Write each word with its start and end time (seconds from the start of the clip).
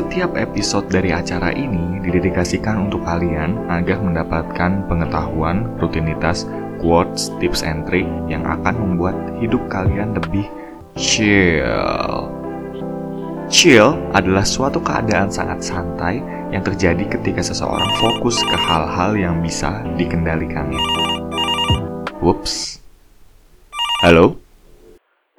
Setiap 0.00 0.32
episode 0.32 0.88
dari 0.88 1.12
acara 1.12 1.52
ini 1.52 2.00
didedikasikan 2.00 2.88
untuk 2.88 3.04
kalian 3.04 3.68
agar 3.68 4.00
mendapatkan 4.00 4.88
pengetahuan, 4.88 5.76
rutinitas, 5.76 6.48
quotes, 6.80 7.28
tips 7.36 7.60
and 7.60 7.84
trick 7.84 8.08
yang 8.24 8.40
akan 8.48 8.80
membuat 8.80 9.12
hidup 9.44 9.60
kalian 9.68 10.16
lebih 10.16 10.48
chill. 10.96 12.32
Chill 13.52 13.92
adalah 14.16 14.40
suatu 14.40 14.80
keadaan 14.80 15.28
sangat 15.28 15.60
santai 15.60 16.24
yang 16.48 16.64
terjadi 16.64 17.04
ketika 17.04 17.44
seseorang 17.44 17.92
fokus 18.00 18.40
ke 18.40 18.56
hal-hal 18.56 19.12
yang 19.20 19.44
bisa 19.44 19.84
dikendalikannya. 20.00 20.80
Whoops. 22.24 22.80
Halo? 24.00 24.40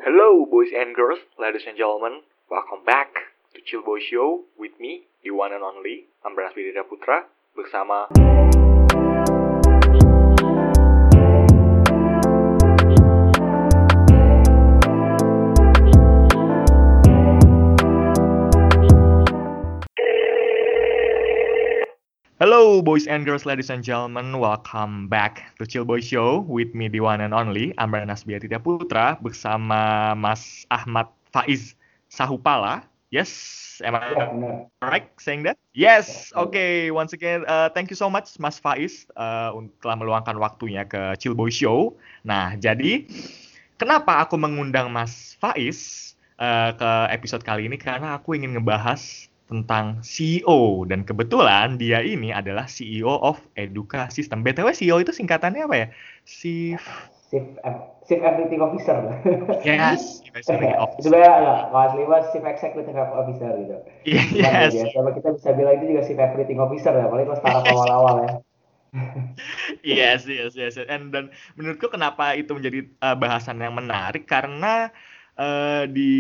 Hello, 0.06 0.46
boys 0.46 0.70
and 0.70 0.94
girls, 0.94 1.18
ladies 1.42 1.66
and 1.66 1.74
gentlemen. 1.74 2.22
Welcome 2.46 2.86
back 2.86 3.31
to 3.54 3.60
Chill 3.68 3.84
Boy 3.84 4.00
Show 4.00 4.48
with 4.58 4.72
me, 4.80 5.04
the 5.24 5.32
one 5.32 5.52
and 5.52 5.64
only, 5.64 6.08
Ambranas 6.24 6.56
Widira 6.56 6.88
Putra, 6.88 7.28
bersama 7.52 8.08
Hello, 22.40 22.82
boys 22.82 23.06
and 23.06 23.22
girls, 23.22 23.46
ladies 23.46 23.70
and 23.70 23.84
gentlemen. 23.84 24.40
Welcome 24.40 25.08
back 25.12 25.54
to 25.60 25.68
Chill 25.68 25.86
Boy 25.86 26.00
Show 26.00 26.42
with 26.48 26.74
me, 26.74 26.88
the 26.88 27.02
one 27.04 27.22
and 27.22 27.36
only, 27.36 27.76
Ambranas 27.78 28.24
Biatita 28.24 28.64
Putra, 28.64 29.20
bersama 29.22 30.16
Mas 30.18 30.66
Ahmad 30.72 31.12
Faiz 31.36 31.76
Sahupala. 32.10 32.91
Yes, 33.12 33.84
am 33.84 34.00
I 34.00 34.16
Ya, 34.16 34.32
right 34.80 35.12
saying 35.20 35.44
that? 35.44 35.60
Yes, 35.76 36.32
okay. 36.32 36.96
Once 36.96 37.12
again, 37.12 37.44
uh, 37.44 37.68
thank 37.68 37.92
you 37.92 38.00
so 38.00 38.08
much, 38.08 38.40
Mas 38.40 38.56
Faiz, 38.56 39.04
uh, 39.20 39.52
untuk 39.52 39.76
telah 39.84 40.00
meluangkan 40.00 40.40
waktunya 40.40 40.88
ke 40.88 41.20
Chill 41.20 41.36
Boy 41.36 41.52
Show. 41.52 42.00
Nah, 42.24 42.56
jadi 42.56 43.04
kenapa 43.76 44.24
aku 44.24 44.40
mengundang 44.40 44.96
Mas 44.96 45.36
Faiz 45.44 46.16
uh, 46.40 46.72
ke 46.72 46.92
episode 47.12 47.44
kali 47.44 47.68
ini? 47.68 47.76
Karena 47.76 48.16
aku 48.16 48.32
ingin 48.32 48.56
ngebahas 48.56 49.28
tentang 49.52 50.00
CEO 50.00 50.88
dan 50.88 51.04
kebetulan 51.04 51.76
dia 51.76 52.00
ini 52.00 52.32
adalah 52.32 52.72
CEO 52.72 53.20
of 53.20 53.44
Eduka 53.60 54.08
System. 54.08 54.40
BTW 54.40 54.72
CEO 54.72 55.04
itu 55.04 55.12
singkatannya 55.12 55.68
apa 55.68 55.76
ya? 55.76 55.88
Chief 56.24 56.80
Chief, 57.32 57.48
Chief 58.12 58.20
Everything 58.20 58.60
Officer. 58.60 59.00
Yes, 59.64 60.20
Officer. 60.28 60.60
Sebenarnya 61.00 61.32
enggak, 61.40 61.60
kalau 61.72 61.82
asli 61.88 62.04
mah 62.04 62.22
Chief 62.36 62.44
Executive 62.44 62.98
Officer 63.00 63.52
gitu. 63.56 63.78
Iya, 64.04 64.68
Yes. 64.68 64.92
biasa 64.92 65.10
kita 65.16 65.30
bisa 65.40 65.50
bilang 65.56 65.74
itu 65.80 65.86
juga 65.96 66.02
Chief 66.04 66.20
Everything 66.20 66.60
Officer 66.60 66.92
ya, 66.92 67.08
apalagi 67.08 67.32
kalau 67.32 67.40
startup 67.40 67.66
awal-awal 67.72 68.16
ya. 68.20 68.34
Yes, 69.88 70.28
yes, 70.28 70.54
yes. 70.60 70.76
And 70.76 71.16
dan 71.16 71.32
menurutku 71.56 71.88
kenapa 71.88 72.36
itu 72.36 72.52
menjadi 72.52 72.84
uh, 73.00 73.16
bahasan 73.16 73.64
yang 73.64 73.80
menarik 73.80 74.28
karena 74.28 74.92
uh, 75.42 75.84
di 75.90 76.12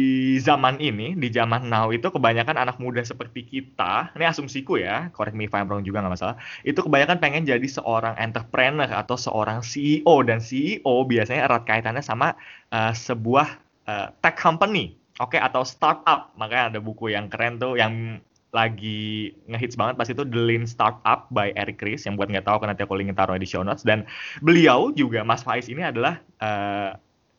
zaman 0.41 0.81
ini, 0.81 1.13
di 1.13 1.29
zaman 1.29 1.69
now 1.69 1.93
itu 1.93 2.09
kebanyakan 2.09 2.57
anak 2.57 2.81
muda 2.81 3.05
seperti 3.05 3.45
kita, 3.45 4.09
ini 4.17 4.25
asumsiku 4.25 4.81
ya, 4.81 5.13
correct 5.13 5.37
me 5.37 5.45
if 5.45 5.53
I'm 5.53 5.69
wrong 5.69 5.85
juga 5.85 6.01
nggak 6.01 6.13
masalah, 6.17 6.35
itu 6.65 6.81
kebanyakan 6.81 7.21
pengen 7.21 7.45
jadi 7.45 7.67
seorang 7.69 8.17
entrepreneur 8.17 8.89
atau 8.89 9.15
seorang 9.15 9.61
CEO 9.61 10.25
dan 10.25 10.41
CEO 10.41 11.05
biasanya 11.05 11.45
erat 11.45 11.63
kaitannya 11.69 12.01
sama 12.01 12.33
uh, 12.73 12.93
sebuah 12.97 13.61
uh, 13.85 14.09
tech 14.25 14.41
company, 14.41 14.97
oke 15.21 15.37
atau 15.37 15.61
startup. 15.61 16.33
Makanya 16.41 16.75
ada 16.75 16.79
buku 16.81 17.13
yang 17.13 17.29
keren 17.29 17.61
tuh 17.61 17.77
yang 17.77 18.17
lagi 18.51 19.31
ngehits 19.47 19.79
banget 19.79 19.95
pas 19.95 20.11
itu 20.11 20.27
The 20.27 20.41
Lean 20.43 20.67
Startup 20.67 21.23
by 21.31 21.55
Eric 21.55 21.79
Ries 21.79 22.03
yang 22.03 22.19
buat 22.19 22.27
nggak 22.27 22.43
tahu 22.43 22.59
kan 22.59 22.67
nanti 22.67 22.83
aku 22.83 22.99
linkin 22.99 23.15
taruh 23.15 23.39
di 23.39 23.47
show 23.47 23.63
notes 23.63 23.87
dan 23.87 24.03
beliau 24.43 24.91
juga 24.91 25.23
Mas 25.23 25.39
Faiz 25.39 25.71
ini 25.71 25.87
adalah 25.87 26.19
eh, 26.43 26.91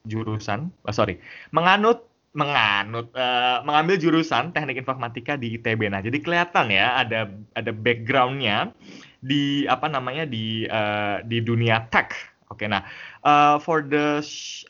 jurusan 0.09 0.71
oh, 0.87 0.95
sorry 0.95 1.19
menganut 1.55 2.07
menganut 2.33 3.13
eh, 3.13 3.59
mengambil 3.61 4.01
jurusan 4.01 4.57
teknik 4.57 4.81
informatika 4.81 5.37
di 5.37 5.61
ITB 5.61 5.93
nah 5.93 6.01
jadi 6.01 6.17
kelihatan 6.17 6.73
ya 6.73 7.05
ada 7.05 7.29
ada 7.53 7.71
backgroundnya 7.77 8.73
di 9.21 9.69
apa 9.69 9.87
namanya 9.87 10.27
di 10.27 10.67
eh, 10.67 11.17
di 11.29 11.39
dunia 11.39 11.87
tech. 11.93 12.13
Oke 12.49 12.69
nah 12.69 12.85
eh, 13.25 13.57
for 13.61 13.85
the 13.85 14.21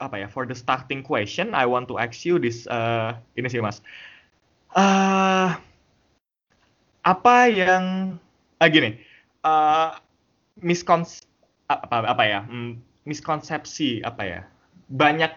apa 0.03 0.26
ya 0.26 0.28
for 0.31 0.42
the 0.42 0.54
starting 0.54 1.06
question 1.06 1.54
I 1.54 1.66
want 1.66 1.87
to 1.91 2.03
ask 2.03 2.26
you 2.26 2.42
this 2.42 2.66
eh, 2.66 3.10
ini 3.38 3.47
sih 3.47 3.62
Mas. 3.62 3.78
Eh 4.75 5.50
apa 7.03 7.37
yang 7.50 8.15
ah, 8.62 8.69
gini 8.71 8.98
eh 9.42 9.91
miskons 10.62 11.26
apa 11.66 12.06
apa 12.06 12.22
ya 12.22 12.41
hmm, 12.47 12.78
miskonsepsi 13.06 14.06
apa 14.06 14.22
ya 14.22 14.41
banyak 14.92 15.32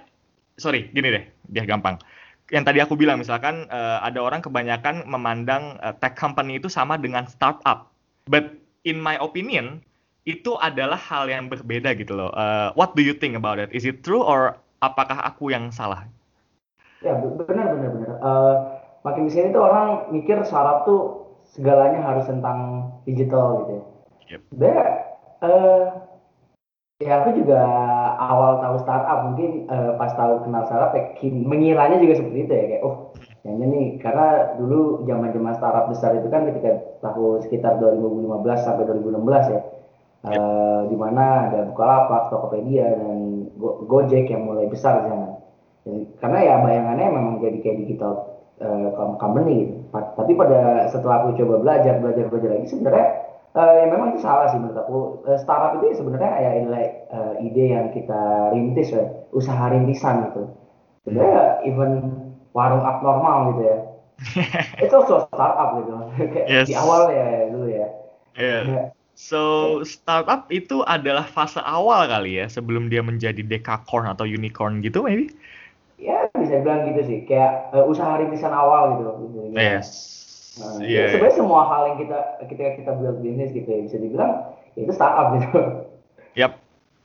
sorry 0.59 0.91
gini 0.91 1.16
deh 1.16 1.23
biar 1.49 1.66
gampang 1.66 1.95
yang 2.53 2.61
tadi 2.61 2.77
aku 2.83 2.93
bilang 2.93 3.17
misalkan 3.17 3.66
eh, 3.71 3.97
ada 4.03 4.19
orang 4.21 4.43
kebanyakan 4.43 5.07
memandang 5.07 5.79
eh, 5.81 5.95
tech 5.97 6.19
company 6.19 6.59
itu 6.59 6.67
sama 6.67 6.99
dengan 6.99 7.25
startup 7.25 7.89
but 8.27 8.53
in 8.85 8.99
my 8.99 9.16
opinion 9.17 9.79
itu 10.27 10.57
adalah 10.59 10.97
hal 10.97 11.29
yang 11.29 11.47
berbeda 11.47 11.95
gitu 11.95 12.13
loh 12.17 12.29
Eh, 12.35 12.69
what 12.75 12.93
do 12.93 13.01
you 13.01 13.16
think 13.16 13.33
about 13.33 13.57
it 13.57 13.71
is 13.71 13.88
it 13.88 14.03
true 14.03 14.21
or 14.21 14.59
apakah 14.83 15.17
aku 15.23 15.49
yang 15.49 15.72
salah 15.72 16.05
Ya, 17.03 17.13
be- 17.22 17.37
benar 17.37 17.69
benar 17.75 17.89
benar. 17.93 18.11
Eh, 18.17 18.55
makin 19.05 19.29
di 19.29 19.31
sini 19.31 19.53
tuh 19.53 19.61
orang 19.61 20.09
mikir 20.09 20.41
startup 20.41 20.89
tuh 20.89 21.29
segalanya 21.53 22.01
harus 22.01 22.25
tentang 22.25 22.89
digital 23.05 23.61
gitu 23.61 23.72
ya. 23.77 23.83
Yep. 24.25 24.41
Eh, 25.45 25.85
ya 27.03 27.11
aku 27.19 27.29
juga 27.44 27.59
awal 28.16 28.63
tahu 28.63 28.75
startup 28.79 29.17
mungkin 29.28 29.67
eh, 29.67 29.91
pas 30.00 30.11
tahu 30.16 30.47
kenal 30.47 30.63
startup 30.63 30.91
ya 30.95 31.03
kin- 31.19 31.44
mengiranya 31.44 32.00
juga 32.00 32.13
seperti 32.19 32.47
itu 32.47 32.53
ya 32.56 32.66
kayak 32.72 32.83
oh 32.88 32.95
kayaknya 33.44 33.66
nih 33.67 33.88
karena 34.00 34.56
dulu 34.56 35.03
zaman-zaman 35.03 35.53
startup 35.59 35.85
besar 35.91 36.16
itu 36.16 36.28
kan 36.31 36.47
ketika 36.47 36.72
tahun 37.03 37.44
sekitar 37.44 37.84
2015 37.84 38.63
sampai 38.63 38.84
2016 38.88 39.44
ya 39.51 39.59
eh, 40.25 40.81
di 40.91 40.97
mana 40.97 41.23
ada 41.51 41.59
Bukalapak, 41.69 42.31
Tokopedia 42.31 42.88
dan 42.95 43.19
Go- 43.59 43.84
Gojek 43.88 44.25
yang 44.31 44.47
mulai 44.47 44.67
besar 44.72 45.03
di 45.03 45.07
sana. 45.11 45.28
Dan- 45.85 46.07
karena 46.17 46.39
ya 46.41 46.55
bayangannya 46.66 47.07
memang 47.13 47.34
jadi 47.44 47.57
kayak 47.61 47.78
digital 47.85 48.13
com- 48.95 49.17
company 49.19 49.67
gitu. 49.67 49.75
Tapi 49.94 50.31
pada 50.35 50.88
setelah 50.89 51.16
aku 51.23 51.38
coba 51.39 51.55
belajar 51.61 52.00
belajar 52.01 52.25
belajar 52.31 52.50
lagi 52.55 52.67
sebenarnya 52.72 53.07
eh, 53.55 53.73
ya 53.81 53.85
memang 53.89 54.16
itu 54.16 54.19
salah 54.21 54.51
sih 54.51 54.59
menurut 54.59 54.79
aku. 54.83 54.99
Eh, 55.31 55.39
startup 55.39 55.79
itu 55.79 55.97
sebenarnya 55.97 56.31
ya 56.39 56.51
inilah 56.59 56.81
eh, 56.85 57.33
ide 57.47 57.63
yang 57.71 57.88
kita 57.95 58.51
rintis 58.51 58.91
ya, 58.91 59.03
usaha 59.31 59.71
rintisan 59.71 60.31
gitu. 60.31 60.43
Sebenarnya 61.07 61.63
even 61.63 61.91
warung 62.51 62.83
abnormal 62.83 63.55
gitu 63.55 63.63
ya. 63.67 63.77
itu 64.85 64.93
also 64.95 65.27
startup 65.31 65.69
gitu. 65.83 65.91
Kayak 66.33 66.47
Yes. 66.47 66.67
di 66.71 66.75
awal 66.75 67.01
ya 67.11 67.27
dulu 67.51 67.67
ya. 67.67 67.88
Yeah. 68.35 68.91
So 69.16 69.79
startup 69.87 70.51
itu 70.51 70.83
adalah 70.83 71.23
fase 71.23 71.63
awal 71.63 72.11
kali 72.11 72.43
ya 72.43 72.51
sebelum 72.51 72.91
dia 72.91 72.99
menjadi 72.99 73.39
decacorn 73.39 74.11
atau 74.11 74.27
unicorn 74.27 74.83
gitu 74.83 75.07
maybe. 75.07 75.31
Ya 75.95 76.27
bisa 76.35 76.59
bilang 76.59 76.91
gitu 76.91 77.07
sih, 77.07 77.19
kayak 77.23 77.72
eh, 77.72 77.85
usaha 77.87 78.19
rintisan 78.19 78.51
awal 78.51 78.99
gitu. 78.99 79.11
dibilang. 79.23 79.55
Yes. 79.55 79.87
Nah, 80.55 80.79
Iya. 80.79 81.01
ya 81.03 81.05
sebenarnya 81.11 81.35
semua 81.35 81.61
hal 81.67 81.81
yang 81.91 81.97
kita 82.07 82.17
ketika 82.47 82.66
kita 82.79 82.91
build 82.95 83.19
bisnis 83.19 83.51
gitu 83.51 83.67
ya 83.67 83.79
bisa 83.83 83.97
dibilang 83.99 84.31
ya 84.75 84.79
itu 84.88 84.93
startup 84.95 85.27
gitu. 85.35 85.59
Yap. 86.35 86.53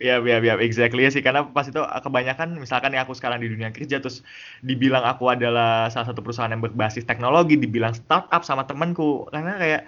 Ya, 0.00 0.16
ya, 0.16 0.40
ya, 0.40 0.56
exactly 0.64 1.04
ya 1.04 1.12
sih. 1.12 1.20
Karena 1.20 1.44
pas 1.44 1.68
itu 1.68 1.76
kebanyakan, 1.76 2.56
misalkan 2.56 2.96
ya 2.96 3.04
aku 3.04 3.12
sekarang 3.12 3.36
di 3.44 3.52
dunia 3.52 3.68
kerja, 3.68 4.00
terus 4.00 4.24
dibilang 4.64 5.04
aku 5.04 5.28
adalah 5.28 5.92
salah 5.92 6.08
satu 6.08 6.24
perusahaan 6.24 6.48
yang 6.48 6.64
berbasis 6.64 7.04
teknologi, 7.04 7.60
dibilang 7.60 7.92
startup 7.92 8.40
sama 8.40 8.64
temanku. 8.64 9.28
Karena 9.28 9.60
kayak, 9.60 9.84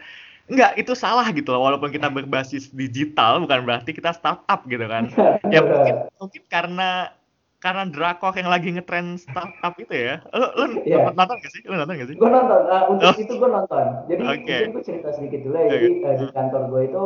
enggak, 0.53 0.77
itu 0.77 0.93
salah 0.93 1.25
gitu 1.33 1.49
loh. 1.57 1.65
Walaupun 1.65 1.89
kita 1.89 2.13
berbasis 2.13 2.69
digital, 2.77 3.41
bukan 3.41 3.65
berarti 3.65 3.97
kita 3.97 4.13
startup 4.13 4.61
gitu 4.69 4.85
kan. 4.85 5.09
Ya 5.49 5.65
mungkin, 5.65 6.05
mungkin 6.21 6.43
karena 6.45 7.17
karena 7.63 7.87
drakor 7.87 8.35
yang 8.35 8.51
lagi 8.51 8.75
ngetren 8.75 9.15
startup 9.15 9.79
itu 9.79 9.95
ya. 9.95 10.19
Lu, 10.35 10.47
lu 10.59 10.65
Iya. 10.83 11.15
nonton 11.15 11.39
gak 11.39 11.53
sih? 11.55 11.63
Lu 11.63 11.79
nonton 11.79 11.95
gak 11.95 12.09
sih? 12.11 12.17
Gue 12.19 12.27
nonton, 12.27 12.61
eh, 12.67 12.85
untuk 12.91 13.07
Oh. 13.07 13.23
itu 13.23 13.33
gue 13.39 13.51
nonton. 13.55 13.85
Jadi 14.11 14.23
Oke. 14.27 14.35
mungkin 14.43 14.73
gue 14.75 14.83
cerita 14.83 15.09
sedikit 15.15 15.41
dulu 15.47 15.55
ya. 15.55 15.63
Oke. 15.65 15.73
Jadi 15.73 15.89
eh, 16.03 16.15
di 16.19 16.27
kantor 16.35 16.63
gue 16.69 16.83
itu, 16.85 17.05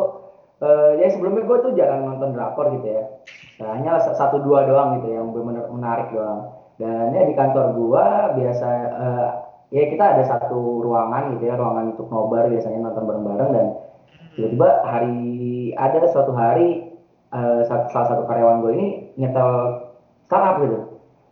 eh, 0.64 0.90
ya 0.96 1.06
sebelumnya 1.12 1.42
gue 1.44 1.58
tuh 1.60 1.72
jarang 1.76 2.02
nonton 2.02 2.32
drakor 2.32 2.66
gitu 2.72 2.88
ya. 2.88 3.04
Nah, 3.56 3.68
hanya 3.76 4.00
sa- 4.00 4.16
satu 4.16 4.40
dua 4.40 4.64
doang 4.64 4.96
gitu 4.98 5.12
yang 5.12 5.28
benar 5.30 5.68
menarik 5.68 6.08
doang. 6.10 6.56
Dan 6.76 7.12
ya 7.12 7.22
di 7.22 7.32
kantor 7.32 7.66
gue 7.72 8.04
biasa, 8.36 8.66
eh, 8.96 9.28
ya 9.70 9.84
kita 9.92 10.04
ada 10.16 10.24
satu 10.24 10.80
ruangan 10.80 11.36
gitu 11.36 11.44
ya, 11.46 11.56
ruangan 11.56 11.92
untuk 11.92 12.08
nobar 12.08 12.48
biasanya 12.48 12.80
nonton 12.80 13.04
bareng-bareng 13.04 13.50
dan 13.52 13.66
tiba-tiba 14.32 14.68
hari 14.84 15.16
ada 15.72 16.00
suatu 16.06 16.32
hari 16.32 16.96
eh, 17.26 17.60
sa- 17.64 17.88
salah 17.90 18.08
satu 18.08 18.22
karyawan 18.24 18.62
gue 18.62 18.72
ini 18.72 18.86
nyetel 19.18 19.50
startup 20.26 20.56
gitu. 20.60 20.78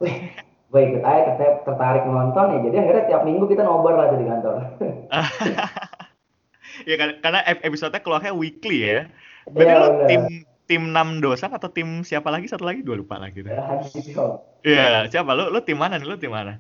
Wih, 0.00 0.17
gue 0.70 0.81
ikut 0.81 1.02
aja 1.02 1.20
tertarik, 1.31 1.56
tertarik 1.62 2.05
nonton 2.05 2.46
ya 2.50 2.58
jadi 2.64 2.76
akhirnya 2.82 3.05
tiap 3.06 3.23
minggu 3.23 3.44
kita 3.46 3.62
nobar 3.62 3.94
lah 3.94 4.06
di 4.11 4.26
kantor 4.26 4.55
ya 6.91 6.94
karena 6.99 7.41
ep- 7.46 7.62
episode 7.62 7.94
keluarnya 8.02 8.35
weekly 8.35 8.79
ya. 8.82 9.06
Berarti 9.46 9.70
Iya, 9.70 9.79
lu 9.79 9.87
bener. 9.87 10.08
tim 10.08 10.23
tim 10.64 10.82
6 10.91 11.20
dosan 11.20 11.52
atau 11.52 11.69
tim 11.69 12.00
siapa 12.02 12.32
lagi 12.32 12.49
satu 12.49 12.64
lagi 12.64 12.81
dua 12.81 12.96
lupa 12.96 13.20
lagi. 13.20 13.44
Ya. 13.44 13.61
Iya, 14.64 15.05
siapa 15.06 15.37
lu? 15.37 15.52
Lu 15.52 15.61
tim 15.61 15.76
mana 15.76 16.00
nih? 16.00 16.08
Lu 16.08 16.17
tim 16.17 16.32
mana? 16.32 16.58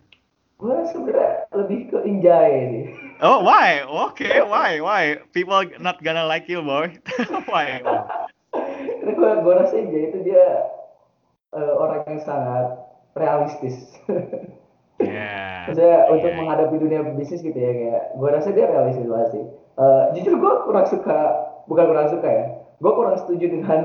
gue 0.54 0.70
sebenarnya 0.86 1.50
lebih 1.50 1.90
ke 1.90 1.98
Injay 2.06 2.52
sih 2.70 2.84
Oh, 3.26 3.42
why? 3.42 3.82
Okay, 3.82 4.38
why? 4.38 4.78
Why? 4.78 5.18
People 5.34 5.66
not 5.82 5.98
gonna 5.98 6.22
like 6.22 6.46
you, 6.46 6.62
boy. 6.62 6.94
why? 7.50 7.82
Karena 7.82 9.12
gue 9.12 9.30
gue 9.42 9.54
rasa 9.58 9.74
Injay 9.74 10.14
itu 10.14 10.22
dia 10.22 10.46
eh, 11.54 11.74
orang 11.74 12.02
yang 12.04 12.20
sangat 12.20 12.66
realistis 13.14 13.94
Ya. 14.98 15.32
Maksudnya 15.66 15.98
untuk 16.08 16.30
Iya. 16.30 16.38
menghadapi 16.38 16.76
dunia 16.76 17.00
bisnis 17.14 17.40
gitu 17.40 17.56
ya 17.56 17.72
kayak 17.72 18.02
gue 18.14 18.28
rasa 18.28 18.48
dia 18.50 18.66
realistis 18.66 19.06
banget 19.06 19.28
sih. 19.32 19.44
Eh, 19.74 20.04
jujur 20.14 20.34
gue 20.38 20.52
kurang 20.64 20.86
suka, 20.86 21.18
bukan 21.66 21.84
kurang 21.88 22.08
suka 22.08 22.28
ya, 22.28 22.44
gue 22.78 22.92
kurang 22.94 23.16
setuju 23.16 23.46
dengan 23.48 23.80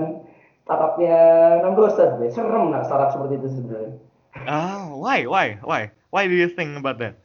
startupnya 0.62 1.18
Nanggosan 1.64 2.22
deh. 2.22 2.30
Serem 2.30 2.70
nggak 2.70 2.86
startup 2.86 3.10
seperti 3.10 3.42
itu 3.42 3.48
sebenarnya. 3.50 3.94
Oh, 4.46 5.02
why? 5.02 5.26
Why? 5.26 5.58
Why? 5.66 5.82
Why 6.14 6.30
do 6.30 6.38
you 6.38 6.46
think 6.46 6.78
about 6.78 7.02
that? 7.02 7.18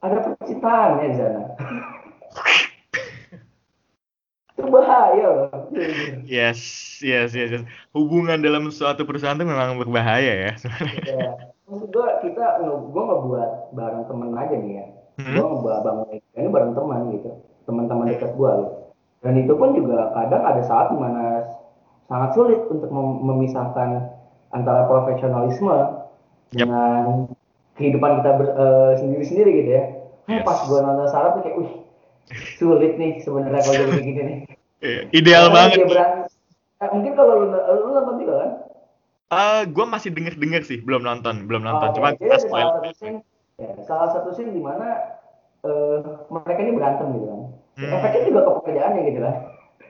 Ada 0.00 0.24
percintaannya 0.24 1.06
di 1.06 1.16
sana. 1.20 1.40
itu 4.60 4.68
bahaya 4.68 5.26
loh. 5.26 5.48
Yes, 6.28 6.60
yes, 7.00 7.32
yes, 7.32 7.48
yes. 7.50 7.64
Hubungan 7.90 8.44
dalam 8.44 8.68
suatu 8.68 9.02
perusahaan 9.02 9.34
itu 9.34 9.48
memang 9.48 9.80
berbahaya 9.80 10.48
ya 10.48 10.50
sebenarnya. 10.60 11.02
Ya. 11.08 11.28
Maksud 11.64 11.88
gue 11.88 12.06
kita, 12.28 12.44
gue 12.66 13.02
ngebuat 13.02 13.50
bareng 13.72 14.04
temen 14.04 14.30
aja 14.36 14.54
nih 14.54 14.74
ya. 14.76 14.86
Hmm? 15.20 15.36
gue 15.36 15.44
ngebawa 15.44 15.78
bangun 15.84 16.06
ini 16.16 16.48
bareng 16.48 16.72
teman 16.72 17.12
gitu 17.12 17.30
teman-teman 17.68 18.08
dekat 18.08 18.32
gue 18.32 18.50
gitu. 18.56 18.74
dan 19.20 19.32
itu 19.36 19.52
pun 19.52 19.76
juga 19.76 20.16
kadang 20.16 20.42
ada 20.48 20.62
saat 20.64 20.88
di 20.88 20.96
mana 20.96 21.44
sangat 22.08 22.30
sulit 22.32 22.56
untuk 22.72 22.88
mem- 22.88 23.20
memisahkan 23.28 24.16
antara 24.56 24.88
profesionalisme 24.88 25.68
Yap. 25.68 26.56
dengan 26.56 27.02
kehidupan 27.76 28.24
kita 28.24 28.30
eh, 28.48 28.92
sendiri-sendiri 28.96 29.50
gitu 29.60 29.70
ya 29.76 29.84
Yes. 30.24 30.46
pas 30.46 30.62
gue 30.62 30.78
nonton 30.78 31.08
Sarah 31.10 31.30
tuh 31.36 31.42
kayak 31.44 31.56
wih 31.58 31.72
sulit 32.56 32.94
nih 32.94 33.18
sebenarnya 33.20 33.60
kalau 33.60 33.76
jadi 33.76 34.00
gini 34.00 34.22
nih 34.22 34.38
Iya, 34.80 35.00
Ideal 35.12 35.44
Karena 35.46 35.56
banget. 35.56 35.76
dia 35.76 35.86
berani- 35.86 36.18
Eh, 36.80 36.88
mungkin 36.88 37.12
kalau 37.12 37.32
lu, 37.36 37.46
lu 37.52 37.88
nonton 37.92 38.16
juga 38.18 38.34
kan 38.38 38.50
Eh, 39.30 39.62
gue 39.68 39.84
masih 39.86 40.10
denger-denger 40.10 40.62
sih, 40.64 40.78
belum 40.80 41.04
nonton, 41.04 41.46
belum 41.46 41.62
nonton. 41.62 41.86
Oh, 41.86 41.94
Cuma 41.94 42.16
kita 42.16 42.34
salah 42.40 42.74
satu 42.74 42.90
scene, 42.90 43.18
ya, 43.54 43.70
salah 43.84 44.08
satu 44.10 44.28
scene 44.32 44.50
di 44.50 44.58
mana 44.58 45.14
eh, 45.60 45.98
mereka 46.26 46.58
ini 46.58 46.72
berantem 46.74 47.14
gitu 47.14 47.26
kan. 47.28 47.40
Hmm. 47.78 47.92
Efeknya 47.94 48.22
juga 48.26 48.40
ke 48.42 48.50
pekerjaannya 48.58 49.02
gitu 49.06 49.20
kan. 49.22 49.34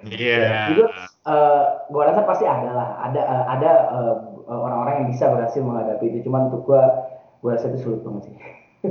Iya. 0.04 0.44
Juga 0.68 0.84
eh, 1.24 1.62
gua 1.88 2.02
rasa 2.04 2.20
pasti 2.26 2.44
ada 2.44 2.68
lah, 2.68 2.88
ada 3.00 3.20
eh, 3.22 3.44
ada 3.48 3.70
eh, 3.94 4.14
orang-orang 4.44 4.94
yang 4.98 5.08
bisa 5.08 5.24
berhasil 5.30 5.62
menghadapi 5.62 6.04
itu. 6.04 6.18
Cuman 6.26 6.52
untuk 6.52 6.66
gua, 6.66 6.82
gua 7.40 7.56
rasa 7.56 7.70
itu 7.70 7.80
sulit 7.80 8.02
banget 8.02 8.22
sih. 8.26 8.34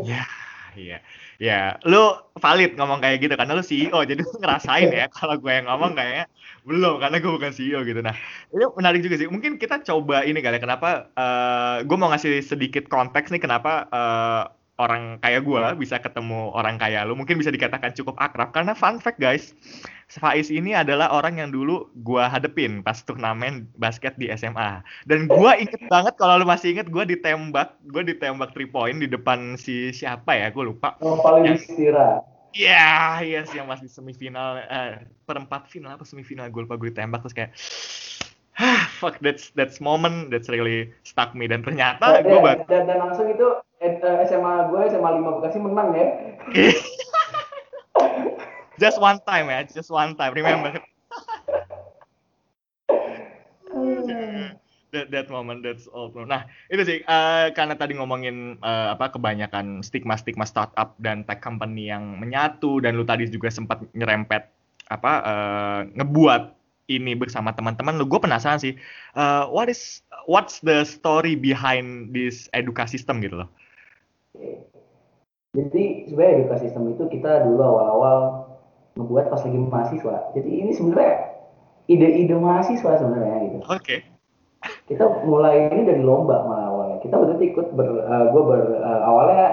Ya, 0.02 0.24
iya. 0.74 0.98
Ya, 1.40 1.80
lu 1.88 2.20
valid 2.36 2.76
ngomong 2.76 3.00
kayak 3.00 3.24
gitu 3.24 3.34
karena 3.40 3.56
lu 3.56 3.64
CEO, 3.64 4.04
jadi 4.04 4.20
lu 4.20 4.32
ngerasain 4.44 4.92
ya. 4.92 5.08
Kalau 5.08 5.40
gue 5.40 5.48
yang 5.56 5.72
ngomong 5.72 5.96
kayaknya 5.96 6.28
belum 6.68 7.00
karena 7.00 7.16
gue 7.24 7.32
bukan 7.32 7.56
CEO 7.56 7.80
gitu. 7.88 8.04
Nah, 8.04 8.12
ini 8.52 8.68
menarik 8.76 9.00
juga 9.00 9.16
sih. 9.16 9.32
Mungkin 9.32 9.56
kita 9.56 9.80
coba 9.88 10.28
ini 10.28 10.44
kali 10.44 10.60
ya, 10.60 10.62
kenapa 10.62 11.08
eh 11.16 11.88
gue 11.88 11.96
mau 11.96 12.12
ngasih 12.12 12.44
sedikit 12.44 12.92
konteks 12.92 13.32
nih 13.32 13.40
kenapa 13.40 13.88
eh, 13.88 14.44
orang 14.80 15.20
kayak 15.20 15.44
gue 15.44 15.62
bisa 15.78 16.00
ketemu 16.00 16.56
orang 16.56 16.80
kayak 16.80 17.06
lu. 17.06 17.14
Mungkin 17.14 17.36
bisa 17.38 17.52
dikatakan 17.52 17.92
cukup 17.94 18.16
akrab 18.18 18.56
karena 18.56 18.72
fun 18.72 18.98
fact 18.98 19.20
guys, 19.20 19.52
Faiz 20.10 20.50
ini 20.50 20.74
adalah 20.74 21.14
orang 21.14 21.38
yang 21.38 21.54
dulu 21.54 21.86
gue 22.02 22.24
hadepin 22.24 22.82
pas 22.82 22.98
turnamen 23.06 23.70
basket 23.78 24.18
di 24.18 24.32
SMA. 24.34 24.82
Dan 25.06 25.30
gue 25.30 25.52
inget 25.60 25.84
banget 25.94 26.18
kalau 26.18 26.42
lu 26.42 26.50
masih 26.50 26.74
inget 26.74 26.90
gue 26.90 27.04
ditembak, 27.06 27.78
gue 27.86 28.04
ditembak 28.16 28.56
3 28.58 28.74
point 28.74 28.98
di 28.98 29.06
depan 29.06 29.60
si 29.60 29.94
siapa 29.94 30.34
ya, 30.34 30.50
gue 30.50 30.64
lupa. 30.66 30.98
Oh, 31.04 31.22
paling 31.22 31.54
istirahat. 31.54 32.26
Iya, 32.50 33.22
yes 33.22 33.54
yang 33.54 33.70
masih 33.70 33.86
semifinal, 33.86 34.58
eh, 34.58 35.06
perempat 35.30 35.70
final 35.70 35.94
apa 35.94 36.02
semifinal 36.02 36.50
gue 36.50 36.66
lupa 36.66 36.82
gue 36.82 36.90
ditembak 36.90 37.22
terus 37.22 37.38
kayak, 37.38 37.54
ah, 38.60 38.84
fuck 39.00 39.18
that's 39.24 39.50
that's 39.56 39.80
moment 39.80 40.30
that's 40.30 40.52
really 40.52 40.92
stuck 41.08 41.34
me 41.34 41.48
dan 41.48 41.64
ternyata 41.64 42.20
gue 42.22 42.40
baru 42.40 42.68
dan, 42.68 42.86
dan 42.86 42.98
langsung 43.00 43.32
itu 43.32 43.48
eh, 43.80 43.96
eh, 43.98 44.18
SMA 44.28 44.68
gue 44.70 44.82
SMA 44.92 45.10
5 45.24 45.38
Bekasi 45.40 45.58
menang 45.64 45.90
ya. 45.96 46.06
just 48.84 49.00
one 49.00 49.20
time 49.24 49.48
ya, 49.48 49.64
just 49.64 49.92
one 49.92 50.16
time, 50.16 50.36
remember 50.36 50.76
that 54.92 55.14
that 55.14 55.28
moment 55.30 55.62
that's 55.62 55.86
all 55.90 56.10
bro. 56.10 56.26
Nah 56.26 56.50
itu 56.68 56.82
sih 56.82 56.98
eh, 57.06 57.48
karena 57.54 57.78
tadi 57.78 57.94
ngomongin 57.96 58.58
eh, 58.60 58.88
apa 58.94 59.14
kebanyakan 59.14 59.86
stigma 59.86 60.18
stigma 60.18 60.46
startup 60.50 60.98
dan 60.98 61.22
tech 61.26 61.40
company 61.40 61.94
yang 61.94 62.18
menyatu 62.18 62.82
dan 62.82 62.98
lu 62.98 63.06
tadi 63.06 63.30
juga 63.30 63.54
sempat 63.54 63.86
nyerempet 63.94 64.50
apa 64.90 65.14
eh, 65.22 65.80
ngebuat 65.94 66.59
ini 66.90 67.14
bersama 67.14 67.54
teman-teman 67.54 68.02
lu 68.02 68.10
gue 68.10 68.18
penasaran 68.18 68.58
sih 68.58 68.74
eh, 69.16 69.44
what 69.54 69.70
is 69.70 70.02
what's 70.26 70.60
the 70.66 70.82
story 70.84 71.38
behind 71.38 72.12
this 72.12 72.50
edukasi 72.58 72.98
system 72.98 73.22
gitu 73.22 73.46
loh. 73.46 73.50
Jadi 75.54 76.10
sebenarnya 76.10 76.34
edukasi 76.46 76.70
sistem 76.70 76.94
itu 76.94 77.10
kita 77.10 77.46
dulu 77.46 77.62
awal-awal 77.62 78.18
ngebuat 78.98 79.34
pas 79.34 79.42
lagi 79.42 79.58
mahasiswa. 79.58 80.16
Jadi 80.38 80.50
ini 80.50 80.72
sebenarnya 80.74 81.14
ide-ide 81.90 82.36
mahasiswa 82.38 82.92
sebenarnya 83.02 83.36
gitu. 83.50 83.58
Oke. 83.66 83.98
Kita 84.86 85.24
mulai 85.26 85.72
ini 85.72 85.88
dari 85.88 86.04
lomba 86.04 86.46
malah 86.46 86.68
awalnya. 86.70 86.98
Kita 87.02 87.16
betul 87.18 87.42
ikut 87.42 87.68
ber, 87.74 87.88
gue 88.30 88.44
ber 88.44 88.62
eh, 88.78 89.02
awalnya 89.06 89.48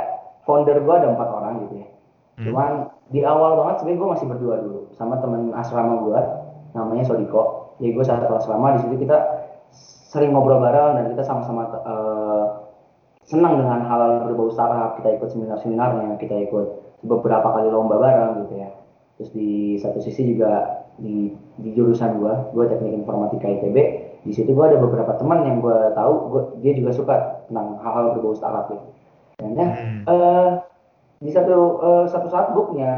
founder 0.44 0.76
gue 0.82 0.94
ada 0.94 1.08
empat 1.16 1.28
orang 1.32 1.54
gitu 1.68 1.74
ya. 1.80 1.88
Hmm. 2.36 2.44
Cuman 2.44 2.70
di 3.08 3.20
awal 3.24 3.56
banget 3.56 3.74
sebenarnya 3.80 4.00
gue 4.02 4.10
masih 4.12 4.26
berdua 4.28 4.56
dulu 4.60 4.80
sama 4.98 5.14
temen 5.24 5.54
asrama 5.56 5.94
gue 6.04 6.20
namanya 6.76 7.08
Sodiko. 7.08 7.72
Jadi 7.80 7.96
gue 7.96 8.04
satu 8.04 8.36
asrama 8.36 8.76
di 8.76 8.84
situ 8.84 9.08
kita 9.08 9.16
sering 10.12 10.36
ngobrol 10.36 10.60
bareng 10.60 11.00
dan 11.00 11.04
kita 11.16 11.24
sama-sama 11.24 11.72
eh, 11.80 12.44
senang 13.26 13.58
dengan 13.58 13.80
hal 13.88 14.28
berbau 14.28 14.52
startup. 14.52 15.00
Kita 15.00 15.16
ikut 15.16 15.28
seminar-seminarnya, 15.32 16.20
kita 16.20 16.36
ikut 16.46 16.66
beberapa 17.04 17.48
kali 17.56 17.68
lomba 17.72 17.96
bareng 17.96 18.46
gitu 18.46 18.54
ya. 18.60 18.70
Terus 19.16 19.30
di 19.32 19.80
satu 19.80 19.98
sisi 20.04 20.36
juga 20.36 20.84
di 21.00 21.32
di 21.56 21.72
jurusan 21.72 22.20
gue, 22.20 22.34
gue 22.52 22.64
teknik 22.68 23.04
informatika 23.04 23.48
ITB. 23.48 23.76
Di 24.26 24.32
situ 24.34 24.52
gue 24.52 24.64
ada 24.64 24.76
beberapa 24.76 25.16
teman 25.16 25.44
yang 25.46 25.62
gue 25.62 25.78
tahu, 25.94 26.12
gua, 26.32 26.42
dia 26.60 26.72
juga 26.76 26.90
suka 26.92 27.14
tentang 27.48 27.80
hal-hal 27.80 28.16
berbau 28.16 28.36
startup 28.36 28.68
gitu. 28.72 28.86
Dan 29.36 29.52
ya, 29.56 29.68
Hmm. 29.68 30.02
eh, 30.08 30.50
di 31.20 31.30
satu 31.32 31.56
eh, 31.80 32.04
satu 32.08 32.28
saat 32.28 32.52
gue 32.52 32.64
punya 32.64 32.92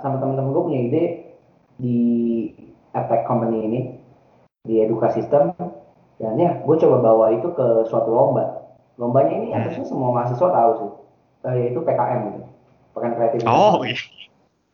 sama 0.00 0.16
teman-teman 0.20 0.52
gue 0.52 0.62
punya 0.64 0.80
ide 0.88 1.04
di 1.76 1.98
Epic 2.92 3.24
Company 3.24 3.58
ini 3.64 3.80
di 4.62 4.78
edukasi 4.78 5.20
sistem 5.20 5.52
dan 6.16 6.38
ya 6.38 6.62
gue 6.62 6.76
coba 6.78 6.96
bawa 7.02 7.26
itu 7.34 7.50
ke 7.50 7.66
suatu 7.90 8.08
lomba 8.08 8.62
lombanya 8.94 9.32
ini 9.34 9.46
Hmm. 9.50 9.64
harusnya 9.64 9.84
semua 9.84 10.12
mahasiswa 10.12 10.48
tahu 10.48 10.72
sih 10.78 10.90
Eh, 11.42 11.54
yaitu 11.58 11.82
PKM 11.82 12.20
gitu 12.30 12.40
pekan 12.94 13.18
kreatif 13.18 13.42
Oh 13.44 13.82
iya. 13.82 13.98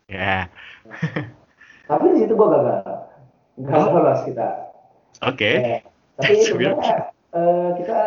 Ya. 0.09 0.37
tapi 1.89 2.13
di 2.13 2.19
situ 2.21 2.37
gue 2.37 2.49
gagal 2.53 2.85
gagal 3.65 3.89
Oh. 3.89 3.93
lolos 3.97 4.21
kita 4.23 4.49
Oke. 5.25 5.51
Ya, 5.57 5.79
tapi 6.15 6.33
That's 6.37 6.47
sebenarnya 6.47 6.95
eh, 7.33 7.69
kita 7.81 7.99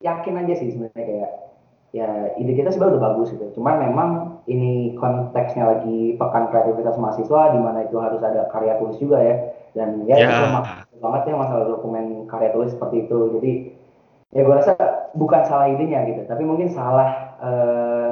yakin 0.00 0.34
aja 0.40 0.54
sih 0.56 0.68
sebenarnya 0.72 1.04
kayak 1.04 1.32
ya 1.94 2.34
ide 2.36 2.52
kita 2.54 2.74
sebenarnya 2.74 2.98
udah 2.98 3.04
bagus 3.12 3.28
gitu. 3.34 3.46
Cuman 3.58 3.78
memang 3.80 4.08
ini 4.46 4.94
konteksnya 4.98 5.64
lagi 5.64 6.14
pekan 6.18 6.50
kreativitas 6.50 6.98
mahasiswa 6.98 7.54
di 7.54 7.60
mana 7.62 7.86
itu 7.86 7.96
harus 7.98 8.20
ada 8.22 8.50
karya 8.50 8.78
tulis 8.82 8.98
juga 8.98 9.18
ya. 9.22 9.36
Dan 9.76 10.08
ya, 10.08 10.16
Ya. 10.16 10.28
itu 10.88 10.96
banget 10.98 11.22
ya 11.28 11.34
masalah 11.36 11.64
dokumen 11.68 12.24
karya 12.26 12.50
tulis 12.52 12.72
seperti 12.72 13.06
itu. 13.06 13.18
Jadi 13.38 13.52
ya 14.34 14.40
gue 14.42 14.54
rasa 14.56 14.74
bukan 15.16 15.42
salah 15.46 15.70
idenya 15.70 16.04
gitu, 16.10 16.26
tapi 16.28 16.42
mungkin 16.44 16.68
salah 16.68 17.36
eh, 17.40 18.10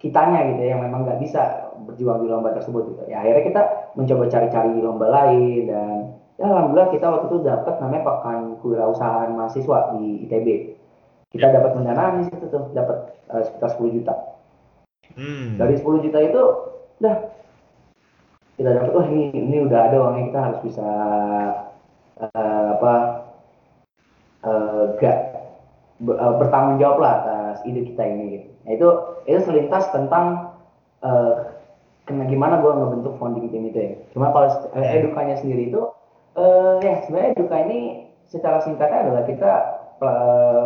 kitanya 0.00 0.54
gitu 0.54 0.60
ya, 0.64 0.68
yang 0.74 0.82
memang 0.86 1.04
nggak 1.04 1.20
bisa 1.20 1.70
berjuang 1.84 2.24
di 2.24 2.28
lomba 2.30 2.54
tersebut 2.56 2.94
gitu. 2.94 3.02
Ya 3.10 3.20
akhirnya 3.20 3.44
kita 3.46 3.62
mencoba 3.98 4.24
cari-cari 4.30 4.78
lomba 4.80 5.06
lain 5.10 5.68
dan 5.68 5.94
ya 6.40 6.44
alhamdulillah 6.48 6.88
kita 6.94 7.06
waktu 7.10 7.26
itu 7.28 7.38
dapat 7.44 7.74
namanya 7.84 8.02
pekan 8.08 8.38
kewirausahaan 8.64 9.30
mahasiswa 9.36 9.78
di 9.98 10.24
ITB. 10.26 10.48
Kita 11.30 11.46
Ya. 11.46 11.54
dapat 11.62 11.70
pendanaan 11.78 12.12
di 12.20 12.24
situ 12.26 12.44
tuh, 12.50 12.74
dapat 12.74 12.96
eh, 13.30 13.42
sekitar 13.46 13.68
10 13.78 13.90
juta. 13.94 14.14
Hmm. 15.14 15.58
Dari 15.58 15.74
10 15.78 16.02
juta 16.02 16.18
itu 16.22 16.42
udah 17.00 17.16
kita 18.58 18.70
dapat 18.76 18.90
wah 18.92 19.06
ini 19.08 19.32
ini 19.32 19.56
udah 19.64 19.80
ada 19.88 19.96
uangnya 20.04 20.24
kita 20.28 20.40
harus 20.42 20.60
bisa 20.66 20.88
eh, 22.20 22.66
apa 22.76 22.92
eh, 24.44 24.82
gak 25.00 25.16
ber- 26.02 26.18
eh, 26.18 26.34
bertanggung 26.40 26.78
jawab 26.80 26.98
lah 27.00 27.12
atas 27.22 27.56
ide 27.68 27.84
kita 27.88 28.02
ini 28.04 28.24
gitu. 28.36 28.48
Nah, 28.66 28.72
itu 28.76 28.88
itu 29.28 29.38
selintas 29.46 29.84
tentang 29.94 30.54
eh, 31.04 31.32
kena 32.08 32.26
gimana 32.26 32.58
gue 32.58 32.72
ngebentuk 32.74 33.14
founding 33.20 33.48
team 33.52 33.70
itu 33.70 33.78
ya. 33.78 33.92
Cuma 34.12 34.32
kalau 34.34 34.48
eh, 34.76 34.86
edukanya 35.00 35.36
sendiri 35.38 35.70
itu 35.72 35.82
eh 36.38 36.74
ya 36.84 36.94
sebenarnya 37.04 37.30
eduka 37.34 37.56
ini 37.66 37.78
secara 38.30 38.62
singkatnya 38.62 38.98
adalah 39.08 39.22
kita 39.26 39.52
eh, 40.00 40.62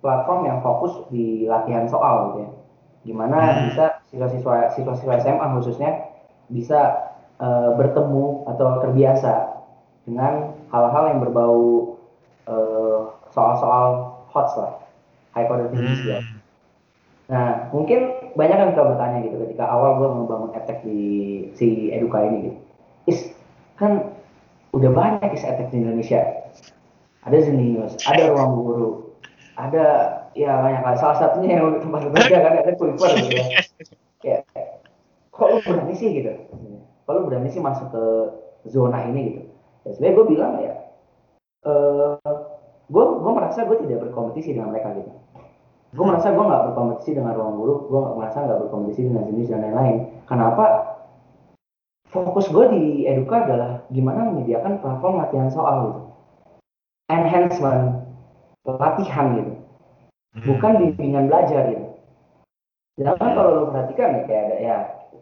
platform 0.00 0.46
yang 0.46 0.58
fokus 0.60 0.92
di 1.08 1.48
latihan 1.48 1.88
soal 1.88 2.32
gitu 2.32 2.38
ya. 2.44 2.50
Gimana 3.06 3.38
Hmm. 3.38 3.62
bisa 3.70 3.84
siswa-siswa 4.10 4.74
siswa-siswa 4.74 5.14
SMA 5.22 5.46
khususnya 5.58 5.90
bisa 6.50 7.12
eh, 7.36 7.70
bertemu 7.76 8.48
atau 8.48 8.80
terbiasa 8.80 9.60
dengan 10.08 10.56
hal-hal 10.72 11.04
yang 11.12 11.20
berbau 11.20 11.94
eh, 12.48 13.00
soal-soal 13.34 14.16
hot 14.32 14.48
lah, 14.56 14.72
high 15.36 15.44
thinking 15.44 15.96
skill. 16.00 16.20
Hmm. 16.22 16.36
Nah, 17.26 17.48
mungkin 17.74 18.30
banyak 18.38 18.56
yang 18.56 18.70
suka 18.72 18.94
bertanya 18.94 19.18
gitu 19.26 19.36
ketika 19.48 19.66
awal 19.66 19.98
gue 19.98 20.08
membangun 20.14 20.50
etek 20.54 20.86
di 20.86 21.02
si 21.58 21.90
Eduka 21.90 22.22
ini 22.22 22.38
gitu. 22.46 22.58
Is, 23.10 23.18
kan 23.74 24.14
udah 24.70 24.90
banyak 24.94 25.34
is 25.34 25.42
etek 25.42 25.74
di 25.74 25.82
Indonesia. 25.82 26.22
Ada 27.26 27.42
Zenius, 27.42 27.98
ada 28.06 28.30
Ruang 28.30 28.52
Guru, 28.62 29.05
ada 29.56 29.86
ya 30.36 30.60
banyak 30.60 30.80
hal. 30.84 30.94
Salah 31.00 31.18
satunya 31.18 31.60
yang 31.60 31.80
tempat 31.80 32.12
bekerja 32.12 32.36
kan 32.44 32.54
ada 32.60 32.72
Quiver 32.76 33.10
gitu 33.24 33.32
ya. 33.36 33.60
Kayak, 34.22 34.42
kok 35.32 35.48
lu 35.52 35.58
berani 35.64 35.94
sih 35.96 36.08
gitu? 36.12 36.32
Kok 37.04 37.12
lu 37.12 37.20
berani 37.28 37.48
sih 37.52 37.60
masuk 37.60 37.88
ke 37.92 38.04
zona 38.68 39.04
ini 39.08 39.20
gitu? 39.32 39.42
Ya 39.84 39.88
sebenarnya 39.94 40.16
gue 40.16 40.26
bilang 40.28 40.52
ya, 40.60 40.74
eh 41.68 42.46
gue 42.86 43.04
gue 43.18 43.32
merasa 43.34 43.66
gue 43.66 43.78
tidak 43.82 43.98
berkompetisi 44.06 44.54
dengan 44.54 44.70
mereka 44.70 44.94
gitu 44.94 45.10
gue 45.96 46.04
merasa 46.04 46.30
gue 46.30 46.44
nggak 46.44 46.64
berkompetisi 46.70 47.10
dengan 47.18 47.34
ruang 47.34 47.54
guru 47.58 47.74
gue 47.90 47.98
nggak 47.98 48.16
merasa 48.20 48.38
nggak 48.46 48.60
berkompetisi 48.66 49.02
dengan 49.10 49.24
jenis 49.26 49.48
dan 49.50 49.60
lain-lain 49.64 49.96
kenapa 50.30 50.64
fokus 52.10 52.46
gue 52.46 52.64
di 52.70 52.82
eduka 53.10 53.42
adalah 53.42 53.82
gimana 53.90 54.30
menyediakan 54.30 54.78
platform 54.78 55.14
latihan 55.18 55.50
soal 55.50 55.76
gitu 55.82 56.02
enhancement 57.10 58.05
latihan 58.74 59.26
gitu 59.38 59.52
Hmm. 60.36 60.44
bukan 60.52 60.72
bimbingan 60.84 61.32
belajar 61.32 61.72
gitu 61.72 61.86
sedangkan 63.00 63.30
kalau 63.32 63.50
lo 63.56 63.62
perhatikan 63.72 64.20
ya 64.20 64.22
kayak 64.28 64.42
ada 64.44 64.56
ya 64.60 64.76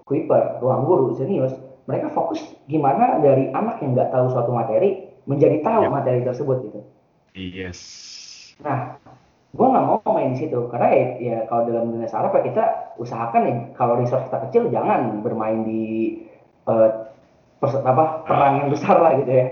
Kuiper, 0.05 0.59
ruang 0.59 0.85
guru, 0.85 1.15
Zenius 1.15 1.55
mereka 1.87 2.11
fokus 2.11 2.43
gimana 2.67 3.23
dari 3.23 3.49
anak 3.55 3.79
yang 3.79 3.95
nggak 3.95 4.11
tahu 4.11 4.27
suatu 4.35 4.51
materi 4.51 5.07
menjadi 5.25 5.63
tahu 5.63 5.87
Yap. 5.87 5.93
materi 5.93 6.21
tersebut 6.27 6.57
gitu 6.67 6.81
Yes. 7.35 7.79
Nah, 8.63 8.99
gue 9.55 9.67
nggak 9.67 9.87
mau 9.87 9.99
main 10.15 10.35
di 10.35 10.47
situ 10.47 10.67
karena 10.71 10.89
ya, 10.91 11.07
ya 11.19 11.37
kalau 11.47 11.67
dalam 11.67 11.95
dunia 11.95 12.07
startup 12.07 12.35
ya 12.35 12.43
kita 12.47 12.65
usahakan 12.99 13.43
ya 13.47 13.55
kalau 13.75 13.99
resource 13.99 14.27
kita 14.31 14.39
kecil 14.51 14.63
jangan 14.71 15.23
bermain 15.23 15.63
di 15.67 15.83
pers- 17.59 17.83
apa 17.83 18.23
perang 18.27 18.67
yang 18.67 18.69
besar 18.71 18.99
lah 18.99 19.15
gitu 19.19 19.31
ya. 19.31 19.47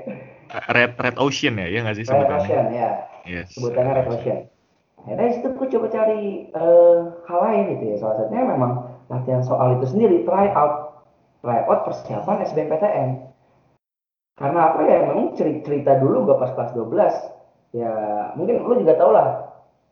Red 0.52 0.92
Red 1.00 1.16
Ocean 1.16 1.54
ya, 1.56 1.66
ya 1.68 1.78
nggak 1.82 1.96
sih 1.96 2.04
Red 2.04 2.10
sebutannya? 2.12 2.44
Ocean 2.44 2.66
ya, 2.70 2.90
Yes. 3.24 3.48
sebutannya 3.56 3.92
Red 3.96 4.08
Ocean. 4.12 4.38
Akhirnya 5.02 5.26
di 5.26 5.34
situ 5.34 5.48
gue 5.58 5.68
coba 5.74 5.86
cari 5.90 6.22
eh, 6.46 6.98
hal 7.26 7.38
lain 7.42 7.64
gitu 7.74 7.84
ya. 7.90 7.96
Salah 7.98 8.16
satunya 8.22 8.44
memang 8.46 8.72
latihan 9.10 9.42
soal 9.42 9.80
itu 9.80 9.86
sendiri, 9.90 10.22
try 10.22 10.46
out, 10.54 11.02
try 11.42 11.66
out 11.66 11.80
persiapan 11.82 12.46
SBMPTN. 12.46 13.08
Karena 14.38 14.72
apa 14.72 14.80
ya, 14.86 14.98
memang 15.10 15.34
ceri- 15.34 15.60
cerita 15.66 15.98
dulu 15.98 16.24
gue 16.30 16.36
pas 16.38 16.54
kelas 16.54 16.72
12, 16.72 17.14
ya 17.76 17.92
mungkin 18.38 18.64
lu 18.64 18.80
juga 18.80 18.94
tau 18.96 19.10
lah, 19.12 19.28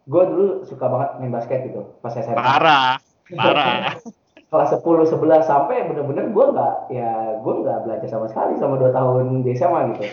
gue 0.08 0.22
dulu 0.30 0.46
suka 0.64 0.86
banget 0.88 1.08
main 1.20 1.32
basket 1.34 1.60
gitu, 1.68 1.90
pas 2.00 2.14
SMA. 2.14 2.38
Parah, 2.38 2.96
parah. 3.28 3.94
kelas 4.50 4.74
10 4.74 5.06
11 5.06 5.46
sampai 5.46 5.86
bener-bener 5.86 6.26
gue 6.34 6.46
nggak 6.50 6.74
ya 6.90 7.38
gue 7.38 7.54
nggak 7.62 7.78
belajar 7.86 8.08
sama 8.10 8.26
sekali 8.26 8.58
selama 8.58 8.82
2 8.82 8.90
tahun 8.90 9.24
di 9.46 9.50
SMA 9.54 9.80
gitu 9.94 10.04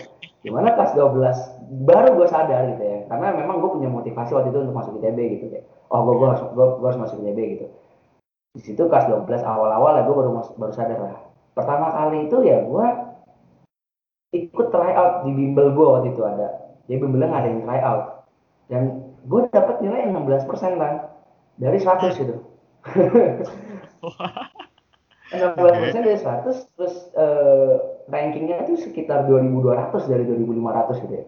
gimana 0.46 0.74
kelas 0.78 0.94
12 0.94 1.84
baru 1.88 2.08
gue 2.14 2.28
sadar 2.30 2.62
gitu 2.76 2.84
ya. 2.84 2.98
Karena 3.10 3.34
memang 3.34 3.58
gue 3.60 3.70
punya 3.74 3.90
motivasi 3.90 4.32
waktu 4.32 4.54
itu 4.54 4.58
untuk 4.62 4.76
masuk 4.76 4.92
ITB 5.02 5.18
gitu 5.38 5.46
ya 5.50 5.62
oh 5.88 6.04
gue 6.04 6.26
harus 6.28 6.42
gue, 6.52 6.66
harus 6.84 7.00
masuk 7.00 7.16
ITB 7.24 7.38
gitu. 7.58 7.66
Di 8.56 8.62
situ 8.64 8.82
kelas 8.88 9.08
12 9.08 9.28
awal-awal 9.44 10.00
ya 10.00 10.02
gue 10.04 10.16
baru 10.16 10.30
baru 10.56 10.72
sadar 10.72 10.98
lah. 11.00 11.20
Pertama 11.56 11.90
kali 11.90 12.28
itu 12.28 12.38
ya 12.44 12.62
gue 12.62 12.86
ikut 14.36 14.66
try 14.68 14.92
out 14.92 15.24
di 15.24 15.32
bimbel 15.32 15.72
gue 15.72 15.86
waktu 15.86 16.08
itu 16.12 16.22
ada. 16.24 16.76
Jadi 16.86 16.98
bimbelnya 17.00 17.28
ngadain 17.32 17.64
try 17.64 17.80
out 17.80 18.28
dan 18.68 19.00
gue 19.24 19.40
dapet 19.48 19.80
nilai 19.80 20.08
yang 20.08 20.24
16% 20.28 20.44
kan 20.76 21.08
dari 21.58 21.78
100 21.80 22.20
gitu 22.20 22.36
16% 25.28 26.06
dari 26.06 26.18
100 26.18 26.76
terus 26.76 26.94
eh, 27.12 27.74
rankingnya 28.08 28.64
itu 28.64 28.80
sekitar 28.80 29.28
2200 29.28 30.08
dari 30.08 30.24
2500 30.24 31.04
gitu 31.04 31.14
ya. 31.14 31.24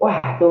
Wah 0.00 0.16
itu 0.36 0.50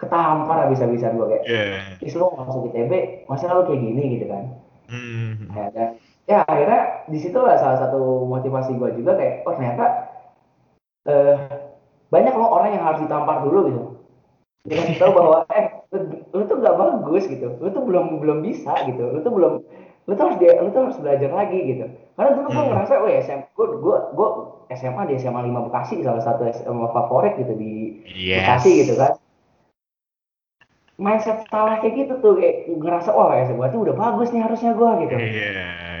ketampar 0.00 0.64
habis-habisan 0.64 1.16
gue 1.20 1.26
kayak, 1.28 1.44
Yeah. 1.44 2.00
is 2.00 2.16
lo 2.16 2.32
masuk 2.32 2.72
ITB, 2.72 3.24
masa 3.28 3.52
lo 3.52 3.68
kayak 3.68 3.84
gini 3.84 4.16
gitu 4.16 4.32
kan. 4.32 4.44
Hmm. 4.88 5.52
Ya, 5.52 5.64
dan 5.76 5.88
ya 6.24 6.36
akhirnya 6.48 7.04
di 7.12 7.18
situlah 7.20 7.60
salah 7.60 7.78
satu 7.84 8.24
motivasi 8.24 8.80
gue 8.80 8.96
juga 8.96 9.20
kayak, 9.20 9.44
oh 9.44 9.52
ternyata 9.52 9.84
eh, 11.04 11.36
banyak 12.08 12.32
loh 12.32 12.48
orang 12.48 12.80
yang 12.80 12.84
harus 12.84 13.04
ditampar 13.04 13.44
dulu 13.44 13.60
gitu. 13.68 13.82
Dikasih 14.60 14.96
tahu 15.00 15.12
bahwa 15.16 15.36
eh 15.52 15.84
lu, 15.92 16.20
lu 16.32 16.42
tuh 16.48 16.56
gak 16.60 16.76
bagus 16.76 17.24
gitu, 17.28 17.48
lu 17.60 17.68
tuh 17.72 17.84
belum 17.84 18.20
belum 18.24 18.38
bisa 18.44 18.72
gitu, 18.88 19.04
lu 19.04 19.20
tuh 19.20 19.32
belum 19.32 19.52
lu 20.10 20.18
tuh 20.18 20.26
harus 20.26 20.38
dia, 20.42 20.58
lu 20.58 20.74
tuh 20.74 20.90
harus 20.90 20.98
belajar 20.98 21.30
lagi 21.30 21.58
gitu. 21.70 21.86
Karena 22.18 22.30
dulu 22.34 22.48
gue 22.50 22.58
Hmm. 22.58 22.70
ngerasa, 22.74 22.92
oh 22.98 23.06
SM, 23.06 23.40
gue 23.54 23.66
gue 23.78 23.96
gue 24.18 24.28
SMA 24.74 25.02
di 25.06 25.14
SMA 25.22 25.40
5 25.46 25.70
Bekasi 25.70 26.02
salah 26.02 26.18
satu 26.18 26.50
SMA 26.50 26.90
favorit 26.90 27.38
gitu 27.38 27.54
di 27.54 28.02
Yes. 28.10 28.42
Bekasi 28.42 28.70
gitu 28.82 28.98
kan. 28.98 29.14
Mindset 30.98 31.46
salah 31.46 31.78
kayak 31.78 31.94
gitu 31.94 32.12
tuh 32.18 32.42
kayak 32.42 32.68
ngerasa 32.74 33.14
oh 33.14 33.30
ya 33.32 33.48
berarti 33.54 33.76
udah 33.78 33.94
bagus 33.94 34.34
nih 34.34 34.42
harusnya 34.42 34.74
gue 34.74 34.90
gitu. 35.06 35.14
Iya, 35.14 35.48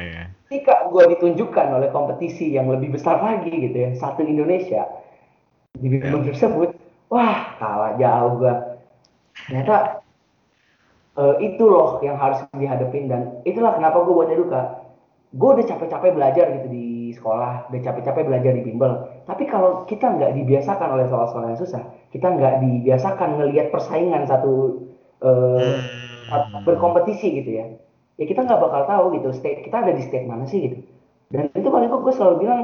iya. 0.02 0.22
Ketika 0.50 0.90
gue 0.90 1.14
ditunjukkan 1.14 1.66
oleh 1.78 1.88
kompetisi 1.94 2.50
yang 2.50 2.66
lebih 2.66 2.98
besar 2.98 3.22
lagi 3.22 3.54
gitu 3.54 3.78
ya, 3.78 3.90
satu 3.94 4.26
Indonesia 4.26 4.90
di 5.78 5.86
bimbel 5.86 6.26
tersebut, 6.26 6.74
wah 7.14 7.54
kalah 7.62 7.94
jauh 7.94 8.42
gue. 8.42 8.54
Ternyata 9.46 9.99
eh, 11.20 11.34
itu 11.52 11.64
loh 11.68 12.00
yang 12.06 12.16
harus 12.16 12.40
dihadapin 12.56 13.04
dan 13.12 13.20
itulah 13.44 13.76
kenapa 13.76 14.00
gue 14.06 14.14
buat 14.16 14.30
eduka. 14.32 14.60
Gue 15.30 15.54
udah 15.54 15.66
capek-capek 15.68 16.10
belajar 16.16 16.46
gitu 16.58 16.68
di 16.72 17.14
sekolah, 17.14 17.70
udah 17.70 17.80
capek-capek 17.86 18.24
belajar 18.26 18.52
di 18.56 18.62
bimbel. 18.66 18.92
Tapi 19.28 19.44
kalau 19.46 19.86
kita 19.86 20.06
nggak 20.16 20.32
dibiasakan 20.34 20.88
oleh 20.98 21.06
soal-soal 21.06 21.46
yang 21.52 21.58
susah, 21.60 21.82
kita 22.10 22.26
nggak 22.34 22.54
dibiasakan 22.64 23.38
ngelihat 23.38 23.70
persaingan 23.70 24.26
satu 24.26 24.82
eh, 25.22 25.76
Hmm. 26.30 26.62
berkompetisi 26.62 27.42
gitu 27.42 27.50
ya 27.58 27.66
ya 28.14 28.24
kita 28.28 28.46
nggak 28.46 28.60
bakal 28.62 28.82
tahu 28.86 29.04
gitu 29.18 29.28
state 29.34 29.66
kita 29.66 29.82
ada 29.82 29.92
di 29.96 30.02
state 30.04 30.28
mana 30.30 30.46
sih 30.46 30.60
gitu 30.62 30.78
dan 31.34 31.50
itu 31.56 31.66
kali 31.66 31.90
gue 31.90 32.12
selalu 32.14 32.46
bilang 32.46 32.60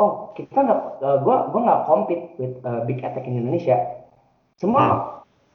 oh 0.00 0.34
kita 0.34 0.58
nggak 0.58 0.80
uh, 1.04 1.18
gue 1.22 1.36
gue 1.54 1.60
nggak 1.62 1.80
compete 1.86 2.24
with 2.40 2.54
uh, 2.66 2.82
big 2.88 2.98
attack 3.04 3.22
in 3.28 3.38
Indonesia 3.38 3.76
semua 4.58 4.82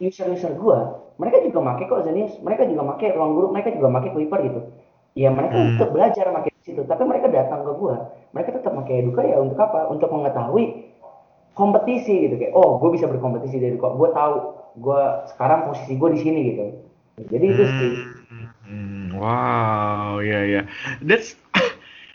user 0.01 0.25
user 0.34 0.51
gue 0.58 0.79
mereka 1.22 1.38
juga 1.46 1.60
make 1.62 1.86
kok 1.86 2.01
Zenius 2.01 2.34
mereka 2.41 2.65
juga 2.65 2.81
make 2.81 3.05
ruang 3.13 3.38
guru 3.38 3.48
mereka 3.53 3.70
juga 3.70 3.88
make 3.93 4.10
Kuiper 4.10 4.41
gitu. 4.41 4.62
Ya 5.13 5.29
mereka 5.29 5.53
Hmm. 5.53 5.77
tetap 5.77 5.93
belajar 5.93 6.25
make 6.34 6.50
di 6.50 6.63
situ 6.65 6.81
tapi 6.89 7.05
mereka 7.05 7.29
datang 7.29 7.62
ke 7.62 7.72
gue 7.77 7.96
mereka 8.34 8.50
tetap 8.58 8.74
make 8.74 8.89
eduka 8.89 9.22
ya 9.22 9.38
untuk 9.38 9.62
apa? 9.62 9.86
Untuk 9.93 10.10
mengetahui 10.10 10.89
kompetisi 11.53 12.25
gitu 12.25 12.36
kayak 12.41 12.55
oh 12.58 12.81
gue 12.81 12.89
bisa 12.98 13.05
berkompetisi 13.05 13.62
dari 13.62 13.77
kok 13.77 13.93
gue 14.00 14.10
tahu 14.15 14.34
gue 14.81 15.01
sekarang 15.36 15.70
posisi 15.70 15.93
gue 16.00 16.10
di 16.15 16.20
sini 16.20 16.39
gitu. 16.50 16.63
Jadi 17.29 17.46
itu 17.53 17.63
sih. 17.77 17.93
Hmm, 18.65 19.20
wow, 19.20 20.24
ya 20.24 20.41
ya. 20.48 20.62
That's 21.03 21.36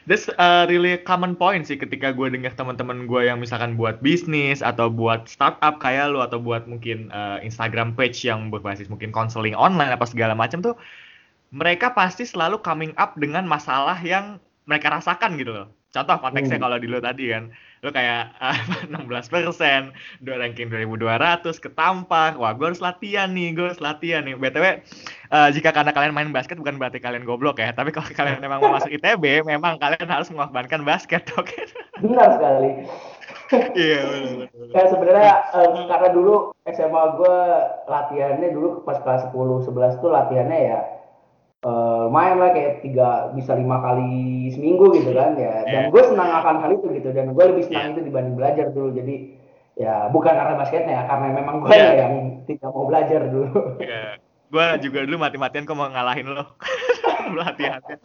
that's 0.07 0.31
a 0.39 0.67
really 0.71 0.99
common 1.03 1.35
point 1.35 1.67
sih 1.67 1.75
ketika 1.75 2.15
gue 2.15 2.31
dengar 2.31 2.55
teman-teman 2.55 3.11
gue 3.11 3.27
yang 3.27 3.43
misalkan 3.43 3.75
buat 3.75 3.99
bisnis 4.01 4.63
atau 4.63 4.87
buat 4.91 5.27
startup 5.27 5.83
kayak 5.83 6.15
lu 6.15 6.23
atau 6.23 6.39
buat 6.39 6.71
mungkin 6.71 7.11
uh, 7.11 7.43
Instagram 7.43 7.99
page 7.99 8.23
yang 8.23 8.49
berbasis 8.49 8.87
mungkin 8.87 9.11
konseling 9.11 9.55
online 9.59 9.91
apa 9.91 10.07
segala 10.07 10.33
macam 10.39 10.63
tuh 10.63 10.79
mereka 11.55 11.95
pasti 11.95 12.27
selalu 12.27 12.63
coming 12.63 12.95
up 12.99 13.15
dengan 13.19 13.47
masalah 13.47 13.99
yang 14.03 14.43
mereka 14.67 14.91
rasakan 14.91 15.39
gitu 15.39 15.55
loh. 15.55 15.67
Contoh 15.95 16.19
konteksnya 16.19 16.59
Hmm. 16.59 16.67
kalau 16.67 16.77
di 16.83 16.91
lu 16.91 16.99
tadi 16.99 17.31
kan, 17.31 17.55
lu 17.85 17.91
kayak 17.93 18.33
uh, 18.45 18.57
16%, 18.89 19.93
dua 20.25 20.37
ranking 20.41 20.69
2200, 20.73 21.45
ketampar, 21.61 22.37
wah 22.41 22.53
gue 22.57 22.67
harus 22.73 22.81
latihan 22.81 23.29
nih, 23.33 23.53
gue 23.53 23.65
harus 23.73 23.83
latihan 23.83 24.25
nih. 24.25 24.37
BTW, 24.37 24.65
eh, 25.33 25.49
jika 25.53 25.73
karena 25.73 25.93
kalian 25.93 26.17
main 26.17 26.31
basket 26.33 26.57
bukan 26.57 26.81
berarti 26.81 27.03
kalian 27.03 27.29
goblok 27.29 27.61
ya, 27.61 27.73
tapi 27.77 27.93
kalau 27.93 28.09
kalian 28.13 28.41
memang 28.41 28.65
mau 28.65 28.77
masuk 28.77 28.93
ITB, 28.93 29.45
memang 29.45 29.77
kalian 29.77 30.09
harus 30.09 30.33
mengorbankan 30.33 30.87
basket, 30.87 31.29
oke? 31.41 31.57
benar 31.97 32.37
sekali 32.37 32.85
Iya, 33.55 34.03
benar 34.03 34.49
benar. 34.51 34.73
Kayak 34.75 34.89
sebenarnya 34.91 35.35
eh, 35.55 35.87
karena 35.87 36.09
dulu 36.11 36.35
SMA 36.67 37.03
gue 37.15 37.39
latihannya 37.87 38.49
dulu 38.51 38.83
pas 38.83 38.99
kelas 39.07 39.31
10 39.31 39.71
11 39.71 40.03
tuh 40.03 40.11
latihannya 40.11 40.59
ya 40.67 40.81
eh, 41.67 41.99
lumayan 42.07 42.39
lah 42.39 42.51
kayak 42.55 42.81
tiga 42.81 43.35
bisa 43.35 43.59
lima 43.59 43.83
kali 43.83 44.15
seminggu 44.55 44.95
gitu 44.95 45.11
kan 45.11 45.35
ya 45.35 45.67
dan 45.67 45.83
Iya. 45.87 45.91
gue 45.91 46.03
senang 46.07 46.31
akan 46.31 46.57
hal 46.63 46.71
itu 46.79 46.87
gitu 46.95 47.11
dan 47.11 47.35
gue 47.35 47.45
lebih 47.45 47.67
senang 47.67 47.91
Iya. 47.91 47.93
itu 47.93 48.01
dibanding 48.07 48.35
belajar 48.39 48.67
dulu 48.71 48.95
jadi 48.95 49.15
ya 49.77 50.09
bukan 50.09 50.33
karena 50.33 50.55
basketnya 50.55 50.95
ya 50.95 51.03
karena 51.05 51.27
memang 51.35 51.55
gue 51.61 51.69
Iya. 51.75 51.91
yang 52.07 52.15
tidak 52.47 52.71
mau 52.71 52.87
belajar 52.87 53.21
dulu 53.27 53.83
Iya. 53.83 54.23
Gua 54.47 54.79
juga 54.79 55.03
dulu 55.03 55.19
mati-matian 55.19 55.67
kok 55.67 55.75
mau 55.75 55.91
ngalahin 55.91 56.31
lo. 56.31 56.55
Latihannya. 57.35 57.99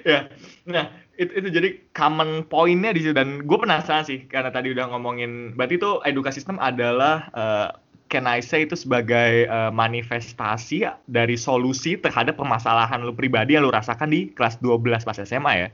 Ya. 0.00 0.32
Nah, 0.64 0.88
itu, 1.20 1.32
itu 1.36 1.48
jadi 1.52 1.68
common 1.92 2.48
point-nya 2.48 2.96
di 2.96 3.04
situ 3.04 3.12
dan 3.12 3.44
gue 3.44 3.58
penasaran 3.60 4.04
sih 4.04 4.24
karena 4.26 4.48
tadi 4.48 4.72
udah 4.72 4.88
ngomongin 4.92 5.52
berarti 5.52 5.76
itu 5.76 6.00
edukasi 6.04 6.40
sistem 6.40 6.56
adalah 6.56 7.28
eh, 7.32 7.68
can 8.16 8.24
I 8.24 8.40
say 8.40 8.64
itu 8.64 8.72
sebagai 8.72 9.44
eh, 9.44 9.70
manifestasi 9.70 10.88
dari 11.04 11.36
solusi 11.36 12.00
terhadap 12.00 12.40
permasalahan 12.40 13.04
lu 13.04 13.12
pribadi 13.12 13.52
yang 13.52 13.68
lu 13.68 13.70
rasakan 13.70 14.08
di 14.08 14.32
kelas 14.32 14.56
12 14.58 15.04
pas 15.04 15.20
SMA 15.20 15.52
ya. 15.54 15.68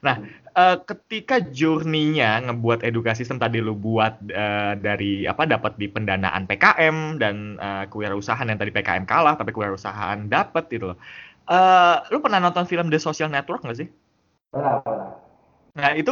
Nah, 0.00 0.16
eh, 0.52 0.76
ketika 0.84 1.40
journey-nya 1.40 2.44
ngebuat 2.44 2.84
edukasi 2.84 3.24
sistem 3.24 3.36
tadi 3.36 3.60
lu 3.60 3.72
buat 3.72 4.20
eh, 4.28 4.76
dari 4.76 5.24
apa 5.24 5.44
dapat 5.44 5.76
di 5.76 5.88
pendanaan 5.88 6.44
PKM 6.44 7.16
dan 7.16 7.56
eh, 7.56 7.84
kewirausahaan 7.88 8.44
yang 8.44 8.56
tadi 8.56 8.68
PKM 8.70 9.04
kalah 9.04 9.40
tapi 9.40 9.52
kewirausahaan 9.52 10.28
dapat 10.28 10.68
gitu 10.68 10.92
loh. 10.92 10.98
Eh, 11.48 11.96
lu 12.12 12.20
pernah 12.20 12.38
nonton 12.38 12.64
film 12.64 12.88
The 12.88 13.00
Social 13.00 13.32
Network 13.32 13.64
nggak 13.64 13.80
sih? 13.80 13.88
pernah 14.50 14.84
pernah 14.84 15.08
Nah, 15.70 15.94
itu 15.94 16.10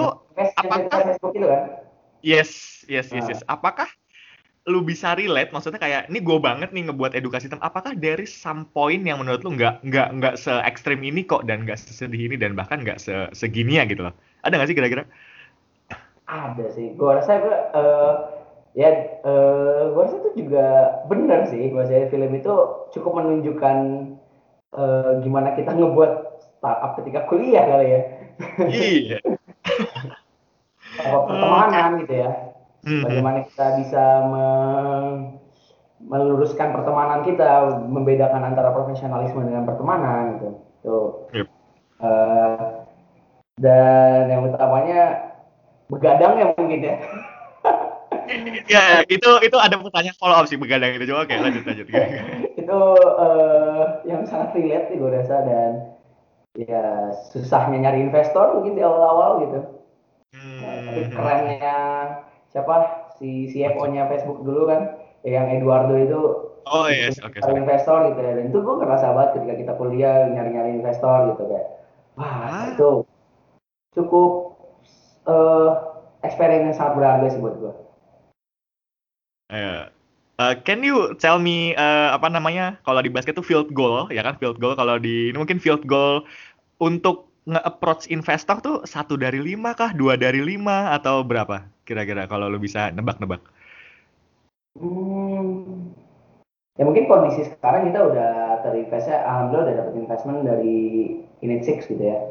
apakah- 0.55 1.03
Facebook 1.03 1.35
itu 1.35 1.45
kan 1.45 1.63
yes, 2.23 2.51
yes, 2.87 3.11
yes, 3.11 3.27
Ah. 3.27 3.31
yes. 3.31 3.41
Apakah 3.47 3.89
lu 4.69 4.85
bisa 4.85 5.17
relate 5.17 5.49
maksudnya 5.51 5.81
kayak 5.81 6.13
ini 6.13 6.21
gue 6.21 6.39
banget 6.39 6.71
nih 6.77 6.93
ngebuat 6.93 7.17
edukasi 7.17 7.49
sistem 7.49 7.65
apakah 7.65 7.97
dari 7.97 8.29
some 8.29 8.69
point 8.77 9.01
yang 9.01 9.17
menurut 9.17 9.41
lu 9.41 9.57
nggak 9.57 9.81
nggak 9.81 10.09
nggak 10.21 10.35
se 10.37 10.53
ekstrim 10.69 11.01
ini 11.01 11.25
kok 11.25 11.49
dan 11.49 11.65
nggak 11.65 11.81
sesedih 11.81 12.29
ini 12.29 12.37
dan 12.37 12.53
bahkan 12.53 12.85
nggak 12.85 13.01
se 13.01 13.33
segini 13.33 13.81
ya 13.81 13.89
gitu 13.89 14.05
loh? 14.05 14.15
Ada 14.45 14.61
nggak 14.61 14.69
sih 14.69 14.77
kira-kira? 14.77 15.09
Ada 16.29 16.67
sih. 16.77 16.93
Gue 17.01 17.11
rasa 17.17 17.41
gue 17.41 17.57
eh, 17.57 18.15
ya 18.77 18.89
eh 19.25 19.83
gue 19.89 20.03
rasa 20.05 20.21
itu 20.21 20.31
juga 20.45 21.01
benar 21.09 21.49
sih. 21.49 21.73
Gue 21.73 21.89
rasa 21.89 22.13
film 22.13 22.31
itu 22.37 22.55
cukup 22.93 23.13
menunjukkan 23.25 23.77
eh, 24.77 25.13
gimana 25.25 25.57
kita 25.57 25.73
ngebuat 25.73 26.13
startup 26.61 26.93
ketika 27.01 27.25
kuliah 27.25 27.65
kali 27.65 27.87
ya. 27.89 28.01
Iya. 28.69 29.19
Apa 30.99 31.19
pertemanan 31.25 32.05
gitu 32.05 32.15
ya 32.27 32.48
Hmm. 32.87 33.03
bagaimana 33.03 33.39
kita 33.51 33.67
bisa 33.83 34.05
me- 34.31 35.39
meluruskan 35.99 36.71
pertemanan 36.71 37.27
kita 37.27 37.83
membedakan 37.91 38.47
antara 38.47 38.71
profesionalisme 38.71 39.43
dengan 39.43 39.67
pertemanan 39.67 40.39
gitu 40.39 40.49
tuh 40.87 41.07
Yep. 41.35 41.47
Eh, 41.99 42.67
dan 43.59 44.31
yang 44.31 44.47
utamanya 44.47 45.35
begadang 45.91 46.39
ya 46.39 46.47
mungkin 46.55 46.79
ya 46.79 46.97
ya 48.79 48.83
itu 49.11 49.31
itu 49.43 49.57
ada 49.59 49.75
pertanyaan 49.83 50.15
follow 50.15 50.39
up 50.39 50.47
sih 50.47 50.55
begadang 50.55 50.95
itu 50.95 51.11
coba 51.11 51.27
oke 51.27 51.35
lanjut 51.35 51.65
lanjut 51.67 51.87
itu 52.63 52.81
eh, 53.19 53.83
yang 54.07 54.23
sangat 54.23 54.55
relate 54.55 54.95
nih 54.95 54.97
gue 55.03 55.11
rasa 55.11 55.37
dan 55.43 55.73
ya 56.55 57.11
susahnya 57.35 57.91
nyari 57.91 58.07
investor 58.07 58.55
mungkin 58.55 58.79
di 58.79 58.83
awal-awal 58.87 59.43
gitu 59.47 59.61
Nah, 60.29 60.75
tapi 60.85 61.01
Hmm. 61.09 61.13
kerennya 61.15 61.77
siapa? 62.51 63.09
Si 63.19 63.51
CFO-nya 63.53 64.09
Facebook 64.09 64.43
dulu 64.45 64.71
kan? 64.71 64.99
Yang 65.27 65.47
Eduardo 65.61 65.95
itu 65.99 66.21
oh 66.69 66.87
yes 66.87 67.19
oke 67.25 67.41
cari 67.41 67.59
investor 67.59 68.13
gitu 68.13 68.21
ya. 68.21 68.33
Dan 68.39 68.45
itu 68.53 68.59
gue 68.61 68.75
ngerasa 68.79 69.07
banget 69.17 69.31
ketika 69.41 69.55
kita 69.57 69.73
kuliah 69.81 70.29
nyari-nyari 70.31 70.79
investor 70.79 71.35
gitu 71.35 71.43
kayak 71.49 71.67
wah 72.15 72.35
Ah. 72.51 72.65
itu 72.75 72.91
cukup 73.97 74.31
eh 75.29 75.71
experience 76.23 76.65
yang 76.73 76.77
sangat 76.77 76.93
berharga 76.99 77.27
sih 77.31 77.41
buat 77.41 77.57
gue 77.59 77.75
Eh, 79.49 79.81
eh, 80.45 80.55
can 80.69 80.85
you 80.85 81.17
tell 81.17 81.41
me 81.41 81.73
eh, 81.73 82.09
apa 82.13 82.29
namanya 82.29 82.77
kalau 82.85 83.01
di 83.01 83.09
basket 83.09 83.33
tuh 83.33 83.47
field 83.47 83.73
goal 83.73 84.05
ya 84.13 84.21
kan? 84.21 84.37
Field 84.37 84.61
goal. 84.61 84.77
Kalau 84.77 85.01
di 85.01 85.33
ini 85.33 85.37
mungkin 85.41 85.57
field 85.57 85.89
goal 85.89 86.21
untuk 86.85 87.33
nge-approach 87.49 88.13
investor 88.13 88.61
tuh 88.61 88.85
satu 88.85 89.17
dari 89.17 89.41
lima 89.41 89.73
kah? 89.73 89.97
Dua 89.97 90.21
dari 90.21 90.45
lima? 90.45 90.93
Atau 90.93 91.25
berapa 91.25 91.65
kira-kira 91.89 92.29
kalau 92.29 92.53
lu 92.53 92.61
bisa 92.61 92.93
nebak-nebak 92.93 93.41
Hmm. 94.79 95.91
Ya 96.79 96.87
mungkin 96.87 97.11
kondisi 97.11 97.43
sekarang 97.51 97.91
kita 97.91 97.99
udah 97.99 98.63
terinvest 98.63 99.11
ya, 99.11 99.27
alhamdulillah 99.27 99.67
udah 99.67 99.77
dapat 99.83 99.95
investment 99.99 100.39
dari 100.47 100.79
Init 101.43 101.67
Six 101.67 101.91
gitu 101.91 101.99
ya. 101.99 102.23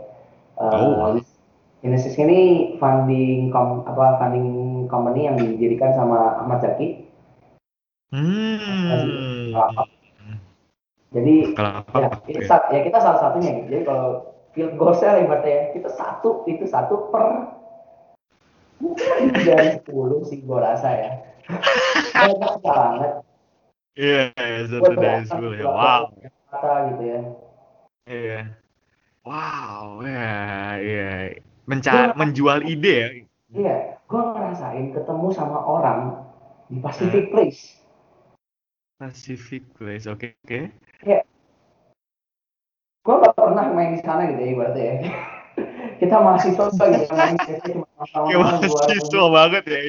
Oh. 0.56 1.20
Uh, 1.20 1.84
Init 1.84 2.00
Six 2.00 2.16
ini 2.16 2.74
funding 2.80 3.52
kom, 3.52 3.84
apa 3.84 4.24
funding 4.24 4.88
company 4.88 5.28
yang 5.28 5.36
didirikan 5.36 5.92
sama 6.00 6.40
Ahmad 6.40 6.64
Zaki. 6.64 7.04
hmm 8.16 9.52
Jadi 11.12 11.36
kalau 11.56 11.84
ya, 12.00 12.08
ya 12.72 12.80
kita 12.88 12.98
salah 13.04 13.20
satunya 13.20 13.64
gitu. 13.64 13.68
Jadi 13.76 13.84
kalau 13.84 14.32
field 14.56 14.74
goal 14.80 14.96
saya 14.96 15.28
ibaratnya 15.28 15.52
ya, 15.52 15.64
kita 15.76 15.90
satu 15.92 16.48
itu 16.48 16.64
satu 16.64 17.12
per 17.12 17.57
dari 19.48 19.70
10 19.82 20.30
sih 20.30 20.40
gue 20.46 20.60
rasa 20.60 20.90
ya. 20.94 21.12
Banyak 22.18 22.56
banget. 22.62 23.14
iya 23.98 24.30
yeah, 24.38 24.62
satu 24.70 24.94
dari 24.94 25.26
sepuluh 25.26 25.58
ya 25.58 25.66
wow 25.66 26.06
Kata 26.54 26.94
gitu 26.94 27.04
ya. 27.08 27.20
iya 28.06 28.42
wow 29.26 30.06
ya 30.06 30.78
iya 30.78 31.12
Menca 31.66 32.14
menjual 32.14 32.62
ide 32.70 32.94
ya 32.94 33.10
Iya, 33.48 33.78
gue 34.12 34.22
ngerasain 34.22 34.92
ketemu 34.92 35.28
sama 35.32 35.64
orang 35.64 36.20
di 36.68 36.84
Pacific 36.84 37.32
Place. 37.32 37.80
Pacific 39.00 39.64
Place 39.74 40.04
oke 40.06 40.36
oke 40.44 40.62
Gue 43.08 43.16
gak 43.24 43.40
pernah 43.40 43.72
main 43.72 43.96
di 43.96 44.04
sana 44.04 44.28
gitu 44.28 44.42
ya, 44.44 44.50
ibaratnya 44.52 44.84
ya. 44.84 44.96
Kita 45.98 46.16
mahasiswa 46.22 46.66
gitu, 46.70 46.86
main 47.10 47.36
biasanya 47.42 47.58
cuma 47.74 47.86
ya 48.30 48.38
mahasiswa 48.38 49.26
banget 49.34 49.64
ya 49.66 49.80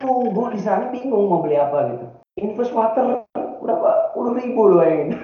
Gue 0.00 0.46
di 0.56 0.60
sana 0.64 0.88
bingung 0.88 1.28
mau 1.28 1.44
beli 1.44 1.60
apa 1.60 1.92
gitu. 1.92 2.06
Infus 2.40 2.72
water 2.72 3.28
berapa 3.34 4.16
puluh 4.16 4.40
ribu 4.40 4.72
loh 4.72 4.84
ini. 4.84 5.16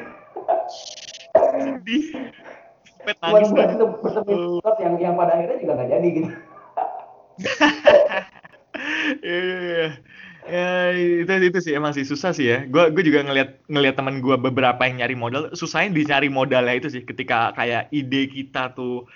sedih 1.56 2.04
sampai 3.06 3.32
Buat 3.32 3.54
buat 3.54 4.12
kan 4.12 4.26
itu 4.26 4.58
yang 4.82 4.94
yang 4.98 5.14
pada 5.14 5.38
akhirnya 5.38 5.58
juga 5.62 5.72
nggak 5.78 5.90
jadi 5.94 6.08
gitu. 6.10 6.30
Iya, 9.24 9.40
iya, 9.40 9.58
iya. 9.64 9.88
Ya, 10.46 10.94
itu 11.24 11.32
itu 11.48 11.58
sih 11.64 11.72
emang 11.74 11.96
sih 11.96 12.04
susah 12.04 12.30
sih 12.36 12.46
ya. 12.46 12.68
Gue 12.68 12.92
gue 12.92 13.02
juga 13.02 13.24
ngelihat 13.24 13.66
ngelihat 13.72 13.96
teman 13.98 14.20
gue 14.20 14.36
beberapa 14.36 14.78
yang 14.84 15.00
nyari 15.00 15.16
modal, 15.16 15.50
susahnya 15.56 15.96
dicari 15.96 16.28
modalnya 16.28 16.76
itu 16.76 16.92
sih. 16.92 17.02
Ketika 17.02 17.56
kayak 17.56 17.88
ide 17.90 18.28
kita 18.28 18.76
tuh 18.76 19.08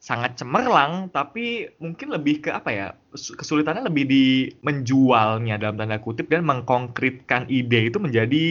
sangat 0.00 0.40
cemerlang, 0.40 1.12
tapi 1.16 1.68
mungkin 1.84 2.08
lebih 2.16 2.34
ke 2.44 2.50
apa 2.58 2.70
ya? 2.72 2.86
su- 3.12 3.36
Kesulitannya 3.36 3.84
lebih 3.90 4.04
di 4.08 4.24
menjualnya 4.66 5.54
dalam 5.62 5.76
tanda 5.80 5.98
kutip 6.00 6.26
dan 6.32 6.42
mengkonkretkan 6.48 7.42
ide 7.52 7.92
itu 7.92 7.98
menjadi 8.00 8.44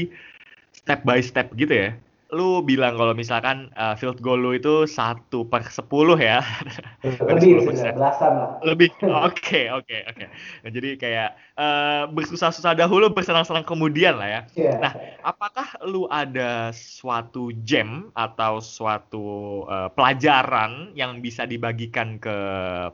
step 0.74 1.00
by 1.08 1.20
step 1.24 1.48
gitu 1.62 1.74
ya. 1.74 1.90
Lu 2.30 2.62
bilang 2.62 2.94
kalau 2.94 3.18
misalkan 3.18 3.74
uh, 3.74 3.98
field 3.98 4.22
goal 4.22 4.38
lu 4.38 4.54
itu 4.54 4.86
satu 4.86 5.50
per 5.50 5.66
10 5.66 5.90
ya. 6.22 6.46
Lebih 7.26 7.66
10%. 7.66 7.74
sudah 7.74 7.94
belasan 7.96 8.32
lah. 8.38 8.50
lebih 8.62 8.90
oke 9.30 9.62
oke 9.72 9.98
oke 10.12 10.26
Nah, 10.60 10.70
jadi 10.70 10.90
kayak 11.00 11.30
eh, 11.56 12.04
bersusah-susah 12.12 12.76
dahulu 12.76 13.08
bersenang-senang 13.10 13.64
kemudian 13.64 14.20
lah 14.20 14.28
ya 14.28 14.42
Iya. 14.54 14.74
Nah, 14.78 14.94
apakah 15.24 15.80
lu 15.88 16.06
ada 16.12 16.70
suatu 16.76 17.50
gem 17.64 18.12
atau 18.14 18.60
suatu 18.60 19.26
eh, 19.66 19.90
pelajaran 19.96 20.92
yang 20.94 21.24
bisa 21.24 21.48
dibagikan 21.48 22.20
ke 22.20 22.36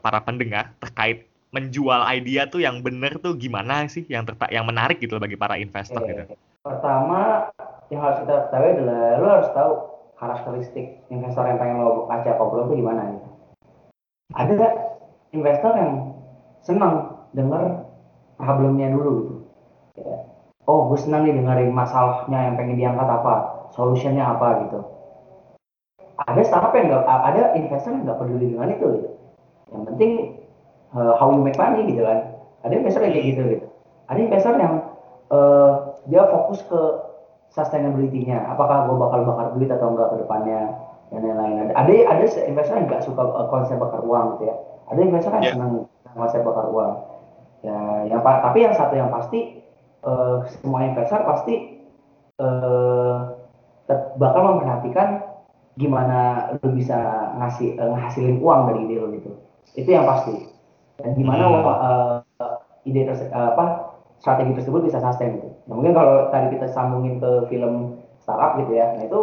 para 0.00 0.22
pendengar 0.22 0.70
terkait 0.78 1.26
menjual 1.50 2.04
idea 2.06 2.44
tuh 2.46 2.60
yang 2.60 2.84
bener 2.84 3.16
tuh 3.18 3.34
gimana 3.34 3.86
sih 3.88 4.04
yang 4.06 4.26
yang 4.52 4.66
menarik 4.66 5.00
gitu 5.00 5.16
bagi 5.16 5.34
para 5.34 5.56
investor 5.56 6.02
Oke. 6.04 6.10
gitu 6.12 6.22
Pertama 6.62 7.48
yang 7.92 8.00
harus 8.02 8.18
kita 8.26 8.48
ketahui 8.48 8.70
adalah 8.78 9.00
lo 9.22 9.28
harus 9.40 9.50
tahu 9.54 9.72
karakteristik 10.16 10.86
investor 11.12 11.44
yang 11.46 11.58
pengen 11.60 11.84
lo 11.84 12.10
ajak 12.10 12.34
ngobrol 12.36 12.66
itu 12.70 12.82
gimana 12.82 13.02
gitu. 13.14 13.28
Ada 14.34 14.68
investor 15.32 15.72
yang 15.76 15.92
senang 16.64 16.94
denger 17.36 17.86
problemnya 18.36 18.90
dulu 18.90 19.12
gitu. 19.22 19.34
Ya. 20.02 20.16
Oh, 20.66 20.90
gue 20.90 20.98
senang 20.98 21.22
nih 21.22 21.38
dengerin 21.38 21.70
masalahnya 21.70 22.50
yang 22.50 22.54
pengen 22.58 22.74
diangkat 22.74 23.06
apa, 23.06 23.34
solutionnya 23.70 24.26
apa 24.26 24.66
gitu. 24.66 24.80
Ada 26.26 26.42
startup 26.42 26.74
yang 26.74 26.90
nggak, 26.90 27.06
ada 27.06 27.54
investor 27.54 27.94
yang 27.94 28.02
nggak 28.02 28.18
peduli 28.18 28.46
dengan 28.50 28.74
itu 28.74 28.86
gitu. 28.98 29.08
Yang 29.70 29.82
penting 29.94 30.12
uh, 30.96 31.14
how 31.20 31.32
you 31.32 31.42
make 31.44 31.58
money 31.60 31.84
gitu 31.90 32.02
kan 32.04 32.36
ada 32.64 32.74
investor 32.74 33.02
yang 33.04 33.14
kayak 33.14 33.26
gitu 33.34 33.42
gitu 33.56 33.66
ada 34.06 34.18
investor 34.18 34.54
yang 34.56 34.74
uh, 35.30 35.70
dia 36.06 36.22
fokus 36.30 36.62
ke 36.66 36.80
sustainability-nya. 37.52 38.46
Apakah 38.50 38.86
gue 38.90 38.96
bakal 38.98 39.20
bakar 39.26 39.46
duit 39.54 39.70
atau 39.70 39.92
enggak 39.92 40.14
ke 40.14 40.16
depannya? 40.24 40.86
Dan 41.14 41.22
lain-lain. 41.22 41.70
Ada 41.70 41.92
ada 42.18 42.24
investor 42.50 42.74
yang 42.74 42.86
nggak 42.90 43.04
suka 43.06 43.22
uh, 43.22 43.46
konsep 43.46 43.78
bakar 43.78 44.02
uang 44.02 44.36
gitu 44.36 44.50
ya. 44.50 44.56
Ada 44.90 45.00
investor 45.06 45.30
yang 45.38 45.44
yeah. 45.46 45.54
senang 45.54 45.72
konsep 46.18 46.40
bakar 46.42 46.66
uang. 46.66 46.92
Ya 47.62 47.78
yang 48.10 48.20
tapi 48.26 48.58
yang 48.66 48.74
satu 48.74 48.94
yang 48.98 49.10
pasti 49.14 49.62
uh, 50.02 50.42
semua 50.50 50.82
investor 50.82 51.22
pasti 51.22 51.78
uh, 52.42 53.38
bakal 54.18 54.42
memperhatikan 54.50 55.22
gimana 55.78 56.50
lu 56.58 56.74
bisa 56.74 57.30
ngasih 57.38 57.78
uh, 57.78 57.94
ngasilin 57.94 58.42
uang 58.42 58.60
dari 58.74 58.80
ide 58.90 58.96
lo 58.98 59.06
gitu. 59.14 59.30
Itu 59.78 59.88
yang 59.94 60.10
pasti. 60.10 60.34
Dan 60.98 61.14
gimana 61.14 61.44
hmm. 61.46 61.62
uh, 61.62 62.16
ide 62.82 63.06
tersebut 63.06 63.30
uh, 63.30 63.54
apa 63.54 63.85
strategi 64.20 64.52
tersebut 64.56 64.80
bisa 64.88 64.98
sustain 65.00 65.38
gitu 65.40 65.48
nah, 65.68 65.74
mungkin 65.76 65.94
kalau 65.94 66.28
tadi 66.32 66.46
kita 66.56 66.66
sambungin 66.72 67.20
ke 67.20 67.30
film 67.52 68.00
startup 68.20 68.58
gitu 68.64 68.72
ya 68.74 68.96
nah 68.96 69.04
itu 69.04 69.20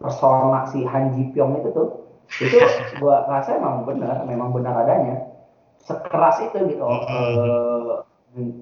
persona 0.00 0.64
si 0.68 0.82
Han 0.84 1.12
Ji 1.14 1.30
Pyong 1.32 1.60
itu 1.60 1.68
tuh 1.72 1.88
itu 2.40 2.56
gua 3.02 3.26
rasa 3.28 3.58
emang 3.58 3.84
benar 3.84 4.24
memang 4.24 4.50
benar 4.54 4.74
adanya 4.86 5.30
sekeras 5.80 6.40
itu 6.44 6.58
gitu 6.76 6.84
mm 6.84 7.00
-hmm. 7.04 7.34
uh, 7.40 7.94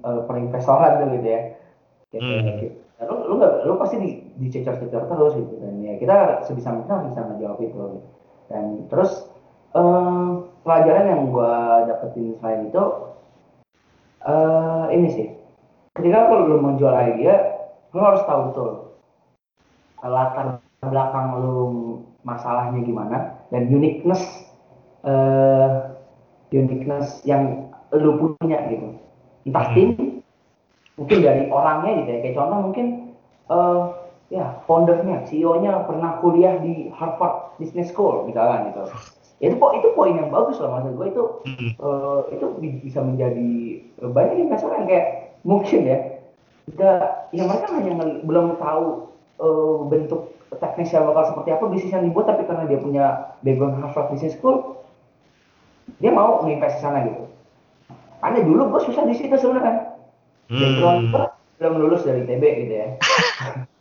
uh, 0.07 0.21
perinvestoran 0.27 1.03
tuh 1.03 1.07
gitu 1.19 1.29
ya 1.29 1.41
gitu, 2.15 2.23
mm 2.25 2.41
-hmm. 2.43 2.57
gitu. 2.63 2.77
Lu, 2.99 3.15
lu 3.31 3.35
gak, 3.39 3.63
lu 3.63 3.79
pasti 3.79 3.97
di 4.03 4.11
dicecer-cecer 4.43 5.07
terus 5.07 5.33
gitu 5.39 5.55
dan 5.63 5.79
ya 5.83 5.95
kita 6.03 6.43
sebisa 6.43 6.75
mungkin 6.75 7.15
bisa 7.15 7.23
menjawab 7.23 7.59
itu 7.63 7.71
gitu. 7.71 7.87
dan 8.51 8.65
terus 8.91 9.31
um, 9.71 10.51
pelajaran 10.67 11.07
yang 11.07 11.23
gua 11.31 11.87
dapetin 11.87 12.35
selain 12.43 12.67
itu 12.67 12.85
uh, 14.27 14.91
ini 14.91 15.09
sih 15.15 15.38
ketika 15.99 16.31
kalau 16.31 16.47
lu 16.47 16.57
mau 16.63 16.79
jual 16.79 16.95
idea 16.95 17.59
lu 17.91 18.01
harus 18.01 18.23
tahu 18.25 18.41
betul 18.55 18.71
latar 20.07 20.63
belakang 20.79 21.43
lu 21.43 21.59
masalahnya 22.23 22.87
gimana 22.87 23.35
dan 23.51 23.67
uniqueness 23.67 24.23
uh, 25.03 25.91
uniqueness 26.55 27.19
yang 27.27 27.67
lu 27.91 28.15
punya 28.39 28.63
gitu 28.71 28.95
entah 29.43 29.67
hmm. 29.73 29.75
tim 29.75 29.89
mungkin 30.95 31.19
dari 31.23 31.43
orangnya 31.51 31.93
gitu 32.05 32.11
ya 32.15 32.19
kayak 32.23 32.37
contoh 32.39 32.59
mungkin 32.71 32.87
uh, 33.51 33.81
ya 34.29 34.61
foundernya 34.69 35.25
CEO-nya 35.27 35.89
pernah 35.89 36.21
kuliah 36.21 36.61
di 36.63 36.93
Harvard 36.95 37.59
Business 37.59 37.91
School 37.91 38.29
misalnya 38.29 38.71
gitu 38.71 38.83
itu 39.39 39.55
itu 39.55 39.89
poin 39.95 40.19
yang 40.19 40.35
bagus 40.35 40.59
loh 40.59 40.75
maksud 40.75 40.99
gue 40.99 41.07
itu 41.11 41.25
hmm. 41.47 41.71
uh, 41.79 42.21
itu 42.35 42.47
bisa 42.83 43.01
menjadi 43.03 43.51
banyak 44.03 44.51
yang 44.51 44.87
kayak 44.87 45.28
mungkin 45.49 45.81
ya. 45.89 45.99
Tidak 46.69 47.33
ya 47.33 47.43
mereka 47.49 47.67
hanya 47.73 47.93
belum 48.29 48.61
tahu 48.61 48.85
uh, 49.41 49.77
bentuk 49.89 50.37
teknisnya 50.53 51.05
bakal 51.05 51.25
seperti 51.33 51.49
apa 51.57 51.65
bisnis 51.73 51.93
yang 51.97 52.05
dibuat 52.05 52.29
tapi 52.29 52.45
karena 52.45 52.69
dia 52.69 52.81
punya 52.81 53.07
background 53.41 53.81
Harvard 53.81 54.13
Business 54.13 54.37
School 54.37 54.77
dia 55.97 56.13
mau 56.13 56.45
nginvest 56.45 56.79
di 56.79 56.83
sana 56.85 57.09
gitu. 57.09 57.25
Karena 58.21 58.39
dulu 58.45 58.63
gue 58.77 58.81
susah 58.93 59.09
di 59.09 59.15
situ 59.17 59.33
sebenarnya. 59.33 59.97
Hmm. 60.49 61.13
belum 61.59 61.75
lulus 61.75 62.07
dari 62.07 62.23
TB 62.23 62.43
gitu 62.65 62.75
ya. 62.77 62.89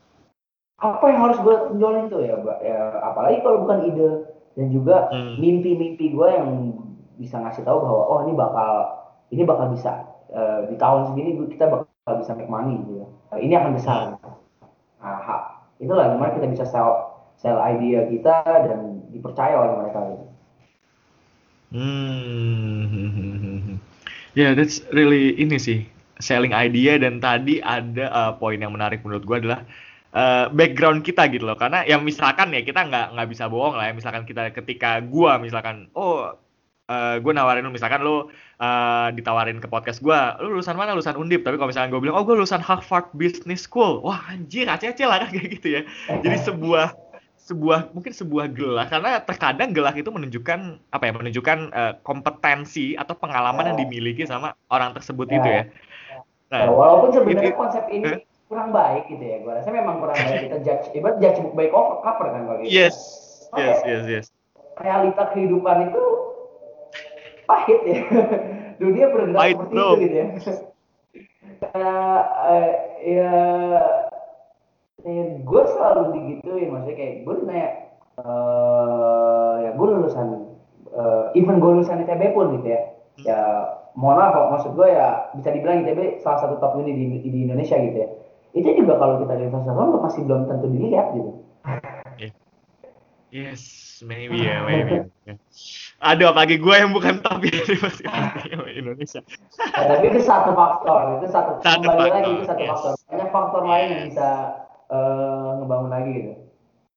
Apa 0.91 1.06
yang 1.10 1.30
harus 1.30 1.39
gue 1.41 1.56
tonjolin 1.73 2.06
tuh 2.10 2.21
ya 2.21 2.38
ya 2.62 3.01
apalagi 3.01 3.41
kalau 3.41 3.65
bukan 3.65 3.89
ide 3.89 4.10
dan 4.53 4.67
juga 4.69 5.10
hmm. 5.10 5.41
mimpi-mimpi 5.41 6.13
gue 6.13 6.27
yang 6.30 6.73
bisa 7.17 7.41
ngasih 7.41 7.65
tahu 7.65 7.82
bahwa 7.82 8.03
oh 8.10 8.19
ini 8.25 8.34
bakal 8.38 8.71
ini 9.34 9.41
bakal 9.41 9.73
bisa 9.73 10.06
uh, 10.34 10.68
di 10.68 10.76
tahun 10.76 11.12
segini 11.12 11.38
kita 11.52 11.70
bakal 11.70 12.13
bisa 12.20 12.32
make 12.36 12.52
money 12.52 12.80
gitu 12.84 13.04
ya. 13.04 13.08
ini 13.40 13.54
akan 13.56 13.72
besar 13.76 14.00
nah 14.98 15.22
itulah 15.78 16.10
gimana 16.10 16.34
kita 16.34 16.48
bisa 16.50 16.66
sell 16.66 17.18
sell 17.38 17.62
idea 17.62 18.10
kita 18.10 18.42
dan 18.66 19.06
dipercaya 19.13 19.54
oleh 19.56 19.74
mereka 19.78 20.00
gitu. 20.10 20.26
Hmm. 21.68 22.88
Ya, 24.34 24.42
yeah, 24.42 24.52
that's 24.58 24.82
really 24.90 25.38
ini 25.38 25.60
sih 25.62 25.86
selling 26.18 26.54
idea 26.56 26.98
dan 26.98 27.22
tadi 27.22 27.62
ada 27.62 28.10
uh, 28.10 28.32
poin 28.34 28.58
yang 28.58 28.74
menarik 28.74 29.06
menurut 29.06 29.22
gue 29.22 29.38
adalah 29.46 29.62
uh, 30.18 30.50
background 30.50 31.06
kita 31.06 31.30
gitu 31.30 31.46
loh 31.46 31.58
karena 31.60 31.86
yang 31.86 32.02
misalkan 32.02 32.50
ya 32.50 32.66
kita 32.66 32.90
nggak 32.90 33.13
nggak 33.13 33.28
bisa 33.30 33.46
bohong 33.46 33.78
lah 33.78 33.86
ya 33.90 33.94
misalkan 33.94 34.26
kita 34.26 34.50
ketika 34.50 34.98
gue 35.04 35.32
misalkan 35.38 35.94
oh 35.94 36.34
uh, 36.90 37.16
gue 37.22 37.34
nawarin 37.36 37.70
lu 37.70 37.74
misalkan 37.74 38.02
lu 38.02 38.34
uh, 38.62 39.10
ditawarin 39.13 39.62
ke 39.62 39.67
podcast 39.70 40.02
gue 40.02 40.20
lu 40.43 40.58
lulusan 40.58 40.78
mana 40.78 40.93
lulusan 40.93 41.17
undip 41.17 41.46
tapi 41.46 41.58
kalau 41.58 41.70
misalkan 41.70 41.93
gue 41.93 42.02
bilang 42.02 42.17
oh 42.17 42.26
gue 42.26 42.36
lulusan 42.38 42.62
Harvard 42.62 43.10
Business 43.13 43.65
School 43.65 44.02
wah 44.02 44.22
anjir 44.30 44.70
aceh 44.70 44.93
lah 45.06 45.22
kan 45.22 45.30
kayak 45.36 45.62
gitu 45.62 45.67
ya 45.80 45.82
jadi 46.22 46.38
sebuah 46.41 47.08
sebuah 47.48 47.96
mungkin 47.96 48.12
sebuah 48.12 48.52
gelar 48.52 48.91
karena 48.91 49.24
terkadang 49.24 49.72
gelar 49.72 49.96
itu 49.96 50.12
menunjukkan 50.12 50.84
apa 50.91 51.04
ya 51.08 51.13
menunjukkan 51.15 51.58
uh, 51.72 51.93
kompetensi 52.04 53.00
atau 53.00 53.15
pengalaman 53.15 53.72
yang 53.72 53.78
dimiliki 53.88 54.28
sama 54.28 54.52
orang 54.67 54.91
tersebut 54.91 55.32
ya. 55.32 55.36
itu 55.39 55.48
ya. 55.48 55.63
Nah, 56.52 56.60
ya, 56.67 56.72
walaupun 56.72 57.10
sebenarnya 57.15 57.56
itu, 57.56 57.60
konsep 57.60 57.84
ini 57.88 58.20
eh? 58.20 58.22
kurang 58.52 58.76
baik 58.76 59.08
gitu 59.12 59.24
ya, 59.24 59.38
gue 59.43 59.52
rasa 59.52 59.70
memang 59.72 60.00
kurang 60.04 60.15
baik 60.15 60.48
kita 60.48 60.60
judge, 60.63 60.86
ibarat 60.96 61.17
judge 61.24 61.39
book 61.43 61.56
by 61.56 61.67
cover 61.72 62.28
kan 62.32 62.41
kalau 62.48 62.60
gitu. 62.63 62.72
Yes, 62.72 62.96
okay. 63.52 63.63
yes, 63.63 63.80
yes, 63.84 64.04
yes. 64.08 64.26
Realita 64.80 65.24
kehidupan 65.32 65.91
itu 65.91 66.04
pahit 67.48 67.82
ya. 67.88 68.00
Dunia 68.82 69.10
bergerak 69.10 69.42
pahit, 69.42 69.56
seperti 69.58 69.74
bro. 69.74 69.88
itu 69.88 70.02
gitu 70.06 70.16
ya. 70.16 70.28
uh, 71.74 72.22
uh, 72.46 72.70
ya 73.02 73.34
eh, 75.08 75.28
gue 75.42 75.64
selalu 75.72 76.02
digituin 76.14 76.70
maksudnya 76.70 76.98
kayak 77.00 77.16
gue 77.24 77.34
nanya 77.48 77.70
uh, 78.22 79.54
ya 79.64 79.72
gue 79.74 79.88
lulusan 79.88 80.28
uh, 80.94 81.32
even 81.34 81.58
gue 81.58 81.72
lulusan 81.80 82.04
ITB 82.04 82.36
pun 82.36 82.60
gitu 82.60 82.68
ya 82.68 82.82
ya 83.26 83.40
mohon 83.98 84.22
maaf 84.22 84.34
kok 84.36 84.52
maksud 84.54 84.72
gue 84.78 84.88
ya 84.94 85.34
bisa 85.34 85.50
dibilang 85.50 85.82
ITB 85.82 86.22
salah 86.22 86.40
satu 86.46 86.62
top 86.62 86.78
uni 86.78 86.94
di, 86.94 87.06
di 87.26 87.40
Indonesia 87.50 87.78
gitu 87.80 87.98
ya 87.98 88.10
itu 88.54 88.70
juga 88.84 88.98
kalau 88.98 89.22
kita 89.22 89.34
di 89.38 89.44
investor 89.50 89.74
lo 89.74 90.02
masih 90.02 90.22
belum 90.26 90.50
tentu 90.50 90.68
dilihat 90.70 91.14
gitu 91.14 91.32
yes 93.30 93.62
maybe 94.06 94.40
ya 94.40 94.63
maybe 94.63 95.08
Ada 95.98 96.30
apalagi 96.30 96.62
gue 96.62 96.76
yang 96.78 96.94
bukan 96.94 97.26
top 97.26 97.42
di 97.42 97.50
Indonesia. 97.50 99.18
ya, 99.26 99.84
tapi 99.90 100.06
itu 100.13 100.22
satu 100.22 100.54
faktor, 100.54 101.18
itu 101.18 101.26
satu, 101.34 101.58
satu 101.66 101.82
kembali 101.82 101.90
faktor. 101.90 102.13
lagi 102.13 102.30
itu 102.38 102.46
satu 102.46 102.62
yes. 102.62 102.70
faktor. 102.70 102.94
Banyak 103.10 103.30
faktor 103.34 103.62
yes. 103.66 103.70
lain 103.74 103.88
yang 103.90 104.04
bisa 104.06 104.30
uh, 104.94 105.50
ngebangun 105.58 105.90
lagi 105.90 106.12
gitu. 106.13 106.34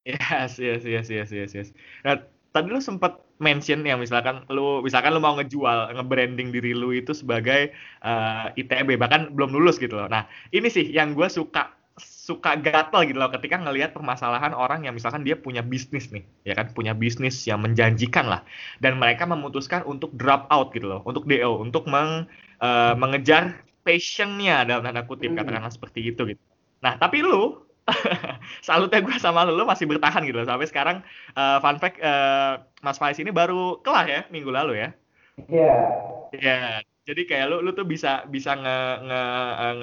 Yes, 0.05 0.53
yes, 0.61 0.83
yes, 0.85 1.07
yes, 1.09 1.29
yes, 1.33 1.51
yes. 1.57 1.69
Nah, 2.05 2.21
tadi 2.53 2.69
lu 2.69 2.81
sempat 2.81 3.21
mention 3.41 3.81
yang 3.89 4.05
misalkan 4.05 4.45
lu 4.53 4.85
misalkan 4.85 5.17
lu 5.17 5.21
mau 5.23 5.33
ngejual 5.41 5.97
nge-branding 5.97 6.53
diri 6.53 6.77
lu 6.77 6.93
itu 6.93 7.17
sebagai 7.17 7.73
uh, 8.05 8.53
eh, 8.53 8.61
ITB 8.61 9.01
bahkan 9.01 9.33
belum 9.33 9.57
lulus 9.57 9.81
gitu 9.81 9.97
loh. 9.97 10.09
Nah, 10.13 10.29
ini 10.53 10.69
sih 10.69 10.85
yang 10.93 11.17
gue 11.17 11.29
suka 11.29 11.73
suka 12.31 12.55
gatel 12.55 13.11
gitu 13.11 13.19
loh 13.19 13.35
ketika 13.35 13.59
ngelihat 13.59 13.91
permasalahan 13.91 14.55
orang 14.55 14.87
yang 14.87 14.95
misalkan 14.95 15.27
dia 15.27 15.35
punya 15.35 15.67
bisnis 15.67 16.15
nih 16.15 16.23
ya 16.47 16.55
kan 16.55 16.71
punya 16.71 16.95
bisnis 16.95 17.43
yang 17.51 17.59
menjanjikan 17.59 18.31
lah 18.31 18.47
dan 18.79 19.03
mereka 19.03 19.27
memutuskan 19.27 19.83
untuk 19.83 20.15
drop 20.15 20.47
out 20.55 20.71
gitu 20.71 20.87
loh 20.87 21.03
untuk 21.03 21.27
DO 21.27 21.59
untuk 21.59 21.91
meng, 21.91 22.31
uh, 22.63 22.95
mengejar 22.95 23.59
passionnya 23.83 24.63
dalam 24.63 24.87
tanda 24.87 25.03
kutip 25.03 25.35
hmm. 25.35 25.43
katakanlah 25.43 25.75
seperti 25.75 26.15
itu 26.15 26.23
gitu 26.31 26.43
nah 26.79 26.95
tapi 26.95 27.27
lu 27.27 27.67
salutnya 28.67 29.03
gue 29.03 29.17
sama 29.19 29.43
lu, 29.43 29.59
lu 29.59 29.65
masih 29.67 29.89
bertahan 29.91 30.23
gitu 30.23 30.39
loh. 30.43 30.47
Sampai 30.47 30.71
sekarang 30.71 30.97
uh, 31.35 31.59
fun 31.59 31.83
fact 31.83 31.99
uh, 31.99 32.63
Mas 32.87 33.03
Faiz 33.03 33.19
ini 33.19 33.35
baru 33.35 33.83
kelar 33.83 34.07
ya 34.07 34.21
minggu 34.31 34.51
lalu 34.51 34.79
ya. 34.79 34.89
Iya. 35.51 35.59
Yeah. 35.59 35.77
Iya. 36.37 36.47
Yeah. 36.47 36.79
Jadi 37.11 37.23
kayak 37.27 37.47
lu 37.51 37.65
lu 37.65 37.75
tuh 37.75 37.89
bisa 37.89 38.23
bisa 38.31 38.55
nge 38.55 38.79
nge, 39.09 39.23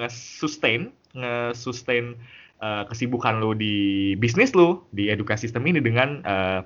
nge 0.00 0.08
sustain 0.40 0.80
nge 1.12 1.52
sustain 1.52 2.16
uh, 2.62 2.84
kesibukan 2.86 3.42
lu 3.42 3.54
di 3.54 4.14
bisnis 4.18 4.54
lu 4.54 4.82
di 4.94 5.10
edukasi 5.10 5.46
sistem 5.46 5.66
ini 5.70 5.78
dengan 5.82 6.22
uh, 6.26 6.60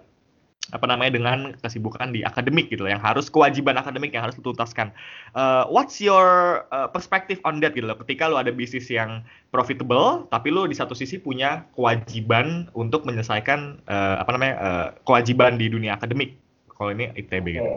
apa 0.71 0.87
namanya 0.87 1.19
dengan 1.19 1.39
kesibukan 1.59 2.15
di 2.15 2.23
akademik 2.23 2.71
gitu 2.71 2.87
loh, 2.87 2.95
yang 2.95 3.03
harus 3.03 3.27
kewajiban 3.27 3.75
akademik 3.75 4.15
yang 4.15 4.23
harus 4.23 4.39
dituntaskan. 4.39 4.95
Uh, 5.35 5.67
what's 5.67 5.99
your 5.99 6.63
uh, 6.71 6.87
perspective 6.87 7.43
on 7.43 7.59
that 7.59 7.75
gitu 7.75 7.91
loh? 7.91 7.99
Ketika 7.99 8.31
lo 8.31 8.39
ada 8.39 8.55
bisnis 8.55 8.87
yang 8.87 9.27
profitable, 9.51 10.31
tapi 10.31 10.55
lo 10.55 10.71
di 10.71 10.79
satu 10.79 10.95
sisi 10.95 11.19
punya 11.19 11.67
kewajiban 11.75 12.71
untuk 12.79 13.03
menyelesaikan 13.03 13.83
uh, 13.91 14.23
apa 14.23 14.31
namanya 14.39 14.55
uh, 14.63 14.87
kewajiban 15.03 15.59
di 15.59 15.67
dunia 15.67 15.99
akademik. 15.99 16.39
Kalau 16.71 16.95
ini 16.95 17.11
ITB 17.19 17.47
gitu. 17.59 17.71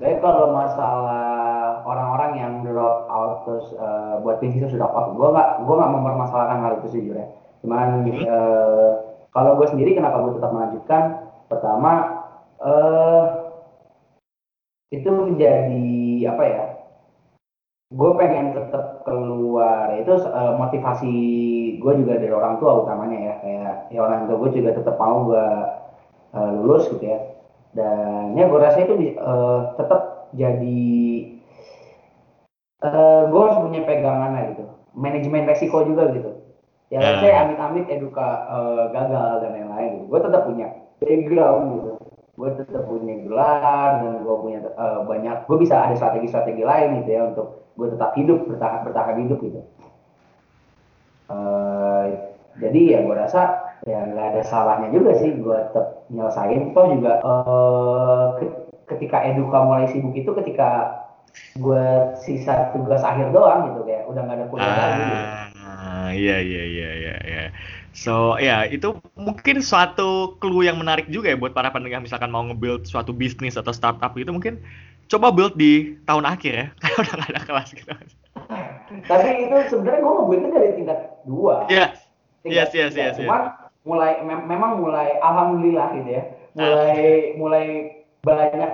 Jadi 0.00 0.16
kalau 0.18 0.56
masalah 0.56 1.29
orang-orang 1.84 2.32
yang 2.36 2.52
drop 2.64 3.08
out 3.08 3.44
terus 3.48 3.66
uh, 3.76 4.20
buat 4.24 4.40
bisnis 4.40 4.70
sudah 4.70 4.88
out, 4.88 5.16
gue 5.16 5.28
nggak 5.28 5.48
gue 5.64 5.74
nggak 5.74 5.92
mempermasalahkan 5.94 6.58
hal 6.62 6.72
itu 6.80 6.86
sejujurnya. 6.92 7.28
Cuman 7.60 7.88
uh, 8.24 8.90
kalau 9.30 9.56
gue 9.58 9.66
sendiri 9.70 9.94
kenapa 9.94 10.26
gue 10.26 10.36
tetap 10.38 10.50
melanjutkan? 10.50 11.02
Pertama, 11.46 11.92
eh, 12.62 13.24
itu 14.90 15.06
menjadi 15.10 15.86
apa 16.30 16.44
ya 16.46 16.64
gue 17.90 18.10
pengen 18.18 18.54
tetap 18.54 19.02
keluar. 19.02 19.98
Itu 19.98 20.14
uh, 20.14 20.54
motivasi 20.58 21.14
gue 21.82 21.92
juga 21.98 22.22
dari 22.22 22.30
orang 22.30 22.62
tua 22.62 22.86
utamanya 22.86 23.18
ya. 23.18 23.34
Kayak 23.42 23.74
ya 23.90 23.98
orang 24.02 24.30
tua 24.30 24.36
gue 24.46 24.50
juga 24.62 24.70
tetap 24.78 24.94
mau 24.94 25.26
gue 25.26 25.46
uh, 26.38 26.50
lulus 26.54 26.86
gitu 26.94 27.02
ya. 27.02 27.18
Dan 27.74 28.38
ya 28.38 28.46
gue 28.46 28.60
rasa 28.62 28.78
itu 28.82 28.94
uh, 29.18 29.74
tetap 29.74 30.30
jadi 30.34 30.86
uh, 32.84 33.22
gue 33.28 33.40
harus 33.40 33.58
punya 33.60 33.80
pegangan 33.84 34.30
lah 34.34 34.44
gitu. 34.52 34.64
Manajemen 34.96 35.46
resiko 35.46 35.84
juga 35.86 36.10
gitu. 36.12 36.30
Ya 36.90 36.98
uh. 36.98 37.22
saya 37.22 37.46
amit-amit 37.46 37.86
eduka 37.86 38.50
uh, 38.50 38.84
gagal 38.90 39.46
dan 39.46 39.50
lain-lain 39.54 39.90
gitu. 40.00 40.04
gue 40.10 40.20
tetap 40.26 40.42
punya. 40.48 40.68
Background 41.00 41.64
gitu. 41.78 41.90
Gue 42.36 42.50
tetap 42.56 42.82
punya 42.88 43.14
gelar 43.24 43.90
dan 44.04 44.12
gue 44.24 44.36
punya 44.40 44.58
uh, 44.76 45.00
banyak 45.04 45.36
gue 45.44 45.56
bisa 45.60 45.76
ada 45.76 45.94
strategi-strategi 45.96 46.64
lain 46.64 47.04
gitu 47.04 47.10
ya 47.12 47.22
untuk 47.32 47.46
gue 47.76 47.88
tetap 47.92 48.10
hidup 48.16 48.44
bertahan 48.48 48.80
bertahan 48.84 49.16
hidup 49.24 49.38
gitu. 49.40 49.60
Uh, 51.30 52.04
jadi 52.58 52.80
ya 52.96 52.98
gue 53.06 53.14
rasa 53.14 53.70
ya 53.88 54.04
nggak 54.04 54.26
ada 54.36 54.42
salahnya 54.44 54.92
juga 54.92 55.16
sih 55.16 55.30
gue 55.36 55.58
tetap 55.72 56.04
nyelesain. 56.12 56.74
Toh 56.76 56.86
juga 56.90 57.12
uh, 57.24 58.26
ketika 58.90 59.22
eduka 59.24 59.62
mulai 59.62 59.86
sibuk 59.88 60.12
itu 60.12 60.34
ketika 60.42 60.99
gue 61.58 61.84
sisa 62.22 62.70
tugas 62.74 63.02
akhir 63.02 63.30
doang 63.34 63.72
gitu 63.72 63.80
kayak 63.86 64.04
udah 64.06 64.22
nggak 64.22 64.36
ada 64.38 64.46
kuliah 64.50 64.66
ah, 64.66 64.76
lagi 64.76 65.02
gitu. 65.02 65.16
iya 66.20 66.36
iya 66.38 66.64
iya 66.66 66.90
iya 66.94 67.16
iya 67.26 67.44
So 67.90 68.38
ya 68.38 68.70
itu 68.70 68.94
mungkin 69.18 69.58
suatu 69.58 70.38
clue 70.38 70.62
yang 70.62 70.78
menarik 70.78 71.10
juga 71.10 71.34
ya 71.34 71.36
buat 71.36 71.50
para 71.50 71.74
pendengar 71.74 71.98
misalkan 71.98 72.30
mau 72.30 72.46
nge-build 72.46 72.86
suatu 72.86 73.10
bisnis 73.10 73.58
atau 73.58 73.74
startup 73.74 74.14
itu 74.14 74.30
mungkin 74.30 74.62
coba 75.10 75.34
build 75.34 75.58
di 75.58 75.98
tahun 76.06 76.22
akhir 76.22 76.52
ya 76.54 76.66
karena 76.80 76.96
udah 77.02 77.14
gak 77.18 77.30
ada 77.34 77.42
kelas 77.42 77.68
gitu. 77.74 77.90
Tapi 79.10 79.28
itu 79.50 79.56
sebenarnya 79.74 80.00
gue 80.06 80.12
nge-buildnya 80.22 80.50
dari 80.54 80.70
tingkat 80.78 80.98
dua. 81.26 81.66
Iya. 81.66 81.90
Yes. 81.90 81.98
Yes, 82.40 82.70
yes, 82.72 82.92
yes, 82.96 83.14
Cuman 83.20 83.52
yes. 83.52 83.84
mulai 83.84 84.12
me 84.24 84.32
memang 84.48 84.80
mulai 84.80 85.18
alhamdulillah 85.20 85.92
gitu 86.00 86.10
ya. 86.14 86.22
Mulai 86.56 86.96
uh. 86.96 87.20
mulai 87.36 87.66
banyak 88.24 88.72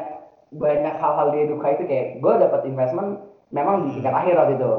banyak 0.55 0.95
hal-hal 0.99 1.27
di 1.35 1.39
eduka 1.51 1.67
itu 1.75 1.85
kayak 1.91 2.07
gue 2.23 2.33
dapat 2.39 2.61
investment 2.71 3.19
memang 3.51 3.89
di 3.89 3.99
tingkat 3.99 4.15
akhir 4.15 4.35
waktu 4.39 4.55
itu. 4.59 4.73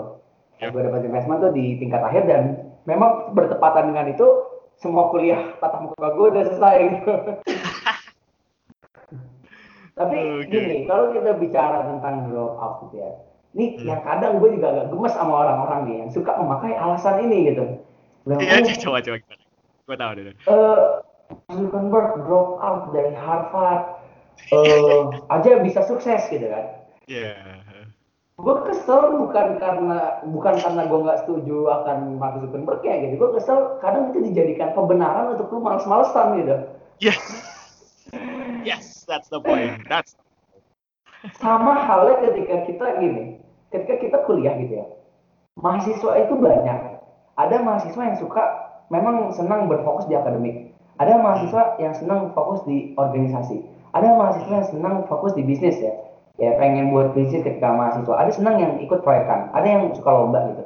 Yep. 0.58 0.69
Gue 0.73 0.82
dapat 0.88 1.01
investment 1.06 1.39
tuh 1.43 1.51
di 1.53 1.65
tingkat 1.77 2.01
akhir 2.01 2.23
dan 2.25 2.43
memang 2.88 3.36
bertepatan 3.36 3.91
dengan 3.93 4.08
itu 4.10 4.27
semua 4.77 5.10
kuliah 5.10 5.58
tatap 5.58 5.89
muka 5.89 6.08
gue 6.13 6.27
udah 6.32 6.43
selesai 6.47 6.77
gitu. 7.01 7.13
Tapi 9.97 10.45
okay. 10.45 10.53
gini, 10.53 10.77
kalau 10.86 11.10
kita 11.10 11.34
bicara 11.41 11.82
tentang 11.89 12.30
grow 12.30 12.53
up 12.62 12.86
gitu 12.86 13.01
ya, 13.01 13.17
ini 13.58 13.82
hmm. 13.82 13.89
yang 13.89 14.01
kadang 14.06 14.38
gue 14.38 14.53
juga 14.53 14.69
agak 14.69 14.93
gemes 14.93 15.13
sama 15.17 15.34
orang-orang 15.41 15.80
nih 15.89 15.95
yang 16.06 16.10
suka 16.13 16.38
memakai 16.38 16.77
alasan 16.77 17.25
ini 17.25 17.49
gitu. 17.49 17.65
Iya, 18.30 18.62
oh, 18.62 18.77
coba 18.86 19.01
coba 19.01 19.17
gimana? 19.17 19.43
Gue 19.89 19.95
tahu 19.97 20.12
deh. 20.13 20.38
Uh, 20.45 21.01
Zuckerberg 21.49 22.30
drop 22.30 22.62
out 22.62 22.93
dari 22.93 23.17
Harvard, 23.17 23.97
uh, 24.54 25.12
aja 25.32 25.62
bisa 25.62 25.86
sukses 25.86 26.26
gitu 26.30 26.47
kan? 26.47 26.65
Iya. 27.08 27.36
Yeah 27.36 27.78
gue 28.38 28.56
kesel 28.69 29.17
bukan 29.17 29.58
karena 29.58 30.21
bukan 30.30 30.62
karena 30.62 30.86
gue 30.86 31.00
nggak 31.02 31.19
setuju 31.26 31.58
akan 31.73 32.21
Mark 32.21 32.38
Zuckerberg 32.38 32.86
ya 32.86 33.02
gitu. 33.02 33.17
Gue 33.17 33.30
kesel 33.34 33.82
kadang 33.82 34.13
itu 34.13 34.30
dijadikan 34.30 34.78
pembenaran 34.78 35.34
untuk 35.34 35.50
lu 35.50 35.65
males-malesan 35.65 36.45
gitu. 36.45 36.56
Yes. 37.02 37.17
Yes 38.62 39.10
that's 39.10 39.34
the 39.34 39.41
point. 39.41 39.82
That's 39.89 40.13
sama 41.41 41.82
halnya 41.82 42.30
ketika 42.30 42.69
kita 42.69 42.86
gini 43.02 43.41
ketika 43.73 43.95
kita 44.06 44.17
kuliah 44.30 44.54
gitu 44.62 44.86
ya 44.86 44.88
mahasiswa 45.58 46.12
itu 46.21 46.38
banyak. 46.38 46.80
Ada 47.38 47.65
mahasiswa 47.65 48.02
yang 48.06 48.17
suka 48.21 48.43
memang 48.93 49.34
senang 49.34 49.65
berfokus 49.65 50.06
di 50.06 50.13
akademik. 50.13 50.78
Ada 51.02 51.17
mahasiswa 51.21 51.78
yang 51.82 51.93
senang 51.97 52.34
fokus 52.38 52.62
di 52.69 52.93
organisasi 52.97 53.65
ada 53.95 54.08
mahasiswa 54.15 54.52
yang 54.52 54.67
senang 54.67 54.95
fokus 55.08 55.36
di 55.38 55.43
bisnis 55.43 55.78
ya. 55.80 55.93
Ya 56.38 56.54
pengen 56.60 56.93
buat 56.93 57.17
bisnis 57.17 57.41
ketika 57.41 57.71
mahasiswa. 57.73 58.13
Ada 58.13 58.32
senang 58.36 58.56
yang 58.62 58.73
ikut 58.84 59.02
proyekan. 59.02 59.50
Ada 59.56 59.67
yang 59.67 59.84
suka 59.95 60.10
lomba 60.12 60.39
gitu. 60.54 60.63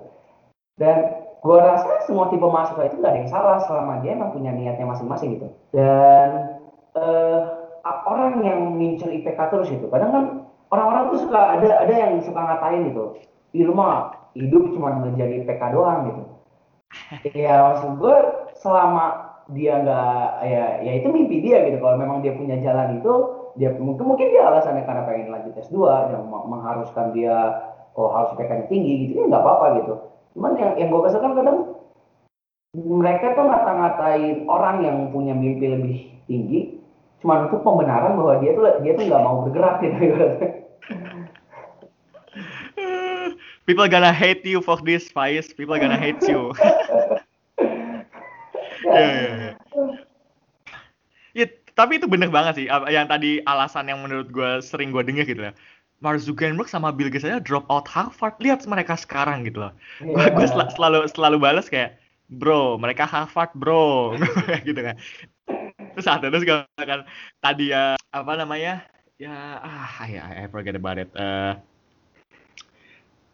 Dan 0.81 0.97
gue 1.41 1.57
rasa 1.57 2.05
semua 2.05 2.29
tipe 2.29 2.43
mahasiswa 2.45 2.85
itu 2.85 3.01
gak 3.01 3.11
ada 3.13 3.19
yang 3.21 3.31
salah 3.31 3.57
selama 3.65 4.01
dia 4.05 4.17
emang 4.17 4.33
punya 4.33 4.51
niatnya 4.51 4.85
masing-masing 4.85 5.39
gitu. 5.39 5.47
Dan 5.73 6.59
uh, 6.97 7.39
orang 7.85 8.41
yang 8.45 8.77
ngincer 8.77 9.09
IPK 9.09 9.39
terus 9.49 9.69
itu 9.73 9.85
kadang 9.89 10.11
kan 10.11 10.25
orang-orang 10.69 11.03
tuh 11.13 11.19
suka 11.27 11.59
ada 11.59 11.69
ada 11.87 11.93
yang 11.93 12.21
suka 12.21 12.39
ngatain 12.39 12.91
gitu. 12.91 13.03
Di 13.51 13.61
rumah 13.67 14.15
hidup 14.35 14.71
cuma 14.75 15.01
ngejar 15.01 15.29
IPK 15.43 15.61
doang 15.73 15.99
gitu. 16.11 16.23
Ya 17.31 17.63
maksud 17.71 18.03
gue 18.03 18.17
selama 18.59 19.30
dia 19.51 19.83
nggak 19.83 20.25
ya 20.47 20.65
ya 20.83 20.91
itu 20.99 21.07
mimpi 21.11 21.43
dia 21.43 21.63
gitu. 21.67 21.77
Kalau 21.83 21.99
memang 21.99 22.23
dia 22.23 22.33
punya 22.35 22.57
jalan 22.63 22.99
itu 22.99 23.13
dia 23.59 23.75
mungkin 23.75 24.07
mungkin 24.07 24.31
dia 24.31 24.47
alasannya 24.47 24.83
karena 24.87 25.03
pengen 25.03 25.31
lanjut 25.31 25.53
S2 25.59 25.77
yang 26.15 26.23
mengharuskan 26.27 27.11
dia 27.11 27.35
oh 27.99 28.09
harus 28.15 28.31
IPK 28.35 28.71
tinggi 28.71 28.93
gitu. 29.07 29.23
Ya 29.23 29.25
nggak 29.27 29.43
apa-apa 29.43 29.65
gitu. 29.83 29.93
Cuman 30.35 30.55
yang 30.55 30.71
yang 30.79 30.87
gue 30.89 31.01
kesel 31.03 31.19
kan 31.19 31.35
kadang 31.35 31.57
mereka 32.71 33.35
tuh 33.35 33.51
ngata-ngatain 33.51 34.47
orang 34.47 34.77
yang 34.87 34.97
punya 35.11 35.35
mimpi 35.35 35.67
lebih 35.67 35.97
tinggi 36.31 36.79
cuma 37.19 37.45
untuk 37.45 37.61
pembenaran 37.61 38.17
bahwa 38.17 38.39
dia 38.39 38.55
tuh 38.55 38.65
dia 38.81 38.95
tuh 38.95 39.05
nggak 39.05 39.23
mau 39.23 39.43
bergerak 39.45 39.83
gitu. 39.83 39.99
People 43.69 43.87
gonna 43.87 44.11
hate 44.15 44.41
you 44.47 44.63
for 44.63 44.79
this 44.81 45.11
Faiz. 45.11 45.53
People 45.53 45.77
gonna 45.77 45.99
hate 45.99 46.23
you 46.25 46.49
ya 48.91 48.99
yeah, 48.99 49.11
yeah, 49.11 49.37
yeah 49.37 49.95
tapi 51.75 51.97
itu 51.99 52.07
bener 52.07 52.29
banget 52.29 52.53
sih 52.61 52.65
yang 52.67 53.07
tadi 53.07 53.39
alasan 53.47 53.87
yang 53.87 54.03
menurut 54.03 54.27
gue 54.29 54.59
sering 54.59 54.91
gue 54.91 55.01
dengar 55.01 55.25
gitu 55.25 55.41
ya. 55.51 55.53
Mark 56.01 56.17
Zuckerberg 56.17 56.65
sama 56.65 56.89
Bill 56.89 57.13
Gates 57.13 57.25
aja 57.25 57.37
drop 57.37 57.65
out 57.69 57.85
Harvard. 57.85 58.33
Lihat 58.41 58.65
mereka 58.65 58.97
sekarang 58.97 59.45
gitu 59.45 59.65
loh. 59.65 59.73
Yeah. 60.01 60.33
gue 60.33 60.47
sel 60.49 60.61
selalu 60.73 61.05
selalu 61.09 61.37
balas 61.37 61.69
kayak 61.69 62.01
bro 62.29 62.75
mereka 62.81 63.05
Harvard 63.05 63.53
bro. 63.57 64.17
Gitu 64.67 64.81
kan. 64.81 64.97
Terus 65.97 66.05
saat 66.05 66.25
itu 66.25 66.37
juga 66.41 66.65
kan 66.77 67.05
tadi 67.41 67.69
ya 67.73 67.97
apa 68.13 68.33
namanya 68.33 68.85
ya 69.21 69.61
ah 69.61 70.05
ya 70.09 70.25
I 70.25 70.49
forget 70.49 70.73
about 70.73 70.97
it 70.97 71.09
uh, 71.13 71.53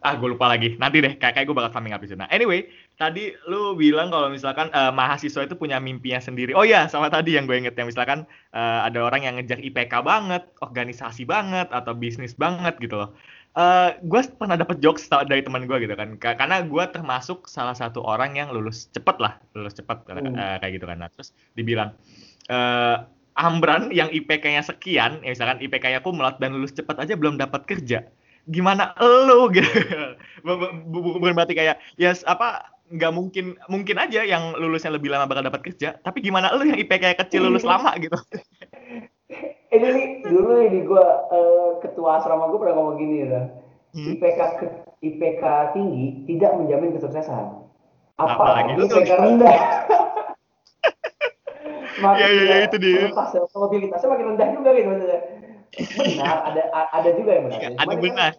ah 0.03 0.13
gue 0.15 0.27
lupa 0.27 0.51
lagi. 0.51 0.75
Nanti 0.75 0.99
deh 0.99 1.15
kayak 1.15 1.39
kayak 1.39 1.45
gue 1.47 1.55
bakal 1.55 1.71
coming 1.71 1.95
up 1.95 2.03
di 2.03 2.11
nah 2.15 2.27
anyway 2.31 2.67
tadi 2.97 3.37
lu 3.45 3.77
bilang 3.77 4.09
kalau 4.09 4.27
misalkan 4.33 4.73
uh, 4.73 4.89
mahasiswa 4.89 5.45
itu 5.45 5.53
punya 5.53 5.77
mimpinya 5.77 6.17
sendiri. 6.17 6.57
Oh 6.57 6.65
ya 6.65 6.89
sama 6.89 7.13
tadi 7.13 7.37
yang 7.37 7.45
gue 7.45 7.53
inget 7.53 7.77
ya 7.77 7.85
misalkan 7.85 8.25
uh, 8.57 8.81
ada 8.89 9.05
orang 9.05 9.21
yang 9.21 9.37
ngejar 9.37 9.61
IPK 9.61 10.01
banget 10.01 10.43
organisasi 10.65 11.29
banget 11.29 11.69
atau 11.69 11.93
bisnis 11.93 12.33
banget 12.33 12.73
gitu 12.81 12.97
loh. 12.97 13.13
Uh, 13.57 13.93
gue 14.05 14.21
pernah 14.37 14.57
dapet 14.57 14.81
jokes 14.81 15.09
dari 15.09 15.45
teman 15.45 15.69
gue 15.69 15.77
gitu 15.77 15.93
kan. 15.93 16.17
Karena 16.17 16.65
gue 16.65 16.83
termasuk 16.89 17.45
salah 17.45 17.77
satu 17.77 18.01
orang 18.01 18.33
yang 18.33 18.49
lulus 18.49 18.89
cepet 18.89 19.21
lah 19.21 19.37
lulus 19.53 19.77
cepet 19.77 19.97
hmm. 20.09 20.33
uh, 20.33 20.57
kayak 20.57 20.81
gitu 20.81 20.85
kan. 20.89 20.97
Nah, 20.97 21.09
terus 21.13 21.37
dibilang 21.53 21.93
uh, 22.49 23.05
Ambran 23.37 23.93
yang 23.93 24.09
IPK-nya 24.09 24.65
sekian 24.65 25.21
ya 25.21 25.29
misalkan 25.29 25.61
IPK-nya 25.61 26.01
kumulat 26.01 26.41
dan 26.41 26.57
lulus 26.57 26.73
cepet 26.73 26.97
aja 26.97 27.13
belum 27.13 27.37
dapat 27.37 27.69
kerja 27.69 28.01
gimana 28.47 28.95
lo 28.97 29.45
gitu. 29.55 29.67
Bukan 30.41 31.35
berarti 31.35 31.53
kayak 31.53 31.77
ya 31.99 32.09
yes, 32.09 32.23
apa 32.25 32.76
nggak 32.87 33.11
mungkin 33.11 33.45
mungkin 33.67 33.95
aja 33.99 34.23
yang 34.23 34.55
lulusnya 34.55 34.95
lebih 34.95 35.11
lama 35.11 35.27
bakal 35.27 35.43
dapat 35.43 35.61
kerja 35.67 35.99
tapi 35.99 36.23
gimana 36.23 36.55
lo 36.55 36.63
yang 36.63 36.79
IPK 36.79 37.19
kecil 37.19 37.43
lulus 37.43 37.67
lama 37.67 37.91
gitu 37.99 38.15
ini 39.75 39.87
nih 39.91 40.07
dulu 40.23 40.63
ini 40.63 40.79
gue 40.87 41.05
uh, 41.31 41.83
ketua 41.83 42.23
asrama 42.23 42.47
gue 42.47 42.59
pernah 42.63 42.75
ngomong 42.79 42.95
gini 42.95 43.15
ya 43.27 43.51
hmm? 43.91 44.07
IPK 44.15 44.39
ke, 44.63 44.65
IPK 45.03 45.43
tinggi 45.75 46.05
tidak 46.31 46.55
menjamin 46.55 46.95
kesuksesan 46.95 47.67
apalagi 48.15 48.79
IPK 48.79 49.11
rendah 49.19 49.59
makin 51.99 52.23
ya, 52.23 52.27
ya, 52.31 52.43
ya, 52.47 52.57
itu 52.71 52.77
dia. 52.79 53.11
probabilitasnya 53.51 54.07
makin 54.07 54.25
rendah 54.35 54.47
juga 54.55 54.69
gitu 54.79 54.87
maksudnya 54.87 55.21
benar 55.77 56.37
ada 56.47 56.63
ada 56.95 57.09
juga 57.13 57.31
yang 57.35 57.45
benar. 57.51 57.71
ada 57.75 57.95
benar. 57.99 58.31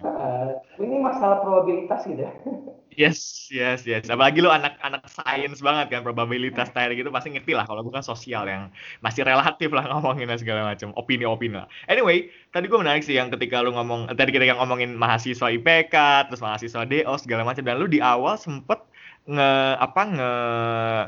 Uh, 0.00 0.46
ini 0.80 0.96
masalah 1.02 1.42
probabilitas 1.42 2.06
gitu. 2.06 2.24
Yes, 2.94 3.50
yes, 3.50 3.82
yes. 3.82 4.06
Apalagi 4.06 4.38
lo 4.38 4.54
anak-anak 4.54 5.10
sains 5.10 5.58
banget 5.58 5.90
kan 5.90 6.00
probabilitas 6.06 6.70
tadi 6.70 6.94
gitu 6.94 7.10
pasti 7.10 7.34
ngerti 7.34 7.52
lah 7.54 7.66
kalau 7.66 7.82
bukan 7.82 8.06
sosial 8.06 8.46
yang 8.46 8.70
masih 9.02 9.26
relatif 9.26 9.74
lah 9.74 9.82
ngomongin 9.90 10.30
segala 10.38 10.62
macam 10.62 10.94
opini-opini 10.94 11.58
lah. 11.58 11.66
Anyway, 11.90 12.30
tadi 12.54 12.70
gue 12.70 12.78
menarik 12.78 13.02
sih 13.02 13.18
yang 13.18 13.34
ketika 13.34 13.66
lu 13.66 13.74
ngomong 13.74 14.14
tadi 14.14 14.30
kita 14.30 14.54
ngomongin 14.54 14.94
mahasiswa 14.94 15.50
IPK 15.50 15.94
terus 16.30 16.40
mahasiswa 16.40 16.82
DO 16.86 17.14
segala 17.18 17.42
macam 17.42 17.62
dan 17.66 17.76
lu 17.82 17.90
di 17.90 17.98
awal 17.98 18.38
sempet 18.38 18.78
nge 19.24 19.50
apa 19.80 20.02
nge 20.04 20.30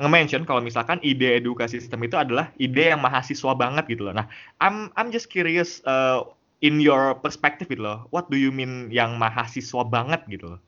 nge 0.01 0.09
mention 0.09 0.43
kalau 0.49 0.65
misalkan 0.65 0.97
ide 1.05 1.37
edukasi 1.37 1.79
sistem 1.79 2.01
itu 2.09 2.17
adalah 2.17 2.49
ide 2.57 2.91
yang 2.97 3.01
mahasiswa 3.05 3.53
banget 3.55 3.85
gitu 3.87 4.09
loh. 4.09 4.15
Nah, 4.17 4.27
I'm 4.59 4.91
I'm 4.99 5.15
just 5.15 5.29
curious 5.31 5.85
uh, 5.87 6.25
in 6.65 6.81
your 6.81 7.15
perspective 7.21 7.69
gitu 7.71 7.85
loh. 7.85 8.09
What 8.11 8.33
do 8.33 8.41
you 8.41 8.51
mean 8.51 8.89
yang 8.91 9.21
mahasiswa 9.21 9.85
banget 9.87 10.25
gitu 10.33 10.57
loh? 10.57 10.61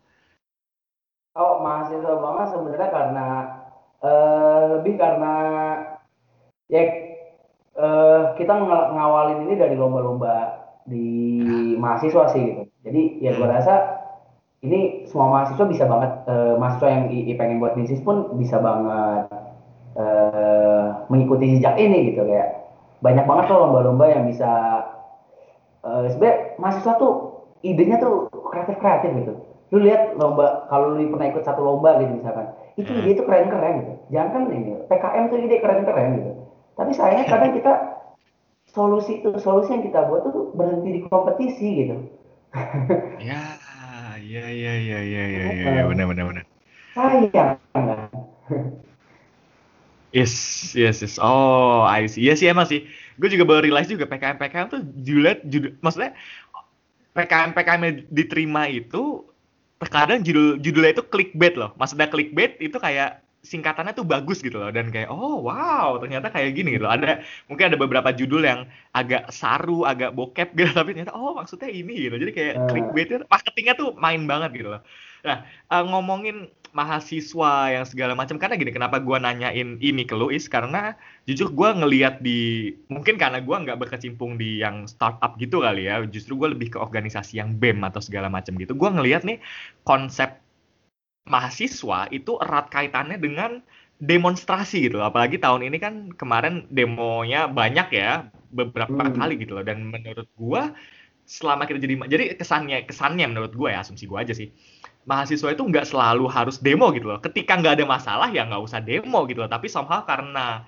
Oh, 1.38 1.62
mahasiswa 1.62 2.18
banget 2.18 2.46
sebenarnya 2.50 2.88
karena 2.90 3.26
uh, 4.02 4.62
lebih 4.74 4.98
karena 4.98 5.34
ya 6.66 6.82
uh, 7.78 8.34
kita 8.34 8.58
ng 8.58 8.66
ngawalin 8.98 9.46
ini 9.46 9.54
dari 9.54 9.78
lomba-lomba 9.78 10.66
di 10.82 11.38
mahasiswa 11.78 12.34
sih 12.34 12.42
gitu. 12.42 12.62
Jadi 12.82 13.22
ya 13.22 13.38
gue 13.38 13.46
rasa 13.46 14.02
ini 14.66 15.06
semua 15.06 15.30
mahasiswa 15.30 15.62
bisa 15.70 15.86
banget 15.86 16.26
uh, 16.26 16.58
mahasiswa 16.58 16.88
yang 16.90 17.04
i, 17.14 17.30
pengen 17.38 17.62
buat 17.62 17.78
bisnis 17.78 18.02
pun 18.02 18.34
bisa 18.34 18.58
banget 18.58 19.30
uh, 19.94 21.06
mengikuti 21.06 21.54
jejak 21.54 21.78
ini 21.78 22.10
gitu 22.10 22.26
kayak 22.26 22.66
banyak 22.98 23.22
banget 23.22 23.46
loh 23.54 23.70
lomba-lomba 23.70 24.10
yang 24.10 24.26
bisa 24.26 24.50
uh, 25.86 26.02
sebenarnya 26.10 26.58
mahasiswa 26.58 26.98
tuh 26.98 27.46
idenya 27.62 28.02
tuh 28.02 28.26
kreatif 28.50 28.82
kreatif 28.82 29.14
gitu 29.22 29.47
lu 29.68 29.84
lihat 29.84 30.16
lomba 30.16 30.64
kalau 30.72 30.96
lu 30.96 31.12
pernah 31.12 31.28
ikut 31.28 31.44
satu 31.44 31.60
lomba 31.60 32.00
gitu 32.00 32.24
misalkan 32.24 32.48
itu 32.78 32.90
ide 32.94 33.10
itu 33.18 33.22
keren 33.26 33.50
keren 33.50 33.74
gitu. 33.82 33.94
Jangan 34.14 34.30
kan 34.30 34.42
ini 34.54 34.72
PKM 34.86 35.24
tuh 35.28 35.38
ide 35.42 35.56
keren 35.58 35.82
keren 35.82 36.08
gitu. 36.22 36.32
Tapi 36.78 36.90
sayangnya 36.94 37.26
kadang 37.26 37.52
kita 37.58 37.72
solusi 38.70 39.18
itu 39.18 39.34
solusi 39.42 39.74
yang 39.74 39.82
kita 39.82 40.06
buat 40.06 40.22
tuh 40.30 40.54
berhenti 40.54 40.90
di 40.94 41.00
kompetisi 41.10 41.68
gitu. 41.84 41.96
Ya 43.18 43.58
ya 44.18 44.46
ya 44.48 44.74
ya 44.78 45.00
ya 45.04 45.24
ya 45.26 45.44
ya, 45.52 45.68
ya 45.78 45.82
benar 45.90 46.06
benar 46.10 46.24
benar. 46.30 46.44
Sayang 46.94 47.58
Yes, 50.08 50.32
yes, 50.72 51.04
yes. 51.04 51.20
Oh, 51.20 51.84
I 51.84 52.08
see. 52.08 52.24
Iya 52.24 52.34
sih 52.40 52.48
emang 52.48 52.64
sih. 52.64 52.88
Gue 53.20 53.28
juga 53.28 53.44
baru 53.44 53.68
realize 53.68 53.92
juga 53.92 54.08
PKM 54.08 54.40
PKM 54.40 54.66
tuh 54.72 54.80
judul, 55.04 55.36
judul 55.44 55.76
maksudnya 55.84 56.16
PKM 57.12 57.52
PKM 57.52 57.82
diterima 58.08 58.72
itu 58.72 59.28
terkadang 59.78 60.26
judul 60.26 60.58
judulnya 60.58 60.92
itu 60.98 61.04
clickbait 61.06 61.54
loh. 61.54 61.70
Maksudnya 61.78 62.10
clickbait 62.10 62.58
itu 62.58 62.76
kayak 62.78 63.22
singkatannya 63.38 63.94
tuh 63.94 64.02
bagus 64.02 64.42
gitu 64.42 64.58
loh 64.58 64.68
dan 64.74 64.90
kayak 64.90 65.08
oh 65.08 65.46
wow 65.46 65.94
ternyata 66.02 66.28
kayak 66.28 66.58
gini 66.58 66.74
gitu 66.74 66.84
loh. 66.84 66.92
ada 66.92 67.22
mungkin 67.46 67.70
ada 67.70 67.78
beberapa 67.78 68.10
judul 68.10 68.42
yang 68.42 68.66
agak 68.92 69.30
saru 69.30 69.86
agak 69.86 70.10
bokep 70.12 70.52
gitu 70.58 70.74
tapi 70.78 70.98
ternyata 70.98 71.14
oh 71.14 71.38
maksudnya 71.38 71.70
ini 71.70 72.10
gitu 72.10 72.18
jadi 72.18 72.32
kayak 72.34 72.54
uh. 72.58 72.66
clickbaitnya 72.66 73.18
marketingnya 73.30 73.74
tuh 73.78 73.94
main 73.94 74.26
banget 74.26 74.50
gitu 74.58 74.68
loh 74.74 74.82
nah 75.26 75.46
uh, 75.70 75.84
ngomongin 75.86 76.50
mahasiswa 76.72 77.72
yang 77.72 77.84
segala 77.88 78.12
macam 78.12 78.36
karena 78.36 78.56
gini 78.60 78.72
kenapa 78.72 79.00
gue 79.00 79.16
nanyain 79.16 79.80
ini 79.80 80.04
ke 80.04 80.12
Luis 80.12 80.46
karena 80.46 80.96
jujur 81.24 81.52
gue 81.52 81.68
ngelihat 81.74 82.20
di 82.20 82.72
mungkin 82.92 83.16
karena 83.16 83.40
gue 83.40 83.56
nggak 83.56 83.78
berkecimpung 83.80 84.36
di 84.36 84.60
yang 84.60 84.84
startup 84.84 85.36
gitu 85.40 85.64
kali 85.64 85.88
ya 85.88 86.04
justru 86.04 86.36
gue 86.36 86.52
lebih 86.52 86.76
ke 86.76 86.78
organisasi 86.78 87.40
yang 87.40 87.56
bem 87.56 87.80
atau 87.84 88.00
segala 88.04 88.28
macam 88.28 88.56
gitu. 88.60 88.76
Gue 88.76 88.90
ngelihat 88.92 89.24
nih 89.24 89.40
konsep 89.84 90.40
mahasiswa 91.28 92.08
itu 92.08 92.40
erat 92.40 92.72
kaitannya 92.72 93.20
dengan 93.20 93.60
demonstrasi 93.98 94.88
gitu 94.88 95.02
apalagi 95.02 95.42
tahun 95.42 95.66
ini 95.66 95.76
kan 95.82 95.94
kemarin 96.14 96.70
demonya 96.70 97.50
banyak 97.50 97.90
ya 97.90 98.30
beberapa 98.54 99.08
hmm. 99.08 99.16
kali 99.16 99.34
gitu 99.40 99.56
loh. 99.56 99.64
Dan 99.64 99.88
menurut 99.88 100.28
gue 100.36 100.62
selama 101.28 101.68
kita 101.68 101.76
jadi 101.84 101.94
jadi 102.08 102.24
kesannya 102.40 102.88
kesannya 102.88 103.28
menurut 103.28 103.52
gue 103.52 103.68
ya 103.68 103.84
asumsi 103.84 104.08
gue 104.08 104.16
aja 104.16 104.32
sih. 104.32 104.48
Mahasiswa 105.04 105.52
itu 105.52 105.60
nggak 105.60 105.84
selalu 105.84 106.24
harus 106.32 106.56
demo 106.64 106.88
gitu 106.96 107.12
loh. 107.12 107.20
Ketika 107.20 107.60
nggak 107.60 107.76
ada 107.80 107.84
masalah 107.84 108.28
ya 108.32 108.48
nggak 108.48 108.62
usah 108.64 108.80
demo 108.80 109.28
gitu 109.28 109.44
loh. 109.44 109.50
Tapi 109.52 109.68
somehow 109.68 110.08
karena 110.08 110.64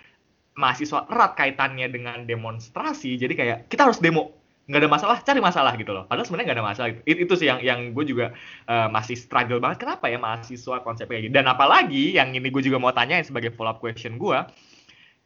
mahasiswa 0.52 1.08
erat 1.08 1.32
kaitannya 1.32 1.88
dengan 1.88 2.28
demonstrasi 2.28 3.16
jadi 3.16 3.32
kayak 3.32 3.58
kita 3.72 3.88
harus 3.88 4.04
demo. 4.04 4.36
Nggak 4.68 4.80
ada 4.84 4.90
masalah 4.92 5.16
cari 5.24 5.40
masalah 5.40 5.72
gitu 5.80 5.96
loh. 5.96 6.04
Padahal 6.04 6.28
sebenarnya 6.28 6.46
nggak 6.52 6.58
ada 6.60 6.66
masalah 6.68 6.88
gitu. 6.92 7.02
It, 7.08 7.16
itu 7.24 7.34
sih 7.40 7.46
yang 7.48 7.60
yang 7.64 7.80
gue 7.96 8.04
juga 8.04 8.36
uh, 8.68 8.92
masih 8.92 9.16
struggle 9.16 9.64
banget. 9.64 9.80
Kenapa 9.80 10.12
ya 10.12 10.20
mahasiswa 10.20 10.76
konsepnya 10.84 11.24
gitu 11.24 11.32
dan 11.32 11.48
apalagi 11.48 12.20
yang 12.20 12.36
ini 12.36 12.52
gue 12.52 12.62
juga 12.62 12.76
mau 12.76 12.92
tanya 12.92 13.16
sebagai 13.24 13.56
follow 13.56 13.72
up 13.72 13.80
question 13.80 14.20
gue 14.20 14.38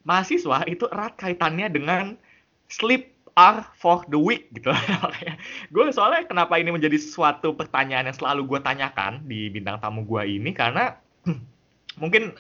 mahasiswa 0.07 0.63
itu 0.69 0.85
erat 0.93 1.17
kaitannya 1.17 1.67
dengan 1.73 2.15
sleep 2.69 3.14
are 3.35 3.67
for 3.79 4.07
the 4.11 4.19
week 4.19 4.51
gitu. 4.55 4.71
gue 5.75 5.85
soalnya 5.91 6.27
kenapa 6.27 6.59
ini 6.59 6.71
menjadi 6.71 6.99
suatu 6.99 7.55
pertanyaan 7.55 8.11
yang 8.11 8.17
selalu 8.17 8.47
gue 8.47 8.61
tanyakan 8.63 9.27
di 9.27 9.51
bintang 9.51 9.83
tamu 9.83 10.07
gue 10.07 10.23
ini 10.39 10.55
karena 10.55 10.95
mungkin 12.03 12.35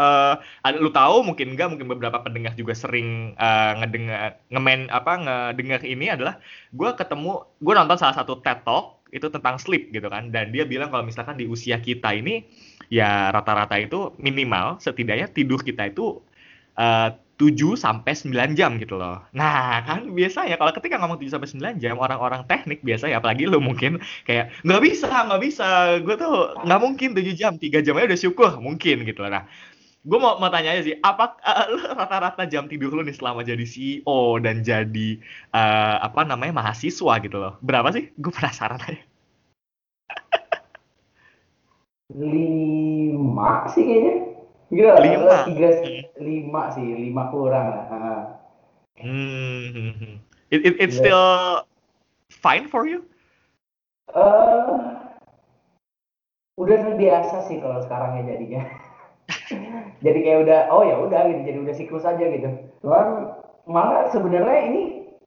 uh, 0.00 0.34
lu 0.80 0.88
tahu 0.88 1.20
mungkin 1.20 1.52
enggak 1.54 1.68
mungkin 1.68 1.88
beberapa 1.92 2.24
pendengar 2.24 2.56
juga 2.56 2.72
sering 2.72 3.36
uh, 3.36 3.76
ngedengar 3.84 4.40
ngemen 4.48 4.88
apa 4.88 5.12
ngedengar 5.20 5.84
ini 5.84 6.08
adalah 6.08 6.40
gue 6.72 6.90
ketemu 6.96 7.44
gue 7.60 7.74
nonton 7.76 8.00
salah 8.00 8.16
satu 8.16 8.40
TED 8.40 8.64
Talk 8.64 9.04
itu 9.10 9.26
tentang 9.28 9.58
sleep 9.58 9.90
gitu 9.90 10.06
kan 10.06 10.30
dan 10.30 10.54
dia 10.54 10.64
bilang 10.64 10.88
kalau 10.88 11.02
misalkan 11.02 11.36
di 11.36 11.44
usia 11.44 11.82
kita 11.82 12.14
ini 12.14 12.46
ya 12.88 13.34
rata-rata 13.34 13.76
itu 13.76 14.14
minimal 14.22 14.78
setidaknya 14.78 15.28
tidur 15.30 15.60
kita 15.60 15.90
itu 15.90 16.22
uh, 16.78 17.10
7 17.40 17.56
sampai 17.72 18.12
9 18.12 18.52
jam 18.52 18.76
gitu 18.76 19.00
loh. 19.00 19.24
Nah, 19.32 19.80
kan 19.88 20.12
biasanya 20.12 20.60
kalau 20.60 20.76
ketika 20.76 21.00
ngomong 21.00 21.16
7 21.16 21.32
sampai 21.32 21.48
9 21.48 21.80
jam 21.80 21.96
orang-orang 21.96 22.44
teknik 22.44 22.84
biasa 22.84 23.08
ya 23.08 23.16
apalagi 23.16 23.48
lu 23.48 23.64
mungkin 23.64 23.96
kayak 24.28 24.52
nggak 24.60 24.82
bisa, 24.84 25.08
nggak 25.08 25.40
bisa. 25.40 25.96
Gue 26.04 26.20
tuh 26.20 26.52
nggak 26.68 26.80
mungkin 26.84 27.16
7 27.16 27.32
jam, 27.32 27.56
3 27.56 27.80
jam 27.80 27.96
aja 27.96 28.12
udah 28.12 28.20
syukur 28.20 28.50
mungkin 28.60 29.08
gitu 29.08 29.24
loh. 29.24 29.32
Nah, 29.32 29.48
gue 30.04 30.18
mau, 30.20 30.36
mau 30.36 30.52
tanya 30.52 30.76
aja 30.76 30.84
sih, 30.84 30.96
apa 31.00 31.40
uh, 31.40 31.96
rata-rata 31.96 32.44
jam 32.44 32.68
tidur 32.68 32.92
lu 32.92 33.08
nih 33.08 33.16
selama 33.16 33.40
jadi 33.40 33.64
CEO 33.64 34.36
dan 34.44 34.60
jadi 34.60 35.08
uh, 35.56 36.04
apa 36.04 36.28
namanya 36.28 36.60
mahasiswa 36.60 37.24
gitu 37.24 37.36
loh? 37.40 37.56
Berapa 37.64 37.88
sih? 37.96 38.12
Gue 38.20 38.32
penasaran 38.36 38.84
aja. 38.84 39.00
lima 42.10 43.70
sih 43.70 43.86
kayaknya. 43.86 44.29
Iya, 44.70 44.92
lima. 45.02 45.36
Tiga, 45.50 45.68
lima 46.22 46.62
sih, 46.78 46.86
lima 46.86 47.22
kurang 47.34 47.66
lah. 47.74 47.86
Hmm. 49.02 50.22
It, 50.50 50.66
it, 50.66 50.74
it's 50.78 50.98
yeah. 50.98 51.02
still 51.02 51.26
fine 52.30 52.70
for 52.70 52.86
you? 52.86 53.02
Uh, 54.10 54.98
udah 56.58 56.76
terbiasa 56.86 57.50
sih 57.50 57.58
kalau 57.58 57.82
sekarang 57.82 58.22
ya 58.22 58.34
jadinya. 58.34 58.62
jadi 60.04 60.18
kayak 60.22 60.40
udah, 60.46 60.60
oh 60.74 60.82
ya 60.86 60.96
udah 60.98 61.20
gitu, 61.30 61.40
jadi 61.46 61.58
udah 61.66 61.74
siklus 61.74 62.06
aja 62.06 62.24
gitu. 62.30 62.50
Cuman 62.82 63.34
malah 63.66 64.10
sebenarnya 64.10 64.58
ini 64.70 64.82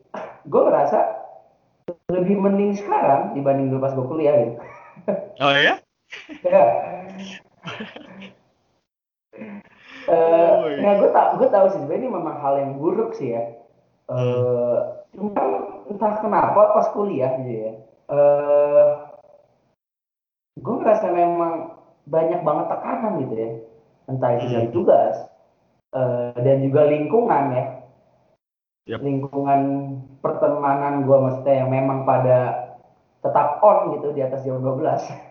gue 0.51 0.61
ngerasa 0.63 0.99
lebih 2.11 2.39
mending 2.39 2.79
sekarang 2.79 3.35
dibanding 3.35 3.71
dulu 3.71 3.83
pas 3.83 3.95
gue 3.95 4.07
kuliah 4.07 4.35
gitu. 4.39 4.55
Oh 5.43 5.51
ya? 5.51 5.83
ya. 6.47 6.63
Uh, 10.07 10.79
nah 10.83 10.99
gue 10.99 11.09
tau 11.15 11.39
gue 11.39 11.47
tahu 11.47 11.65
sih 11.71 11.79
sebenarnya 11.79 12.01
ini 12.03 12.09
memang 12.11 12.35
hal 12.43 12.53
yang 12.59 12.71
buruk 12.79 13.15
sih 13.15 13.35
ya. 13.35 13.43
Uh, 14.11 14.99
cuma 15.15 15.43
entah 15.87 16.13
kenapa 16.19 16.75
pas 16.75 16.87
kuliah 16.91 17.31
gitu 17.39 17.53
ya. 17.53 17.73
Uh, 18.11 18.85
gue 20.59 20.75
ngerasa 20.83 21.07
memang 21.11 21.79
banyak 22.03 22.43
banget 22.43 22.65
tekanan 22.67 23.13
gitu 23.23 23.35
ya. 23.35 23.49
Entah 24.11 24.29
itu 24.35 24.45
dari 24.51 24.67
hmm. 24.67 24.75
tugas 24.75 25.15
uh, 25.95 26.35
dan 26.35 26.57
juga 26.59 26.81
lingkungan 26.91 27.43
ya. 27.55 27.65
Yep. 28.83 28.99
Lingkungan 28.99 29.61
pertemanan 30.19 31.07
gue 31.07 31.17
maksudnya 31.19 31.63
yang 31.63 31.71
memang 31.71 32.03
pada 32.03 32.71
tetap 33.23 33.63
on 33.63 33.95
gitu 33.95 34.11
di 34.11 34.19
atas 34.19 34.43
jam 34.43 34.59
12 34.59 34.83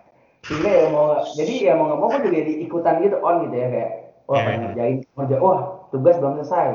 sehingga 0.48 0.70
ya 0.72 0.86
mau 0.90 1.20
jadi 1.38 1.54
ya 1.70 1.72
mau 1.78 1.86
nggak 1.92 2.00
mau 2.00 2.08
gue 2.10 2.20
juga 2.24 2.40
ikutan 2.66 2.94
gitu 3.04 3.16
on 3.20 3.46
gitu 3.46 3.56
ya 3.60 3.68
kayak 3.68 3.90
wah 4.28 4.36
yeah. 4.38 4.46
iya. 4.46 4.58
ngerjain 4.60 4.96
kerja 5.14 5.36
wah 5.38 5.60
tugas 5.90 6.16
belum 6.18 6.40
selesai 6.42 6.68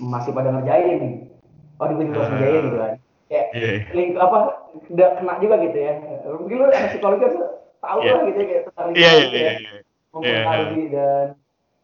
masih 0.00 0.30
pada 0.36 0.48
ngerjain 0.52 0.96
nih 1.00 1.14
oh 1.80 1.86
gue 1.92 2.04
juga 2.08 2.18
harus 2.20 2.30
ngerjain 2.32 2.62
gitu 2.64 2.78
kan 2.78 2.94
kayak 3.26 3.46
yeah. 3.58 3.78
link 3.90 4.12
apa 4.16 4.38
udah 4.92 5.08
kena 5.18 5.34
juga 5.42 5.54
gitu 5.66 5.78
ya 5.78 5.92
mungkin 6.30 6.56
lu 6.62 6.64
anak 6.70 6.90
psikologi 6.94 7.26
tahu 7.82 7.98
yeah. 8.02 8.14
lah 8.14 8.22
gitu 8.30 8.38
ya 8.38 8.46
kayak 8.46 8.62
tentang 8.70 8.88
yeah, 8.94 9.00
yeah, 9.00 9.22
gitu 9.22 9.36
ya 9.36 9.44
yeah. 9.44 9.80
mempengaruhi 10.14 10.82
yeah. 10.88 10.90
dan 10.94 11.26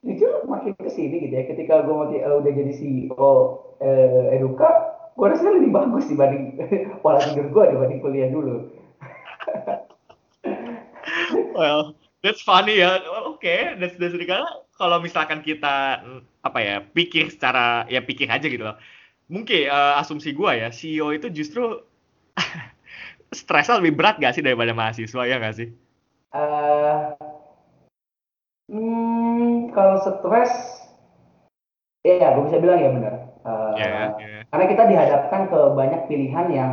jujur 0.03 0.33
makin 0.51 0.72
ke 0.74 0.91
sini 0.91 1.16
gitu 1.28 1.35
ya 1.35 1.45
ketika 1.47 1.87
gue 1.87 1.95
mati 1.95 2.18
uh, 2.22 2.43
udah 2.43 2.53
jadi 2.53 2.72
CEO 2.74 3.30
uh, 3.78 4.35
Eduka 4.35 4.70
gue 5.14 5.26
rasa 5.28 5.47
lebih 5.53 5.70
bagus 5.70 6.11
dibanding 6.11 6.59
pola 7.03 7.22
tidur 7.22 7.47
gue 7.51 7.64
dibanding 7.74 8.01
kuliah 8.03 8.28
dulu 8.30 8.57
well 11.59 11.95
that's 12.23 12.43
funny 12.43 12.81
ya 12.81 13.03
oke 13.27 13.43
okay, 13.43 13.75
that's 13.77 13.99
that's 13.99 14.14
karena 14.14 14.47
kalau 14.79 15.03
misalkan 15.03 15.43
kita 15.43 16.03
apa 16.43 16.59
ya 16.62 16.83
pikir 16.83 17.31
secara 17.31 17.87
ya 17.91 18.03
pikir 18.03 18.31
aja 18.31 18.47
gitu 18.47 18.62
loh 18.62 18.79
mungkin 19.31 19.68
uh, 19.70 20.01
asumsi 20.03 20.37
gue 20.37 20.53
ya 20.61 20.68
CEO 20.73 21.14
itu 21.14 21.33
justru 21.33 21.83
stresnya 23.33 23.81
lebih 23.81 23.97
berat 23.97 24.20
gak 24.20 24.37
sih 24.37 24.45
daripada 24.45 24.77
mahasiswa 24.77 25.23
ya 25.25 25.41
gak 25.41 25.57
sih? 25.57 25.68
Uh, 26.33 27.16
hmm, 28.68 29.73
kalau 29.73 30.01
stres, 30.01 30.53
ya 32.05 32.37
gue 32.37 32.45
bisa 32.49 32.61
bilang 32.61 32.81
ya 32.81 32.91
benar. 32.93 33.14
Uh, 33.43 33.75
yeah, 33.75 34.14
yeah. 34.20 34.43
Karena 34.53 34.64
kita 34.70 34.83
dihadapkan 34.87 35.51
ke 35.51 35.61
banyak 35.75 36.01
pilihan 36.07 36.47
yang 36.53 36.73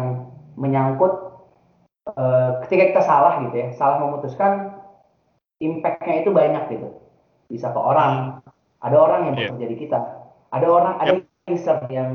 menyangkut 0.59 1.11
uh, 2.13 2.61
ketika 2.67 2.95
kita 2.95 3.01
salah 3.03 3.39
gitu 3.47 3.55
ya, 3.55 3.67
salah 3.75 4.03
memutuskan, 4.03 4.78
impact-nya 5.59 6.23
itu 6.23 6.29
banyak 6.31 6.63
gitu. 6.73 6.87
Bisa 7.51 7.71
ke 7.71 7.79
orang, 7.79 8.43
ada 8.79 8.97
orang 8.97 9.21
yang 9.31 9.35
iya. 9.35 9.47
bekerja 9.51 9.63
yeah. 9.63 9.71
di 9.71 9.77
kita, 9.77 9.99
ada 10.49 10.67
orang, 10.67 10.93
ada 11.03 11.11
yep. 11.19 11.51
user 11.51 11.77
yang 11.91 12.11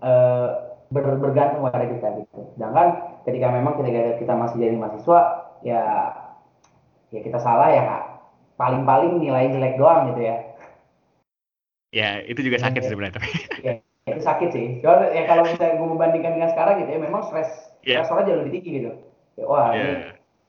uh, 0.00 0.78
ber, 0.90 1.18
bergantung 1.18 1.66
pada 1.66 1.86
kita 1.86 2.08
gitu. 2.22 2.40
Sedangkan 2.54 3.20
ketika 3.26 3.46
memang 3.50 3.74
ketika 3.82 4.00
kita 4.22 4.32
masih 4.38 4.56
jadi 4.62 4.76
mahasiswa, 4.78 5.20
ya 5.66 5.82
ya 7.10 7.20
kita 7.22 7.38
salah 7.42 7.70
ya 7.70 7.82
paling-paling 8.56 9.18
nilai 9.20 9.52
jelek 9.52 9.76
doang 9.76 10.14
gitu 10.14 10.22
ya. 10.24 10.36
Ya, 11.94 12.20
itu 12.28 12.44
juga 12.44 12.60
sakit 12.60 12.82
ya, 12.82 12.88
sebenarnya 12.92 13.16
tapi. 13.18 13.30
Ya, 13.66 13.72
itu 14.14 14.22
sakit 14.22 14.48
sih. 14.54 14.66
Cuman 14.84 15.10
ya 15.10 15.26
kalau 15.26 15.42
misalnya 15.42 15.82
gue 15.82 15.88
membandingkan 15.88 16.38
dengan 16.38 16.50
sekarang 16.54 16.84
gitu 16.84 16.90
ya, 16.94 17.00
memang 17.02 17.26
stres 17.26 17.50
yeah. 17.82 18.04
stresornya 18.04 18.30
jauh 18.30 18.38
lebih 18.44 18.52
tinggi 18.60 18.70
gitu. 18.78 18.92
Ya, 19.34 19.44
wah, 19.50 19.74
yeah. 19.74 19.82
ini 19.82 19.92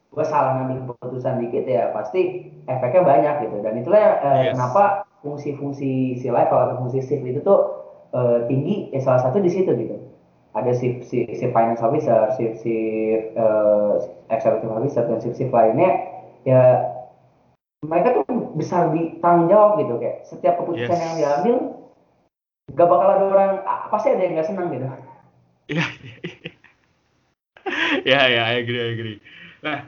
gue 0.07 0.25
salah 0.25 0.57
ngambil 0.57 0.97
keputusan 0.97 1.43
dikit 1.43 1.65
ya, 1.67 1.91
pasti 1.93 2.51
efeknya 2.65 3.01
banyak 3.03 3.35
gitu. 3.47 3.57
Dan 3.61 3.73
itulah 3.81 3.99
eh, 4.23 4.39
yes. 4.49 4.53
kenapa 4.55 5.05
fungsi-fungsi 5.21 6.17
si 6.17 6.27
life 6.29 6.49
atau 6.49 6.79
fungsi 6.81 7.03
shift 7.03 7.25
itu 7.25 7.41
tuh 7.43 7.59
eh, 8.15 8.47
tinggi, 8.49 8.89
ya 8.95 8.99
salah 9.03 9.21
satu 9.27 9.43
di 9.43 9.51
situ 9.51 9.71
gitu. 9.75 9.97
Ada 10.57 10.73
si 10.73 11.05
si, 11.05 11.29
si 11.37 11.45
finance 11.53 11.83
officer, 11.85 12.33
si 12.33 12.57
si 12.57 12.75
uh, 13.37 14.01
executive 14.33 14.73
officer 14.73 15.05
dan 15.05 15.21
si 15.21 15.29
si 15.37 15.45
lainnya 15.53 16.17
ya 16.47 16.81
mereka 17.85 18.23
tuh 18.23 18.25
besar 18.57 18.89
di 18.89 19.21
tanggung 19.21 19.51
jawab 19.53 19.77
gitu 19.77 20.01
kayak 20.01 20.25
setiap 20.25 20.57
keputusan 20.57 20.97
yes. 20.97 21.03
yang 21.03 21.15
diambil 21.21 21.55
gak 22.73 22.87
bakal 22.89 23.07
ada 23.07 23.25
orang 23.29 23.51
pasti 23.93 24.07
ada 24.11 24.21
yang 24.25 24.33
nggak 24.35 24.47
senang 24.49 24.67
gitu 24.73 24.87
iya, 25.69 25.85
iya, 26.01 26.15
iya. 26.23 26.51
ya 28.01 28.21
ya 28.27 28.43
ya 28.43 28.43
agree 28.59 28.83
agree 28.97 29.17
nah 29.61 29.85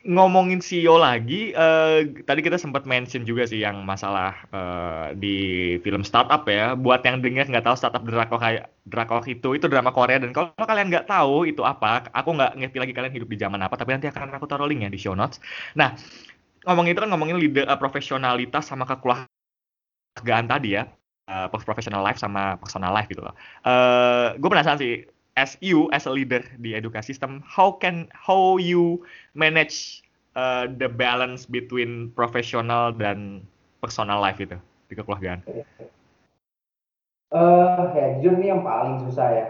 ngomongin 0.00 0.64
CEO 0.64 0.96
lagi 0.96 1.52
uh, 1.52 2.00
tadi 2.24 2.40
kita 2.40 2.56
sempat 2.56 2.88
mention 2.88 3.28
juga 3.28 3.44
sih 3.44 3.60
yang 3.60 3.84
masalah 3.84 4.32
uh, 4.48 5.12
di 5.12 5.76
film 5.84 6.00
startup 6.00 6.48
ya. 6.48 6.72
Buat 6.72 7.04
yang 7.04 7.20
dengar 7.20 7.44
nggak 7.44 7.68
tahu 7.68 7.76
startup 7.76 8.02
drakor 8.08 8.40
drakor 8.88 9.22
itu 9.28 9.56
itu 9.56 9.66
drama 9.68 9.92
Korea. 9.92 10.16
Dan 10.16 10.32
kalau 10.32 10.56
kalian 10.56 10.88
nggak 10.88 11.04
tahu 11.04 11.44
itu 11.44 11.60
apa 11.62 12.08
aku 12.16 12.32
nggak 12.32 12.56
ngerti 12.56 12.78
lagi 12.80 12.92
kalian 12.96 13.12
hidup 13.12 13.28
di 13.28 13.38
zaman 13.38 13.60
apa 13.60 13.76
tapi 13.76 13.92
nanti 13.92 14.08
akan 14.08 14.32
aku 14.40 14.48
taruh 14.48 14.64
linknya 14.64 14.88
di 14.88 14.96
show 14.96 15.12
notes. 15.12 15.36
Nah 15.76 15.92
ngomongin 16.64 16.96
itu 16.96 17.00
kan 17.04 17.10
ngomongin 17.12 17.36
leader 17.36 17.64
uh, 17.68 17.76
profesionalitas 17.76 18.72
sama 18.72 18.88
kekeluargaan 18.88 20.48
tadi 20.48 20.80
ya. 20.80 20.88
Uh, 21.30 21.46
professional 21.46 22.02
life 22.02 22.18
sama 22.18 22.58
personal 22.58 22.90
life 22.90 23.06
gitu 23.06 23.22
loh. 23.22 23.36
Uh, 23.62 24.34
gue 24.34 24.48
penasaran 24.50 24.82
sih 24.82 25.06
as 25.38 25.58
you 25.62 25.90
as 25.94 26.06
a 26.06 26.12
leader 26.12 26.42
di 26.58 26.74
education 26.74 27.06
system 27.06 27.30
how 27.46 27.70
can 27.78 28.08
how 28.14 28.58
you 28.58 29.02
manage 29.34 30.02
uh, 30.34 30.66
the 30.78 30.88
balance 30.88 31.46
between 31.46 32.10
professional 32.14 32.92
dan 32.94 33.42
personal 33.80 34.20
life 34.20 34.38
itu 34.38 34.56
di 34.90 34.94
kekeluargaan? 34.98 35.40
Uh, 37.30 37.94
ya 37.94 38.18
jujur 38.18 38.42
ini 38.42 38.50
yang 38.50 38.62
paling 38.66 39.06
susah 39.06 39.28
ya. 39.30 39.46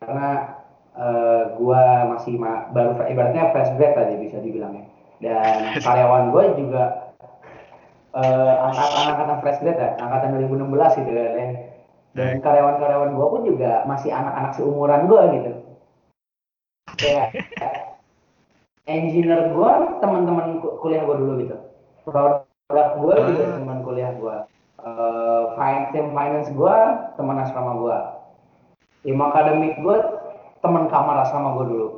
Karena 0.00 0.58
uh, 0.96 1.54
gue 1.60 1.84
masih 2.16 2.34
ma 2.40 2.72
baru 2.72 2.96
ibaratnya 3.04 3.52
fresh 3.52 3.72
grad 3.76 3.92
tadi 3.94 4.16
bisa 4.18 4.40
dibilang 4.40 4.80
ya. 4.80 4.84
Dan 5.22 5.56
karyawan 5.86 6.32
gue 6.32 6.44
juga 6.58 7.12
uh, 8.16 8.54
angkatan 8.72 9.04
angkatan 9.12 9.38
fresh 9.44 9.60
grade 9.60 9.80
ya 9.80 9.90
angkatan 10.00 10.40
2016 10.48 10.98
gitu 11.04 11.10
ya 11.12 11.28
dan 12.12 12.40
karyawan-karyawan 12.44 13.16
gue 13.16 13.26
pun 13.26 13.42
juga 13.48 13.72
masih 13.88 14.12
anak-anak 14.12 14.52
seumuran 14.56 15.08
gue 15.08 15.22
gitu. 15.36 15.52
Kayak 17.00 17.26
engineer 18.92 19.52
gue 19.52 19.72
teman-teman 20.04 20.60
kuliah 20.80 21.02
gue 21.04 21.16
dulu 21.16 21.32
gitu. 21.40 21.56
Produk 22.04 22.44
gue 23.00 23.14
juga 23.32 23.44
ah. 23.48 23.52
teman 23.60 23.78
kuliah 23.84 24.12
gue 24.16 24.36
uh, 24.82 25.88
tim 25.94 26.10
finance 26.12 26.50
gue 26.50 26.76
teman 27.14 27.36
asrama 27.38 27.72
gue 27.78 27.96
tim 29.02 29.18
akademik 29.18 29.78
gue 29.78 29.96
teman 30.62 30.86
kamar 30.90 31.26
asrama 31.26 31.58
gue 31.58 31.66
dulu. 31.70 31.88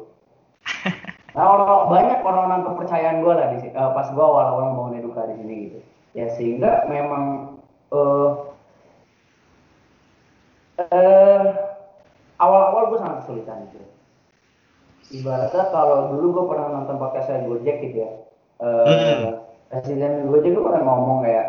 Nah, 1.35 1.51
orang, 1.51 1.91
banyak 1.91 2.23
orang-orang 2.23 2.63
kepercayaan 2.63 3.19
gue 3.19 3.33
lah 3.35 3.47
di 3.51 3.67
uh, 3.75 3.91
pas 3.91 4.07
gue 4.07 4.23
awal-awal 4.23 4.71
mau 4.71 4.87
eduka 4.95 5.27
di 5.27 5.35
sini 5.35 5.55
gitu. 5.67 5.79
Ya 6.15 6.31
sehingga 6.31 6.87
memang 6.87 7.59
uh, 7.91 8.54
uh, 10.79 11.43
awal-awal 12.41 12.95
gue 12.95 12.99
sangat 13.01 13.17
kesulitan 13.25 13.69
gitu. 13.71 13.87
Ibaratnya 15.21 15.65
kalau 15.71 16.17
dulu 16.17 16.27
gue 16.33 16.45
pernah 16.51 16.69
nonton 16.81 16.97
podcast 16.97 17.27
saya 17.31 17.45
Gojek 17.45 17.77
gitu 17.85 17.97
ya. 18.03 18.11
Uh, 18.59 18.87
hmm. 18.87 19.23
Presiden 19.71 20.31
Gojek 20.31 20.55
gue 20.55 20.65
pernah 20.65 20.83
ngomong 20.83 21.23
kayak 21.23 21.47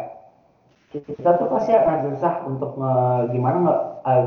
kita 0.95 1.31
tuh 1.35 1.51
pasti 1.51 1.75
akan 1.75 2.07
susah 2.07 2.33
untuk 2.47 2.71
nge, 2.79 2.93
gimana 3.35 3.57
nge, 3.67 3.75
uh, 4.07 4.23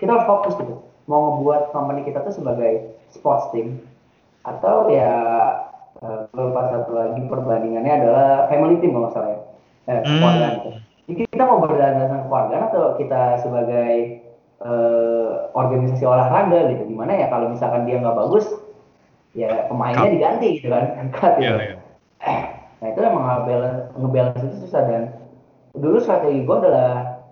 kita 0.00 0.08
harus 0.08 0.24
fokus 0.24 0.56
gitu 0.56 0.88
mau 1.08 1.40
ngebuat 1.40 1.72
company 1.72 2.04
kita 2.04 2.20
tuh 2.20 2.36
sebagai 2.36 3.00
sports 3.08 3.48
team 3.50 3.80
atau 4.44 4.92
ya 4.92 5.12
beberapa 5.98 6.60
eh, 6.62 6.70
satu 6.76 6.92
lagi 6.94 7.20
perbandingannya 7.26 7.92
adalah 8.04 8.28
family 8.46 8.76
team 8.78 8.94
kalau 8.94 9.08
nggak 9.08 9.14
salah 9.16 9.30
ya 9.32 9.40
eh, 9.88 9.98
hmm. 10.04 10.04
keluarga 10.20 10.46
gitu. 10.54 10.70
Jadi 11.08 11.22
kita 11.32 11.42
mau 11.48 11.58
berdasarkan 11.64 12.20
keluarga 12.28 12.56
atau 12.68 12.84
kita 13.00 13.22
sebagai 13.40 13.92
uh, 14.62 15.52
organisasi 15.54 16.02
olahraga 16.02 16.74
gitu 16.74 16.90
gimana 16.90 17.14
ya 17.14 17.26
kalau 17.30 17.50
misalkan 17.52 17.86
dia 17.86 18.02
nggak 18.02 18.16
bagus 18.16 18.46
ya 19.36 19.68
pemainnya 19.70 20.08
diganti 20.10 20.58
gitu 20.58 20.68
kan 20.72 20.84
gitu. 21.12 21.42
Yeah, 21.42 21.56
yeah. 21.58 21.78
nah 22.82 22.86
itu 22.90 23.00
emang 23.02 23.24
ngebalance 23.26 23.80
ngebalance 23.94 24.42
itu 24.42 24.56
susah 24.66 24.82
dan 24.86 25.02
dulu 25.74 25.98
strategi 26.02 26.42
gue 26.42 26.56
adalah 26.58 27.22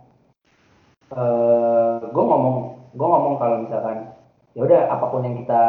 uh, 1.15 1.99
gue 2.07 2.25
ngomong 2.25 2.57
gue 2.95 3.07
ngomong 3.07 3.35
kalau 3.41 3.57
misalkan 3.67 4.15
ya 4.55 4.61
udah 4.65 4.81
apa 4.89 5.05
pun 5.11 5.27
yang 5.27 5.37
kita 5.43 5.63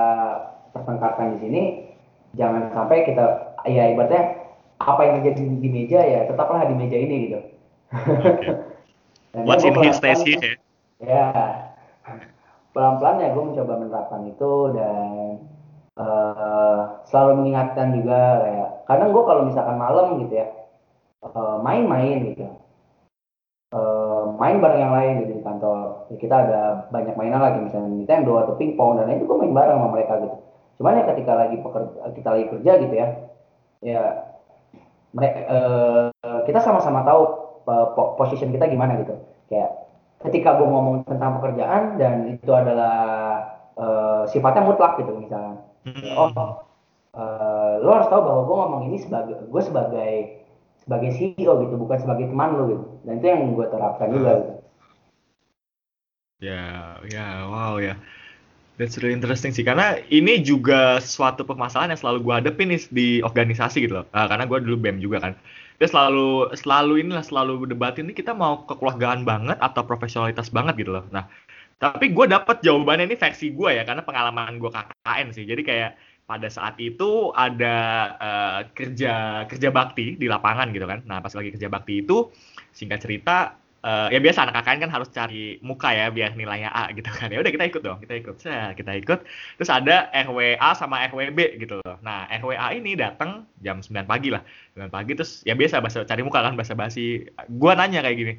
pertengkarkan 0.72 1.36
di 1.36 1.38
sini 1.42 1.62
jangan 2.38 2.70
sampai 2.72 3.04
kita 3.08 3.56
ya 3.66 3.92
ibaratnya 3.92 4.46
apa 4.78 5.02
yang 5.04 5.14
terjadi 5.20 5.42
di 5.58 5.70
meja 5.74 6.00
ya 6.06 6.20
tetaplah 6.30 6.70
di 6.70 6.76
meja 6.78 6.98
ini 6.98 7.16
gitu. 7.28 7.40
Okay. 7.98 8.56
What's 9.48 9.66
in 9.66 9.74
here 9.74 9.94
stays 9.94 10.22
here. 10.22 10.58
Ya, 10.98 11.30
pelan-pelan 12.74 13.22
ya 13.22 13.30
gue 13.34 13.44
mencoba 13.46 13.74
menerapkan 13.78 14.22
itu 14.26 14.52
dan 14.74 15.46
uh, 15.94 17.06
selalu 17.06 17.46
mengingatkan 17.46 17.94
juga 17.94 18.42
kayak 18.42 18.70
kadang 18.90 19.10
gue 19.14 19.24
kalau 19.26 19.42
misalkan 19.46 19.78
malam 19.78 20.18
gitu 20.26 20.34
ya 20.42 20.48
eh, 21.22 21.58
main-main 21.62 22.18
uh, 22.18 22.26
gitu. 22.34 22.46
Uh, 23.68 24.32
main 24.40 24.64
bareng 24.64 24.80
yang 24.80 24.94
lain 24.96 25.14
gitu 25.28 25.34
di 25.38 25.44
kantor. 25.46 26.08
Ya, 26.10 26.16
kita 26.18 26.36
ada 26.50 26.62
banyak 26.90 27.14
mainan 27.20 27.44
lagi 27.46 27.60
misalnya 27.62 27.94
Nintendo 27.94 28.42
atau 28.42 28.56
pingpong 28.58 28.98
dan 28.98 29.12
itu 29.14 29.30
gue 29.30 29.38
main 29.38 29.54
bareng 29.54 29.78
sama 29.78 29.94
mereka 29.94 30.14
gitu. 30.24 30.38
Cuman 30.82 30.98
ya 30.98 31.04
ketika 31.14 31.34
lagi 31.36 31.58
pekerja, 31.62 31.98
kita 32.14 32.30
lagi 32.32 32.46
kerja 32.54 32.72
gitu 32.82 32.96
ya, 32.96 33.08
ya 33.82 34.02
mereka 35.14 35.40
uh, 35.52 36.42
kita 36.48 36.58
sama-sama 36.64 37.06
tahu 37.06 37.22
uh, 37.70 38.16
position 38.18 38.50
kita 38.50 38.66
gimana 38.66 38.98
gitu. 39.04 39.14
Kayak 39.52 39.87
ketika 40.26 40.58
gue 40.58 40.66
ngomong 40.66 41.06
tentang 41.06 41.38
pekerjaan 41.38 42.02
dan 42.02 42.26
itu 42.34 42.50
adalah 42.50 42.96
uh, 43.78 44.24
sifatnya 44.26 44.66
mutlak 44.66 44.98
gitu 44.98 45.14
misalnya. 45.14 45.62
Hmm. 45.86 46.14
Oh, 46.18 46.30
uh, 47.14 47.72
lo 47.80 47.90
harus 47.94 48.10
tahu 48.10 48.22
bahwa 48.26 48.42
gue 48.44 48.56
ngomong 48.58 48.82
ini 48.92 48.98
sebagai 49.02 49.36
gue 49.46 49.62
sebagai 49.62 50.14
sebagai 50.82 51.10
CEO 51.20 51.54
gitu, 51.68 51.76
bukan 51.78 51.98
sebagai 52.02 52.32
teman 52.32 52.50
lo 52.58 52.64
gitu. 52.72 52.86
Dan 53.06 53.14
itu 53.22 53.26
yang 53.28 53.42
gue 53.54 53.66
terapkan 53.70 54.08
juga. 54.10 54.32
Gitu. 54.42 54.54
Ya, 56.38 56.98
ya, 57.10 57.28
wow 57.50 57.82
ya. 57.82 57.98
That's 58.78 59.02
really 59.02 59.18
interesting 59.18 59.58
sih 59.58 59.66
karena 59.66 59.98
ini 60.14 60.46
juga 60.46 61.02
suatu 61.02 61.42
permasalahan 61.42 61.98
yang 61.98 62.02
selalu 62.02 62.18
gue 62.30 62.34
hadapin 62.38 62.70
nih 62.70 62.82
di 62.94 63.08
organisasi 63.26 63.90
gitu 63.90 64.02
loh. 64.02 64.06
Uh, 64.14 64.30
karena 64.30 64.46
gue 64.46 64.58
dulu 64.62 64.78
BEM 64.78 65.02
juga 65.02 65.18
kan. 65.18 65.34
Dia 65.78 65.88
selalu 65.90 66.58
selalu 66.58 67.06
inilah 67.06 67.22
selalu 67.22 67.70
debatin 67.70 68.10
ini 68.10 68.18
kita 68.18 68.34
mau 68.34 68.66
kekeluargaan 68.66 69.22
banget 69.22 69.58
atau 69.62 69.86
profesionalitas 69.86 70.50
banget 70.50 70.82
gitu 70.82 70.92
loh. 70.98 71.06
Nah, 71.14 71.30
tapi 71.78 72.10
gue 72.10 72.26
dapat 72.26 72.66
jawabannya 72.66 73.14
ini 73.14 73.18
versi 73.18 73.54
gue 73.54 73.70
ya 73.78 73.86
karena 73.86 74.02
pengalaman 74.02 74.58
gue 74.58 74.72
KKN 74.74 75.28
sih. 75.38 75.46
Jadi 75.46 75.62
kayak 75.62 75.92
pada 76.28 76.50
saat 76.50 76.76
itu 76.82 77.32
ada 77.32 77.78
uh, 78.20 78.60
kerja 78.74 79.46
kerja 79.46 79.70
bakti 79.70 80.18
di 80.18 80.26
lapangan 80.26 80.74
gitu 80.74 80.90
kan. 80.90 81.06
Nah, 81.06 81.22
pas 81.22 81.32
lagi 81.38 81.54
kerja 81.54 81.70
bakti 81.70 82.02
itu 82.02 82.34
singkat 82.74 83.00
cerita 83.06 83.56
uh, 83.88 84.08
ya 84.12 84.20
biasa 84.20 84.44
anak 84.44 84.60
KKN 84.60 84.80
kan 84.84 84.92
harus 84.92 85.10
cari 85.16 85.56
muka 85.64 85.96
ya 85.96 86.12
biar 86.12 86.36
nilainya 86.36 86.70
A 86.76 86.92
gitu 86.92 87.08
kan 87.08 87.32
ya 87.32 87.40
udah 87.40 87.52
kita 87.56 87.66
ikut 87.72 87.82
dong 87.82 88.04
kita 88.04 88.14
ikut 88.20 88.36
saya 88.44 88.76
kita 88.76 88.92
ikut 89.00 89.24
terus 89.56 89.72
ada 89.72 90.12
RWA 90.12 90.70
sama 90.76 91.08
RWB 91.08 91.64
gitu 91.64 91.80
loh 91.80 91.96
nah 92.04 92.28
RWA 92.28 92.76
ini 92.76 93.00
datang 93.00 93.48
jam 93.64 93.80
9 93.80 94.04
pagi 94.04 94.36
lah 94.36 94.44
9 94.76 94.92
pagi 94.92 95.16
terus 95.16 95.42
ya 95.48 95.56
biasa 95.56 95.80
bahasa 95.80 96.04
cari 96.04 96.22
muka 96.22 96.44
kan 96.44 96.60
bahasa 96.60 96.76
basi 96.76 97.32
gua 97.56 97.80
nanya 97.80 98.04
kayak 98.04 98.18
gini 98.20 98.34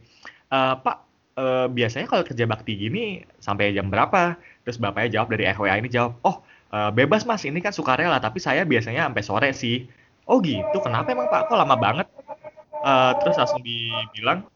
e, 0.53 0.59
Pak 0.85 1.09
eh, 1.39 1.67
biasanya 1.71 2.07
kalau 2.11 2.25
kerja 2.27 2.45
bakti 2.51 2.75
gini 2.75 3.23
sampai 3.39 3.71
jam 3.73 3.89
berapa? 3.89 4.35
Terus 4.67 4.77
bapaknya 4.83 5.21
jawab 5.21 5.29
dari 5.33 5.47
FWA 5.49 5.79
ini 5.79 5.89
jawab, 5.89 6.19
oh 6.27 6.43
eh, 6.75 6.91
bebas 6.93 7.23
mas, 7.25 7.47
ini 7.47 7.63
kan 7.63 7.71
sukarela, 7.71 8.19
tapi 8.19 8.43
saya 8.43 8.67
biasanya 8.67 9.07
sampai 9.09 9.23
sore 9.25 9.51
sih. 9.55 9.87
Oh 10.29 10.43
gitu, 10.45 10.77
kenapa 10.85 11.09
emang 11.15 11.31
pak? 11.33 11.49
Kok 11.49 11.57
lama 11.57 11.77
banget? 11.79 12.07
Eh, 12.79 13.13
terus 13.23 13.37
langsung 13.39 13.63
dibilang, 13.63 14.47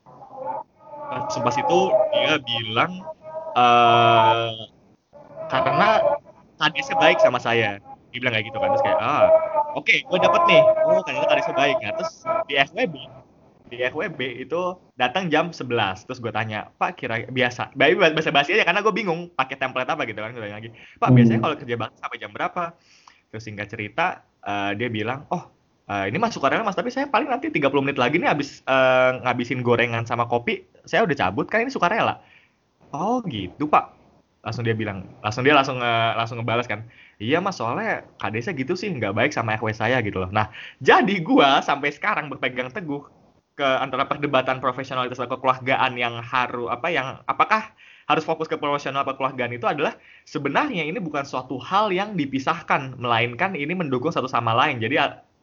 pas 1.20 1.56
itu 1.56 1.78
dia 2.14 2.34
bilang, 2.40 2.92
eh 3.56 4.54
karena 5.52 5.88
kadesnya 6.56 6.96
baik 6.96 7.18
sama 7.20 7.38
saya. 7.42 7.76
Dia 8.12 8.18
bilang 8.20 8.34
kayak 8.36 8.46
gitu 8.52 8.58
kan, 8.60 8.68
terus 8.76 8.84
kayak, 8.84 9.00
ah 9.00 9.24
oke, 9.76 9.94
gue 10.04 10.18
dapet 10.20 10.42
nih. 10.48 10.62
Oh 10.88 11.00
kadesnya 11.04 11.28
kadesnya 11.28 11.54
baik. 11.56 11.76
Nah, 11.80 11.92
terus 11.96 12.12
di 12.48 12.54
FWB, 12.60 12.94
di 13.72 13.80
FWB 13.80 14.20
itu 14.44 14.60
datang 15.00 15.32
jam 15.32 15.48
11 15.48 16.04
terus 16.04 16.20
gue 16.20 16.28
tanya 16.28 16.68
pak 16.76 16.92
kira 16.92 17.24
biasa 17.24 17.72
bayi 17.72 17.96
bahasa 17.96 18.28
basi 18.28 18.52
aja 18.52 18.68
karena 18.68 18.84
gue 18.84 18.92
bingung 18.92 19.32
pakai 19.32 19.56
template 19.56 19.88
apa 19.88 20.04
gitu 20.04 20.20
kan 20.20 20.36
gue 20.36 20.44
tanya 20.44 20.60
lagi 20.60 20.68
pak 21.00 21.08
Hmm. 21.08 21.16
biasanya 21.16 21.40
kalau 21.40 21.56
kerja 21.56 21.76
bakti 21.80 21.96
sampai 21.96 22.18
jam 22.20 22.30
berapa 22.36 22.64
terus 23.32 23.42
singkat 23.48 23.72
cerita 23.72 24.28
eh, 24.44 24.76
dia 24.76 24.92
bilang 24.92 25.24
oh 25.32 25.48
eh, 25.88 26.04
ini 26.12 26.20
masuk 26.20 26.44
karyawan 26.44 26.68
mas 26.68 26.76
tapi 26.76 26.92
saya 26.92 27.08
paling 27.08 27.32
nanti 27.32 27.48
30 27.48 27.80
menit 27.80 27.96
lagi 27.96 28.20
nih 28.20 28.28
habis 28.28 28.60
eh, 28.60 29.10
ngabisin 29.24 29.64
gorengan 29.64 30.04
sama 30.04 30.28
kopi 30.28 30.68
saya 30.90 31.00
udah 31.06 31.16
cabut 31.18 31.46
kan 31.50 31.62
ini 31.64 31.72
sukarela. 31.72 32.20
Oh 32.92 33.22
gitu 33.26 33.64
pak. 33.72 33.84
Langsung 34.44 34.64
dia 34.66 34.74
bilang 34.74 35.06
langsung 35.24 35.42
dia 35.46 35.54
langsung 35.54 35.78
nge- 35.82 36.14
langsung 36.18 36.36
ngebalas 36.42 36.66
kan. 36.72 36.80
Iya 37.22 37.38
mas 37.44 37.56
soalnya 37.60 38.04
kadesnya 38.20 38.52
gitu 38.58 38.74
sih 38.74 38.88
nggak 38.90 39.14
baik 39.18 39.30
sama 39.36 39.54
FW 39.58 39.70
saya 39.74 39.96
gitu 40.06 40.18
loh. 40.22 40.30
Nah 40.34 40.50
jadi 40.82 41.14
gua 41.22 41.62
sampai 41.62 41.94
sekarang 41.94 42.26
berpegang 42.32 42.70
teguh 42.74 43.02
ke 43.58 43.68
antara 43.84 44.08
perdebatan 44.10 44.58
profesionalitas 44.64 45.20
dan 45.20 45.28
kekeluargaan 45.28 45.92
yang 46.00 46.14
harus 46.24 46.68
apa 46.72 46.88
yang 46.88 47.20
apakah 47.28 47.62
harus 48.10 48.24
fokus 48.26 48.48
ke 48.50 48.56
profesional 48.58 49.04
atau 49.06 49.14
kekeluargaan 49.14 49.52
itu 49.54 49.66
adalah 49.68 49.94
sebenarnya 50.26 50.82
ini 50.88 50.98
bukan 50.98 51.22
suatu 51.22 51.56
hal 51.62 51.92
yang 51.94 52.18
dipisahkan 52.18 52.98
melainkan 52.98 53.54
ini 53.54 53.72
mendukung 53.76 54.10
satu 54.10 54.26
sama 54.26 54.52
lain. 54.56 54.82
Jadi 54.82 54.98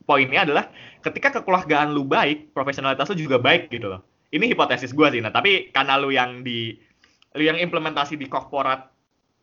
poinnya 0.09 0.43
adalah 0.43 0.65
ketika 1.05 1.39
kekeluargaan 1.39 1.93
lu 1.95 2.03
baik 2.03 2.51
profesionalitas 2.51 3.07
lu 3.13 3.17
juga 3.25 3.37
baik 3.39 3.69
gitu 3.71 3.87
loh 3.93 4.01
ini 4.29 4.45
hipotesis 4.53 4.93
gua 4.93 5.09
sih. 5.09 5.21
Nah 5.21 5.33
tapi 5.33 5.73
karena 5.73 5.97
lu 5.97 6.13
yang 6.13 6.45
di 6.45 6.77
lu 7.37 7.43
yang 7.45 7.57
implementasi 7.57 8.17
di 8.17 8.25
korporat 8.29 8.89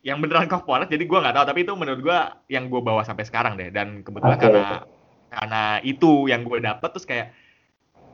yang 0.06 0.22
beneran 0.22 0.46
korporat 0.46 0.86
jadi 0.86 1.02
gua 1.06 1.26
nggak 1.26 1.34
tahu. 1.34 1.46
Tapi 1.50 1.60
itu 1.66 1.72
menurut 1.74 2.00
gua 2.02 2.18
yang 2.46 2.70
gua 2.70 2.82
bawa 2.82 3.02
sampai 3.02 3.26
sekarang 3.26 3.58
deh. 3.58 3.70
Dan 3.74 4.06
kebetulan 4.06 4.38
Oke. 4.38 4.44
karena 4.46 4.66
karena 5.26 5.62
itu 5.82 6.30
yang 6.30 6.46
gue 6.46 6.62
dapet 6.62 6.94
terus 6.94 7.04
kayak 7.04 7.34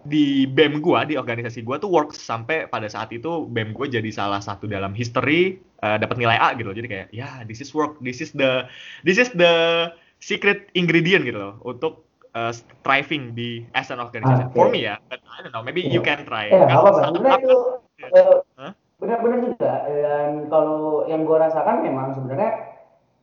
di 0.03 0.49
BEM 0.51 0.83
gua 0.83 1.07
di 1.07 1.15
organisasi 1.15 1.63
gua 1.63 1.79
tuh 1.79 1.93
works 1.93 2.19
sampai 2.19 2.67
pada 2.67 2.89
saat 2.91 3.13
itu 3.15 3.47
BEM 3.47 3.77
gue 3.77 3.87
jadi 3.87 4.11
salah 4.11 4.43
satu 4.43 4.67
dalam 4.67 4.97
history 4.97 5.61
eh, 5.61 5.97
dapat 6.01 6.17
nilai 6.19 6.41
A 6.41 6.57
gitu 6.57 6.73
loh. 6.73 6.77
Jadi 6.77 6.89
kayak 6.89 7.09
ya 7.13 7.45
this 7.47 7.61
is 7.61 7.71
work 7.77 8.01
this 8.03 8.25
is 8.25 8.33
the 8.33 8.67
this 9.07 9.21
is 9.21 9.31
the 9.37 9.87
secret 10.23 10.71
ingredient 10.79 11.27
gitu 11.27 11.37
loh 11.37 11.55
untuk 11.67 12.07
eh, 12.33 12.53
thriving 12.85 13.37
di 13.37 13.65
as 13.77 13.93
an 13.93 14.01
organization. 14.01 14.49
Oke. 14.49 14.57
for 14.57 14.67
me 14.73 14.89
ya 14.89 14.97
but 15.13 15.21
I 15.29 15.45
don't 15.45 15.53
know 15.53 15.65
maybe 15.65 15.85
you 15.85 16.01
can 16.01 16.25
try. 16.25 16.49
Eh, 16.49 16.57
Kalau 16.57 16.89
apa 16.89 16.91
sebenarnya 17.13 17.39
itu 17.45 17.59
eh, 18.03 18.73
benar-benar 19.03 19.39
juga 19.43 19.73
dan 19.89 20.47
kalau 20.47 21.05
yang 21.11 21.27
gue 21.27 21.37
rasakan 21.39 21.83
memang 21.83 22.15
sebenarnya 22.15 22.51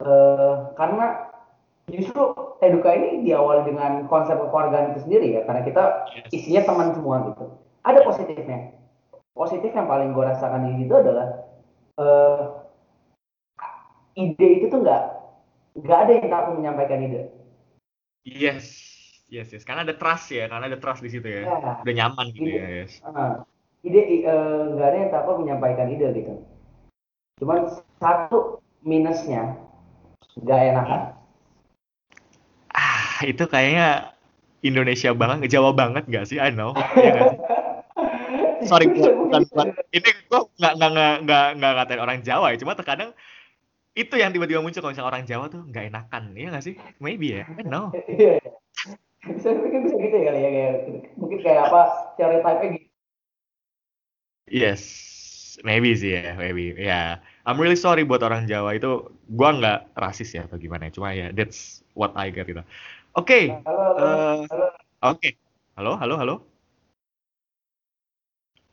eh, 0.04 0.56
karena 0.78 1.06
justru 1.90 2.22
eduka 2.62 2.94
ini 2.94 3.26
diawali 3.26 3.66
dengan 3.66 4.06
konsep 4.06 4.38
kekeluargaan 4.38 4.94
itu 4.94 5.10
sendiri 5.10 5.28
ya 5.40 5.42
karena 5.50 5.62
kita 5.66 5.84
Yes. 6.14 6.30
isinya 6.36 6.62
teman 6.70 6.94
semua 6.94 7.16
gitu. 7.34 7.46
Ada 7.82 8.00
positifnya. 8.06 8.78
Positif 9.34 9.72
yang 9.72 9.88
paling 9.88 10.12
gue 10.12 10.24
rasakan 10.26 10.68
di 10.70 10.84
situ 10.84 10.94
adalah 10.94 11.28
eh, 11.98 12.44
ide 14.20 14.48
itu 14.60 14.66
tuh 14.68 14.84
nggak 14.84 15.04
nggak 15.80 15.98
ada 15.98 16.12
yang 16.12 16.28
takut 16.28 16.54
menyampaikan 16.60 17.02
ide. 17.08 17.24
Yes 18.28 18.89
yes 19.30 19.54
yes 19.54 19.64
karena 19.64 19.86
ada 19.86 19.96
trust 19.96 20.34
ya 20.34 20.50
karena 20.50 20.66
ada 20.68 20.78
trust 20.82 21.02
di 21.02 21.10
situ 21.10 21.26
ya 21.26 21.44
Ya. 21.46 21.80
udah 21.82 21.94
nyaman 21.96 22.26
gitu 22.34 22.50
Iya. 22.50 22.60
ya 22.60 22.68
yes 22.84 22.92
Ah, 23.06 23.46
ide 23.82 24.02
nggak 24.76 24.88
ada 24.90 24.98
yang 24.98 25.12
takut 25.14 25.36
menyampaikan 25.40 25.88
ide 25.88 26.08
gitu. 26.12 26.34
Cuman 27.40 27.72
satu 27.98 28.60
minusnya 28.84 29.56
nggak 30.36 30.60
enakan. 30.76 31.02
ah 32.76 33.24
itu 33.24 33.44
kayaknya 33.46 34.14
Indonesia 34.60 35.12
banget 35.16 35.48
Jawa 35.52 35.72
banget 35.72 36.04
gak 36.08 36.28
sih 36.28 36.38
I 36.40 36.52
know 36.52 36.76
Iya 36.96 37.10
nggak 37.16 37.26
sih? 37.32 37.40
sorry 38.70 38.92
bukan, 38.92 39.48
bukan, 39.48 39.68
ini 39.96 40.10
gue 40.28 40.42
nggak 40.60 40.74
nggak 40.76 40.90
nggak 40.92 41.14
nggak 41.24 41.46
nggak 41.60 41.72
ngatain 41.80 42.02
orang 42.04 42.20
Jawa 42.20 42.52
ya 42.52 42.58
cuma 42.60 42.76
terkadang 42.76 43.10
itu 43.96 44.16
yang 44.16 44.32
tiba-tiba 44.32 44.60
muncul 44.60 44.80
kalau 44.84 44.92
misalnya 44.92 45.10
orang 45.12 45.24
Jawa 45.24 45.46
tuh 45.48 45.64
nggak 45.68 45.86
enakan 45.92 46.24
iya 46.36 46.48
nggak 46.52 46.64
sih 46.64 46.76
maybe 47.00 47.40
ya 47.40 47.44
I 47.48 47.64
know 47.64 47.92
Iya. 48.12 48.40
iya. 48.40 48.96
Bisa 49.20 49.52
mungkin 49.52 49.84
bisa 49.84 49.96
gitu 50.00 50.16
ya 50.16 50.24
kali 50.32 50.40
ya 50.40 50.50
kayak 50.50 50.74
mungkin 51.20 51.40
kayak 51.44 51.62
apa 51.68 51.82
stereotype 52.16 52.62
gitu. 52.72 52.88
yes 54.48 54.82
maybe 55.68 55.92
sih 55.92 56.16
ya 56.16 56.40
maybe 56.40 56.72
ya 56.80 57.20
I'm 57.44 57.60
really 57.60 57.76
sorry 57.76 58.08
buat 58.08 58.24
orang 58.24 58.48
Jawa 58.48 58.80
itu 58.80 59.12
gua 59.36 59.50
nggak 59.60 59.80
rasis 60.00 60.32
ya 60.32 60.48
atau 60.48 60.56
gimana 60.56 60.88
ya 60.88 60.92
cuma 60.96 61.12
ya 61.12 61.36
that's 61.36 61.84
what 62.00 62.16
I 62.16 62.32
get 62.32 62.48
gitu 62.48 62.64
oke 63.20 63.40
Halo, 63.68 63.84
halo, 64.00 64.08
eh, 64.08 64.40
halo, 64.48 64.66
oke 65.04 65.30
halo 65.76 65.92
halo 66.00 66.16
halo 66.16 66.36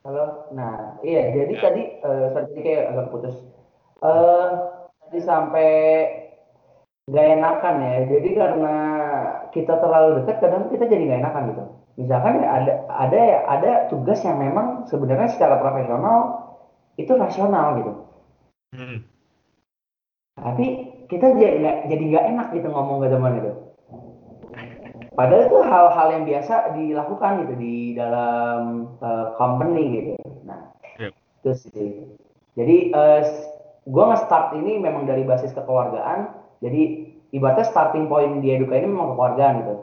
halo. 0.07 0.47
Nah, 0.55 1.03
iya. 1.03 1.34
Jadi 1.34 1.55
Ya. 1.59 1.62
tadi 1.66 1.82
eh 1.99 2.26
sorry, 2.30 2.47
tadi 2.55 2.61
kayak 2.62 2.84
agak 2.94 3.07
putus. 3.11 3.36
Eh 4.07 4.49
tadi 5.03 5.18
sampai 5.18 5.70
nggak 7.11 7.26
enakan 7.34 7.76
ya. 7.82 7.97
Jadi 8.14 8.28
karena 8.38 8.76
kita 9.57 9.80
terlalu 9.80 10.20
dekat, 10.20 10.36
kadang 10.44 10.68
kita 10.68 10.84
jadi 10.84 11.02
nggak 11.09 11.20
enakan 11.24 11.44
gitu. 11.48 11.64
Misalkan 11.96 12.44
ya 12.44 12.48
ada 12.52 12.72
ada 12.92 13.18
ya 13.18 13.38
ada 13.48 13.70
tugas 13.88 14.20
yang 14.20 14.36
memang 14.36 14.84
sebenarnya 14.84 15.32
secara 15.32 15.57
profesional 15.64 16.44
itu 17.00 17.12
rasional 17.16 17.66
gitu. 17.80 17.92
Hmm. 18.76 18.98
Tapi 20.36 20.66
kita 21.09 21.32
jadi 21.32 21.57
nggak 21.64 21.76
jadi 21.88 22.02
nggak 22.12 22.26
enak 22.36 22.46
gitu 22.52 22.68
ngomong 22.68 23.00
ke 23.00 23.09
teman 23.09 23.40
itu. 23.40 23.52
Padahal 25.16 25.48
itu 25.48 25.59
hal-hal 25.64 26.09
yang 26.12 26.24
biasa 26.28 26.54
dilakukan 26.76 27.32
gitu 27.48 27.54
di 27.57 27.96
dalam 27.96 28.92
eh, 29.00 29.26
company 29.40 29.82
gitu. 29.96 30.12
Nah, 30.44 30.76
Yep. 31.00 31.12
itu 31.16 31.52
sih. 31.64 31.92
Jadi 32.52 32.76
eh, 32.92 33.22
gue 33.88 34.04
nge-start 34.04 34.61
ini 34.61 34.76
memang 34.76 35.09
dari 35.09 35.24
basis 35.24 35.57
kekeluargaan. 35.57 36.28
Jadi 36.61 37.16
ibaratnya 37.31 37.64
starting 37.64 38.07
point 38.07 38.39
di 38.41 38.53
Eduka 38.53 38.74
ini 38.74 38.87
memang 38.87 39.14
kekeluargaan 39.14 39.55
gitu. 39.62 39.74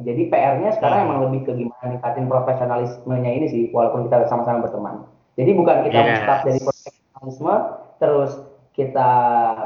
Jadi 0.00 0.22
PR-nya 0.26 0.70
sekarang 0.72 0.98
Hmm. 0.98 1.06
emang 1.06 1.18
lebih 1.28 1.40
ke 1.44 1.52
gimana 1.54 1.84
ningkatin 1.84 2.24
profesionalismenya 2.24 3.30
ini 3.34 3.46
sih, 3.46 3.62
walaupun 3.68 4.08
kita 4.08 4.24
sama-sama 4.24 4.64
berteman. 4.64 5.04
Jadi 5.36 5.50
bukan 5.52 5.76
kita 5.84 5.98
Yes. 6.00 6.18
start 6.24 6.40
dari 6.42 6.58
profesionalisme 6.58 7.54
terus 7.98 8.32
kita 8.72 9.10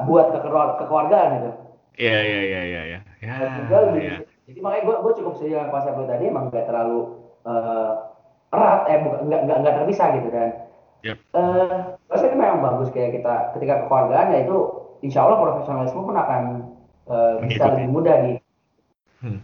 buat 0.05 0.33
kekeluar- 0.33 0.75
kekeluargaan 0.77 1.29
gitu. 1.39 1.51
Iya 2.01 2.19
iya 2.19 2.41
iya 2.43 2.61
iya 2.65 2.83
iya. 2.89 3.01
Ya, 3.21 3.35
Nah, 3.39 3.55
juga 3.63 3.77
lebih- 3.87 4.03
ya. 4.03 4.17
Jadi 4.43 4.59
makanya 4.59 4.83
gue 4.83 4.97
gue 4.99 5.13
cukup 5.23 5.33
setuju 5.37 5.53
dengan 5.55 5.71
konsep 5.71 5.93
lu 5.95 6.05
tadi 6.05 6.25
emang 6.27 6.45
gak 6.51 6.67
terlalu 6.67 7.01
eh, 7.43 7.91
erat 8.53 8.81
eh 8.87 8.99
bukan 9.01 9.21
nggak 9.27 9.41
nggak 9.47 9.59
nggak 9.61 9.75
terpisah 9.81 10.09
gitu 10.15 10.29
dan 10.31 10.51
Yep. 11.03 11.17
eh 11.35 11.79
rasanya 12.07 12.37
memang 12.37 12.61
bagus 12.63 12.89
kayak 12.91 13.19
kita 13.19 13.35
ketika 13.55 13.75
kekeluargaan 13.83 14.31
ya 14.31 14.39
itu 14.45 14.57
insya 15.01 15.27
Allah 15.27 15.39
profesionalisme 15.41 16.01
pun 16.01 16.15
akan 16.15 16.43
eh, 17.09 17.35
bisa 17.47 17.65
Mengikuti. 17.67 17.71
lebih 17.71 17.87
mudah 17.91 18.17
di 18.27 18.33
Hmm. 19.23 19.39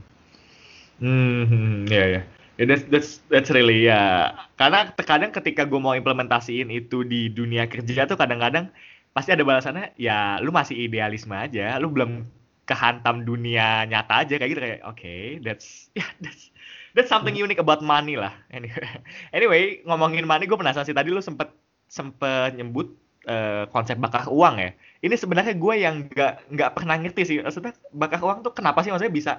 Hmm, 0.98 1.46
hmm, 1.46 1.74
ya 1.86 2.04
ya. 2.18 2.20
Ya, 2.58 2.64
that's, 2.66 2.84
that's, 2.90 3.10
that's 3.30 3.50
really 3.54 3.86
ya. 3.86 4.34
Karena 4.58 4.90
terkadang 4.90 5.30
ketika 5.30 5.62
gue 5.62 5.78
mau 5.78 5.94
implementasiin 5.94 6.66
itu 6.74 7.06
di 7.06 7.30
dunia 7.30 7.70
kerja 7.70 8.02
tuh 8.10 8.18
kadang-kadang 8.18 8.74
pasti 9.14 9.30
ada 9.30 9.46
balasannya, 9.46 9.94
ya 9.94 10.42
lu 10.42 10.50
masih 10.50 10.74
idealisme 10.74 11.30
aja, 11.38 11.78
lu 11.78 11.86
belum 11.94 12.26
kehantam 12.66 13.22
dunia 13.22 13.86
nyata 13.86 14.26
aja 14.26 14.34
kayak 14.42 14.50
gitu 14.50 14.60
kayak, 14.62 14.80
oke, 14.90 15.14
that's, 15.46 15.86
ya 15.98 16.06
that's, 16.18 16.50
that's 16.98 17.10
something 17.10 17.38
unique 17.38 17.62
about 17.62 17.78
money 17.82 18.18
lah. 18.18 18.34
Anyway, 18.56 18.82
anyway 19.30 19.62
ngomongin 19.86 20.26
money, 20.26 20.50
gue 20.50 20.58
penasaran 20.58 20.82
sih 20.86 20.96
tadi 20.98 21.14
lu 21.14 21.22
sempet 21.22 21.54
sempet 21.86 22.58
nyebut 22.58 22.90
eh, 23.30 23.70
konsep 23.70 23.94
bakar 24.02 24.26
uang 24.26 24.58
ya. 24.58 24.70
Ini 24.98 25.14
sebenarnya 25.14 25.54
gue 25.54 25.74
yang 25.78 26.10
nggak 26.10 26.50
nggak 26.50 26.70
pernah 26.74 26.98
ngerti 26.98 27.22
sih. 27.22 27.36
Maksudnya 27.38 27.74
bakar 27.94 28.18
uang 28.18 28.42
tuh 28.42 28.50
kenapa 28.50 28.82
sih 28.82 28.90
maksudnya 28.90 29.14
bisa 29.14 29.32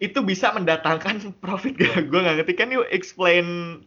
itu 0.00 0.18
bisa 0.24 0.50
mendatangkan 0.50 1.30
profit 1.44 1.78
gak? 1.78 2.10
Gue 2.10 2.20
nggak 2.24 2.42
ngerti. 2.42 2.52
Can 2.58 2.74
you 2.74 2.82
explain 2.90 3.44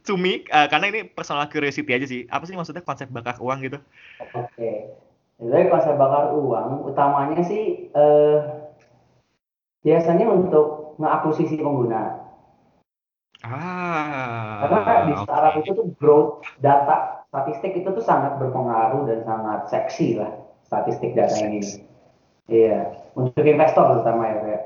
to 0.07 0.15
me? 0.15 0.47
Eh, 0.47 0.67
karena 0.71 0.87
ini 0.93 0.99
personal 1.11 1.49
curiosity 1.51 1.91
aja 1.91 2.07
sih. 2.07 2.23
Apa 2.31 2.47
sih 2.47 2.55
maksudnya 2.55 2.85
konsep 2.85 3.11
bakar 3.11 3.35
uang 3.43 3.67
gitu? 3.67 3.77
Oke. 4.31 4.95
Jadi 5.43 5.65
konsep 5.67 5.99
bakar 5.99 6.31
uang 6.31 6.87
utamanya 6.87 7.43
sih 7.43 7.91
eh, 7.91 8.37
biasanya 9.83 10.31
untuk 10.31 10.95
mengakuisisi 11.01 11.59
pengguna. 11.59 12.23
Ah. 13.43 14.63
Karena 14.63 15.03
di 15.03 15.13
startup 15.19 15.51
oke. 15.51 15.67
itu 15.67 15.71
tuh 15.75 15.87
growth 15.99 16.47
data 16.63 17.27
statistik 17.27 17.75
itu 17.75 17.91
tuh 17.91 17.99
sangat 17.99 18.39
berpengaruh 18.39 19.03
dan 19.03 19.19
sangat 19.27 19.67
seksi 19.67 20.15
lah 20.15 20.42
statistik 20.73 21.13
data 21.13 21.37
ini. 21.45 21.61
Iya, 22.49 22.97
untuk 23.13 23.45
investor 23.45 23.93
terutama 23.93 24.25
ya 24.25 24.35
kayak 24.41 24.63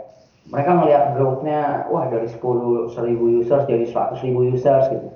mereka 0.47 0.71
melihat 0.79 1.03
growth-nya 1.19 1.91
wah 1.91 2.07
dari 2.07 2.31
10 2.31 2.95
1000 2.95 3.39
users 3.43 3.67
jadi 3.67 3.85
100 3.91 4.23
ribu 4.23 4.47
users 4.47 4.87
gitu. 4.87 5.07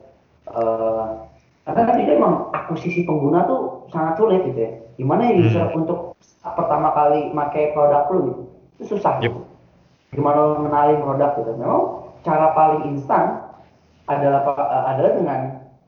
Uh, 0.51 1.23
karena 1.63 1.81
kan 1.87 1.95
itu 2.03 2.11
emang 2.19 2.51
akuisisi 2.51 3.07
pengguna 3.07 3.47
tuh 3.47 3.87
sangat 3.89 4.19
sulit 4.19 4.43
gitu 4.43 4.59
ya. 4.59 4.71
Gimana 4.99 5.31
ya 5.31 5.33
user 5.39 5.65
hmm. 5.71 5.79
untuk 5.79 6.19
pertama 6.43 6.91
kali 6.91 7.31
pakai 7.31 7.71
produk 7.71 8.03
lu 8.11 8.19
gitu, 8.27 8.43
itu 8.77 8.83
susah. 8.97 9.23
Yep. 9.23 9.33
Gimana 10.11 10.37
lo 10.37 10.53
mengenalin 10.59 10.99
produk 10.99 11.31
gitu. 11.39 11.51
Memang 11.55 11.83
cara 12.21 12.51
paling 12.51 12.81
instan 12.91 13.47
adalah 14.11 14.43
adalah 14.91 15.11
dengan 15.15 15.39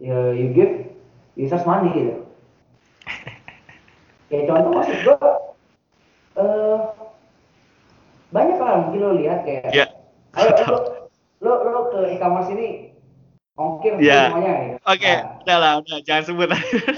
uh, 0.08 0.32
you 0.32 0.56
give 0.56 0.72
users 1.36 1.68
money 1.68 1.92
gitu 1.92 2.23
kayak 4.34 4.46
contoh 4.50 4.72
maksud 4.74 4.98
gue 5.06 5.18
uh, 6.42 6.78
banyak 8.34 8.58
lah 8.58 8.76
mungkin 8.82 9.00
lo 9.06 9.12
lihat 9.22 9.46
kayak 9.46 9.70
yeah. 9.70 9.90
ayo 10.42 10.50
lo, 10.66 10.78
lo 11.46 11.54
lo 11.70 11.82
ke 11.94 12.18
e-commerce 12.18 12.50
ini 12.50 12.98
ongkir 13.54 14.02
yeah. 14.02 14.34
semuanya 14.34 14.54
gitu. 14.58 14.78
Oke, 14.82 14.98
okay. 14.98 15.16
nah, 15.22 15.38
udah 15.46 15.58
lah, 15.62 15.74
udah 15.86 15.98
jangan 16.02 16.24
sebut. 16.26 16.50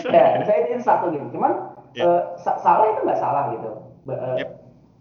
ya, 0.08 0.26
saya 0.48 0.58
itu 0.64 0.80
satu 0.80 1.12
gitu. 1.12 1.36
Cuman 1.36 1.76
yeah. 1.92 2.32
uh, 2.40 2.40
salah 2.40 2.96
itu 2.96 3.04
nggak 3.04 3.20
salah 3.20 3.52
gitu. 3.52 3.70
Uh, 4.08 4.40
yep. 4.40 4.50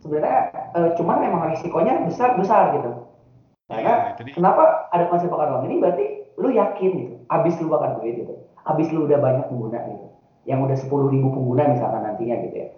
Sebenarnya 0.03 0.51
uh, 0.75 0.91
cuman 0.99 1.23
memang 1.23 1.55
risikonya 1.55 2.03
besar 2.03 2.35
besar 2.35 2.75
gitu. 2.75 3.07
Karena 3.71 4.19
yeah, 4.19 4.35
kenapa 4.35 4.91
ada 4.91 5.07
konsep 5.07 5.31
bakar 5.31 5.55
uang 5.55 5.71
ini 5.71 5.79
berarti 5.79 6.27
lu 6.35 6.51
yakin 6.51 6.91
gitu, 6.99 7.15
abis 7.31 7.55
lu 7.63 7.71
bakar 7.71 8.03
duit 8.03 8.19
gitu 8.19 8.35
habis 8.65 8.89
lu 8.91 9.05
udah 9.05 9.21
banyak 9.21 9.45
pengguna 9.53 9.79
gitu 9.87 10.07
yang 10.45 10.61
udah 10.65 10.77
10 10.77 10.89
ribu 10.89 11.29
pengguna 11.33 11.73
misalkan 11.73 12.05
nantinya 12.05 12.37
gitu 12.49 12.57
ya. 12.57 12.69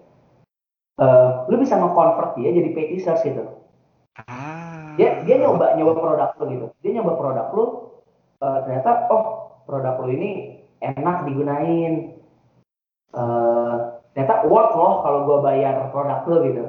Uh, 0.96 1.44
lu 1.52 1.60
bisa 1.60 1.76
nge-convert 1.76 2.40
dia 2.40 2.50
jadi 2.56 2.72
paid 2.72 2.88
users 2.96 3.20
gitu. 3.20 3.44
Ah. 4.16 4.96
dia 4.96 5.20
dia 5.28 5.36
nyoba 5.44 5.76
nyoba 5.76 5.92
produk 6.00 6.30
lu 6.40 6.44
gitu. 6.56 6.66
Dia 6.80 6.90
nyoba 6.96 7.12
produk 7.20 7.46
lu 7.52 7.64
uh, 8.40 8.58
ternyata 8.64 9.12
oh 9.12 9.24
produk 9.68 10.00
lu 10.00 10.08
ini 10.16 10.30
enak 10.80 11.28
digunain. 11.28 12.16
Uh, 13.12 14.00
ternyata 14.16 14.48
worth 14.48 14.72
loh 14.72 15.04
kalau 15.04 15.28
gua 15.28 15.38
bayar 15.44 15.92
produk 15.92 16.24
lu 16.24 16.36
gitu. 16.48 16.64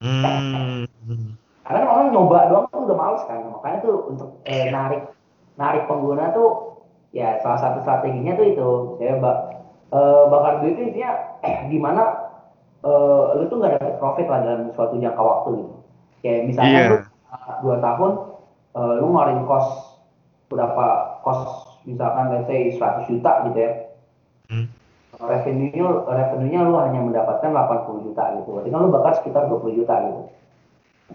Hmm. 0.00 0.88
karena 1.60 1.86
orang 1.86 2.08
nyoba 2.10 2.48
doang 2.48 2.66
tuh 2.70 2.86
udah 2.86 2.96
males 2.96 3.22
kan. 3.26 3.50
Makanya 3.50 3.78
tuh 3.82 3.94
untuk 4.14 4.30
eh, 4.46 4.70
narik 4.70 5.10
narik 5.58 5.90
pengguna 5.90 6.30
tuh 6.30 6.80
ya 7.10 7.42
salah 7.42 7.58
satu 7.58 7.82
strateginya 7.82 8.38
tuh 8.38 8.46
itu. 8.46 8.70
Saya 9.02 9.18
uh, 9.92 10.22
bakar 10.30 10.64
duit 10.64 10.74
itu 10.78 10.82
intinya 10.92 11.10
eh, 11.46 11.68
gimana 11.68 12.02
uh, 12.82 13.36
lu 13.38 13.46
tuh 13.46 13.56
nggak 13.60 13.78
dapet 13.78 13.94
profit 13.98 14.26
lah 14.26 14.40
dalam 14.42 14.62
suatu 14.74 14.96
jangka 14.98 15.22
waktu 15.22 15.50
gitu 15.62 15.74
kayak 16.20 16.40
misalnya 16.48 16.78
yeah. 16.78 16.90
lu 16.90 16.98
dua 17.62 17.76
tahun 17.78 18.12
uh, 18.76 18.92
lu 18.98 19.06
ngeluarin 19.10 19.42
kos 19.46 19.66
berapa 20.50 20.86
kos 21.22 21.40
misalkan 21.86 22.34
let's 22.34 22.46
say 22.50 22.74
100 22.74 23.08
juta 23.08 23.32
gitu 23.48 23.58
ya 23.58 23.72
hmm. 24.50 24.66
revenue 25.22 25.88
revenue-nya 26.04 26.60
lu 26.66 26.74
hanya 26.76 27.00
mendapatkan 27.00 27.48
80 27.48 28.06
juta 28.10 28.24
gitu 28.36 28.48
berarti 28.52 28.68
kan 28.68 28.80
lu 28.82 28.90
bakar 28.92 29.12
sekitar 29.16 29.42
20 29.48 29.78
juta 29.80 29.94
gitu 30.04 30.22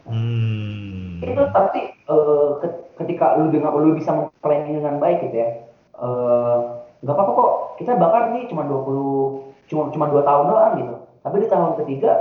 hmm. 0.09 1.21
itu 1.21 1.43
tapi 1.53 1.81
uh, 2.09 2.57
ketika 2.95 3.37
lu 3.37 3.51
dengan 3.53 3.75
lu 3.75 3.93
bisa 3.93 4.15
memplanning 4.15 4.79
dengan 4.79 4.97
baik 4.97 5.29
gitu 5.29 5.37
ya 5.37 5.49
Eh, 5.95 6.59
nggak 7.05 7.13
apa-apa 7.13 7.31
kok 7.37 7.51
kita 7.77 7.91
bakar 8.01 8.33
nih 8.33 8.49
cuma 8.49 8.65
20 8.65 9.69
cuma 9.69 9.83
cuma 9.93 10.05
dua 10.09 10.25
tahun 10.25 10.45
doang 10.49 10.73
gitu 10.81 10.95
tapi 11.21 11.35
di 11.45 11.47
tahun 11.47 11.71
ketiga 11.85 12.11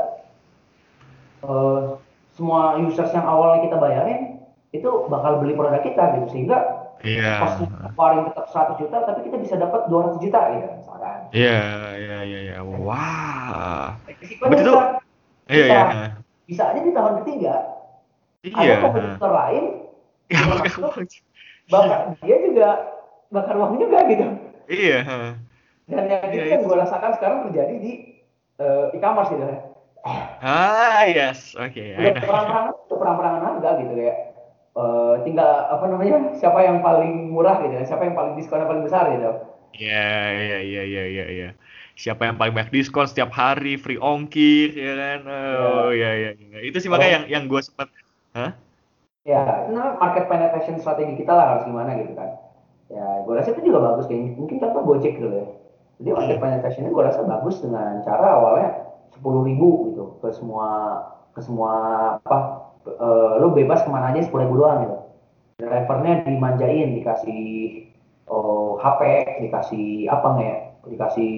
uh, 1.49 1.97
semua 2.37 2.77
users 2.85 3.09
yang 3.17 3.25
awalnya 3.25 3.65
kita 3.65 3.77
bayarin 3.81 4.45
itu 4.77 4.91
bakal 5.09 5.41
beli 5.41 5.57
produk 5.57 5.81
kita 5.81 6.21
gitu 6.21 6.27
sehingga 6.37 6.85
Iya. 7.05 7.37
Pas 7.37 7.53
keluarin 7.93 8.25
tetap 8.33 8.47
100 8.49 8.81
juta, 8.81 8.97
tapi 9.05 9.29
kita 9.29 9.37
bisa 9.37 9.61
dapat 9.61 9.93
200 9.93 10.25
juta 10.25 10.41
gitu 10.57 10.67
misalkan. 10.81 11.19
Iya, 11.37 11.61
iya, 12.01 12.19
iya, 12.25 12.39
iya. 12.49 12.57
Wah. 12.65 14.01
Betul. 14.49 14.81
Iya, 15.53 15.65
iya. 15.69 15.85
Bisa 16.49 16.73
aja 16.73 16.81
di 16.81 16.93
tahun 16.97 17.21
ketiga. 17.21 17.55
Iya. 18.41 18.57
Ada 18.57 18.75
kompetitor 18.81 19.31
lain. 19.31 19.65
Ya, 20.35 20.41
bahkan 21.69 22.17
dia 22.21 22.37
juga 22.45 22.69
bakar 23.33 23.57
uang 23.61 23.77
juga 23.77 24.05
gitu. 24.09 24.25
Iya. 24.69 24.99
Dan 25.85 26.05
yang 26.09 26.33
itu 26.33 26.49
yang 26.49 26.63
gue 26.65 26.77
rasakan 26.77 27.13
sekarang 27.21 27.39
terjadi 27.51 27.75
di 27.77 27.93
uh, 28.61 28.89
e-commerce 28.97 29.33
gitu 29.33 29.45
ya. 29.45 29.59
Ah 30.45 31.09
yes, 31.09 31.57
oke. 31.57 31.73
Okay. 31.73 31.97
Udah 31.97 32.25
perang-perangan, 32.25 32.73
perang-perangan 32.89 33.43
harga 33.45 33.71
gitu 33.81 33.95
ya. 33.97 34.15
Uh, 34.75 35.23
tinggal 35.23 35.71
apa 35.71 35.85
namanya 35.87 36.35
siapa 36.35 36.61
yang 36.67 36.83
paling 36.83 37.31
murah 37.31 37.63
gitu 37.63 37.79
ya, 37.79 37.85
siapa 37.87 38.05
yang 38.05 38.17
paling 38.19 38.35
diskonnya 38.37 38.69
paling 38.69 38.85
besar 38.85 39.07
gitu. 39.13 39.31
Iya 39.75 40.11
iya 40.35 40.59
iya 40.61 40.83
iya 40.85 41.05
iya. 41.09 41.25
Ya. 41.31 41.51
Siapa 41.95 42.27
yang 42.27 42.37
paling 42.37 42.59
banyak 42.59 42.75
diskon 42.75 43.07
setiap 43.07 43.31
hari, 43.31 43.79
free 43.79 44.01
ongkir, 44.03 44.75
ya 44.75 44.93
kan? 44.99 45.21
Oh 45.31 45.95
iya 45.95 46.11
iya. 46.19 46.31
iya. 46.35 46.59
Itu 46.67 46.83
sih 46.83 46.91
makanya 46.91 47.09
oh. 47.09 47.17
yang 47.23 47.25
yang 47.31 47.45
gue 47.47 47.61
sempat, 47.63 47.87
hah? 48.35 48.51
Ya, 49.25 49.73
nah 49.73 49.97
market 49.97 50.29
penetration 50.29 50.77
strategi 50.85 51.17
kita 51.17 51.33
lah 51.33 51.57
harus 51.57 51.65
gimana 51.65 51.97
gitu 51.97 52.13
kan 52.13 52.44
ya 52.93 53.25
gue 53.25 53.33
rasa 53.33 53.57
itu 53.57 53.73
juga 53.73 53.81
bagus 53.81 54.05
kayak 54.07 54.37
mungkin 54.37 54.61
contoh 54.61 54.83
Gojek 54.85 55.17
dulu 55.17 55.37
ya. 55.41 55.49
Jadi 56.03 56.11
market 56.11 56.39
penetration 56.43 56.91
gue 56.91 57.05
rasa 57.07 57.23
bagus 57.23 57.57
dengan 57.63 58.03
cara 58.03 58.27
awalnya 58.37 58.71
sepuluh 59.15 59.47
ribu 59.47 59.95
gitu 59.95 60.05
ke 60.21 60.29
semua 60.35 60.69
ke 61.33 61.41
semua 61.41 61.73
apa 62.21 62.39
uh, 62.99 63.39
lo 63.41 63.55
bebas 63.55 63.87
ke 63.87 63.91
mana 63.91 64.11
aja 64.13 64.27
sepuluh 64.27 64.45
ribu 64.51 64.57
doang 64.61 64.79
gitu. 64.85 64.99
Drivernya 65.55 66.27
dimanjain 66.27 66.99
dikasih 66.99 67.43
oh, 68.27 68.77
HP 68.83 69.01
dikasih 69.49 70.11
apa 70.11 70.27
nggak 70.35 70.47
ya 70.51 70.59
dikasih 70.85 71.33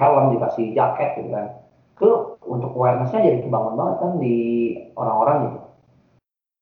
helm 0.00 0.24
dikasih 0.34 0.66
jaket 0.72 1.10
gitu 1.20 1.28
kan. 1.30 1.46
Itu 1.94 2.10
untuk 2.48 2.72
awarenessnya 2.74 3.22
jadi 3.22 3.38
kebangun 3.44 3.76
banget 3.76 3.96
kan 4.00 4.12
di 4.18 4.36
orang-orang 4.96 5.36
gitu 5.46 5.67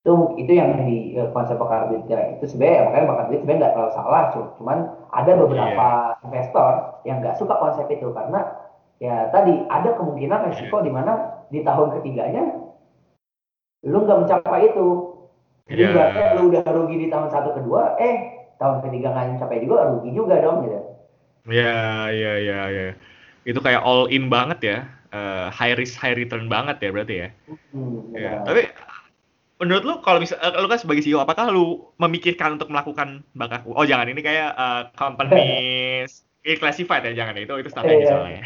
itu 0.06 0.38
itu 0.38 0.52
yang 0.54 0.86
di 0.86 1.18
uh, 1.18 1.34
konsep 1.34 1.58
bakar 1.58 1.90
duit 1.90 2.06
ya 2.06 2.38
itu 2.38 2.46
sebenarnya 2.46 2.86
makanya 2.86 3.06
bakar 3.10 3.24
duit 3.26 3.40
sebenarnya 3.42 3.58
nggak 3.58 3.74
terlalu 3.74 3.92
salah 3.98 4.22
cuman 4.54 4.78
ada 5.10 5.32
beberapa 5.34 5.88
yeah. 6.14 6.22
investor 6.22 6.70
yang 7.02 7.16
nggak 7.18 7.34
suka 7.34 7.58
konsep 7.58 7.90
itu 7.90 8.14
karena 8.14 8.40
ya 9.02 9.26
tadi 9.34 9.66
ada 9.66 9.98
kemungkinan 9.98 10.46
resiko 10.46 10.78
yeah. 10.78 10.86
di 10.86 10.92
mana 10.94 11.12
di 11.50 11.58
tahun 11.66 11.98
ketiganya 11.98 12.54
lu 13.82 13.98
nggak 14.06 14.20
mencapai 14.22 14.70
itu 14.70 14.88
jadi 15.66 15.82
yeah. 15.82 15.90
berarti 15.90 16.20
lu 16.38 16.42
udah 16.54 16.62
rugi 16.70 16.96
di 17.02 17.06
tahun 17.10 17.28
satu 17.34 17.50
kedua 17.58 17.98
eh 17.98 18.46
tahun 18.62 18.86
ketiga 18.86 19.10
nggak 19.10 19.26
mencapai 19.42 19.58
juga 19.58 19.90
rugi 19.90 20.10
juga 20.14 20.34
dong 20.38 20.70
gitu 20.70 20.78
ya 21.50 22.14
ya 22.14 22.32
ya 22.38 22.60
ya 22.70 22.86
itu 23.42 23.58
kayak 23.58 23.82
all 23.82 24.06
in 24.06 24.30
banget 24.30 24.58
ya 24.62 24.78
uh, 25.10 25.50
high 25.50 25.74
risk 25.74 25.98
high 25.98 26.14
return 26.14 26.46
banget 26.46 26.78
ya 26.78 26.90
berarti 26.94 27.14
ya, 27.26 27.28
hmm, 27.74 28.14
ya. 28.14 28.42
tapi 28.46 28.70
menurut 29.56 29.82
lu 29.88 29.94
kalau 30.04 30.20
bisa 30.20 30.36
uh, 30.36 30.60
lu 30.60 30.68
kan 30.68 30.80
sebagai 30.80 31.00
CEO 31.00 31.20
apakah 31.20 31.48
lu 31.48 31.88
memikirkan 31.96 32.60
untuk 32.60 32.68
melakukan 32.68 33.24
bakar 33.32 33.64
oh 33.64 33.86
jangan 33.88 34.12
ini 34.12 34.20
kayak 34.20 34.52
uh, 34.52 34.92
companies 34.92 36.24
classified 36.60 37.02
ya 37.08 37.24
jangan 37.24 37.40
itu 37.40 37.52
itu 37.56 37.68
strategi 37.72 38.04
yeah. 38.04 38.10
soalnya 38.12 38.42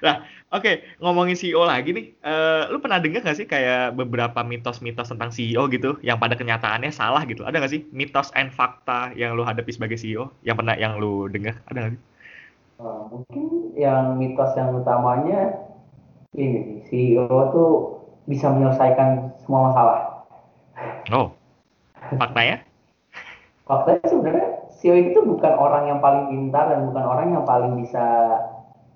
nah 0.00 0.22
oke 0.54 0.62
okay, 0.62 0.74
ngomongin 1.02 1.34
CEO 1.34 1.66
lagi 1.66 1.90
nih 1.90 2.06
uh, 2.22 2.70
lu 2.70 2.78
pernah 2.78 3.02
dengar 3.02 3.26
gak 3.26 3.42
sih 3.42 3.48
kayak 3.48 3.98
beberapa 3.98 4.46
mitos-mitos 4.46 5.10
tentang 5.10 5.34
CEO 5.34 5.66
gitu 5.66 5.98
yang 6.06 6.20
pada 6.20 6.36
kenyataannya 6.36 6.92
salah 6.92 7.24
gitu? 7.24 7.42
Ada 7.42 7.60
gak 7.60 7.72
sih 7.72 7.88
mitos 7.90 8.28
and 8.36 8.52
fakta 8.52 9.16
yang 9.16 9.32
lu 9.32 9.42
hadapi 9.42 9.72
sebagai 9.72 9.96
CEO 9.96 10.28
yang 10.44 10.60
pernah 10.60 10.76
yang 10.76 11.00
lu 11.00 11.26
dengar 11.32 11.56
ada 11.72 11.88
gak 11.88 11.92
sih? 11.96 12.02
Uh, 12.82 13.02
mungkin 13.08 13.44
yang 13.78 14.20
mitos 14.20 14.52
yang 14.58 14.76
utamanya 14.76 15.56
ini 16.36 16.84
CEO 16.88 17.28
tuh 17.52 18.01
bisa 18.26 18.50
menyelesaikan 18.50 19.34
semua 19.42 19.70
masalah. 19.72 19.98
Oh, 21.10 21.34
faktanya? 22.14 22.62
faktanya 23.62 24.04
sebenarnya 24.04 24.48
CEO 24.82 24.98
itu 24.98 25.20
bukan 25.22 25.52
orang 25.54 25.86
yang 25.88 25.98
paling 26.02 26.28
pintar 26.28 26.68
dan 26.68 26.90
bukan 26.90 27.04
orang 27.06 27.26
yang 27.32 27.44
paling 27.46 27.78
bisa 27.78 28.04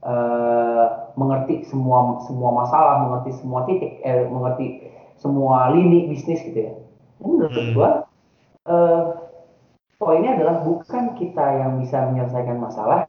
uh, 0.02 1.14
mengerti 1.14 1.62
semua 1.64 2.20
semua 2.26 2.50
masalah, 2.52 3.06
mengerti 3.06 3.30
semua 3.38 3.64
titik, 3.64 4.02
eh, 4.02 4.26
mengerti 4.26 4.90
semua 5.16 5.70
lini 5.72 6.10
bisnis 6.10 6.42
gitu 6.42 6.58
ya. 6.58 6.72
Menurut 7.22 7.54
hmm. 7.54 7.72
gua, 7.72 7.90
uh, 8.68 9.02
poinnya 9.96 10.36
adalah 10.36 10.60
bukan 10.60 11.16
kita 11.16 11.46
yang 11.62 11.80
bisa 11.80 12.04
menyelesaikan 12.12 12.58
masalah, 12.60 13.08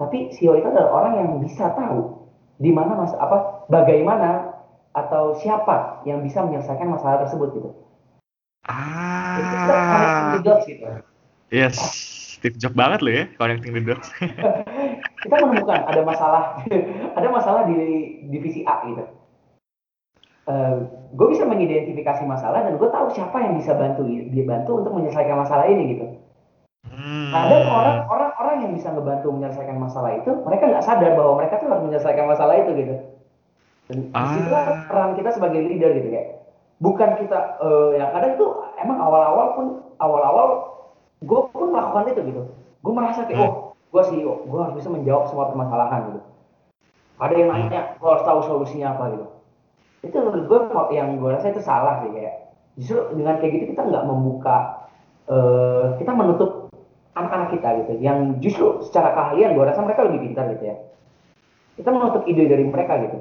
tapi 0.00 0.32
CEO 0.32 0.56
itu 0.56 0.70
adalah 0.70 1.04
orang 1.04 1.12
yang 1.20 1.30
bisa 1.42 1.74
tahu 1.74 2.24
di 2.62 2.70
mana 2.70 2.94
mas 2.94 3.10
apa 3.18 3.66
bagaimana 3.66 4.53
atau 4.94 5.34
siapa 5.42 6.06
yang 6.06 6.22
bisa 6.22 6.40
menyelesaikan 6.46 6.86
masalah 6.86 7.26
tersebut 7.26 7.50
gitu. 7.58 7.70
Ah. 8.64 10.38
Itu 10.38 10.50
gitu. 10.70 10.86
Yes. 11.50 11.76
Steve 12.38 12.60
Jobs 12.60 12.76
banget 12.76 13.00
lo 13.00 13.08
ya 13.08 13.24
connecting 13.40 13.72
the 13.72 13.82
dots. 13.82 14.08
kita 15.24 15.34
menemukan 15.40 15.80
ada 15.88 16.02
masalah 16.04 16.60
ada 17.18 17.28
masalah 17.32 17.64
di 17.64 17.76
divisi 18.28 18.60
A 18.68 18.84
gitu. 18.84 19.04
Uh, 20.44 20.84
gue 21.16 21.26
bisa 21.32 21.48
mengidentifikasi 21.48 22.20
masalah 22.28 22.68
dan 22.68 22.76
gue 22.76 22.88
tahu 22.92 23.08
siapa 23.16 23.40
yang 23.40 23.56
bisa 23.56 23.72
bantu 23.72 24.04
dia 24.04 24.44
bantu 24.44 24.84
untuk 24.84 24.92
menyelesaikan 24.92 25.40
masalah 25.40 25.64
ini 25.72 25.96
gitu. 25.96 26.06
Hmm. 26.84 27.32
Ada 27.32 27.64
orang-orang 27.64 28.32
orang 28.36 28.56
yang 28.68 28.72
bisa 28.76 28.92
ngebantu 28.92 29.32
menyelesaikan 29.32 29.80
masalah 29.80 30.20
itu, 30.20 30.36
mereka 30.44 30.68
nggak 30.68 30.84
sadar 30.84 31.16
bahwa 31.16 31.40
mereka 31.40 31.64
tuh 31.64 31.72
harus 31.72 31.84
menyelesaikan 31.88 32.28
masalah 32.28 32.54
itu 32.60 32.70
gitu. 32.76 32.94
Dan 33.90 33.98
ah. 34.16 34.18
di 34.18 34.22
situlah 34.40 34.64
peran 34.88 35.10
kita 35.18 35.30
sebagai 35.34 35.60
leader 35.60 35.90
gitu 35.96 36.08
kayak. 36.12 36.28
Bukan 36.82 37.10
kita 37.22 37.38
uh, 37.62 37.90
yang 37.96 38.10
kadang 38.12 38.32
itu 38.34 38.46
emang 38.82 38.98
awal-awal 38.98 39.46
pun 39.56 39.66
awal-awal 40.02 40.48
gue 41.24 41.40
pun 41.54 41.68
melakukan 41.72 42.10
itu 42.12 42.20
gitu. 42.34 42.42
Gue 42.84 42.92
merasa 42.92 43.24
kayak 43.24 43.40
hmm. 43.40 43.48
oh 43.48 43.54
gue 43.94 44.02
CEO, 44.10 44.42
gue 44.50 44.58
harus 44.58 44.74
bisa 44.82 44.90
menjawab 44.90 45.30
semua 45.30 45.54
permasalahan 45.54 46.00
gitu. 46.10 46.20
Ada 47.22 47.34
yang 47.38 47.48
hmm. 47.54 47.60
nanya, 47.70 47.80
gue 47.94 48.08
harus 48.10 48.26
tahu 48.26 48.40
solusinya 48.42 48.98
apa 48.98 49.14
gitu 49.14 49.26
itu 50.04 50.16
menurut 50.20 50.44
gue 50.46 50.60
yang 50.92 51.16
gue 51.16 51.30
rasa 51.32 51.50
itu 51.50 51.62
salah 51.64 52.04
sih 52.04 52.12
kayak 52.12 52.52
justru 52.76 53.00
dengan 53.16 53.40
kayak 53.40 53.52
gitu 53.56 53.64
kita 53.72 53.82
nggak 53.88 54.04
membuka 54.04 54.56
uh, 55.32 55.96
kita 55.96 56.12
menutup 56.12 56.68
anak-anak 57.16 57.56
kita 57.56 57.68
gitu 57.84 57.92
yang 58.04 58.36
justru 58.44 58.84
secara 58.84 59.16
keahlian 59.16 59.56
gue 59.56 59.64
rasa 59.64 59.80
mereka 59.80 60.04
lebih 60.04 60.28
pintar 60.28 60.52
gitu 60.52 60.64
ya 60.68 60.76
kita 61.80 61.88
menutup 61.90 62.22
ide 62.28 62.44
dari 62.46 62.64
mereka 62.68 63.00
gitu 63.08 63.16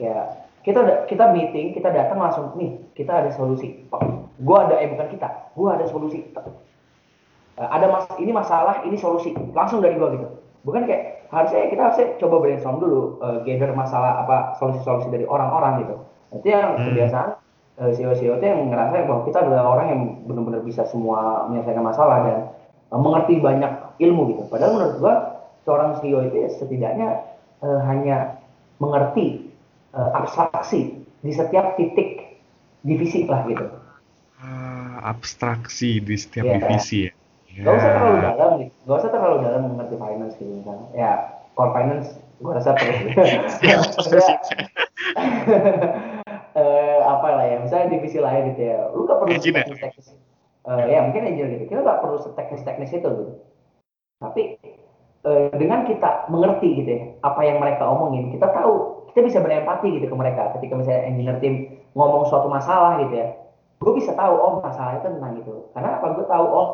kayak 0.00 0.16
ya 0.16 0.48
kita 0.60 0.80
kita 1.08 1.24
meeting 1.32 1.72
kita 1.72 1.88
datang 1.88 2.20
langsung 2.20 2.52
nih 2.56 2.76
kita 2.92 3.24
ada 3.24 3.30
solusi. 3.32 3.84
Gue 4.40 4.56
ada 4.56 4.76
eh 4.80 4.88
bukan 4.88 5.08
kita 5.12 5.28
gue 5.56 5.68
ada 5.68 5.84
solusi. 5.88 6.20
Uh, 7.56 7.68
ada 7.68 7.92
mas 7.92 8.08
ini 8.20 8.32
masalah 8.32 8.84
ini 8.84 8.96
solusi. 8.96 9.32
Langsung 9.56 9.84
dari 9.84 9.96
gue 9.96 10.08
gitu. 10.16 10.26
Bukan 10.64 10.84
kayak 10.84 11.28
harusnya 11.32 11.68
kita 11.72 11.82
harusnya 11.88 12.06
coba 12.20 12.36
brainstorm 12.44 12.76
dulu 12.80 13.00
uh, 13.24 13.40
gather 13.44 13.72
masalah 13.72 14.24
apa 14.24 14.56
solusi-solusi 14.60 15.08
dari 15.08 15.24
orang-orang 15.24 15.84
gitu. 15.84 15.96
Itu 16.36 16.46
yang 16.52 16.76
hmm. 16.76 16.84
kebiasaan 16.92 17.28
uh, 17.80 17.90
CEO-CEO 17.96 18.36
itu 18.36 18.44
yang 18.44 18.68
ngerasa 18.68 19.08
bahwa 19.08 19.20
kita 19.24 19.38
adalah 19.40 19.64
orang 19.64 19.86
yang 19.88 20.00
benar-benar 20.28 20.60
bisa 20.60 20.84
semua 20.84 21.48
menyelesaikan 21.48 21.84
masalah 21.84 22.18
dan 22.28 22.38
uh, 22.92 23.00
mengerti 23.00 23.40
banyak 23.40 23.72
ilmu 23.96 24.36
gitu. 24.36 24.42
Padahal 24.52 24.76
menurut 24.76 24.94
gua 25.00 25.14
seorang 25.64 25.96
CEO 26.04 26.20
itu 26.28 26.36
ya 26.36 26.48
setidaknya 26.52 27.08
uh, 27.64 27.80
hanya 27.88 28.40
mengerti 28.76 29.49
uh, 29.94 30.10
abstraksi 30.16 31.02
di 31.20 31.32
setiap 31.32 31.76
titik 31.76 32.40
divisi 32.82 33.28
lah 33.28 33.44
gitu 33.46 33.66
uh, 34.40 34.96
abstraksi 35.04 36.00
di 36.00 36.16
setiap 36.16 36.46
yeah. 36.48 36.56
divisi 36.58 36.98
ya 37.08 37.12
Gak 37.58 37.74
usah 37.76 37.90
terlalu 37.98 38.14
ya. 38.14 38.30
dalam 38.30 38.50
nih, 38.62 38.68
gak 38.86 38.98
usah 39.02 39.10
terlalu 39.10 39.36
dalam 39.42 39.62
mengerti 39.74 39.96
finance 39.98 40.34
gitu 40.38 40.52
misalnya. 40.54 40.86
Ya, 40.94 41.12
core 41.58 41.72
finance 41.74 42.14
gue 42.40 42.52
rasa 42.54 42.70
perlu. 42.78 42.94
uh, 46.54 46.98
apa 47.18 47.26
lah 47.34 47.44
ya, 47.50 47.56
misalnya 47.60 47.86
divisi 47.90 48.18
lain 48.22 48.54
gitu 48.54 48.62
ya, 48.70 48.78
lu 48.94 49.02
gak 49.04 49.18
perlu 49.18 49.34
teknis 49.34 49.82
teknis. 49.82 50.14
Uh, 50.60 50.84
ya 50.86 51.02
mungkin 51.02 51.26
aja 51.26 51.44
gitu, 51.58 51.64
kita 51.66 51.80
gak 51.82 52.00
perlu 52.00 52.16
teknis 52.38 52.62
teknis 52.62 52.94
itu 52.94 53.08
gitu. 53.10 53.34
Tapi 54.22 54.42
uh, 55.26 55.50
dengan 55.58 55.90
kita 55.90 56.30
mengerti 56.30 56.68
gitu 56.80 56.90
ya, 56.94 57.02
apa 57.26 57.40
yang 57.42 57.58
mereka 57.58 57.82
omongin, 57.82 58.30
kita 58.30 58.46
tahu, 58.54 58.99
kita 59.10 59.20
bisa 59.26 59.38
berempati 59.42 59.98
gitu 59.98 60.06
ke 60.06 60.16
mereka. 60.16 60.54
Ketika 60.58 60.78
misalnya 60.78 61.02
engineer 61.10 61.36
team 61.42 61.54
ngomong 61.98 62.30
suatu 62.30 62.46
masalah 62.46 63.02
gitu 63.02 63.14
ya, 63.18 63.28
gue 63.82 63.92
bisa 63.98 64.14
tahu 64.14 64.34
oh 64.38 64.54
masalah 64.62 65.02
itu 65.02 65.08
tentang 65.10 65.34
itu. 65.38 65.54
Karena 65.74 65.98
apa? 65.98 66.06
Gue 66.14 66.26
tahu 66.30 66.46
oh 66.46 66.68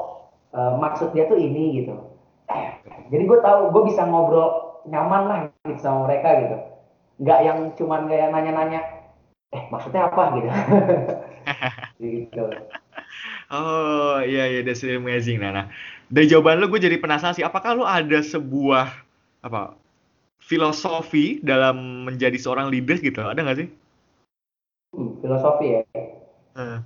uh, 0.53 0.72
maksud 0.76 1.16
dia 1.16 1.24
tuh 1.26 1.41
ini 1.41 1.82
gitu. 1.82 1.97
Jadi 3.11 3.22
gue 3.24 3.39
tahu 3.41 3.72
gue 3.72 3.82
bisa 3.89 4.05
ngobrol 4.05 4.82
nyaman 4.87 5.22
lah 5.26 5.39
gitu 5.64 5.80
sama 5.80 6.07
mereka 6.11 6.28
gitu. 6.45 6.57
Nggak 7.24 7.41
yang 7.43 7.59
cuman 7.74 8.01
kayak 8.07 8.28
nanya-nanya 8.30 8.80
eh 9.55 9.62
maksudnya 9.72 10.12
apa? 10.12 10.22
gitu. 10.37 10.49
Gitu. 11.97 12.45
Oh 13.49 14.18
iya 14.20 14.51
iya 14.51 14.61
that's 14.66 14.82
amazing 14.82 15.39
Nana. 15.39 15.70
Dari 16.11 16.26
jawaban 16.26 16.59
lu 16.59 16.68
gue 16.68 16.82
jadi 16.82 16.99
penasaran 16.99 17.32
sih 17.32 17.47
apakah 17.47 17.78
lu 17.78 17.87
ada 17.87 18.18
sebuah 18.18 18.91
apa 19.47 19.78
filosofi 20.47 21.42
dalam 21.42 22.07
menjadi 22.07 22.38
seorang 22.38 22.70
leader 22.70 23.03
gitu 23.03 23.18
ada 23.18 23.42
nggak 23.42 23.66
sih? 23.66 23.68
Hmm, 24.94 25.18
filosofi 25.18 25.66
ya? 25.74 25.82
Uh. 26.55 26.78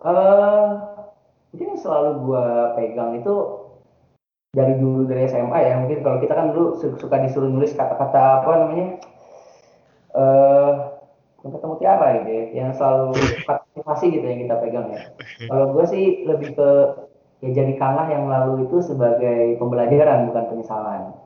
Uh, 0.00 0.64
mungkin 1.50 1.76
yang 1.76 1.80
selalu 1.82 2.10
gue 2.24 2.46
pegang 2.78 3.12
itu 3.18 3.34
dari 4.54 4.78
dulu 4.78 5.10
dari 5.10 5.26
SMA 5.26 5.58
ya. 5.58 5.74
Mungkin 5.82 6.06
kalau 6.06 6.22
kita 6.22 6.32
kan 6.38 6.54
dulu 6.54 6.78
suka 6.78 7.16
disuruh 7.18 7.50
nulis 7.50 7.74
kata-kata 7.74 8.46
apa 8.46 8.50
namanya 8.64 8.88
eh 10.10 10.72
uh, 11.42 11.50
kata 11.50 11.66
mutiara 11.66 12.22
gitu 12.22 12.30
ya 12.30 12.44
yang 12.62 12.70
selalu 12.78 13.18
motivasi 13.74 14.06
gitu 14.14 14.24
yang 14.24 14.40
kita 14.46 14.54
pegang 14.62 14.86
ya. 14.94 15.02
Kalau 15.50 15.74
gue 15.74 15.84
sih 15.90 16.22
lebih 16.24 16.54
ke 16.54 16.70
ya 17.42 17.50
jadikanlah 17.56 18.06
yang 18.06 18.30
lalu 18.30 18.70
itu 18.70 18.84
sebagai 18.84 19.58
pembelajaran 19.58 20.28
bukan 20.30 20.44
penyesalan 20.54 21.16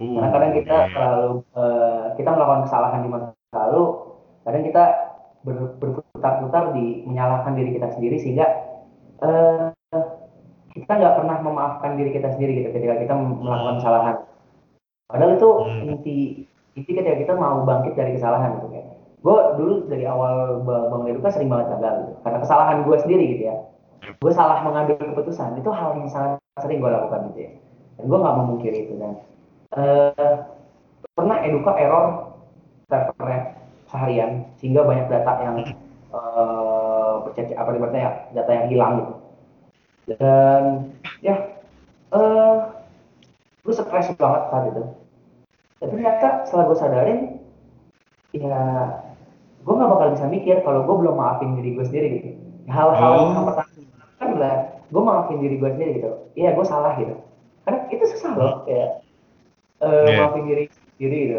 uh, 0.00 0.12
karena 0.16 0.28
kadang 0.32 0.52
kita 0.56 0.76
terlalu 0.96 1.30
uh, 1.54 2.04
kita 2.16 2.30
melakukan 2.32 2.62
kesalahan 2.66 3.00
di 3.04 3.08
masa 3.12 3.28
lalu 3.52 3.82
kadang 4.48 4.64
kita 4.64 4.84
ber, 5.44 5.56
berputar-putar 5.76 6.72
di 6.72 7.04
menyalahkan 7.04 7.52
diri 7.52 7.70
kita 7.76 7.88
sendiri 7.92 8.16
sehingga 8.16 8.46
uh, 9.20 9.70
kita 10.70 10.92
nggak 10.96 11.16
pernah 11.18 11.36
memaafkan 11.42 11.98
diri 11.98 12.14
kita 12.14 12.30
sendiri 12.34 12.62
gitu 12.62 12.70
ketika 12.72 12.94
kita 13.02 13.14
melakukan 13.18 13.76
kesalahan. 13.82 14.16
Padahal 15.10 15.32
itu 15.34 15.50
hmm. 15.50 15.90
inti 15.90 16.18
inti 16.78 16.90
ketika 16.94 17.16
kita 17.18 17.32
mau 17.34 17.66
bangkit 17.66 17.98
dari 17.98 18.14
kesalahan 18.14 18.62
gitu 18.62 18.68
kan. 18.70 18.86
Gue 19.20 19.36
dulu 19.58 19.74
dari 19.90 20.06
awal 20.08 20.64
bangun 20.64 21.12
eduka 21.12 21.34
sering 21.34 21.50
banget 21.50 21.76
gagal 21.76 21.94
gitu. 22.06 22.12
Karena 22.22 22.38
kesalahan 22.40 22.76
gue 22.86 22.96
sendiri 23.02 23.24
gitu 23.36 23.42
ya. 23.50 23.56
Gue 24.22 24.32
salah 24.32 24.62
mengambil 24.64 24.96
keputusan. 24.96 25.58
Itu 25.60 25.74
hal 25.74 25.98
yang 25.98 26.08
sangat 26.08 26.40
sering 26.62 26.78
gue 26.80 26.88
lakukan 26.88 27.34
gitu 27.34 27.40
ya. 27.50 27.52
Dan 27.98 28.04
gue 28.06 28.18
nggak 28.22 28.36
memungkiri 28.38 28.78
itu 28.88 28.94
dan 28.96 29.18
uh, 29.76 30.34
pernah 31.14 31.38
eduka 31.44 31.72
error 31.76 32.06
servernya 32.90 33.60
seharian 33.90 34.30
sehingga 34.58 34.86
banyak 34.86 35.06
data 35.10 35.32
yang 35.42 35.56
uh, 36.14 37.22
bercaci 37.26 37.54
apa 37.54 37.74
ibaratnya 37.74 38.02
ya 38.02 38.12
data 38.42 38.50
yang 38.54 38.66
hilang 38.70 38.92
gitu. 39.02 39.14
Dan 40.10 40.62
ya 41.22 41.36
eh, 42.10 42.54
gue 43.62 43.74
stres 43.74 44.10
banget 44.18 44.42
saat 44.50 44.64
itu. 44.74 44.82
Tapi 45.80 45.90
ternyata 45.96 46.28
setelah 46.48 46.64
gue 46.66 46.78
sadarin 46.78 47.20
ya 48.34 48.62
gue 49.60 49.74
gak 49.76 49.90
bakal 49.92 50.08
bisa 50.16 50.26
mikir 50.30 50.56
kalau 50.64 50.86
gue 50.86 50.96
belum 51.04 51.14
maafin 51.14 51.54
diri 51.58 51.78
gue 51.78 51.84
sendiri 51.86 52.08
gitu. 52.18 52.28
Hal-hal 52.70 53.12
oh. 53.14 53.18
yang 53.34 53.46
pertama 53.46 53.70
kan 54.18 54.26
adalah 54.34 54.54
gue 54.90 55.02
maafin 55.02 55.38
diri 55.38 55.56
gue 55.62 55.70
sendiri 55.70 55.90
gitu. 56.02 56.10
Iya 56.34 56.58
gue 56.58 56.66
salah 56.66 56.98
gitu. 56.98 57.14
Karena 57.62 57.78
itu 57.92 58.04
susah 58.16 58.32
loh 58.34 58.54
kayak 58.66 59.04
uh, 59.80 60.06
yeah. 60.06 60.18
maafin 60.24 60.42
diri 60.46 60.64
sendiri 60.96 61.18
gitu 61.26 61.36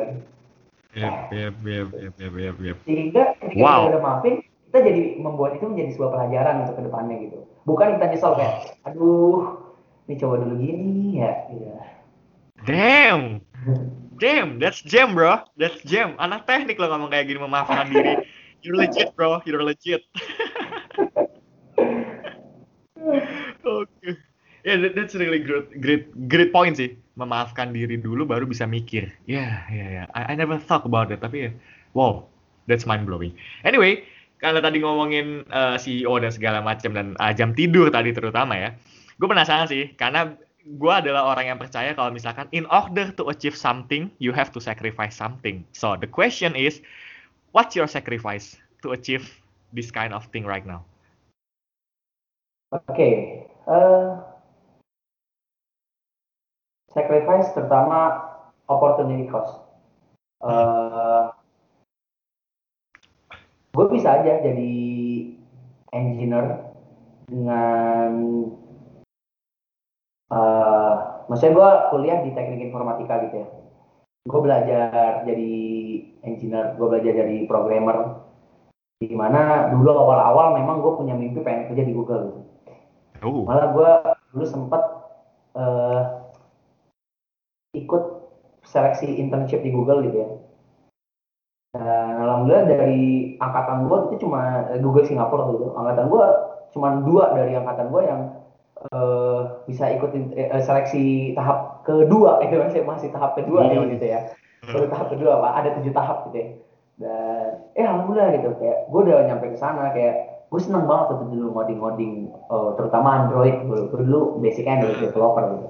Yep, 0.91 1.31
yep, 1.31 1.55
yep, 1.63 1.87
yep, 1.95 2.13
yep, 2.19 2.33
yep, 2.35 2.57
yep. 2.59 2.77
Sehingga 2.83 3.39
ketika 3.39 3.63
wow. 3.63 3.87
kita 3.87 3.95
udah 3.95 4.01
maafin, 4.03 4.35
kita 4.67 4.77
jadi 4.83 5.03
membuat 5.23 5.55
itu 5.55 5.71
menjadi 5.71 5.95
sebuah 5.95 6.11
pelajaran 6.11 6.67
untuk 6.67 6.75
ke 6.75 6.83
depannya 6.83 7.15
gitu. 7.23 7.37
Bukan 7.63 7.87
kita 7.95 8.05
nyesel 8.11 8.35
kayak 8.35 8.75
aduh 8.83 9.55
ini 10.11 10.19
coba 10.19 10.35
dulu 10.43 10.55
gini 10.59 11.23
ya 11.23 11.31
iya 11.47 11.79
damn. 12.67 13.23
Damn 14.19 14.59
that's 14.59 14.83
jam 14.83 15.15
bro. 15.15 15.47
That's 15.55 15.79
jam. 15.87 16.19
Anak 16.19 16.43
teknik 16.43 16.75
lo 16.75 16.91
ngomong 16.91 17.07
kayak 17.07 17.31
gini 17.31 17.39
memaafkan 17.39 17.87
diri. 17.87 18.27
You're 18.59 18.75
legit 18.75 19.15
bro. 19.15 19.39
You're 19.47 19.63
legit. 19.63 20.03
Oke. 23.63 23.87
Okay. 23.95 24.19
yeah 24.63 24.77
that, 24.77 24.95
that's 24.95 25.15
really 25.15 25.39
great 25.39 25.81
great 25.81 26.03
great 26.29 26.51
point 26.53 26.77
sih 26.77 26.97
memaafkan 27.19 27.75
diri 27.75 27.99
dulu 27.99 28.23
baru 28.23 28.47
bisa 28.47 28.63
mikir 28.63 29.11
ya 29.27 29.35
yeah, 29.39 29.53
ya 29.67 29.75
yeah, 29.75 29.87
ya 29.87 29.95
yeah. 30.03 30.05
I, 30.15 30.31
I 30.31 30.33
never 30.39 30.55
thought 30.55 30.87
about 30.87 31.11
it 31.11 31.19
tapi 31.19 31.47
ya 31.47 31.51
wow 31.91 32.23
that's 32.71 32.87
mind 32.87 33.03
blowing 33.03 33.35
anyway 33.67 34.03
kalau 34.41 34.57
tadi 34.57 34.81
ngomongin 34.81 35.45
uh, 35.53 35.77
eh, 35.77 35.79
CEO 35.79 36.17
dan 36.17 36.33
segala 36.33 36.59
macam 36.65 36.97
dan 36.97 37.13
uh, 37.21 37.29
jam 37.31 37.53
tidur 37.53 37.93
tadi 37.93 38.09
terutama 38.09 38.57
ya, 38.57 38.69
gue 39.21 39.27
penasaran 39.29 39.69
sih 39.69 39.93
karena 39.93 40.33
gue 40.65 40.93
adalah 40.93 41.29
orang 41.29 41.53
yang 41.53 41.59
percaya 41.61 41.93
kalau 41.93 42.09
misalkan 42.09 42.49
in 42.49 42.65
order 42.73 43.13
to 43.13 43.29
achieve 43.29 43.53
something, 43.53 44.09
you 44.17 44.33
have 44.33 44.49
to 44.49 44.57
sacrifice 44.57 45.13
something. 45.13 45.61
So 45.77 45.93
the 45.93 46.09
question 46.09 46.57
is, 46.57 46.81
what's 47.53 47.77
your 47.77 47.85
sacrifice 47.85 48.57
to 48.81 48.97
achieve 48.97 49.29
this 49.77 49.93
kind 49.93 50.09
of 50.09 50.25
thing 50.33 50.49
right 50.49 50.65
now? 50.65 50.89
Oke, 52.73 52.97
okay. 52.97 53.15
uh, 53.69 54.25
sacrifice 56.91 57.51
terutama 57.55 58.31
opportunity 58.67 59.27
cost. 59.27 59.59
Uh, 60.41 61.29
gue 63.71 63.85
bisa 63.95 64.19
aja 64.19 64.41
jadi 64.41 64.73
engineer 65.95 66.75
dengan 67.29 68.11
eh 70.31 70.95
maksudnya 71.27 71.55
gue 71.55 71.69
kuliah 71.91 72.17
di 72.23 72.31
teknik 72.35 72.71
informatika 72.71 73.23
gitu 73.27 73.43
ya. 73.43 73.47
Gue 74.27 74.39
belajar 74.43 75.25
jadi 75.25 75.53
engineer, 76.27 76.77
gue 76.77 76.87
belajar 76.87 77.13
jadi 77.25 77.47
programmer. 77.47 78.27
Di 79.01 79.17
mana 79.17 79.73
dulu 79.73 79.97
awal-awal 79.97 80.53
memang 80.61 80.77
gue 80.85 80.93
punya 80.93 81.17
mimpi 81.17 81.41
pengen 81.41 81.73
kerja 81.73 81.83
di 81.89 81.93
Google 81.95 82.21
gitu. 82.29 82.41
Oh. 83.25 83.45
Malah 83.49 83.67
gue 83.73 83.91
dulu 84.33 84.45
sempet 84.45 84.81
eh, 85.57 86.01
ikut 87.71 88.03
seleksi 88.67 89.07
internship 89.17 89.63
di 89.63 89.71
Google 89.71 90.03
gitu 90.05 90.17
ya. 90.21 90.29
Dan 91.71 92.19
alhamdulillah 92.19 92.67
dari 92.67 93.35
angkatan 93.39 93.87
gue 93.87 93.97
itu 94.11 94.27
cuma 94.27 94.67
eh, 94.75 94.79
Google 94.83 95.07
Singapura 95.07 95.55
gitu. 95.55 95.71
Angkatan 95.71 96.05
gue 96.11 96.25
cuma 96.75 96.99
dua 97.03 97.31
dari 97.31 97.55
angkatan 97.55 97.87
gue 97.91 98.01
yang 98.03 98.21
eh, 98.91 99.39
bisa 99.71 99.87
ikut 99.95 100.11
eh, 100.35 100.51
seleksi 100.59 101.31
tahap 101.39 101.87
kedua 101.87 102.39
itu 102.45 102.59
masih 102.59 102.83
masih 102.83 103.09
tahap 103.15 103.39
kedua 103.39 103.71
Hmm. 103.71 103.87
waktu 103.87 103.95
itu 103.97 104.07
ya. 104.11 104.21
Baru 104.61 104.85
tahap 104.93 105.07
kedua 105.09 105.41
pak, 105.41 105.53
ada 105.57 105.69
tujuh 105.79 105.93
tahap 105.95 106.17
gitu 106.29 106.37
ya. 106.37 106.47
Dan 107.01 107.47
eh 107.73 107.85
alhamdulillah 107.87 108.29
gitu 108.35 108.49
kayak 108.59 108.77
gue 108.91 108.99
udah 109.07 109.17
nyampe 109.31 109.45
ke 109.55 109.57
sana 109.57 109.89
kayak 109.95 110.15
gue 110.51 110.59
seneng 110.59 110.83
banget 110.85 111.15
tuh 111.15 111.31
dulu 111.31 111.55
ngoding-ngoding 111.55 112.13
eh, 112.35 112.69
terutama 112.75 113.25
Android 113.25 113.55
gue 113.63 113.79
dulu 113.95 114.43
basicnya 114.43 114.83
Android 114.83 114.99
developer 114.99 115.43
gitu. 115.55 115.67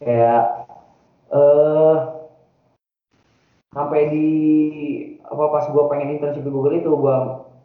Kayak 0.00 0.42
eh 1.32 1.96
sampai 3.74 4.00
di 4.12 4.28
apa 5.24 5.44
pas 5.50 5.64
gue 5.66 5.84
pengen 5.90 6.14
internship 6.14 6.46
di 6.46 6.52
Google 6.52 6.78
itu 6.78 6.90
gue 6.94 7.16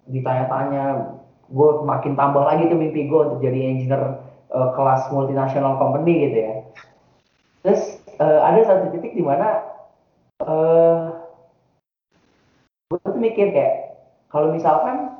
ditanya-tanya 0.09 1.15
gue 1.49 1.69
makin 1.85 2.13
tambah 2.17 2.45
lagi 2.45 2.69
tuh 2.69 2.77
mimpi 2.77 3.05
gue 3.05 3.19
untuk 3.19 3.39
jadi 3.41 3.59
engineer 3.73 4.21
eh, 4.49 4.69
kelas 4.73 5.09
multinational 5.13 5.77
company 5.77 6.29
gitu 6.29 6.37
ya. 6.39 6.53
Terus 7.65 7.81
eh, 8.17 8.39
ada 8.41 8.59
satu 8.65 8.93
titik 8.95 9.13
di 9.13 9.23
mana 9.25 9.65
eh 10.39 10.99
gue 12.89 12.99
tuh 13.05 13.21
mikir 13.21 13.53
kayak 13.53 13.75
kalau 14.33 14.49
misalkan 14.49 15.19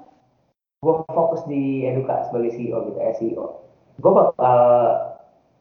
gue 0.79 0.95
fokus 1.11 1.43
di 1.45 1.83
eduka 1.85 2.25
sebagai 2.31 2.55
CEO 2.55 2.87
gitu 2.87 2.99
SEO 3.19 3.45
gue 3.99 4.11
bakal 4.15 4.59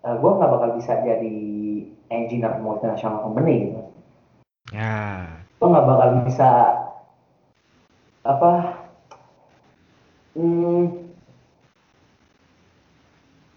eh, 0.06 0.16
gue 0.16 0.30
nggak 0.30 0.52
bakal 0.56 0.70
bisa 0.78 0.92
jadi 1.02 1.38
engineer 2.08 2.56
multinational 2.58 3.20
company 3.20 3.68
gitu 3.68 3.80
Ya. 4.68 5.24
gue 5.58 5.68
nggak 5.68 5.86
bakal 5.88 6.08
bisa 6.28 6.48
apa 8.20 8.52
hmm, 10.36 11.08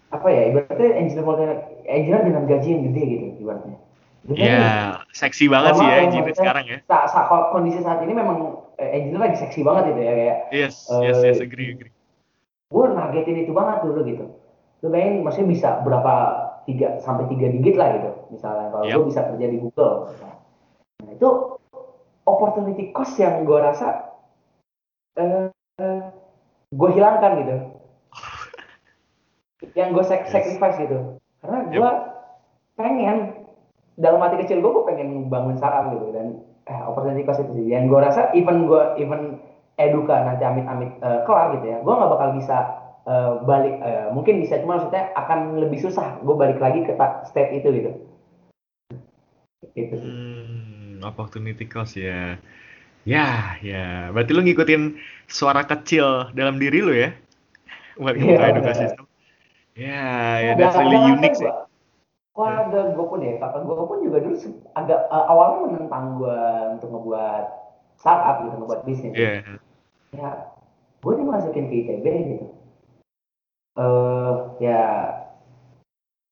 apa 0.08 0.28
ya 0.28 0.42
ibaratnya 0.52 0.90
engineer 0.96 1.24
multi- 1.24 1.60
engineer 1.84 2.22
dengan 2.24 2.44
gaji 2.44 2.68
yang 2.68 2.82
gede 2.92 3.02
gitu 3.06 3.26
ibaratnya 3.40 3.76
Gede 4.22 4.38
nih. 4.38 4.54
Ya, 4.54 5.02
seksi 5.10 5.50
banget 5.50 5.72
sih 5.76 5.84
ya 5.84 5.96
engineer 5.98 6.30
sekarang 6.32 6.64
ya. 6.70 6.78
Sa- 6.86 7.10
sa- 7.10 7.26
kalau 7.26 7.50
kondisi 7.50 7.82
saat 7.82 8.00
ini 8.00 8.14
memang 8.14 8.54
eh, 8.78 9.02
engineer 9.02 9.18
lagi 9.28 9.36
seksi 9.42 9.60
banget 9.60 9.92
gitu 9.92 10.00
ya 10.00 10.12
kayak 10.14 10.38
Yes, 10.54 10.74
Eh, 10.88 11.00
yes, 11.02 11.18
yes, 11.20 11.38
agree, 11.42 11.74
agree. 11.74 11.92
gue 12.72 12.84
nargetin 12.88 13.36
itu 13.42 13.52
banget 13.52 13.84
dulu 13.84 14.00
gitu 14.06 14.24
lu 14.80 14.88
bayangin 14.88 15.20
maksudnya 15.22 15.48
bisa 15.50 15.68
berapa 15.84 16.12
tiga 16.64 16.96
sampai 16.98 17.28
tiga 17.28 17.50
digit 17.50 17.76
lah 17.76 17.88
gitu 17.98 18.10
misalnya 18.32 18.72
kalau 18.72 18.84
Yap. 18.88 18.96
gue 18.96 19.06
bisa 19.12 19.20
kerja 19.28 19.46
di 19.46 19.58
Google. 19.60 19.94
Nah 21.04 21.10
itu 21.12 21.28
opportunity 22.24 22.90
cost 22.90 23.14
yang 23.20 23.44
gue 23.44 23.58
rasa 23.60 24.16
eh, 25.20 25.48
gue 26.72 26.90
hilangkan 26.96 27.32
gitu. 27.44 27.54
Yang 29.78 29.88
gue 29.94 30.04
sac- 30.08 30.26
Yes. 30.26 30.32
sacrifice 30.32 30.76
gitu. 30.80 30.98
Karena 31.44 31.58
gue 31.70 31.90
pengen 32.74 33.18
dalam 34.00 34.18
hati 34.24 34.42
kecil 34.42 34.58
gue 34.58 34.72
gue 34.72 34.84
pengen 34.88 35.28
bangun 35.30 35.54
startup 35.60 35.92
gitu 35.94 36.10
dan 36.16 36.40
eh, 36.66 36.82
opportunity 36.88 37.22
cost 37.22 37.44
itu 37.44 37.52
sih. 37.60 37.66
Yang 37.70 37.92
gue 37.92 38.00
rasa 38.00 38.32
even 38.34 38.66
gue 38.66 38.82
even 38.98 39.38
eduka 39.80 40.16
nanti 40.24 40.44
amit-amit 40.44 41.00
eh, 41.00 41.20
kelar 41.24 41.56
gitu 41.58 41.66
ya 41.72 41.78
gue 41.80 41.94
nggak 41.94 42.12
bakal 42.12 42.28
bisa 42.36 42.56
eh, 43.08 43.32
balik 43.48 43.74
eh, 43.80 44.06
mungkin 44.12 44.44
bisa 44.44 44.60
cuma 44.60 44.76
maksudnya 44.78 45.10
akan 45.16 45.58
lebih 45.58 45.78
susah 45.80 46.20
gue 46.20 46.34
balik 46.36 46.60
lagi 46.60 46.84
ke 46.84 46.92
step 47.24 47.48
itu 47.56 47.68
gitu 47.72 47.90
itu 49.76 49.94
sih. 49.96 50.12
Hmm, 50.12 51.00
opportunity 51.04 51.64
cost 51.66 51.96
ya. 51.98 52.36
Ya, 53.02 53.58
ya. 53.64 54.14
Berarti 54.14 54.30
lu 54.30 54.42
ngikutin 54.46 54.82
suara 55.26 55.66
kecil 55.66 56.30
dalam 56.38 56.58
diri 56.62 56.78
lu 56.78 56.94
ya? 56.94 57.10
Buat 57.98 58.14
Iya, 58.16 58.22
ngebuka 58.22 58.44
edukasi 58.52 58.78
benar. 58.78 58.88
sistem. 58.88 59.04
Ya, 59.72 60.04
ya, 60.44 60.52
that's 60.54 60.76
really 60.76 61.00
unique 61.00 61.34
sih. 61.34 61.48
Keluarga 62.32 62.96
gue 62.96 63.04
pun 63.08 63.20
ya, 63.20 63.32
kakak 63.40 63.60
gue 63.68 63.76
pun 63.76 63.98
juga 64.04 64.18
dulu 64.24 64.36
agak 64.72 65.00
eh, 65.08 65.24
awalnya 65.28 65.58
menentang 65.68 66.04
gue 66.16 66.40
untuk 66.78 66.88
ngebuat 66.92 67.44
startup 68.00 68.36
gitu, 68.48 68.54
ngebuat 68.56 68.80
bisnis. 68.88 69.12
Iya. 69.16 69.32
Ya, 70.16 70.30
gue 71.00 71.12
dimasukin 71.18 71.68
ke 71.68 71.74
ITB 71.84 72.06
gitu. 72.36 72.46
eh 73.72 74.32
ya, 74.60 74.80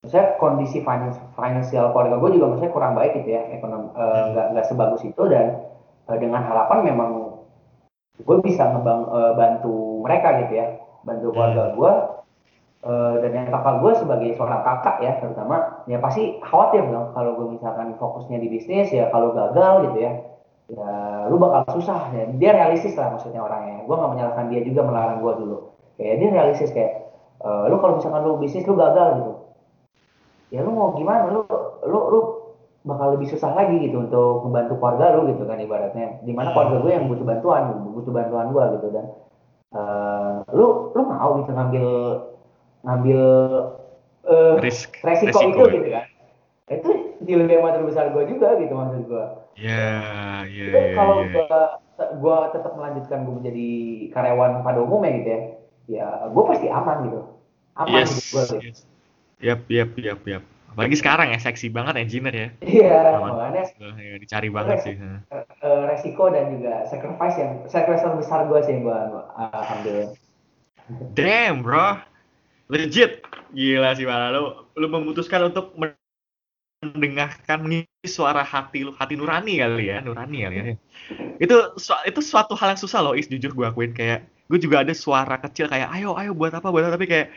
saya 0.09 0.41
kondisi 0.41 0.81
finansial 1.37 1.93
keluarga 1.93 2.17
gue 2.17 2.31
juga 2.41 2.47
maksudnya 2.57 2.73
kurang 2.73 2.97
baik 2.97 3.21
gitu 3.21 3.37
ya, 3.37 3.43
ekonom 3.53 3.93
eh, 3.93 4.23
nggak 4.33 4.47
nggak 4.57 4.67
sebagus 4.67 5.05
itu 5.05 5.23
dan 5.29 5.61
eh, 6.09 6.19
dengan 6.19 6.41
harapan 6.41 6.89
memang 6.89 7.11
gue 8.21 8.37
bisa 8.41 8.65
ngebang 8.65 9.13
eh, 9.13 9.33
bantu 9.37 10.01
mereka 10.01 10.41
gitu 10.47 10.53
ya, 10.57 10.67
bantu 11.05 11.27
keluarga 11.37 11.77
gue 11.77 11.93
Eh, 12.81 13.15
dan 13.21 13.33
yang 13.37 13.47
kakak 13.53 13.85
gue 13.85 13.93
sebagai 13.93 14.31
seorang 14.41 14.65
kakak 14.65 15.05
ya 15.05 15.21
terutama 15.21 15.85
ya 15.85 16.01
pasti 16.01 16.41
khawatir 16.41 16.81
dong 16.89 17.13
kalau 17.13 17.37
gue 17.37 17.53
misalkan 17.53 17.93
fokusnya 18.01 18.41
di 18.41 18.49
bisnis 18.49 18.89
ya 18.89 19.13
kalau 19.13 19.37
gagal 19.37 19.85
gitu 19.85 19.99
ya 20.01 20.13
ya 20.73 20.89
lu 21.29 21.37
bakal 21.37 21.77
susah 21.77 22.09
ya 22.17 22.25
dia 22.41 22.57
realistis 22.57 22.97
lah 22.97 23.13
maksudnya 23.13 23.45
orangnya. 23.45 23.85
Gue 23.85 23.93
nggak 24.01 24.13
menyalahkan 24.17 24.47
dia 24.49 24.65
juga 24.65 24.81
melarang 24.89 25.21
gue 25.21 25.33
dulu. 25.45 25.57
Kayak 26.01 26.15
dia 26.25 26.29
realistis 26.33 26.71
kayak 26.73 26.93
lu 27.69 27.77
kalau 27.85 28.01
misalkan 28.01 28.21
lu 28.25 28.41
bisnis 28.41 28.65
lu 28.65 28.73
gagal 28.73 29.09
gitu 29.21 29.33
ya 30.51 30.61
lu 30.63 30.71
mau 30.75 30.93
gimana 30.95 31.31
lu 31.31 31.47
lu 31.87 32.01
lu 32.11 32.21
bakal 32.81 33.13
lebih 33.15 33.29
susah 33.29 33.53
lagi 33.53 33.77
gitu 33.79 34.03
untuk 34.03 34.49
membantu 34.49 34.81
keluarga 34.81 35.15
lu 35.21 35.31
gitu 35.31 35.45
kan 35.45 35.61
ibaratnya 35.61 36.19
di 36.25 36.33
mana 36.33 36.51
keluarga 36.51 36.81
gue 36.81 36.93
yang 36.93 37.07
butuh 37.07 37.27
bantuan 37.29 37.63
butuh 37.93 38.13
bantuan 38.13 38.47
gue 38.51 38.65
gitu 38.79 38.87
dan 38.91 39.07
eh, 39.77 40.33
lu 40.57 40.91
lu 40.97 41.03
mau 41.07 41.31
gitu 41.45 41.53
ngambil 41.53 41.87
ngambil 42.83 43.21
eh, 44.27 44.55
Risk, 44.65 44.97
resiko, 45.05 45.39
resiko 45.39 45.49
itu 45.49 45.61
ya. 45.61 45.73
gitu 45.77 45.89
kan 45.93 46.07
itu 46.71 46.91
dilema 47.21 47.75
terbesar 47.75 48.15
gue 48.17 48.25
juga 48.31 48.57
gitu 48.59 48.73
maksud 48.75 49.05
gue 49.07 49.27
Ya, 49.61 50.47
ya, 50.49 50.67
ya, 50.73 50.97
kalau 50.97 51.21
ya. 51.21 51.37
gue 51.37 51.61
gue 52.17 52.39
tetap 52.57 52.73
melanjutkan 52.81 53.29
gue 53.29 53.35
menjadi 53.45 53.69
karyawan 54.17 54.65
pada 54.65 54.79
umumnya 54.81 55.13
gitu 55.21 55.29
ya 55.29 55.41
ya 55.91 56.07
gue 56.33 56.43
pasti 56.49 56.67
aman 56.73 57.13
gitu 57.13 57.21
aman 57.77 58.01
Yes, 58.01 58.09
hidup 58.09 58.25
gue 58.25 58.41
gitu. 58.41 58.57
yes. 58.73 58.79
Yap, 59.41 59.65
yap, 59.73 59.97
yap, 59.97 60.21
yap. 60.29 60.45
Apalagi 60.71 61.01
sekarang 61.01 61.33
ya, 61.33 61.41
seksi 61.41 61.73
banget 61.73 61.97
engineer 61.97 62.35
ya. 62.37 62.49
iya 62.63 63.17
Aman. 63.17 63.33
makanya 63.35 63.65
Ya, 63.97 64.17
dicari 64.21 64.53
banget 64.53 64.77
sih. 64.85 64.95
Eh, 65.01 65.83
resiko 65.89 66.29
dan 66.29 66.53
juga 66.61 66.85
sacrifice 66.87 67.37
yang 67.41 67.53
sacrifice 67.67 68.05
terbesar 68.05 68.47
gue 68.47 68.61
sih 68.69 68.73
yang 68.77 68.83
gue 68.87 68.99
alhamdulillah 69.35 70.13
Damn, 71.17 71.65
bro. 71.65 71.99
Legit. 72.69 73.25
Gila 73.51 73.97
sih, 73.99 74.07
malah 74.07 74.31
lu, 74.31 74.45
lu 74.79 74.87
memutuskan 74.93 75.51
untuk 75.51 75.75
mendengarkan 76.81 77.67
nih 77.67 77.83
suara 78.07 78.45
hati 78.47 78.87
lu, 78.87 78.93
hati 78.95 79.19
nurani 79.19 79.59
kali 79.59 79.91
ya, 79.91 79.99
nurani 80.05 80.39
kali 80.47 80.57
ya. 80.57 80.65
Itu 81.43 81.75
su- 81.81 82.05
itu 82.07 82.21
suatu 82.23 82.55
hal 82.55 82.77
yang 82.77 82.81
susah 82.81 83.01
loh, 83.03 83.15
Is, 83.17 83.27
jujur 83.27 83.57
gue 83.57 83.67
akuin 83.67 83.91
kayak 83.97 84.29
gue 84.51 84.59
juga 84.59 84.83
ada 84.83 84.91
suara 84.95 85.39
kecil 85.39 85.71
kayak 85.71 85.95
ayo 85.95 86.19
ayo 86.19 86.35
buat 86.35 86.51
apa 86.51 86.75
buat 86.75 86.83
apa 86.83 86.99
tapi 86.99 87.07
kayak 87.07 87.31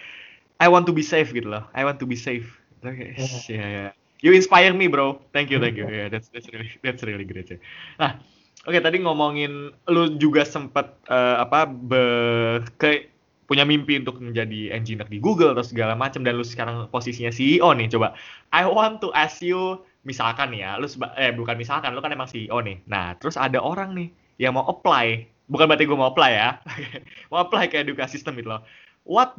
I 0.59 0.67
want 0.69 0.85
to 0.89 0.93
be 0.93 1.01
safe 1.05 1.33
gitu 1.33 1.49
loh. 1.49 1.63
I 1.73 1.85
want 1.85 1.97
to 2.01 2.07
be 2.07 2.17
safe. 2.17 2.47
Kayak, 2.83 3.15
"Ish, 3.15 3.47
ya 3.49 3.65
ya. 3.65 3.85
You 4.23 4.31
inspire 4.31 4.71
me, 4.71 4.87
bro. 4.87 5.19
Thank 5.35 5.51
you, 5.51 5.59
thank 5.59 5.75
you. 5.75 5.83
Yeah, 5.87 6.07
that's 6.07 6.31
that's 6.31 6.47
really 6.51 6.71
that's 6.79 7.03
really 7.03 7.27
great 7.27 7.51
ya. 7.51 7.59
Nah, 7.99 8.23
oke 8.63 8.79
tadi 8.79 9.03
ngomongin 9.03 9.75
lu 9.91 10.03
juga 10.15 10.47
sempat 10.47 10.95
eh, 11.11 11.35
apa 11.43 11.67
be, 11.67 12.03
ke 12.79 13.11
punya 13.43 13.67
mimpi 13.67 13.99
untuk 13.99 14.23
menjadi 14.23 14.71
engineer 14.71 15.07
di 15.11 15.19
Google 15.19 15.51
atau 15.51 15.67
segala 15.67 15.93
macam 15.99 16.23
dan 16.23 16.39
lu 16.39 16.47
sekarang 16.47 16.87
posisinya 16.87 17.29
CEO 17.29 17.75
nih 17.75 17.91
coba 17.91 18.15
I 18.55 18.63
want 18.63 19.03
to 19.03 19.11
ask 19.11 19.43
you 19.43 19.83
misalkan 20.07 20.55
ya 20.55 20.79
lu 20.79 20.87
seba- 20.87 21.11
eh 21.19 21.35
bukan 21.35 21.59
misalkan 21.59 21.91
lu 21.91 21.99
kan 21.99 22.15
emang 22.15 22.31
CEO 22.31 22.63
nih 22.63 22.79
nah 22.87 23.13
terus 23.19 23.35
ada 23.35 23.59
orang 23.59 23.91
nih 23.93 24.07
yang 24.39 24.55
mau 24.55 24.63
apply 24.71 25.27
bukan 25.51 25.67
berarti 25.67 25.85
gue 25.85 25.97
mau 25.99 26.09
apply 26.09 26.31
ya 26.31 26.49
mau 27.31 27.43
apply 27.43 27.67
ke 27.67 27.83
edukasi 27.83 28.15
sistem 28.15 28.39
gitu 28.39 28.47
loh 28.47 28.63
what 29.03 29.35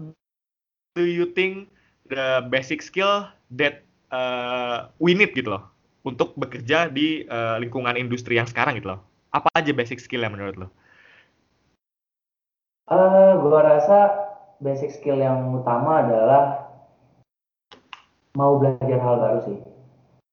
do 0.94 1.04
you 1.04 1.26
think 1.30 1.68
the 2.08 2.42
basic 2.48 2.80
skill 2.80 3.28
that 3.50 3.82
uh, 4.14 4.88
we 5.02 5.12
need 5.14 5.34
gitu 5.34 5.54
loh 5.54 5.68
untuk 6.06 6.34
bekerja 6.38 6.90
di 6.90 7.26
uh, 7.26 7.58
lingkungan 7.58 7.98
industri 7.98 8.38
yang 8.38 8.46
sekarang 8.46 8.78
gitu 8.78 8.94
loh 8.94 9.00
apa 9.34 9.50
aja 9.58 9.74
basic 9.74 9.98
skill 9.98 10.22
yang 10.22 10.32
menurut 10.32 10.54
lo 10.56 10.68
Eh, 12.84 13.32
gua 13.40 13.64
rasa 13.64 14.12
basic 14.60 14.92
skill 14.92 15.16
yang 15.16 15.56
utama 15.56 16.04
adalah 16.04 16.68
mau 18.36 18.60
belajar 18.60 19.00
hal 19.00 19.16
baru 19.16 19.40
sih. 19.48 19.58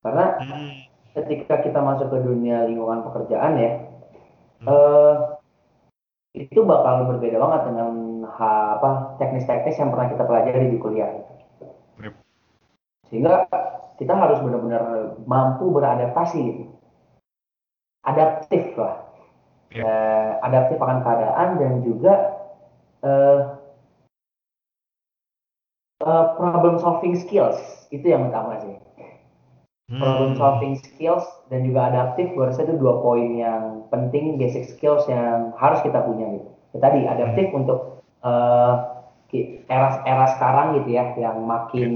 Karena 0.04 0.36
Hmm. 0.36 0.84
ketika 1.16 1.64
kita 1.64 1.80
masuk 1.80 2.12
ke 2.12 2.20
dunia 2.28 2.68
lingkungan 2.68 3.08
pekerjaan 3.08 3.56
ya, 3.56 3.72
eh, 4.68 5.14
itu 6.50 6.66
bakal 6.66 7.06
berbeda 7.14 7.38
banget 7.38 7.62
dengan 7.70 7.90
ha- 8.34 8.82
apa 8.82 8.90
teknis-teknis 9.22 9.78
yang 9.78 9.94
pernah 9.94 10.08
kita 10.10 10.24
pelajari 10.26 10.66
di 10.74 10.78
kuliah. 10.82 11.12
Sehingga 13.12 13.46
kita 14.00 14.14
harus 14.16 14.40
benar-benar 14.42 15.14
mampu 15.30 15.70
beradaptasi 15.70 16.40
gitu. 16.42 16.64
Adaptif 18.02 18.74
lah. 18.80 19.12
Eh, 19.72 20.32
adaptif 20.44 20.82
akan 20.82 21.00
keadaan 21.06 21.48
dan 21.62 21.74
juga 21.80 22.14
eh, 23.06 23.40
eh, 26.04 26.26
problem 26.36 26.76
solving 26.82 27.16
skills 27.16 27.88
itu 27.88 28.04
yang 28.04 28.28
utama 28.28 28.60
sih 28.60 28.76
problem 30.00 30.32
Hmm. 30.32 30.40
solving 30.40 30.76
skills 30.80 31.26
dan 31.52 31.68
juga 31.68 31.92
adaptif 31.92 32.32
gue 32.32 32.46
rasa 32.48 32.64
itu 32.64 32.80
dua 32.80 33.04
poin 33.04 33.28
yang 33.36 33.84
penting 33.92 34.40
basic 34.40 34.72
skills 34.72 35.04
yang 35.12 35.52
harus 35.60 35.84
kita 35.84 36.00
punya 36.08 36.40
gitu 36.40 36.48
ya, 36.72 36.80
tadi 36.80 37.00
adaptif 37.04 37.52
untuk 37.52 38.00
eh, 38.24 38.74
ki- 39.28 39.68
era 39.68 40.00
era 40.08 40.32
sekarang 40.38 40.80
gitu 40.80 40.96
ya 40.96 41.12
yang 41.20 41.44
makin 41.44 41.92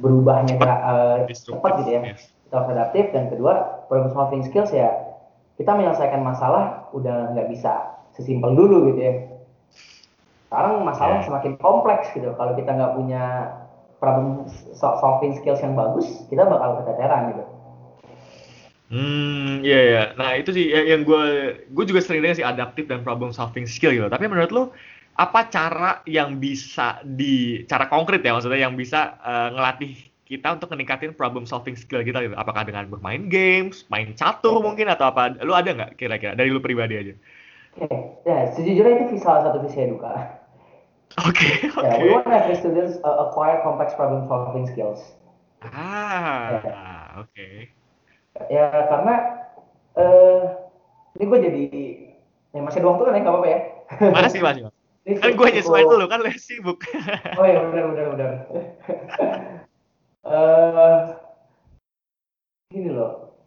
berubahnya 0.00 0.56
eh, 0.56 1.28
Disruptive, 1.28 1.60
cepat 1.60 1.72
gitu 1.84 1.90
ya 1.92 2.00
yes. 2.14 2.22
kita 2.48 2.54
harus 2.56 2.70
adaptif 2.72 3.04
dan 3.12 3.24
kedua 3.28 3.52
problem 3.90 4.08
solving 4.16 4.42
skills 4.46 4.72
ya 4.72 4.88
kita 5.60 5.70
menyelesaikan 5.76 6.24
masalah 6.24 6.88
udah 6.96 7.36
nggak 7.36 7.52
bisa 7.52 8.00
sesimpel 8.16 8.54
dulu 8.56 8.94
gitu 8.94 9.00
ya 9.02 9.14
sekarang 10.48 10.86
masalah 10.86 11.18
Ya. 11.20 11.26
semakin 11.26 11.58
kompleks 11.58 12.14
gitu 12.14 12.30
kalau 12.38 12.54
kita 12.54 12.70
nggak 12.72 12.94
punya 12.94 13.24
problem 14.04 14.28
so- 14.76 14.96
solving 15.00 15.32
skills 15.40 15.60
yang 15.64 15.74
bagus 15.82 16.06
kita 16.28 16.44
bakal 16.44 16.70
keteteran 16.84 17.22
gitu 17.32 17.44
Hmm, 18.92 19.64
iya 19.64 19.78
ya. 19.92 20.02
Nah 20.20 20.30
itu 20.38 20.50
sih 20.56 20.64
ya- 20.74 20.86
yang 20.92 21.02
gue 21.08 21.22
gue 21.72 21.84
juga 21.90 22.00
sering 22.04 22.20
dengar 22.22 22.36
sih 22.38 22.46
adaptif 22.46 22.84
dan 22.90 23.00
problem 23.00 23.32
solving 23.32 23.64
skill 23.64 23.90
gitu. 23.96 24.06
Tapi 24.12 24.24
menurut 24.28 24.50
lu 24.52 24.62
apa 25.16 25.40
cara 25.48 26.04
yang 26.04 26.36
bisa 26.44 27.00
di 27.06 27.64
cara 27.70 27.86
konkret 27.88 28.20
ya 28.26 28.34
maksudnya 28.36 28.60
yang 28.66 28.74
bisa 28.76 29.16
eh, 29.24 29.48
ngelatih 29.56 29.92
kita 30.30 30.48
untuk 30.56 30.68
meningkatin 30.74 31.12
problem 31.16 31.44
solving 31.48 31.76
skill 31.80 32.04
kita 32.04 32.18
gitu? 32.28 32.36
Apakah 32.36 32.62
dengan 32.68 32.84
bermain 32.92 33.24
games, 33.32 33.88
main 33.92 34.12
catur 34.20 34.60
mungkin 34.60 34.86
atau 34.92 35.06
apa? 35.10 35.32
Lu 35.40 35.56
ada 35.56 35.70
nggak 35.72 35.90
kira-kira 36.00 36.32
dari 36.36 36.50
lu 36.52 36.60
pribadi 36.60 36.94
aja? 37.00 37.14
Oke, 37.74 38.22
ya 38.22 38.36
sejujurnya 38.54 39.10
itu 39.10 39.18
salah 39.18 39.50
satu 39.50 39.58
visi 39.66 39.78
eduka. 39.82 40.43
Oke 41.22 41.70
oke. 41.70 41.86
Ya, 41.86 41.94
we 42.02 42.10
want 42.10 42.26
every 42.26 42.58
students 42.58 42.98
uh, 43.06 43.30
acquire 43.30 43.62
complex 43.62 43.94
problem 43.94 44.26
solving 44.26 44.66
skills. 44.66 45.14
Ah 45.62 47.22
oke. 47.22 47.70
Ya 48.50 48.66
karena 48.90 49.14
eh 49.94 50.42
ini 51.14 51.24
gue 51.30 51.38
jadi 51.38 51.64
ya 52.50 52.60
masih 52.66 52.82
ada 52.82 52.88
waktu 52.90 53.02
kan 53.06 53.14
ya 53.14 53.20
nggak 53.22 53.34
apa-apa 53.38 53.48
ya. 53.48 53.60
Masih 54.10 54.40
masih. 54.42 54.62
Ini 55.04 55.20
Kan 55.20 55.36
gue 55.36 55.48
nyesuaiin 55.54 55.86
lu 55.86 56.06
kan 56.10 56.18
lu 56.18 56.32
sibuk. 56.34 56.82
Oh 57.38 57.46
ya 57.46 57.62
benar 57.62 57.84
benar 57.94 58.06
benar. 58.18 58.32
Eh 60.24 61.00
gini 62.74 62.90
loh. 62.90 63.38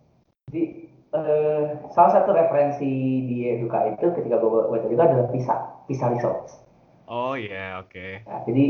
Di 0.48 0.88
eh, 1.12 1.64
salah 1.92 2.12
satu 2.16 2.32
referensi 2.32 2.88
di 3.28 3.50
Eduka 3.50 3.92
itu 3.92 4.14
ketika 4.16 4.40
gue 4.40 4.72
baca 4.72 4.88
juga 4.88 5.04
adalah 5.10 5.28
PISA, 5.34 5.56
PISA 5.90 6.06
results. 6.16 6.67
Oh 7.08 7.34
iya 7.40 7.80
oke. 7.80 8.28
Nah, 8.28 8.44
jadi 8.44 8.66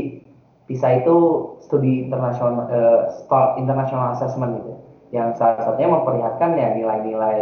PISA 0.70 1.02
itu 1.02 1.16
studi 1.64 2.06
internasional 2.06 2.70
eh, 2.70 3.00
sto- 3.18 3.54
international 3.58 4.14
assessment 4.14 4.62
gitu. 4.62 4.72
Yang 5.10 5.40
salah 5.40 5.64
satunya 5.64 5.88
memperlihatkan 5.90 6.50
ya 6.54 6.68
nilai-nilai 6.78 7.38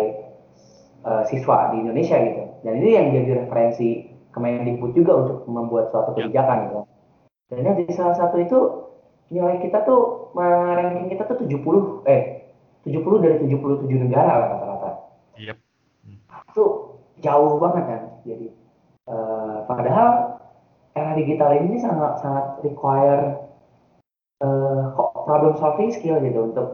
eh, 1.04 1.22
siswa 1.28 1.70
di 1.74 1.84
Indonesia 1.84 2.16
gitu. 2.16 2.42
Dan 2.64 2.72
ini 2.80 2.90
yang 2.96 3.06
jadi 3.12 3.30
referensi 3.44 4.10
Kemendikbud 4.32 4.92
juga 4.92 5.12
untuk 5.16 5.38
membuat 5.48 5.88
suatu 5.92 6.12
Ya. 6.16 6.28
kebijakan 6.28 6.58
gitu. 6.68 6.80
Dan 7.52 7.60
yang 7.64 7.76
di 7.80 7.84
salah 7.92 8.16
satu 8.16 8.36
itu 8.40 8.58
nilai 9.32 9.58
kita 9.60 9.82
tuh 9.84 10.30
ranking 10.36 11.10
kita 11.10 11.26
tuh 11.26 11.36
70 11.40 12.06
eh 12.06 12.52
70 12.86 13.18
dari 13.18 13.36
77 13.42 14.04
negara 14.06 14.32
lah 14.38 14.48
rata-rata. 14.54 14.90
Yep. 15.40 15.56
Itu 16.52 16.64
jauh 17.20 17.56
banget 17.58 17.84
kan. 17.88 18.02
Jadi 18.28 18.46
eh, 19.08 19.56
padahal 19.66 20.35
era 20.96 21.12
digital 21.12 21.52
ini 21.60 21.76
sangat 21.76 22.24
sangat 22.24 22.64
require 22.64 23.44
kok 24.96 25.10
problem 25.24 25.56
solving 25.56 25.92
skill 25.92 26.20
gitu 26.20 26.52
untuk 26.52 26.66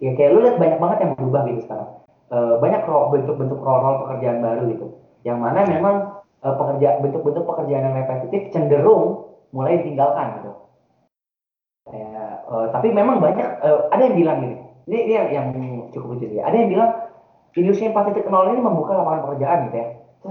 ya 0.00 0.16
kayak 0.16 0.32
lu 0.32 0.40
lihat 0.44 0.56
banyak 0.56 0.78
banget 0.80 0.98
yang 1.04 1.12
berubah 1.16 1.42
gitu 1.48 1.60
sekarang. 1.68 1.90
Eh, 2.30 2.54
banyak 2.62 2.86
bentuk-bentuk 2.86 3.58
role 3.58 4.06
pekerjaan 4.06 4.38
baru 4.38 4.62
gitu. 4.70 4.86
Yang 5.26 5.38
mana 5.42 5.60
memang 5.66 5.96
eh, 6.40 6.54
pekerja 6.54 6.88
bentuk-bentuk 7.02 7.42
pekerjaan 7.42 7.90
yang 7.90 7.96
repetitif 7.98 8.54
cenderung 8.54 9.34
mulai 9.50 9.82
ditinggalkan 9.82 10.40
gitu. 10.40 10.52
Eh, 11.90 12.66
tapi 12.70 12.88
memang 12.94 13.18
banyak 13.18 13.48
eh, 13.66 13.80
ada 13.90 14.02
yang 14.06 14.16
bilang 14.16 14.38
gini 14.46 14.56
ini, 14.86 14.98
ini 15.06 15.12
yang, 15.12 15.28
yang 15.30 15.46
cukup 15.90 16.16
lucu 16.16 16.30
sih. 16.30 16.40
Ada 16.40 16.54
yang 16.54 16.70
bilang 16.70 16.90
industri 17.58 17.90
4.0 17.90 18.26
ini 18.30 18.60
membuka 18.62 18.94
lapangan 18.94 19.22
pekerjaan 19.26 19.58
gitu 19.68 19.76
ya. 19.76 19.88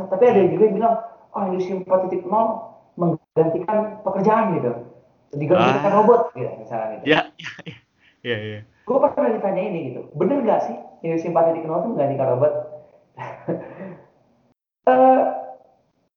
Tapi 0.07 0.23
ada 0.23 0.41
juga 0.47 0.63
yang 0.71 0.75
bilang 0.79 0.93
oh 1.35 1.43
industri 1.51 1.83
4.0 1.83 2.25
menggantikan 3.33 3.77
pekerjaan 4.01 4.45
gitu 4.57 4.71
digantikan 5.29 5.85
Ah. 5.85 5.95
robot 5.95 6.21
gitu 6.33 6.49
misalnya 6.57 6.97
gitu 6.97 7.05
Ya 7.05 7.19
ya 7.37 7.51
ya. 7.63 7.77
Iya 8.19 8.37
iya. 8.41 8.59
gue 8.65 8.97
pernah 8.97 9.29
ditanya 9.31 9.61
ini 9.63 9.79
gitu 9.93 10.01
bener 10.11 10.41
gak 10.43 10.61
sih 10.65 10.75
industri 11.01 11.29
4.0 11.29 11.61
itu 11.61 11.87
menggantikan 11.87 12.27
robot 12.35 12.53
Eh, 14.89 15.21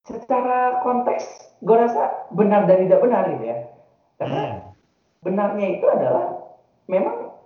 secara 0.02 0.80
konteks 0.80 1.24
gue 1.60 1.76
rasa 1.76 2.24
benar 2.32 2.64
dan 2.64 2.88
tidak 2.88 3.04
benar 3.04 3.28
gitu 3.28 3.44
ya 3.44 3.58
karena 4.16 4.40
Hmm. 4.40 4.58
benarnya 5.20 5.66
itu 5.76 5.84
adalah 5.84 6.40
memang 6.88 7.36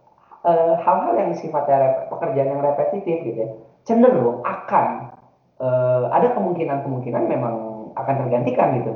eh, 0.46 0.74
hal-hal 0.78 1.18
yang 1.18 1.34
sifatnya 1.34 1.76
rep- 1.82 2.06
pekerjaan 2.08 2.48
yang 2.48 2.62
repetitif 2.62 3.16
gitu 3.26 3.38
ya 3.42 3.48
cenderung 3.82 4.46
akan 4.46 5.10
eh, 5.58 6.04
ada 6.14 6.30
kemungkinan-kemungkinan 6.30 7.26
memang 7.26 7.54
akan 7.98 8.14
tergantikan 8.22 8.78
gitu 8.78 8.92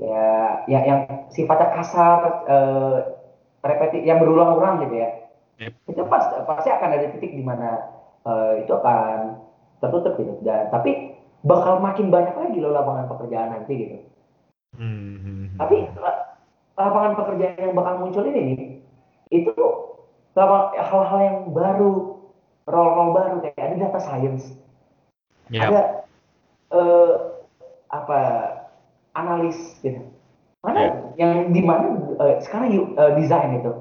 ya 0.00 0.28
ya 0.64 0.80
yang 0.88 1.00
sifatnya 1.28 1.68
kasar 1.76 2.18
eh, 2.48 2.98
repetitif 3.60 4.08
yang 4.08 4.18
berulang-ulang 4.18 4.88
gitu 4.88 4.96
ya. 4.96 5.10
Yep. 5.60 5.72
itu 5.92 6.02
pasti 6.08 6.40
pasti 6.48 6.68
akan 6.72 6.88
ada 6.88 7.06
titik 7.12 7.36
di 7.36 7.44
mana 7.44 7.84
eh, 8.24 8.64
itu 8.64 8.72
akan 8.72 9.44
tertutup 9.84 10.16
gitu. 10.16 10.40
Dan 10.40 10.72
tapi 10.72 11.20
bakal 11.44 11.80
makin 11.84 12.08
banyak 12.08 12.32
lagi 12.32 12.58
loh 12.60 12.72
lapangan 12.72 13.12
pekerjaan 13.12 13.52
nanti 13.52 13.72
gitu. 13.76 13.96
Hmm, 14.76 15.52
tapi 15.60 15.84
la- 15.98 16.38
lapangan 16.78 17.12
pekerjaan 17.20 17.58
yang 17.60 17.76
bakal 17.76 18.00
muncul 18.00 18.24
ini 18.24 18.40
nih, 18.40 18.60
itu 19.34 19.66
hal-hal 20.78 21.20
yang 21.20 21.38
baru, 21.50 22.22
role-role 22.64 23.12
baru 23.12 23.36
kayak 23.44 23.60
ada 23.60 23.76
data 23.76 24.00
science, 24.00 24.54
Yap. 25.50 25.68
ada 25.68 25.82
eh, 26.70 27.12
apa 27.90 28.18
analis 29.14 29.58
gitu. 29.80 30.02
Mana 30.60 31.10
yang 31.16 31.50
di 31.56 31.64
mana 31.64 31.96
eh, 32.20 32.36
sekarang 32.44 32.68
U- 32.76 32.92
eh, 32.94 33.12
desain 33.16 33.56
itu 33.58 33.72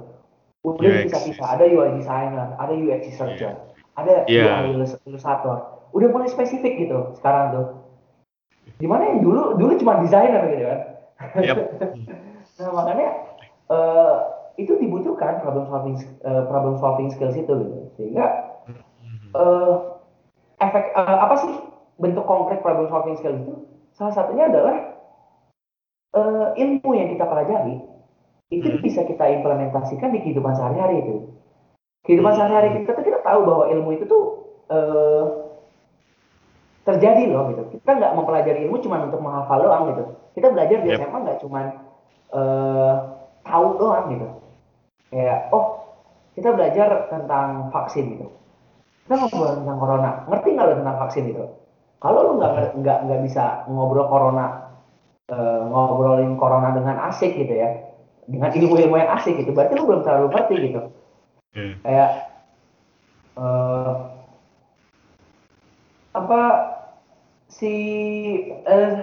udah 0.63 0.91
UX. 0.91 1.07
bisa 1.07 1.17
bisa 1.23 1.43
ada 1.45 1.63
UI 1.63 1.99
designer, 1.99 2.55
ada 2.59 2.73
UX 2.75 3.01
researcher, 3.07 3.55
ada 3.95 4.27
Iya. 4.27 4.67
UI 4.67 4.80
illus- 4.80 4.99
ilustrator. 5.07 5.88
Udah 5.91 6.07
mulai 6.11 6.30
spesifik 6.32 6.88
gitu 6.88 7.15
sekarang 7.19 7.45
tuh. 7.55 7.67
Di 8.80 8.88
mana 8.88 9.11
yang 9.11 9.19
dulu 9.23 9.59
dulu 9.59 9.71
cuma 9.80 9.99
desainer 10.03 10.43
gitu 10.51 10.65
kan. 10.67 10.80
Yap. 11.43 11.57
Nah 12.59 12.75
makanya 12.75 13.09
eh, 13.71 14.15
itu 14.59 14.75
dibutuhkan 14.75 15.39
problem 15.39 15.63
solving 15.71 15.95
eh, 16.27 16.43
problem 16.51 16.75
solving 16.75 17.07
skills 17.07 17.39
itu 17.39 17.47
gitu. 17.55 17.77
Sehingga 17.95 18.25
eh, 19.32 19.75
efek 20.59 20.91
eh, 20.91 21.17
apa 21.23 21.36
sih 21.39 21.53
bentuk 21.99 22.27
konkret 22.27 22.59
problem 22.59 22.91
solving 22.91 23.15
skills 23.15 23.39
itu? 23.39 23.55
Salah 23.95 24.11
satunya 24.11 24.51
adalah 24.51 24.88
eh, 26.10 26.47
ilmu 26.57 26.89
yang 26.95 27.14
kita 27.14 27.26
pelajari 27.26 27.76
itu 28.49 28.66
Hmm. 28.66 28.82
bisa 28.82 29.05
kita 29.05 29.30
implementasikan 29.30 30.10
di 30.10 30.20
kehidupan 30.26 30.57
sehari-hari 30.57 31.05
itu. 31.05 31.16
Kehidupan 32.05 32.34
Hmm. 32.34 32.39
sehari-hari 32.41 32.82
kita 32.82 32.97
tuh 32.97 33.05
kita 33.05 33.20
tahu 33.22 33.39
bahwa 33.45 33.64
ilmu 33.70 33.89
itu 33.93 34.05
tuh 34.10 34.24
eh, 34.70 35.24
terjadi 36.86 37.30
loh 37.30 37.49
gitu. 37.53 37.64
Kita 37.78 37.91
nggak 37.97 38.14
mempelajari 38.18 38.66
ilmu 38.66 38.82
cuma 38.82 39.01
untuk 39.05 39.22
menghafal 39.22 39.62
doang 39.62 39.84
gitu. 39.93 40.03
Kita 40.34 40.47
belajar 40.53 40.78
di 40.82 40.89
Yep. 40.89 40.97
SMA 41.01 41.18
nggak 41.26 41.39
cuma 41.41 41.60
eh, 42.30 42.93
tahu 43.41 43.68
doang 43.82 44.05
gitu. 44.14 44.28
Kayak 45.10 45.49
oh 45.49 45.66
kita 46.38 46.53
belajar 46.53 47.10
tentang 47.10 47.74
vaksin 47.74 48.14
gitu. 48.18 48.30
Kita 49.05 49.18
ngobrol 49.18 49.57
tentang 49.57 49.78
corona. 49.82 50.12
Ngerti 50.30 50.47
nggak 50.53 50.66
lo 50.70 50.74
tentang 50.86 50.97
vaksin 51.01 51.26
itu? 51.34 51.45
Kalau 51.97 52.20
lo 52.22 52.32
nggak 52.38 52.78
nggak 52.78 52.97
nggak 53.10 53.22
bisa 53.26 53.66
ngobrol 53.66 54.05
corona 54.05 54.68
eh, 55.30 55.61
ngobrolin 55.69 56.36
corona 56.36 56.73
dengan 56.73 56.97
asik 57.13 57.38
gitu 57.38 57.53
ya, 57.53 57.69
dengan 58.25 58.49
ilmu-ilmu 58.49 58.97
yang 58.97 59.13
asik 59.15 59.38
gitu, 59.38 59.53
berarti 59.53 59.77
lo 59.77 59.86
belum 59.86 60.01
terlalu 60.01 60.27
ngerti 60.34 60.55
gitu. 60.69 60.82
Iya. 61.49 61.73
kayak 61.82 62.09
eh, 63.41 63.93
apa 66.13 66.41
si 67.49 67.73
eh, 68.69 68.93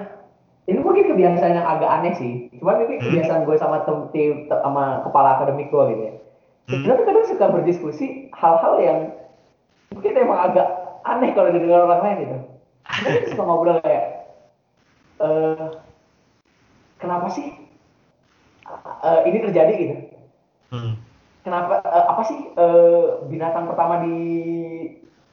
ini 0.71 0.79
mungkin 0.79 1.11
kebiasaan 1.11 1.59
yang 1.59 1.67
agak 1.67 1.91
aneh 1.91 2.15
sih 2.15 2.33
cuma 2.63 2.79
ini 2.83 3.03
Hmm. 3.03 3.05
kebiasaan 3.11 3.43
gue 3.51 3.57
sama 3.59 3.83
tem, 3.83 3.99
tim- 4.15 4.47
sama 4.47 5.03
kepala 5.03 5.39
akademik 5.39 5.75
gue 5.75 5.83
gitu 5.91 6.03
ya 6.07 6.15
Hmm. 6.15 6.71
sebenarnya 6.71 7.03
kadang 7.03 7.27
suka 7.27 7.47
berdiskusi 7.51 8.07
hal-hal 8.31 8.75
yang 8.79 8.99
mungkin 9.91 10.15
emang 10.15 10.41
agak 10.47 10.67
aneh 11.03 11.31
kalau 11.35 11.51
didengar 11.51 11.83
orang 11.83 12.03
lain 12.07 12.19
gitu 12.27 12.37
kita 12.87 13.35
suka 13.35 13.43
ngobrol 13.43 13.79
kayak 13.83 14.05
kenapa 16.99 17.29
sih? 17.33 17.47
Eh, 19.07 19.21
ini 19.31 19.39
terjadi 19.47 19.73
gitu. 19.79 19.97
Hmm. 20.67 20.99
kenapa 21.47 21.79
eh, 21.79 22.05
apa 22.11 22.23
sih 22.27 22.39
eh, 22.59 23.05
binatang 23.31 23.71
pertama 23.71 24.03
di 24.03 24.19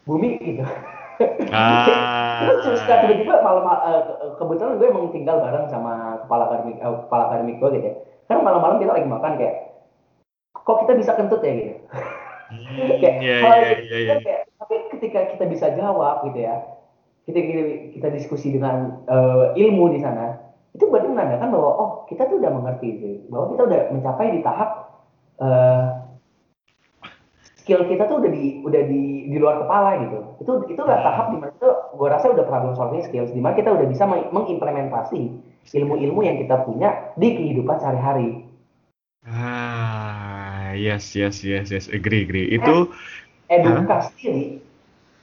bumi 0.06 0.38
gitu? 0.38 0.62
Ah. 1.50 2.46
terus 2.62 2.86
tiba-tiba 2.86 3.42
malam 3.42 3.66
ke- 3.66 4.38
kebetulan 4.38 4.78
gue 4.78 4.88
emang 4.94 5.10
tinggal 5.10 5.42
bareng 5.42 5.66
sama 5.74 6.22
kepala 6.22 6.54
akademik 6.54 6.78
eh, 6.78 6.98
kepala 7.10 7.24
akademik 7.34 7.58
gue 7.58 7.70
gitu 7.82 7.86
ya. 7.90 7.96
Karena 8.30 8.42
malam-malam 8.46 8.78
kita 8.78 8.94
lagi 8.94 9.10
makan 9.10 9.34
kayak 9.42 9.56
kok 10.54 10.80
kita 10.86 10.94
bisa 11.02 11.12
kentut 11.18 11.42
ya? 11.42 11.54
gitu. 11.58 11.74
Hmm, 12.54 12.90
kayak 13.02 13.16
Iya 13.18 13.38
iya 13.42 13.98
iya 13.98 14.10
kan 14.14 14.20
kayak, 14.22 14.42
tapi 14.62 14.76
ketika 14.94 15.20
kita 15.34 15.44
bisa 15.50 15.66
jawab 15.74 16.30
gitu 16.30 16.46
ya 16.46 16.62
kita 17.26 17.40
kita, 17.40 17.62
kita 17.98 18.08
diskusi 18.14 18.54
dengan 18.54 19.02
eh, 19.10 19.46
ilmu 19.58 19.98
di 19.98 20.00
sana 20.04 20.53
itu 20.74 20.84
berarti 20.90 21.08
menandakan 21.10 21.50
bahwa 21.54 21.72
oh 21.78 21.92
kita 22.10 22.26
tuh 22.26 22.38
udah 22.42 22.52
mengerti 22.52 22.88
gitu 22.98 23.08
bahwa 23.30 23.46
kita 23.54 23.62
udah 23.70 23.80
mencapai 23.94 24.28
di 24.34 24.40
tahap 24.42 24.70
eh, 25.42 25.86
skill 27.64 27.88
kita 27.88 28.04
tuh 28.12 28.20
udah 28.20 28.32
di 28.34 28.60
udah 28.66 28.82
di 28.92 29.02
di 29.32 29.38
luar 29.40 29.64
kepala 29.64 29.90
gitu. 30.04 30.18
Itu 30.44 30.52
itu 30.68 30.82
udah 30.84 31.00
tahap 31.00 31.26
di 31.32 31.38
mana 31.40 31.54
itu 31.56 31.70
gue 31.96 32.08
rasa 32.12 32.26
udah 32.36 32.46
problem 32.50 32.74
solving 32.76 33.04
skills 33.08 33.32
di 33.32 33.40
mana 33.40 33.56
kita 33.56 33.72
udah 33.72 33.88
bisa 33.88 34.04
meng- 34.04 34.30
mengimplementasi 34.36 35.22
ilmu-ilmu 35.72 36.22
yang 36.28 36.38
kita 36.44 36.68
punya 36.68 37.16
di 37.16 37.28
kehidupan 37.40 37.80
sehari-hari. 37.80 38.44
Ah, 39.24 40.76
yes 40.76 41.16
yes 41.16 41.40
yes 41.48 41.72
yes, 41.72 41.88
agree 41.88 42.28
agree. 42.28 42.52
Itu 42.52 42.92
edukasi 43.48 44.12
sendiri 44.20 44.46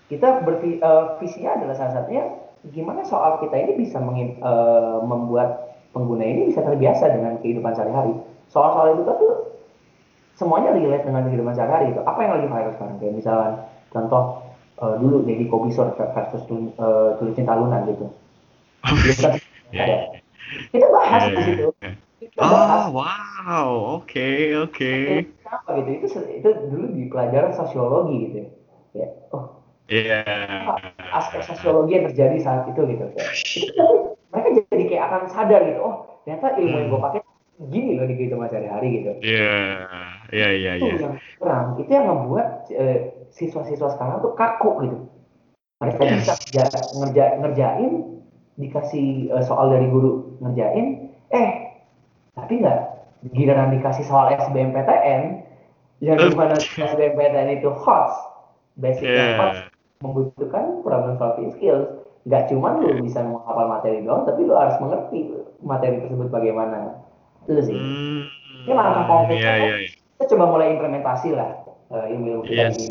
kita 0.09 0.43
bervi, 0.43 0.81
eh, 0.83 1.05
visinya 1.23 1.61
adalah 1.61 1.75
salah 1.77 1.93
satunya 2.01 2.25
gimana 2.69 3.01
soal 3.09 3.41
kita 3.41 3.57
ini 3.57 3.73
bisa 3.81 3.99
eh, 4.01 4.99
membuat 5.05 5.49
pengguna 5.97 6.23
ini 6.23 6.53
bisa 6.53 6.61
terbiasa 6.63 7.09
dengan 7.11 7.41
kehidupan 7.41 7.73
sehari-hari? 7.73 8.13
Soal-soal 8.53 9.01
itu 9.01 9.03
tuh 9.09 9.33
semuanya 10.37 10.73
relate 10.77 11.05
dengan 11.09 11.25
kehidupan 11.29 11.55
sehari-hari 11.57 11.93
itu. 11.93 12.01
Apa 12.05 12.19
yang 12.25 12.33
lagi 12.39 12.47
viral 12.49 12.73
sekarang? 12.77 12.97
Kayak 13.01 13.15
misalnya 13.17 13.51
contoh 13.93 14.23
eh, 14.81 14.95
dulu 15.01 15.17
Deddy 15.25 15.47
Kobisor 15.49 15.97
versus 15.97 16.43
Tul- 16.49 16.75
eh, 16.77 17.11
Tulus 17.21 17.35
Cinta 17.37 17.57
Luna 17.57 17.85
gitu 17.89 18.09
kan? 18.09 18.13
Ya, 19.71 20.03
kita 20.75 20.87
bahas 20.91 21.31
ya, 21.31 21.35
di 21.39 21.43
situ. 21.47 21.67
Kita 22.19 22.43
bahas. 22.43 22.91
Oh, 22.91 23.01
wow. 23.01 23.71
Oke, 24.03 24.59
oke. 24.59 24.93
kenapa 25.47 25.69
gitu? 25.79 25.91
Itu 25.95 26.07
itu 26.43 26.49
dulu 26.69 26.87
di 26.91 27.05
pelajaran 27.07 27.53
sosiologi 27.55 28.17
gitu 28.29 28.37
ya. 28.43 28.49
Ya 28.91 29.09
oh 29.31 29.60
Iya. 29.91 30.23
aspek 31.11 31.43
sosiologi 31.51 31.99
yang 31.99 32.07
terjadi 32.15 32.37
saat 32.39 32.63
itu 32.71 32.81
gitu 32.87 33.05
itu 33.59 33.87
mereka 34.31 34.49
jadi 34.71 34.85
kayak 34.87 35.05
akan 35.11 35.23
sadar 35.35 35.61
gitu 35.67 35.81
oh 35.83 36.23
ternyata 36.23 36.55
ilmu 36.63 36.77
yang 36.79 36.89
gue 36.95 37.01
pakai 37.03 37.21
gini 37.69 37.91
loh 37.99 38.07
di 38.07 38.15
kehidupan 38.17 38.47
sehari-hari 38.49 38.89
gitu 39.03 39.11
Iya, 39.21 39.59
iya 40.31 40.49
iya 40.55 40.73
itu 40.79 40.87
iya. 40.87 40.97
yang 41.03 41.15
kurang 41.37 41.67
itu 41.83 41.91
yang 41.91 42.07
membuat 42.07 42.71
eh, 42.71 43.27
siswa-siswa 43.35 43.89
sekarang 43.99 44.23
tuh 44.23 44.33
kaku 44.39 44.71
gitu 44.87 44.99
mereka 45.81 46.01
Yes. 46.07 46.13
bisa 46.23 46.33
kerja, 46.45 46.65
ngerja, 46.93 47.25
ngerjain 47.41 47.93
dikasih 48.61 49.33
eh, 49.33 49.45
soal 49.45 49.73
dari 49.75 49.91
guru 49.91 50.39
ngerjain 50.39 51.11
eh 51.35 51.51
tapi 52.39 52.63
nggak 52.63 52.81
giliran 53.35 53.75
dikasih 53.75 54.05
soal 54.07 54.33
SBMPTN 54.39 55.45
yang 56.01 56.17
di 56.17 56.33
mana 56.33 56.57
SBMPTN 56.57 57.61
itu 57.61 57.69
hot 57.75 58.09
basic 58.81 59.05
yang 59.05 59.37
hot. 59.37 59.70
Membutuhkan 60.01 60.81
problem 60.83 61.15
solving 61.21 61.53
skills. 61.55 61.87
Nggak 62.29 62.53
cuma 62.53 62.77
lu 62.77 63.01
bisa 63.01 63.25
menghafal 63.25 63.67
materi 63.69 64.05
doang, 64.05 64.29
tapi 64.29 64.45
lu 64.45 64.53
harus 64.53 64.77
mengerti 64.77 65.33
materi 65.65 66.05
tersebut 66.05 66.29
bagaimana. 66.29 67.01
Itu 67.49 67.61
sih. 67.65 67.77
Hmm. 67.77 68.29
Ini 68.69 68.73
langkah 68.77 69.05
konkretnya 69.09 69.41
Iya 69.41 69.55
iya. 69.57 69.77
iya. 69.89 69.91
Kita 70.21 70.37
coba 70.37 70.45
mulai 70.53 70.77
implementasi 70.77 71.33
lah 71.33 71.51
eh, 71.97 72.13
ilmu-ilmu 72.13 72.45
Yes. 72.45 72.77
di 72.77 72.87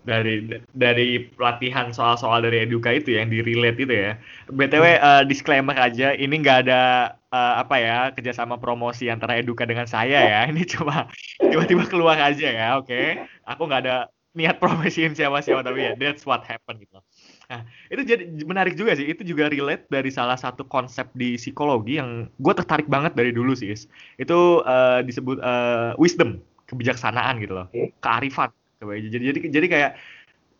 dari 0.00 0.48
dari 0.72 1.28
pelatihan 1.36 1.92
soal-soal 1.92 2.40
dari 2.40 2.64
eduka 2.64 2.90
itu 2.90 3.14
yang 3.14 3.30
di 3.30 3.44
relate 3.44 3.78
itu 3.78 3.94
ya. 3.94 4.18
BTW 4.50 4.84
eh, 4.98 5.22
disclaimer 5.30 5.76
aja, 5.78 6.16
ini 6.18 6.42
nggak 6.42 6.66
ada 6.66 7.14
eh, 7.30 7.54
apa 7.62 7.76
ya 7.78 7.98
kerjasama 8.10 8.58
promosi 8.58 9.06
antara 9.06 9.38
eduka 9.38 9.62
dengan 9.62 9.86
saya 9.86 10.26
ya. 10.26 10.40
Ini 10.50 10.66
cuma 10.66 11.06
tiba-tiba 11.38 11.86
keluar 11.86 12.18
aja 12.18 12.48
ya, 12.50 12.68
oke? 12.82 13.30
Aku 13.46 13.70
nggak 13.70 13.82
ada 13.86 14.10
niat 14.30 14.62
promosiin 14.62 15.12
siapa-siapa 15.18 15.66
tapi 15.66 15.90
ya 15.90 15.92
that's 15.98 16.22
what 16.22 16.46
happened 16.46 16.78
gitu. 16.78 17.02
Nah, 17.50 17.66
itu 17.90 18.02
jadi 18.06 18.24
menarik 18.46 18.78
juga 18.78 18.94
sih. 18.94 19.10
Itu 19.10 19.26
juga 19.26 19.50
relate 19.50 19.90
dari 19.90 20.10
salah 20.14 20.38
satu 20.38 20.62
konsep 20.66 21.10
di 21.18 21.34
psikologi 21.34 21.98
yang 21.98 22.30
gue 22.38 22.54
tertarik 22.54 22.86
banget 22.86 23.18
dari 23.18 23.34
dulu 23.34 23.58
sih. 23.58 23.74
Is. 23.74 23.90
Itu 24.16 24.62
eh, 24.62 25.00
disebut 25.02 25.42
eh, 25.42 25.92
wisdom, 25.98 26.38
kebijaksanaan 26.70 27.42
gitu 27.42 27.58
loh, 27.58 27.66
kearifan. 27.98 28.54
Jadi 28.80 29.08
jadi 29.12 29.38
jadi 29.50 29.66
kayak 29.66 29.92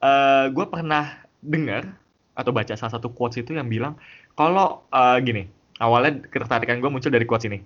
eh 0.00 0.46
gue 0.50 0.66
pernah 0.66 1.22
dengar 1.40 1.88
atau 2.34 2.50
baca 2.52 2.72
salah 2.74 2.92
satu 2.96 3.12
quotes 3.12 3.40
itu 3.40 3.54
yang 3.54 3.68
bilang 3.70 3.94
kalau 4.34 4.82
eh, 4.90 5.18
gini 5.22 5.46
awalnya 5.78 6.24
ketertarikan 6.28 6.82
gue 6.82 6.90
muncul 6.90 7.12
dari 7.12 7.24
quotes 7.28 7.46
ini 7.48 7.60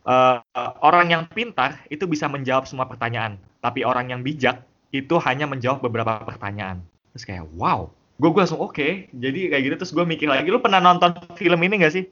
Eh, 0.00 0.38
orang 0.80 1.12
yang 1.12 1.22
pintar 1.28 1.84
itu 1.92 2.08
bisa 2.08 2.24
menjawab 2.24 2.64
semua 2.64 2.88
pertanyaan 2.88 3.36
tapi 3.60 3.84
orang 3.84 4.08
yang 4.08 4.24
bijak 4.24 4.64
itu 4.90 5.14
hanya 5.22 5.46
menjawab 5.46 5.82
beberapa 5.82 6.22
pertanyaan. 6.26 6.82
Terus 7.14 7.24
kayak 7.26 7.44
wow. 7.54 7.90
Gue 8.20 8.30
gue 8.34 8.40
langsung 8.42 8.60
oke. 8.60 9.10
Jadi 9.10 9.40
kayak 9.50 9.62
gitu 9.64 9.74
terus 9.80 9.92
gue 9.94 10.04
mikir 10.04 10.28
lagi. 10.28 10.50
Lu 10.50 10.60
pernah 10.60 10.82
nonton 10.82 11.14
film 11.38 11.58
ini 11.62 11.80
gak 11.80 11.94
sih? 11.94 12.04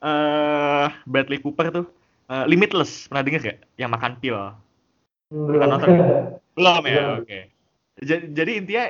Eh 0.00 0.86
Bradley 1.08 1.42
Cooper 1.42 1.72
tuh. 1.72 1.86
Eh, 2.30 2.44
Limitless. 2.46 3.10
Pernah 3.10 3.24
denger 3.26 3.40
gak 3.42 3.58
yang 3.80 3.90
makan 3.90 4.12
pil. 4.22 4.36
Belum. 5.30 5.66
nonton? 5.66 5.88
Belum 6.56 6.82
ya, 6.84 7.22
oke. 7.22 7.40
Jadi, 8.00 8.24
jadi 8.32 8.52
intinya 8.58 8.84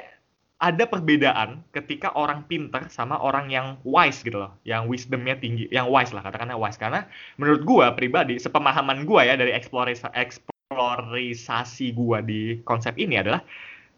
ada 0.61 0.85
perbedaan 0.85 1.65
ketika 1.73 2.13
orang 2.13 2.45
pintar 2.45 2.93
sama 2.93 3.17
orang 3.17 3.49
yang 3.49 3.81
wise 3.81 4.21
gitu 4.21 4.45
loh, 4.45 4.53
yang 4.69 4.85
wisdomnya 4.85 5.33
tinggi, 5.41 5.65
yang 5.73 5.89
wise 5.89 6.13
lah 6.13 6.21
katakanlah 6.21 6.61
wise. 6.61 6.77
Karena 6.77 7.09
menurut 7.41 7.65
gua 7.65 7.97
pribadi, 7.97 8.37
sepemahaman 8.37 9.09
gua 9.09 9.25
ya 9.25 9.41
dari 9.41 9.57
eksplorasi 9.57 10.13
eksplorisasi 10.71 11.99
gua 11.99 12.23
di 12.23 12.63
konsep 12.63 12.95
ini 12.95 13.19
adalah 13.19 13.43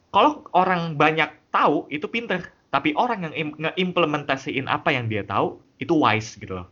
kalau 0.08 0.48
orang 0.56 0.96
banyak 0.96 1.52
tahu 1.52 1.84
itu 1.92 2.08
pinter, 2.08 2.48
tapi 2.72 2.96
orang 2.96 3.28
yang 3.28 3.34
im- 3.36 3.56
ngeimplementasiin 3.60 4.64
apa 4.72 4.88
yang 4.96 5.04
dia 5.12 5.20
tahu 5.20 5.60
itu 5.76 5.92
wise 5.92 6.40
gitu 6.40 6.56
loh. 6.56 6.68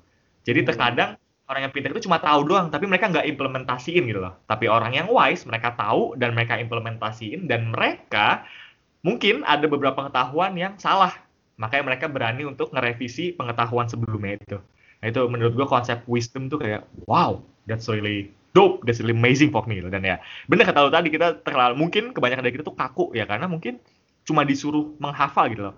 Jadi 0.48 0.64
Hmm. 0.64 0.68
terkadang 0.72 1.10
orang 1.44 1.68
yang 1.68 1.72
pintar 1.77 1.93
itu 1.93 2.09
cuma 2.09 2.16
tahu 2.16 2.48
doang, 2.48 2.72
tapi 2.72 2.89
mereka 2.89 3.12
nggak 3.12 3.28
implementasiin 3.28 4.09
gitu 4.09 4.20
loh. 4.24 4.40
Tapi 4.48 4.72
orang 4.72 4.97
yang 4.97 5.09
wise, 5.12 5.44
mereka 5.44 5.77
tahu 5.77 6.16
dan 6.16 6.32
mereka 6.32 6.56
implementasiin 6.56 7.44
dan 7.44 7.68
mereka 7.68 8.48
mungkin 9.05 9.44
ada 9.44 9.68
beberapa 9.68 10.01
pengetahuan 10.01 10.56
yang 10.56 10.81
salah. 10.81 11.12
Makanya 11.60 11.85
mereka 11.93 12.06
berani 12.09 12.48
untuk 12.48 12.72
ngerevisi 12.72 13.36
pengetahuan 13.36 13.85
sebelumnya 13.89 14.40
itu. 14.40 14.59
Nah 15.01 15.06
itu 15.12 15.20
menurut 15.28 15.52
gue 15.56 15.68
konsep 15.68 16.01
wisdom 16.09 16.48
tuh 16.48 16.60
kayak 16.60 16.89
wow, 17.05 17.40
that's 17.68 17.89
really 17.89 18.32
dope, 18.52 18.82
that's 18.86 18.98
really 19.02 19.16
amazing 19.16 19.51
for 19.55 19.62
me. 19.66 19.78
gitu. 19.78 19.90
Dan 19.90 20.02
ya 20.02 20.18
bener 20.51 20.66
kata 20.66 20.86
lu 20.86 20.90
tadi 20.93 21.09
kita 21.10 21.43
terlalu 21.47 21.74
mungkin 21.78 22.10
kebanyakan 22.10 22.44
dari 22.47 22.55
kita 22.59 22.66
tuh 22.66 22.77
kaku 22.77 23.14
ya 23.14 23.24
karena 23.24 23.47
mungkin 23.47 23.78
cuma 24.27 24.44
disuruh 24.47 24.94
menghafal 24.98 25.48
gitu 25.51 25.70
loh. 25.70 25.77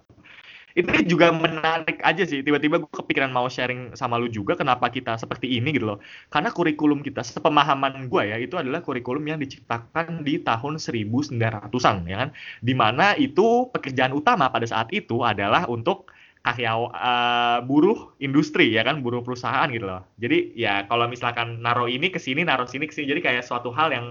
Itu 0.72 0.88
juga 1.04 1.28
menarik 1.32 2.00
aja 2.00 2.24
sih. 2.24 2.40
Tiba-tiba 2.40 2.80
gue 2.80 2.88
kepikiran 2.88 3.28
mau 3.28 3.44
sharing 3.44 3.92
sama 3.92 4.16
lu 4.16 4.28
juga 4.32 4.56
kenapa 4.56 4.88
kita 4.88 5.20
seperti 5.20 5.60
ini 5.60 5.76
gitu 5.76 5.84
loh. 5.84 5.98
Karena 6.32 6.48
kurikulum 6.48 7.04
kita, 7.04 7.20
sepemahaman 7.20 8.08
gue 8.08 8.22
ya, 8.32 8.40
itu 8.40 8.56
adalah 8.56 8.80
kurikulum 8.80 9.20
yang 9.28 9.36
diciptakan 9.36 10.24
di 10.24 10.40
tahun 10.40 10.80
1900-an 10.80 11.96
ya 12.08 12.16
kan. 12.24 12.28
Di 12.64 12.72
mana 12.72 13.12
itu 13.20 13.68
pekerjaan 13.68 14.16
utama 14.16 14.48
pada 14.48 14.64
saat 14.64 14.88
itu 14.96 15.20
adalah 15.20 15.68
untuk 15.68 16.08
karya 16.42 16.74
eh, 16.90 17.58
buruh 17.62 18.18
industri 18.18 18.74
ya 18.74 18.82
kan, 18.82 18.98
buruh 19.00 19.22
perusahaan 19.22 19.70
gitu 19.70 19.86
loh. 19.86 20.02
Jadi 20.18 20.58
ya 20.58 20.84
kalau 20.90 21.06
misalkan 21.06 21.62
naruh 21.62 21.86
ini 21.86 22.10
ke 22.10 22.18
sini, 22.18 22.42
naruh 22.42 22.66
sini 22.66 22.90
ke 22.90 22.94
sini, 22.94 23.14
jadi 23.14 23.20
kayak 23.22 23.44
suatu 23.46 23.70
hal 23.70 23.94
yang 23.94 24.06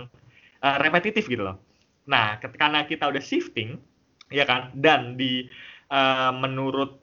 eh, 0.64 0.78
repetitif 0.80 1.28
gitu 1.28 1.44
loh. 1.44 1.60
Nah, 2.08 2.40
karena 2.40 2.88
kita 2.88 3.12
udah 3.12 3.22
shifting, 3.22 3.78
ya 4.32 4.48
kan, 4.48 4.72
dan 4.74 5.20
di 5.20 5.45
eh, 5.91 6.32
menurut 6.34 7.01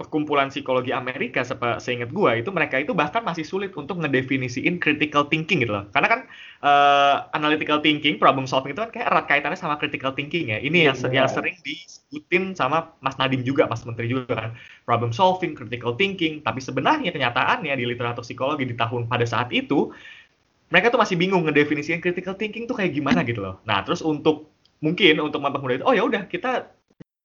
perkumpulan 0.00 0.48
psikologi 0.48 0.96
Amerika 0.96 1.44
seingat 1.76 2.08
gua 2.08 2.40
itu 2.40 2.48
mereka 2.48 2.80
itu 2.80 2.96
bahkan 2.96 3.20
masih 3.20 3.44
sulit 3.44 3.76
untuk 3.76 4.00
ngedefinisiin 4.00 4.80
critical 4.80 5.28
thinking 5.28 5.60
gitu 5.60 5.76
loh. 5.76 5.84
Karena 5.92 6.08
kan 6.08 6.20
uh, 6.64 7.28
analytical 7.36 7.84
thinking, 7.84 8.16
problem 8.16 8.48
solving 8.48 8.72
itu 8.72 8.80
kan 8.80 8.88
kayak 8.88 9.06
erat 9.12 9.26
kaitannya 9.28 9.60
sama 9.60 9.76
critical 9.76 10.16
thinking 10.16 10.56
ya. 10.56 10.58
Ini 10.64 10.88
yang 10.88 10.96
Iya. 10.96 11.20
yang 11.20 11.28
sering 11.28 11.60
disebutin 11.60 12.56
sama 12.56 12.96
Mas 13.04 13.20
Nadim 13.20 13.44
juga, 13.44 13.68
Mas 13.68 13.84
Menteri 13.84 14.08
juga 14.08 14.32
kan. 14.32 14.50
Problem 14.88 15.12
solving, 15.12 15.52
critical 15.52 15.92
thinking, 16.00 16.40
tapi 16.40 16.64
sebenarnya 16.64 17.12
kenyataannya 17.12 17.76
di 17.76 17.84
literatur 17.84 18.24
psikologi 18.24 18.64
di 18.64 18.72
tahun 18.72 19.04
pada 19.04 19.28
saat 19.28 19.52
itu 19.52 19.92
mereka 20.70 20.94
tuh 20.94 21.02
masih 21.02 21.18
bingung 21.18 21.44
ngedefinisiin 21.44 22.00
critical 22.00 22.38
thinking 22.38 22.64
tuh 22.64 22.78
kayak 22.78 22.94
gimana 22.94 23.20
gitu 23.26 23.42
loh. 23.42 23.58
Nah, 23.66 23.82
terus 23.82 24.00
untuk 24.00 24.48
mungkin 24.80 25.18
untuk 25.20 25.42
mempermudah 25.44 25.82
itu, 25.82 25.84
oh 25.84 25.92
ya 25.92 26.06
udah 26.06 26.24
kita 26.30 26.70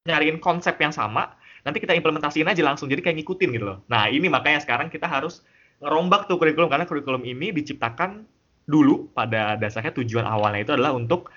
nyariin 0.09 0.41
konsep 0.41 0.75
yang 0.81 0.91
sama, 0.91 1.37
nanti 1.65 1.77
kita 1.81 1.97
implementasiin 1.97 2.45
aja 2.45 2.61
langsung 2.61 2.87
jadi 2.87 3.01
kayak 3.01 3.25
ngikutin 3.25 3.49
gitu 3.57 3.65
loh. 3.65 3.77
Nah, 3.89 4.07
ini 4.07 4.29
makanya 4.29 4.61
sekarang 4.61 4.93
kita 4.93 5.09
harus 5.09 5.41
ngerombak 5.81 6.29
tuh 6.29 6.37
kurikulum 6.37 6.69
karena 6.69 6.85
kurikulum 6.85 7.25
ini 7.25 7.51
diciptakan 7.51 8.23
dulu 8.65 9.09
pada 9.11 9.57
dasarnya 9.57 9.91
tujuan 9.97 10.25
awalnya 10.25 10.61
itu 10.63 10.71
adalah 10.77 10.93
untuk 10.93 11.29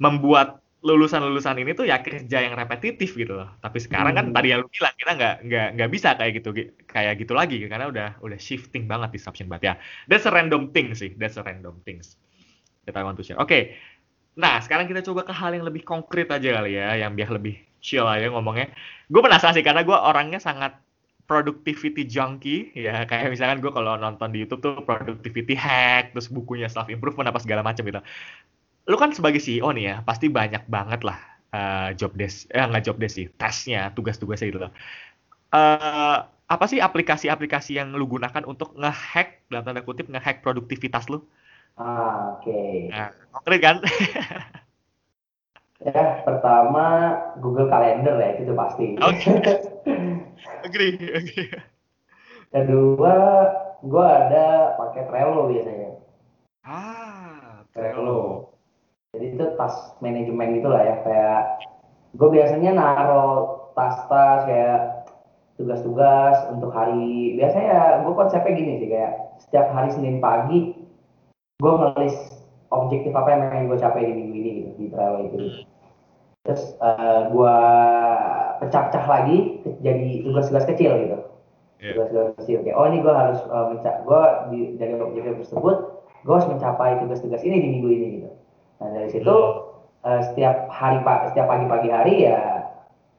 membuat 0.00 0.60
lulusan-lulusan 0.84 1.56
ini 1.64 1.72
tuh 1.72 1.88
ya 1.88 2.04
kerja 2.04 2.44
yang 2.44 2.52
repetitif 2.60 3.16
gitu 3.16 3.40
loh. 3.40 3.48
Tapi 3.64 3.80
sekarang 3.80 4.12
kan 4.12 4.28
Hmm. 4.28 4.36
tadi 4.36 4.52
yang 4.52 4.60
lu 4.60 4.68
bilang 4.68 4.92
kita 5.00 5.12
nggak 5.16 5.34
nggak 5.48 5.68
nggak 5.80 5.90
bisa 5.90 6.08
kayak 6.20 6.32
gitu 6.44 6.50
kayak 6.84 7.14
gitu 7.24 7.32
lagi 7.32 7.56
karena 7.64 7.88
udah 7.88 8.08
udah 8.20 8.36
shifting 8.36 8.84
banget 8.84 9.16
disruption 9.16 9.48
banget 9.48 9.64
ya. 9.64 9.74
That's 10.12 10.28
a 10.28 10.32
random 10.32 10.76
thing 10.76 10.92
sih. 10.92 11.16
That's 11.16 11.40
a 11.40 11.42
random 11.42 11.80
things 11.88 12.20
that 12.84 13.00
I 13.00 13.02
want 13.02 13.16
to 13.16 13.24
share. 13.24 13.40
Oke. 13.40 13.72
Nah, 14.36 14.60
sekarang 14.60 14.84
kita 14.90 15.00
coba 15.00 15.24
ke 15.24 15.32
hal 15.32 15.56
yang 15.56 15.64
lebih 15.64 15.86
konkret 15.86 16.28
aja 16.28 16.60
kali 16.60 16.76
ya, 16.76 17.00
yang 17.00 17.16
biar 17.16 17.32
lebih 17.32 17.54
chill 17.84 18.08
aja 18.08 18.32
ngomongnya. 18.32 18.72
Gue 19.12 19.20
penasaran 19.20 19.52
sih 19.52 19.60
karena 19.60 19.84
gue 19.84 19.92
orangnya 19.92 20.40
sangat 20.40 20.80
productivity 21.28 22.08
junkie 22.08 22.72
ya. 22.72 23.04
Kayak 23.04 23.36
misalkan 23.36 23.60
gue 23.60 23.68
kalau 23.68 24.00
nonton 24.00 24.32
di 24.32 24.48
YouTube 24.48 24.64
tuh 24.64 24.80
productivity 24.88 25.52
hack 25.52 26.16
terus 26.16 26.32
bukunya 26.32 26.72
self 26.72 26.88
improvement 26.88 27.28
apa 27.28 27.44
segala 27.44 27.60
macam 27.60 27.84
gitu. 27.84 28.00
Lu 28.88 28.96
kan 28.96 29.12
sebagai 29.12 29.44
CEO 29.44 29.68
nih 29.76 29.84
ya 29.92 29.96
pasti 30.00 30.32
banyak 30.32 30.64
banget 30.72 31.04
lah 31.04 31.20
uh, 31.52 31.88
job 31.92 32.16
desk 32.16 32.48
eh 32.48 32.64
nggak 32.64 32.88
job 32.88 32.96
desk 32.96 33.20
sih 33.20 33.28
tesnya 33.36 33.92
tugas-tugasnya 33.92 34.48
gitu. 34.48 34.60
Loh 34.64 34.72
uh, 35.54 36.16
apa 36.44 36.64
sih 36.68 36.82
aplikasi-aplikasi 36.82 37.78
yang 37.78 37.94
lu 37.94 38.04
gunakan 38.04 38.44
untuk 38.44 38.74
ngehack 38.76 39.48
dalam 39.48 39.64
tanda 39.64 39.80
kutip 39.86 40.10
ngehack 40.10 40.42
produktivitas 40.44 41.08
lu? 41.08 41.24
Ah, 41.74 42.38
oke. 42.38 42.90
nah, 42.94 43.10
konkret 43.34 43.58
kan 43.58 43.76
Ya, 45.82 46.22
pertama 46.22 46.86
Google 47.42 47.66
Calendar 47.66 48.14
ya, 48.22 48.38
itu 48.38 48.52
pasti. 48.54 48.94
Oke. 49.02 49.30
agree 50.66 50.96
agree 51.10 51.50
Kedua, 52.54 53.16
gua 53.82 54.04
ada 54.26 54.78
pakai 54.78 55.10
Trello 55.10 55.50
biasanya. 55.50 55.98
ah 56.62 57.66
Trello. 57.74 58.54
Jadi 59.14 59.34
itu 59.34 59.46
task 59.58 59.98
manajemen 59.98 60.62
gitu 60.62 60.68
lah 60.70 60.82
ya, 60.82 60.96
kayak 61.02 61.42
gue 62.14 62.28
biasanya 62.30 62.70
naro 62.74 63.26
tas-tas 63.74 64.46
kayak 64.46 64.80
tugas-tugas 65.58 66.50
untuk 66.50 66.70
hari. 66.70 67.34
Biasanya 67.38 67.66
ya 67.66 67.84
gue 68.06 68.14
konsepnya 68.14 68.54
gini 68.54 68.72
sih 68.82 68.88
kayak 68.90 69.12
setiap 69.42 69.70
hari 69.74 69.90
Senin 69.90 70.18
pagi 70.22 70.74
gue 71.62 71.72
ngelis 71.72 72.16
objektif 72.74 73.14
apa 73.14 73.28
yang 73.30 73.40
pengen 73.50 73.70
gue 73.70 73.78
capai 73.78 74.02
di 74.08 74.12
minggu 74.18 74.34
ini 74.34 74.50
gitu 74.58 74.70
di 74.74 74.86
Trello 74.90 75.18
itu. 75.22 75.36
Terus 76.44 76.62
gue 77.32 77.56
pecah-pecah 78.60 79.04
lagi 79.08 79.64
jadi 79.80 80.26
tugas-tugas 80.26 80.66
kecil 80.68 80.92
gitu. 81.06 81.18
Iya. 81.80 81.92
Tugas-tugas 81.96 82.32
kecil 82.42 82.58
kayak 82.64 82.76
oh 82.76 82.86
ini 82.88 82.98
gue 83.04 83.12
harus 83.12 83.40
uh, 83.48 83.72
menca- 83.72 84.00
gue 84.04 84.22
di 84.52 84.60
dari 84.80 84.96
objektif 84.96 85.40
tersebut 85.44 85.76
gue 86.24 86.32
harus 86.32 86.48
mencapai 86.48 87.00
tugas-tugas 87.04 87.44
ini 87.44 87.56
di 87.60 87.68
minggu 87.76 87.88
ini 87.92 88.06
gitu. 88.20 88.30
Nah 88.80 88.88
dari 88.96 89.08
situ 89.12 89.36
eh, 90.04 90.20
setiap 90.32 90.72
hari 90.72 91.00
pak 91.04 91.32
setiap 91.32 91.46
pagi-pagi 91.48 91.88
hari 91.92 92.14
ya 92.24 92.64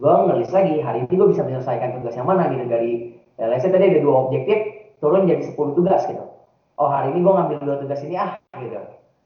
gue 0.02 0.12
ngelis 0.12 0.52
lagi 0.52 0.82
hari 0.82 1.06
ini 1.06 1.14
gue 1.14 1.30
bisa 1.30 1.46
menyelesaikan 1.46 2.02
tugas 2.02 2.18
yang 2.18 2.28
mana 2.28 2.50
gitu 2.50 2.66
dari 2.66 3.16
ya, 3.38 3.46
let's 3.48 3.62
say 3.62 3.72
tadi 3.72 3.94
ada 3.94 4.02
dua 4.02 4.28
objektif 4.28 4.58
turun 5.00 5.30
jadi 5.30 5.44
10 5.46 5.78
tugas 5.78 6.02
gitu. 6.10 6.26
Oh 6.82 6.90
hari 6.90 7.14
ini 7.14 7.22
gue 7.22 7.34
ngambil 7.34 7.58
dua 7.62 7.78
tugas 7.86 8.02
ini 8.02 8.18
ah 8.18 8.36
gitu. 8.58 8.82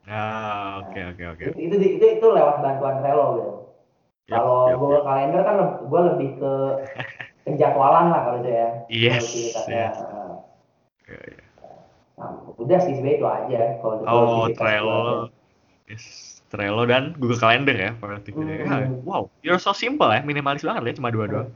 Ah 0.08 0.80
oke 0.80 1.00
oke 1.10 1.24
oke 1.32 1.46
Itu, 1.56 1.74
itu 1.76 2.04
itu 2.20 2.26
lewat 2.26 2.56
bantuan 2.64 3.00
Trello 3.00 3.26
gitu. 3.36 3.50
Yap, 4.28 4.38
Kalau 4.38 4.58
yap, 4.68 4.78
Google 4.78 5.02
Calendar 5.02 5.42
kan 5.42 5.56
gue 5.90 6.00
lebih 6.14 6.28
ke 6.38 6.52
penjadwalan 7.44 8.06
lah 8.14 8.20
kalau 8.26 8.38
itu 8.44 8.50
ya. 8.52 8.68
Yes, 8.88 9.26
Produktivitasnya. 9.26 9.74
yes. 9.90 9.96
Oke. 11.02 11.50
Nah, 12.20 12.30
udah 12.60 12.78
sih 12.84 12.92
sebenarnya 12.94 13.16
itu 13.16 13.26
aja 13.26 13.60
kalau 13.80 13.94
Oh, 14.06 14.48
Trello. 14.52 15.30
Yes, 15.90 16.04
Trello 16.50 16.82
dan 16.86 17.14
Google 17.18 17.38
Calendar 17.38 17.74
ya 17.74 17.90
productivity. 17.98 18.62
Hmm. 18.66 18.66
Ya, 18.66 18.90
wow, 19.06 19.30
you're 19.42 19.58
so 19.62 19.72
simple 19.74 20.10
ya, 20.10 20.22
minimalis 20.22 20.62
banget 20.66 20.82
ya, 20.90 20.92
cuma 20.98 21.10
dua 21.14 21.26
doang. 21.30 21.48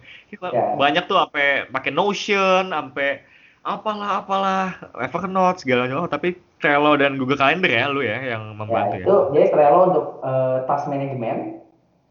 Ya. 0.51 0.63
Banyak 0.79 1.07
tuh 1.11 1.17
sampai 1.19 1.47
pakai 1.71 1.91
Notion, 1.95 2.71
sampai 2.71 3.23
apalah 3.65 4.21
apalah 4.23 4.77
Evernote 5.01 5.65
segala 5.65 5.89
macam. 5.89 6.05
Oh, 6.05 6.11
tapi 6.11 6.37
Trello 6.61 6.97
dan 6.97 7.17
Google 7.17 7.37
Calendar 7.41 7.69
ya 7.69 7.85
lu 7.89 8.01
ya 8.05 8.19
yang 8.37 8.53
Ya, 8.53 8.57
membantu 8.57 8.95
ya. 8.97 9.05
itu 9.05 9.17
jadi 9.35 9.47
Trello 9.53 9.81
untuk 9.91 10.05
eh, 10.25 10.57
task 10.69 10.85
management, 10.89 11.41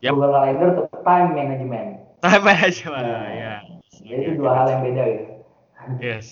Yap. 0.02 0.14
Google 0.14 0.34
Calendar 0.34 0.68
untuk 0.78 0.88
time 1.06 1.28
management. 1.34 1.90
Time 2.22 2.44
management, 2.44 3.06
Nah, 3.06 3.26
ya. 3.30 3.54
Jadi 4.04 4.22
itu 4.26 4.32
dua 4.38 4.52
hal 4.58 4.66
yang 4.70 4.82
beda 4.84 5.04
gitu. 5.08 5.26
Yes. 6.00 6.28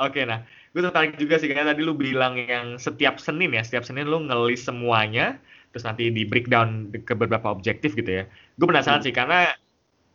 Oke, 0.00 0.24
nah, 0.24 0.40
gue 0.72 0.80
tertarik 0.80 1.16
juga 1.20 1.36
sih 1.36 1.48
karena 1.50 1.76
tadi 1.76 1.84
lu 1.84 1.92
bilang 1.92 2.36
yang 2.40 2.80
setiap 2.80 3.20
Senin 3.20 3.52
ya, 3.52 3.60
setiap 3.60 3.84
Senin 3.84 4.08
lu 4.08 4.24
ngelis 4.24 4.64
semuanya, 4.64 5.36
terus 5.72 5.84
nanti 5.84 6.08
di 6.08 6.24
breakdown 6.24 6.88
ke 7.04 7.12
beberapa 7.12 7.52
objektif 7.52 7.92
gitu 7.92 8.08
ya. 8.08 8.24
Gue 8.56 8.66
penasaran 8.70 9.04
sih 9.04 9.12
karena 9.12 9.52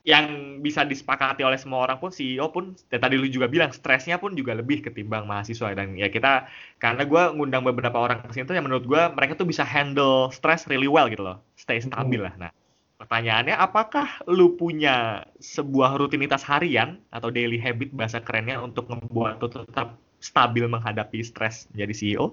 yang 0.05 0.57
bisa 0.61 0.85
disepakati 0.85 1.41
oleh 1.41 1.57
semua 1.57 1.81
orang 1.81 1.97
pun 1.97 2.13
CEO 2.13 2.53
pun 2.53 2.77
dan 2.93 3.01
tadi 3.01 3.17
lu 3.17 3.25
juga 3.25 3.49
bilang 3.49 3.73
stresnya 3.73 4.21
pun 4.21 4.37
juga 4.37 4.53
lebih 4.53 4.85
ketimbang 4.85 5.25
mahasiswa. 5.25 5.73
Dan 5.73 5.97
ya 5.97 6.13
kita 6.13 6.45
karena 6.77 7.03
gue 7.09 7.21
ngundang 7.33 7.65
beberapa 7.65 7.97
orang 7.97 8.21
ke 8.21 8.37
sini 8.37 8.45
tuh 8.45 8.53
yang 8.53 8.69
menurut 8.69 8.85
gue 8.85 9.01
mereka 9.17 9.33
tuh 9.33 9.49
bisa 9.49 9.65
handle 9.65 10.29
stress 10.29 10.69
really 10.69 10.85
well 10.85 11.09
gitu 11.09 11.25
loh. 11.25 11.41
Stay 11.57 11.81
stabil 11.81 12.21
lah. 12.21 12.37
Nah 12.37 12.53
pertanyaannya 13.01 13.57
apakah 13.57 14.21
lu 14.29 14.53
punya 14.53 15.25
sebuah 15.41 15.97
rutinitas 15.97 16.45
harian 16.45 17.01
atau 17.09 17.33
daily 17.33 17.57
habit 17.57 17.89
bahasa 17.89 18.21
kerennya 18.21 18.61
untuk 18.61 18.85
membuat 18.87 19.41
lu 19.41 19.49
tetap 19.49 19.97
stabil 20.21 20.69
menghadapi 20.69 21.25
stres 21.25 21.65
menjadi 21.73 21.93
E 21.93 21.97
CEO 21.97 22.25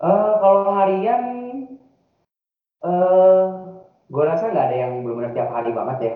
Eh, 0.00 0.32
kalau 0.40 0.80
harian, 0.80 1.24
eh 2.80 3.79
gue 4.10 4.22
rasa 4.26 4.50
nggak 4.50 4.66
ada 4.70 4.76
yang 4.76 4.92
benar-benar 5.06 5.32
tiap 5.32 5.48
hari 5.54 5.70
banget 5.70 5.98
ya 6.02 6.14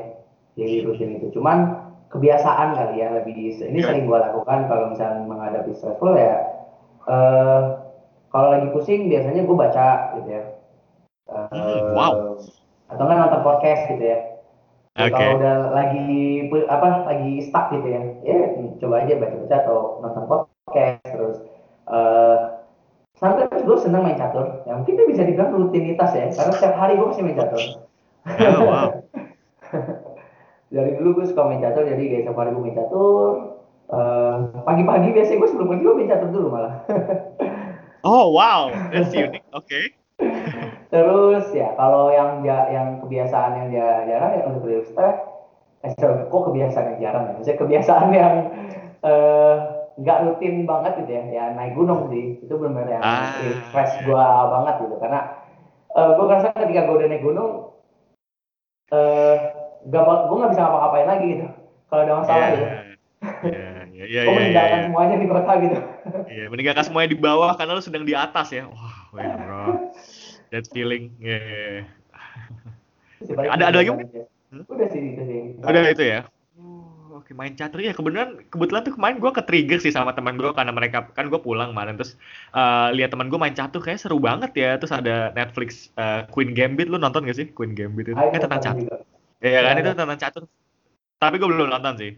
daily 0.58 0.82
rutin 0.82 1.18
itu. 1.18 1.30
Cuman 1.38 1.86
kebiasaan 2.10 2.74
kali 2.74 3.02
ya 3.02 3.08
lebih 3.22 3.32
di, 3.34 3.46
ini 3.70 3.78
Oke. 3.82 3.86
sering 3.90 4.04
gue 4.06 4.18
lakukan 4.18 4.58
kalau 4.70 4.84
misalnya 4.90 5.22
menghadapi 5.26 5.72
stressful 5.74 6.14
ya. 6.14 6.36
eh 7.04 7.62
kalau 8.34 8.48
lagi 8.50 8.68
pusing 8.74 9.06
biasanya 9.06 9.46
gue 9.46 9.56
baca 9.56 9.88
gitu 10.18 10.28
ya. 10.30 10.42
Eh, 11.30 11.46
Hmm, 11.54 11.94
wow. 11.94 12.34
Atau 12.90 13.02
nggak 13.06 13.18
nonton 13.18 13.42
podcast 13.46 13.82
gitu 13.94 14.04
ya. 14.04 14.18
Oke. 14.94 15.10
Kalau 15.10 15.38
udah 15.38 15.56
lagi 15.74 16.06
apa 16.70 16.88
lagi 17.06 17.32
stuck 17.46 17.70
gitu 17.74 17.86
ya, 17.86 18.02
ya 18.22 18.38
coba 18.78 18.94
aja 19.02 19.14
baca-baca 19.18 19.56
atau 19.66 19.78
nonton 20.02 20.24
podcast 20.30 21.03
Seneng 23.84 24.00
main 24.00 24.16
catur. 24.16 24.64
Ya 24.64 24.80
mungkin 24.80 24.96
itu 24.96 25.04
bisa 25.12 25.22
dibilang 25.28 25.52
rutinitas 25.52 26.10
ya, 26.16 26.32
karena 26.32 26.52
setiap 26.56 26.74
hari 26.80 26.96
gue 26.96 27.06
pasti 27.12 27.20
main 27.20 27.36
catur. 27.36 27.60
Oh, 28.24 28.62
wow. 28.64 28.88
Dari 30.74 30.96
dulu 30.96 31.20
gue 31.20 31.26
suka 31.28 31.44
main 31.44 31.60
catur, 31.60 31.84
jadi 31.84 32.00
kayak 32.00 32.22
setiap 32.24 32.38
hari 32.40 32.56
gue 32.56 32.64
main 32.64 32.76
catur. 32.80 33.32
Eh, 33.84 34.36
pagi-pagi 34.64 35.12
biasanya 35.12 35.38
gue 35.44 35.48
sebelum 35.52 35.68
pergi 35.68 35.84
gue 35.84 35.94
main 36.00 36.08
catur 36.08 36.28
dulu 36.32 36.48
malah. 36.48 36.74
oh 38.08 38.32
wow 38.32 38.72
that's 38.92 39.12
unique 39.12 39.44
oke 39.52 39.80
Terus 40.88 41.44
ya 41.52 41.76
kalau 41.76 42.08
yang 42.08 42.40
ja- 42.44 42.68
yang 42.72 43.04
kebiasaan 43.04 43.52
yang 43.60 43.68
ja- 43.76 44.04
jarang 44.08 44.32
ya 44.40 44.42
untuk 44.48 44.64
real 44.64 44.80
estate, 44.80 45.20
eh 45.84 45.92
kok 46.00 46.42
kebiasaan 46.48 46.96
yang 46.96 47.00
jarang 47.02 47.22
ya? 47.28 47.32
Maksudnya 47.36 47.58
kebiasaan 47.60 48.08
yang 48.14 48.34
eh, 49.04 49.54
nggak 49.94 50.18
rutin 50.26 50.66
banget 50.66 50.92
gitu 51.02 51.10
ya, 51.14 51.22
ya 51.30 51.44
naik 51.54 51.78
gunung 51.78 52.10
sih. 52.10 52.38
Itu 52.42 52.58
benar-benar 52.58 52.98
yang 52.98 53.02
Ah. 53.02 53.38
refresh 53.38 53.94
gua 54.02 54.26
banget 54.50 54.74
gitu. 54.86 54.96
Karena 54.98 55.20
eh 55.94 56.08
gue 56.10 56.24
ngerasa 56.26 56.48
ketika 56.58 56.82
gue 56.84 56.94
udah 56.98 57.08
naik 57.08 57.22
gunung, 57.22 57.50
eh 58.90 59.36
gak, 59.86 60.02
gue 60.02 60.36
nggak 60.36 60.50
bisa 60.50 60.62
ngapa-ngapain 60.66 61.06
lagi 61.06 61.26
gitu. 61.38 61.46
Kalau 61.86 62.02
ada 62.02 62.14
masalah 62.18 62.46
gitu. 62.50 62.66
ya 63.46 63.70
ya 63.94 64.04
ya 64.04 64.20
Gue 64.26 64.32
ya, 64.34 64.36
meninggalkan 64.36 64.78
ya. 64.78 64.84
semuanya 64.90 65.16
di 65.16 65.26
kota 65.30 65.52
gitu. 65.62 65.78
Iya, 66.28 66.44
meninggalkan 66.50 66.84
semuanya 66.84 67.10
di 67.14 67.18
bawah 67.22 67.52
karena 67.54 67.72
lu 67.78 67.82
sedang 67.84 68.02
di 68.02 68.14
atas 68.18 68.50
ya. 68.50 68.66
Wah, 68.66 68.96
wait, 69.14 69.30
bro. 69.38 69.64
That 70.50 70.66
feeling. 70.74 71.14
Ya, 71.22 71.38
ya, 71.38 71.40
ya. 71.40 71.82
Terus 73.22 73.28
ya 73.30 73.34
balik 73.38 73.50
Ada- 73.54 73.66
ada 73.70 73.76
lagi 73.78 73.90
mungkin? 73.94 74.08
Hmm? 74.50 74.64
Udah 74.68 74.86
sih 74.90 75.00
itu 75.14 75.22
sih. 75.24 75.40
Udah 75.62 75.82
itu 75.88 76.04
ya. 76.04 76.20
Oke 77.14 77.30
main 77.32 77.54
catur 77.54 77.78
ya. 77.78 77.94
Kebetulan 77.94 78.42
kebetulan 78.50 78.82
tuh 78.82 78.94
kemarin 78.98 79.16
gue 79.22 79.30
ke 79.30 79.42
trigger 79.46 79.78
sih 79.78 79.94
sama 79.94 80.10
teman 80.12 80.34
gue 80.34 80.50
karena 80.50 80.74
mereka 80.74 81.06
kan 81.14 81.30
gue 81.30 81.38
pulang 81.38 81.70
kemarin. 81.70 81.94
Terus 81.94 82.18
uh, 82.50 82.90
lihat 82.90 83.14
teman 83.14 83.30
gue 83.30 83.38
main 83.38 83.54
catur 83.54 83.78
kayak 83.78 84.02
seru 84.02 84.18
banget 84.18 84.50
ya. 84.58 84.74
Terus 84.76 84.90
ada 84.90 85.30
Netflix 85.32 85.94
uh, 85.94 86.26
Queen 86.28 86.52
Gambit. 86.52 86.90
Lu 86.90 86.98
nonton 86.98 87.22
gak 87.22 87.38
sih 87.38 87.46
Queen 87.54 87.72
Gambit 87.78 88.10
itu? 88.10 88.18
Kayak 88.18 88.50
tentang 88.50 88.62
catur 88.62 88.98
ya 89.44 89.60
kan? 89.62 89.74
Itu 89.78 89.90
tentang 89.94 90.20
catur 90.20 90.42
tapi 91.20 91.40
gue 91.40 91.48
belum 91.48 91.70
nonton 91.72 91.94
sih. 91.96 92.12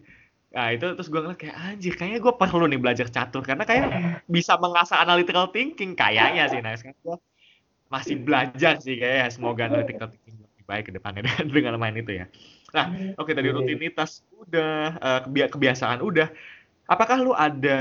Nah 0.57 0.73
itu 0.73 0.87
terus 0.97 1.09
gue 1.13 1.21
ngeliat 1.21 1.39
kayak 1.39 1.57
anjir 1.59 1.95
kayaknya 1.95 2.21
gue 2.23 2.35
perlu 2.35 2.65
nih 2.67 2.81
belajar 2.81 3.07
catur 3.13 3.43
karena 3.45 3.63
kayak 3.63 3.87
bisa 4.27 4.57
mengasah 4.59 4.99
analytical 5.03 5.51
thinking. 5.53 5.95
Kayaknya 5.95 6.51
sih 6.51 6.61
nah 6.65 6.75
sekarang 6.75 6.99
gue 7.05 7.17
masih 7.87 8.17
belajar 8.19 8.83
sih 8.83 8.99
kayak 8.99 9.31
semoga 9.31 9.71
analytical 9.71 10.11
thinking 10.11 10.43
lebih 10.43 10.65
baik 10.67 10.85
ke 10.91 10.93
depannya 10.95 11.23
dengan 11.55 11.79
main 11.79 11.95
itu 11.95 12.19
ya. 12.19 12.27
Nah, 12.77 13.17
oke 13.17 13.25
okay, 13.25 13.33
tadi 13.33 13.49
rutinitas 13.49 14.21
udah, 14.37 15.01
uh, 15.01 15.21
kebiasaan 15.25 16.05
udah. 16.05 16.29
Apakah 16.87 17.17
lu 17.19 17.33
ada 17.33 17.81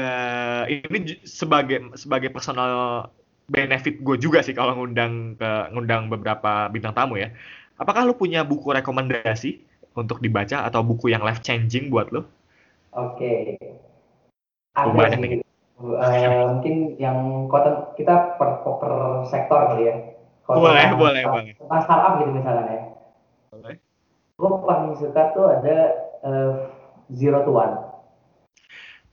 ini 0.65 1.19
sebagai 1.27 1.93
sebagai 1.99 2.31
personal 2.31 3.05
benefit 3.45 4.01
gue 4.01 4.17
juga 4.17 4.41
sih 4.41 4.57
kalau 4.57 4.73
ngundang 4.73 5.38
ke 5.38 5.51
ngundang 5.76 6.09
beberapa 6.09 6.72
bintang 6.73 6.95
tamu 6.95 7.19
ya. 7.19 7.30
Apakah 7.76 8.07
lu 8.07 8.15
punya 8.15 8.41
buku 8.41 8.72
rekomendasi 8.72 9.61
untuk 9.99 10.23
dibaca 10.23 10.63
atau 10.63 10.81
buku 10.81 11.11
yang 11.11 11.22
life 11.22 11.43
changing 11.43 11.91
buat 11.91 12.09
lu? 12.09 12.23
Oke. 12.95 13.59
Ada 14.73 14.91
banyak 14.95 15.19
sih. 15.19 15.39
Uh, 15.76 16.55
mungkin 16.55 16.95
yang 16.95 17.51
kota 17.51 17.91
kita 17.99 18.39
per, 18.39 18.63
per 18.63 18.93
sektor 19.27 19.59
kali 19.76 19.91
ya. 19.91 19.95
Boleh, 20.47 20.88
boleh, 20.95 21.23
boleh. 21.27 21.53
Tentang 21.59 21.81
startup 21.84 22.23
gitu 22.23 22.31
misalnya 22.31 22.63
ya. 22.72 22.81
Gue 24.35 24.51
paling 24.67 24.99
suka 24.99 25.31
tuh 25.31 25.47
ada 25.47 25.77
uh, 26.27 26.51
Zero 27.15 27.47
to 27.47 27.51
One. 27.55 27.75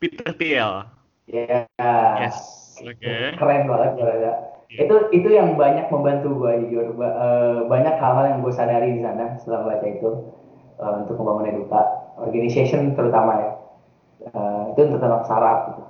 Peter 0.02 0.34
Thiel. 0.34 0.86
Ya. 1.30 1.66
Yeah. 1.78 2.18
Yes. 2.18 2.38
Oke. 2.82 2.98
Okay. 2.98 3.38
Keren 3.38 3.70
banget 3.70 3.90
ya. 4.02 4.06
Yeah. 4.18 4.36
Itu 4.88 4.94
itu 5.14 5.28
yang 5.30 5.54
banyak 5.54 5.86
membantu 5.94 6.42
gue 6.42 6.52
jujur. 6.66 6.98
Uh, 6.98 7.70
banyak 7.70 7.94
hal-hal 8.02 8.24
yang 8.34 8.38
gue 8.42 8.50
sadari 8.50 8.98
di 8.98 9.00
sana 9.06 9.38
setelah 9.38 9.62
baca 9.68 9.86
itu 9.86 10.10
uh, 10.82 11.06
untuk 11.06 11.14
membangun 11.22 11.54
eduka 11.54 11.80
organization 12.18 12.98
terutama 12.98 13.32
ya 13.38 13.50
uh, 14.30 14.62
itu 14.74 14.80
untuk 14.86 15.00
tentang 15.02 15.24
saraf 15.26 15.58
gitu. 15.74 15.82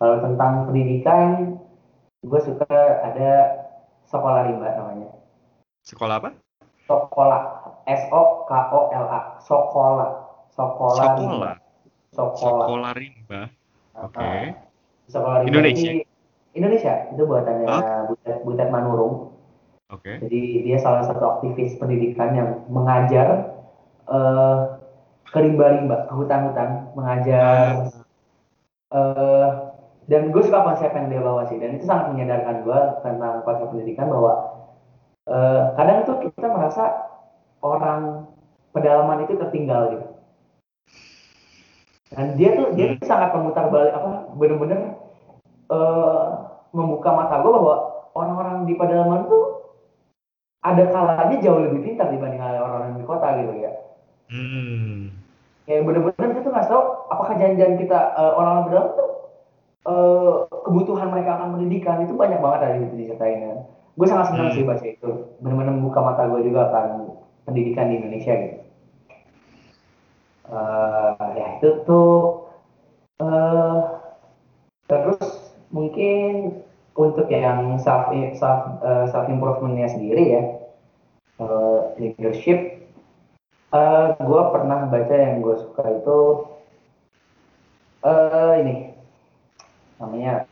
Kalau 0.00 0.16
tentang 0.20 0.52
pendidikan, 0.68 1.28
gue 2.20 2.40
suka 2.42 2.74
ada 3.00 3.30
sekolah 4.08 4.50
rimba 4.50 4.68
namanya. 4.76 5.08
Sekolah 5.84 6.20
apa? 6.20 6.30
Sekolah 6.84 7.63
S 7.84 8.02
O 8.10 8.48
K 8.48 8.52
O 8.72 8.80
L 8.92 9.06
A. 9.08 9.20
Sekolah. 9.40 10.10
Sekolah. 10.52 10.98
Sekolah. 10.98 11.54
Sekolah. 12.14 12.64
Sekolah 12.66 12.92
rimba. 12.96 13.42
Oke. 13.98 14.18
Okay. 14.18 14.42
Rimba 15.12 15.42
Indonesia. 15.46 15.90
Indonesia 16.54 16.94
itu 17.10 17.22
buatannya 17.26 17.66
oh. 17.66 17.82
Butet, 18.14 18.36
Butet 18.46 18.68
Manurung. 18.70 19.14
Oke. 19.90 20.00
Okay. 20.00 20.16
Jadi 20.24 20.42
dia 20.70 20.78
salah 20.78 21.02
satu 21.04 21.38
aktivis 21.38 21.76
pendidikan 21.76 22.30
yang 22.32 22.50
mengajar 22.70 23.58
uh, 24.06 24.78
ke 25.28 25.38
rimba-rimba, 25.42 26.06
ke 26.06 26.12
hutan-hutan, 26.14 26.94
mengajar. 26.94 27.90
Uh, 28.94 29.74
dan 30.06 30.30
gue 30.30 30.42
suka 30.44 30.62
konsep 30.62 30.92
yang 30.94 31.10
dia 31.10 31.18
bawa 31.24 31.48
sih, 31.48 31.58
dan 31.58 31.74
itu 31.74 31.88
sangat 31.88 32.14
menyadarkan 32.14 32.62
gue 32.62 32.80
tentang 33.02 33.34
konsep 33.42 33.66
pendidikan 33.72 34.06
bahwa 34.06 34.32
uh, 35.26 35.72
kadang 35.74 36.04
tuh 36.06 36.16
kita 36.22 36.46
merasa 36.46 36.84
orang 37.64 38.28
pedalaman 38.76 39.24
itu 39.24 39.40
tertinggal 39.40 39.96
gitu. 39.96 40.06
Dan 42.12 42.36
dia 42.36 42.52
tuh 42.54 42.76
dia 42.76 42.94
tuh 42.94 43.08
sangat 43.08 43.32
memutar 43.32 43.72
balik 43.72 43.96
apa 43.96 44.28
bener-bener 44.36 45.00
uh, 45.72 46.52
membuka 46.70 47.10
mata 47.10 47.40
gue 47.40 47.50
bahwa 47.50 47.76
orang-orang 48.12 48.68
di 48.68 48.76
pedalaman 48.76 49.24
tuh 49.26 49.44
ada 50.60 50.84
kalanya 50.92 51.36
jauh 51.40 51.64
lebih 51.64 51.80
pintar 51.80 52.12
dibanding 52.12 52.44
orang-orang 52.44 53.00
di 53.00 53.04
kota 53.08 53.26
gitu 53.40 53.52
ya. 53.56 53.72
Hmm 54.28 55.24
ya 55.64 55.80
benar-benar 55.80 56.28
kita 56.36 56.48
nggak 56.52 56.68
tahu 56.68 56.82
apakah 57.08 57.34
janjian 57.40 57.80
kita 57.80 57.98
uh, 58.16 58.36
orang-orang 58.36 58.64
berdalam 58.68 58.90
tuh 58.92 59.10
uh, 59.88 60.32
kebutuhan 60.68 61.08
mereka 61.08 61.40
akan 61.40 61.56
pendidikan 61.56 62.04
itu 62.04 62.12
banyak 62.12 62.40
banget 62.40 62.60
dari 62.60 62.76
itu 62.84 62.94
diceritain 63.00 63.40
ya. 63.48 63.54
gue 63.94 64.06
sangat 64.10 64.26
senang 64.34 64.48
hmm. 64.52 64.56
sih 64.58 64.64
baca 64.66 64.84
itu 64.84 65.10
benar-benar 65.40 65.72
membuka 65.72 66.00
mata 66.04 66.22
gue 66.28 66.40
juga 66.44 66.60
akan 66.68 66.88
pendidikan 67.44 67.92
di 67.92 67.94
Indonesia 68.00 68.34
gitu 68.34 68.58
uh, 70.50 71.14
ya 71.36 71.46
itu 71.60 71.70
tuh 71.84 72.48
uh, 73.20 74.00
terus 74.90 75.52
mungkin 75.72 76.60
untuk 76.94 77.26
yang 77.30 77.78
self 77.80 78.12
self 78.36 78.60
uh, 78.82 79.06
self 79.08 79.26
improvementnya 79.30 79.88
sendiri 79.88 80.24
ya 80.40 80.44
uh, 81.40 81.94
leadership 82.00 82.84
Uh, 83.74 84.14
eh, 84.14 84.22
gue 84.22 84.42
pernah 84.54 84.86
baca 84.86 85.14
yang 85.18 85.42
gue 85.42 85.58
suka 85.58 85.82
itu 85.98 86.18
uh, 88.06 88.54
ini 88.62 88.94
namanya 89.98 90.46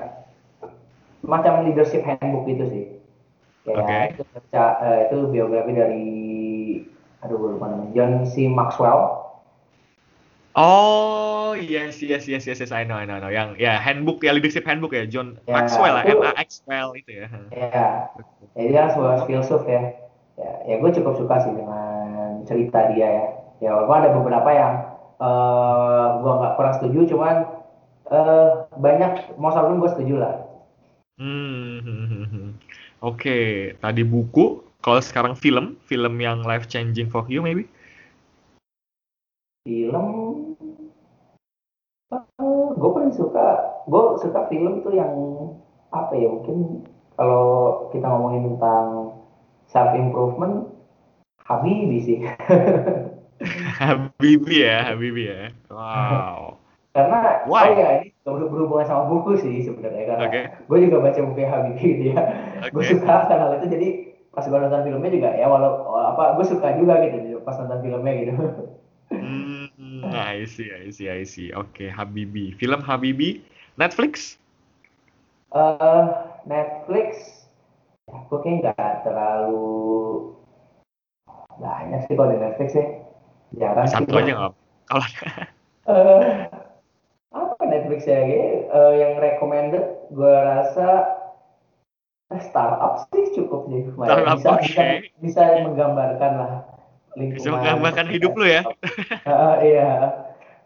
macam 1.22 1.62
leadership 1.62 2.02
handbook 2.02 2.50
itu 2.50 2.64
sih. 2.66 2.84
Kayak 3.62 3.78
okay. 3.78 4.04
itu 4.10 4.22
baca 4.26 4.64
uh, 4.82 4.98
itu 5.06 5.16
biografi 5.30 5.70
dari 5.70 6.06
aduh 7.22 7.36
gue 7.38 7.50
lupa 7.56 7.70
namanya 7.70 7.90
John 7.94 8.12
C 8.26 8.50
Maxwell. 8.50 9.22
Oh 10.52 11.56
yes 11.56 12.04
yes 12.04 12.28
yes 12.28 12.44
yes 12.44 12.60
yes 12.60 12.72
I 12.74 12.84
know 12.84 12.98
I 12.98 13.08
know, 13.08 13.16
I 13.16 13.22
know. 13.24 13.32
yang 13.32 13.56
ya 13.56 13.80
handbook 13.80 14.20
ya 14.20 14.36
leadership 14.36 14.68
handbook 14.68 14.92
ya 14.92 15.08
John 15.08 15.40
ya, 15.48 15.64
Maxwell 15.64 15.96
lah 15.96 16.04
M 16.04 16.20
A 16.20 16.36
X 16.36 16.60
W 16.68 16.72
L 16.76 16.88
itu 16.98 17.24
ya. 17.24 17.26
Ya, 17.54 17.88
jadi 18.52 18.68
dia 18.68 18.84
sebuah 18.92 19.24
filsuf 19.24 19.64
ya. 19.64 19.96
Ya, 20.36 20.52
ya 20.68 20.74
gue 20.80 20.90
cukup 20.92 21.16
suka 21.16 21.44
sih 21.44 21.52
dengan 21.56 22.44
cerita 22.44 22.90
dia 22.92 23.08
ya 23.08 23.26
ya 23.62 23.70
walaupun 23.78 23.96
ada 24.02 24.10
beberapa 24.10 24.50
yang 24.50 24.74
uh, 25.22 26.18
gua 26.18 26.32
nggak 26.42 26.54
kurang 26.58 26.74
setuju 26.82 27.00
cuman 27.14 27.34
uh, 28.10 28.66
banyak 28.74 29.38
mau 29.38 29.54
sebelum 29.54 29.78
gue 29.78 29.90
setuju 29.94 30.14
lah 30.18 30.34
hmm, 31.22 31.78
hmm, 31.78 32.04
hmm, 32.10 32.26
hmm. 32.26 32.48
oke 33.06 33.22
okay. 33.22 33.78
tadi 33.78 34.02
buku 34.02 34.71
kalau 34.82 35.00
sekarang 35.00 35.34
film 35.38 35.78
film 35.86 36.18
yang 36.18 36.42
life 36.42 36.66
changing 36.66 37.08
for 37.08 37.24
you 37.30 37.40
maybe 37.40 37.64
film 39.62 40.06
uh, 42.10 42.18
eh, 42.18 42.66
gue 42.74 42.90
paling 42.90 43.14
suka 43.14 43.80
gue 43.86 44.02
suka 44.20 44.50
film 44.50 44.82
tuh 44.82 44.92
yang 44.94 45.14
apa 45.94 46.12
ya 46.18 46.28
mungkin 46.28 46.82
kalau 47.14 47.46
kita 47.94 48.06
ngomongin 48.08 48.56
tentang 48.56 49.16
self 49.70 49.94
improvement 49.94 50.72
Habibi 51.42 51.98
sih. 52.00 52.18
Habibi 53.82 54.62
ya, 54.62 54.94
Habibi 54.94 55.22
ya. 55.26 55.50
Wow. 55.68 56.56
Karena 56.94 57.42
Why? 57.48 57.72
oh 57.72 57.74
ya 57.74 57.88
ini 58.04 58.12
berhubungan 58.22 58.84
sama 58.84 59.08
buku 59.08 59.40
sih 59.40 59.64
sebenarnya 59.64 60.12
karena 60.12 60.28
okay. 60.28 60.44
gue 60.68 60.78
juga 60.84 61.00
baca 61.00 61.20
buku 61.24 61.40
Habibi 61.40 61.88
dia. 62.04 62.20
Okay. 62.60 62.68
Gue 62.68 62.84
suka 62.84 63.32
karena 63.32 63.56
itu 63.56 63.66
jadi 63.72 63.88
pas 64.32 64.44
gue 64.48 64.58
nonton 64.58 64.84
filmnya 64.88 65.12
juga 65.12 65.30
ya 65.36 65.46
walau 65.46 65.92
apa 65.96 66.40
gue 66.40 66.46
suka 66.48 66.72
juga 66.80 67.04
gitu 67.04 67.40
pas 67.44 67.56
nonton 67.60 67.80
filmnya 67.84 68.14
gitu. 68.24 68.34
Hmm, 69.12 70.08
I 70.08 70.48
see, 70.48 70.72
I 70.72 70.88
see, 70.88 71.12
I 71.12 71.28
see. 71.28 71.52
Oke, 71.52 71.68
okay, 71.76 71.88
Habibi. 71.92 72.56
Film 72.56 72.80
Habibi, 72.80 73.44
Netflix? 73.76 74.40
Uh, 75.52 76.32
Netflix, 76.48 77.44
ya, 78.08 78.24
gue 78.24 78.38
kayaknya 78.40 78.72
nggak 78.72 79.04
terlalu 79.04 80.32
banyak 81.60 82.00
sih 82.08 82.14
kalau 82.16 82.32
di 82.32 82.38
Netflix 82.40 82.70
ya 82.72 82.86
jarang 83.60 83.86
satu 83.86 84.16
aja 84.16 84.32
nggak 84.32 84.52
kalau 84.88 85.06
uh, 85.92 86.20
apa 87.32 87.62
Netflix 87.68 88.08
ya 88.08 88.20
uh, 88.72 88.92
yang 88.96 89.20
recommended 89.20 89.84
gue 90.10 90.34
rasa 90.42 91.20
startup 92.40 93.04
sih 93.12 93.24
cukup 93.36 93.68
sih 93.68 93.82
startup, 93.92 94.38
bisa, 94.40 94.50
okay. 94.56 95.12
bisa 95.20 95.42
bisa 95.42 95.42
menggambarkan 95.66 96.32
lah 96.38 96.52
lingkungan 97.18 97.36
bisa 97.36 97.48
menggambarkan 97.52 98.06
hidup 98.08 98.32
lu 98.38 98.46
ya 98.48 98.62
uh, 99.28 99.56
iya 99.60 99.90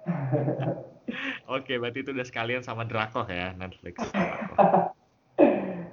Oke, 1.47 1.79
berarti 1.79 2.03
itu 2.03 2.11
udah 2.11 2.27
sekalian 2.27 2.63
sama 2.67 2.83
Drakor 2.83 3.31
ya 3.31 3.55
Netflix. 3.55 4.03
Oke, 4.03 4.91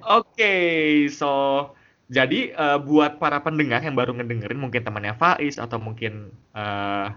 okay, 0.04 1.06
so 1.08 1.70
jadi 2.12 2.52
uh, 2.52 2.78
buat 2.82 3.16
para 3.16 3.40
pendengar 3.40 3.80
yang 3.80 3.96
baru 3.96 4.12
ngedengerin 4.12 4.60
mungkin 4.60 4.84
temannya 4.84 5.16
Faiz 5.16 5.56
atau 5.56 5.80
mungkin 5.80 6.34
uh, 6.52 7.14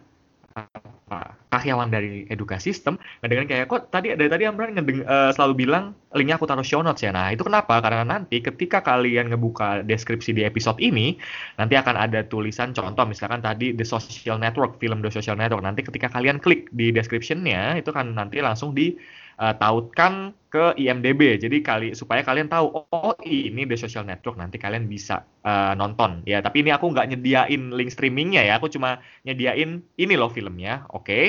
karyawan 1.48 1.88
dari 1.88 2.28
edukasi 2.28 2.76
sistem 2.76 3.00
ngedengerin 3.24 3.48
kayak 3.48 3.66
kok 3.72 3.88
tadi 3.88 4.12
dari 4.20 4.28
tadi 4.28 4.44
Amran 4.44 4.76
ngedeng, 4.76 5.08
uh, 5.08 5.32
selalu 5.32 5.68
bilang 5.68 5.96
linknya 6.12 6.36
aku 6.36 6.44
taruh 6.44 6.66
show 6.66 6.84
notes 6.84 7.04
ya. 7.04 7.16
Nah 7.16 7.32
itu 7.32 7.48
kenapa? 7.48 7.80
Karena 7.80 8.04
nanti 8.04 8.44
ketika 8.44 8.84
kalian 8.84 9.32
ngebuka 9.32 9.88
deskripsi 9.88 10.36
di 10.36 10.44
episode 10.44 10.76
ini 10.84 11.16
nanti 11.56 11.80
akan 11.80 11.96
ada 11.96 12.28
tulisan 12.28 12.76
contoh 12.76 13.08
misalkan 13.08 13.40
tadi 13.40 13.72
The 13.72 13.88
Social 13.88 14.36
Network 14.40 14.76
film 14.84 15.00
The 15.00 15.12
Social 15.12 15.40
Network. 15.40 15.64
Nanti 15.64 15.88
ketika 15.88 16.12
kalian 16.12 16.44
klik 16.44 16.68
di 16.76 16.92
descriptionnya 16.92 17.80
itu 17.80 17.96
kan 17.96 18.12
nanti 18.12 18.44
langsung 18.44 18.76
di 18.76 19.00
uh, 19.38 19.54
tautkan 19.58 20.34
ke 20.50 20.74
IMDb. 20.78 21.38
Jadi 21.38 21.62
kali 21.62 21.88
supaya 21.94 22.26
kalian 22.26 22.50
tahu 22.50 22.86
oh 22.90 23.16
ini 23.24 23.64
The 23.70 23.78
Social 23.78 24.06
Network 24.06 24.38
nanti 24.38 24.58
kalian 24.58 24.90
bisa 24.90 25.24
uh, 25.46 25.74
nonton 25.78 26.26
ya. 26.26 26.42
Tapi 26.42 26.66
ini 26.66 26.74
aku 26.74 26.92
nggak 26.92 27.14
nyediain 27.14 27.74
link 27.74 27.94
streamingnya 27.94 28.44
ya. 28.46 28.58
Aku 28.58 28.68
cuma 28.70 29.00
nyediain 29.24 29.82
ini 29.98 30.14
loh 30.18 30.30
filmnya. 30.30 30.86
Oke. 30.92 31.06
Okay. 31.06 31.24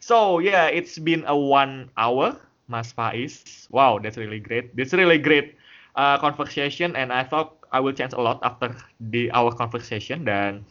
So 0.00 0.40
yeah, 0.40 0.72
it's 0.72 0.96
been 0.96 1.28
a 1.28 1.36
one 1.36 1.92
hour, 2.00 2.32
Mas 2.72 2.88
Faiz. 2.88 3.68
Wow, 3.68 4.00
that's 4.00 4.16
really 4.16 4.40
great. 4.40 4.72
That's 4.72 4.96
really 4.96 5.20
great 5.20 5.60
uh, 5.92 6.16
conversation, 6.16 6.96
and 6.96 7.12
I 7.12 7.20
thought 7.20 7.60
I 7.68 7.84
will 7.84 7.92
change 7.92 8.16
a 8.16 8.22
lot 8.22 8.40
after 8.40 8.72
the 8.98 9.28
our 9.36 9.52
conversation 9.52 10.24
dan 10.24 10.64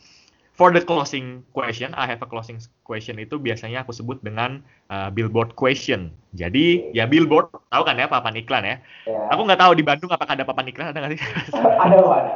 for 0.59 0.75
the 0.75 0.83
closing 0.83 1.47
question, 1.55 1.95
I 1.95 2.03
have 2.03 2.19
a 2.19 2.27
closing 2.27 2.59
question 2.83 3.15
itu 3.15 3.39
biasanya 3.39 3.87
aku 3.87 3.95
sebut 3.95 4.19
dengan 4.19 4.59
uh, 4.91 5.07
billboard 5.07 5.55
question. 5.55 6.11
Jadi 6.35 6.91
ya 6.91 7.07
billboard, 7.07 7.47
tahu 7.71 7.83
kan 7.87 7.95
ya 7.95 8.11
papan 8.11 8.35
iklan 8.35 8.67
ya? 8.67 8.75
ya. 9.07 9.31
Aku 9.31 9.47
nggak 9.47 9.63
tahu 9.63 9.71
di 9.79 9.87
Bandung 9.87 10.11
apakah 10.11 10.35
ada 10.35 10.43
papan 10.43 10.67
iklan 10.67 10.91
ada 10.91 10.99
nggak 10.99 11.15
sih? 11.15 11.23
ada 11.87 11.95
ada. 11.95 12.33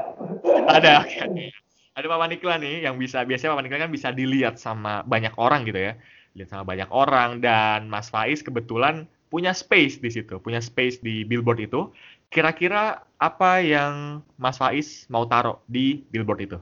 ada. 0.71 0.91
Okay. 1.03 1.51
Ada 1.99 2.07
papan 2.07 2.31
iklan 2.39 2.63
nih 2.63 2.87
yang 2.87 2.95
bisa 2.95 3.27
biasanya 3.27 3.59
papan 3.59 3.67
iklan 3.67 3.83
kan 3.91 3.91
bisa 3.91 4.09
dilihat 4.15 4.55
sama 4.55 5.03
banyak 5.03 5.35
orang 5.35 5.67
gitu 5.67 5.83
ya, 5.83 5.99
lihat 6.39 6.47
sama 6.47 6.63
banyak 6.63 6.87
orang 6.95 7.43
dan 7.43 7.91
Mas 7.91 8.07
Faiz 8.07 8.39
kebetulan 8.39 9.03
punya 9.27 9.51
space 9.51 9.99
di 9.99 10.07
situ, 10.07 10.39
punya 10.39 10.63
space 10.63 11.03
di 11.03 11.27
billboard 11.27 11.59
itu. 11.59 11.91
Kira-kira 12.31 13.03
apa 13.19 13.61
yang 13.61 14.23
Mas 14.39 14.57
Faiz 14.57 15.05
mau 15.11 15.27
taruh 15.27 15.59
di 15.67 16.01
billboard 16.09 16.41
itu? 16.41 16.57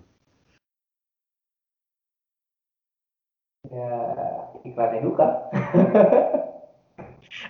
Ya 3.70 3.90
iklan 4.66 4.92
eduka 4.98 5.28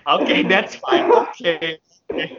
Oke, 0.06 0.22
okay, 0.24 0.40
that's 0.46 0.76
fine. 0.78 1.10
Oke. 1.10 1.80
Okay. 2.08 2.30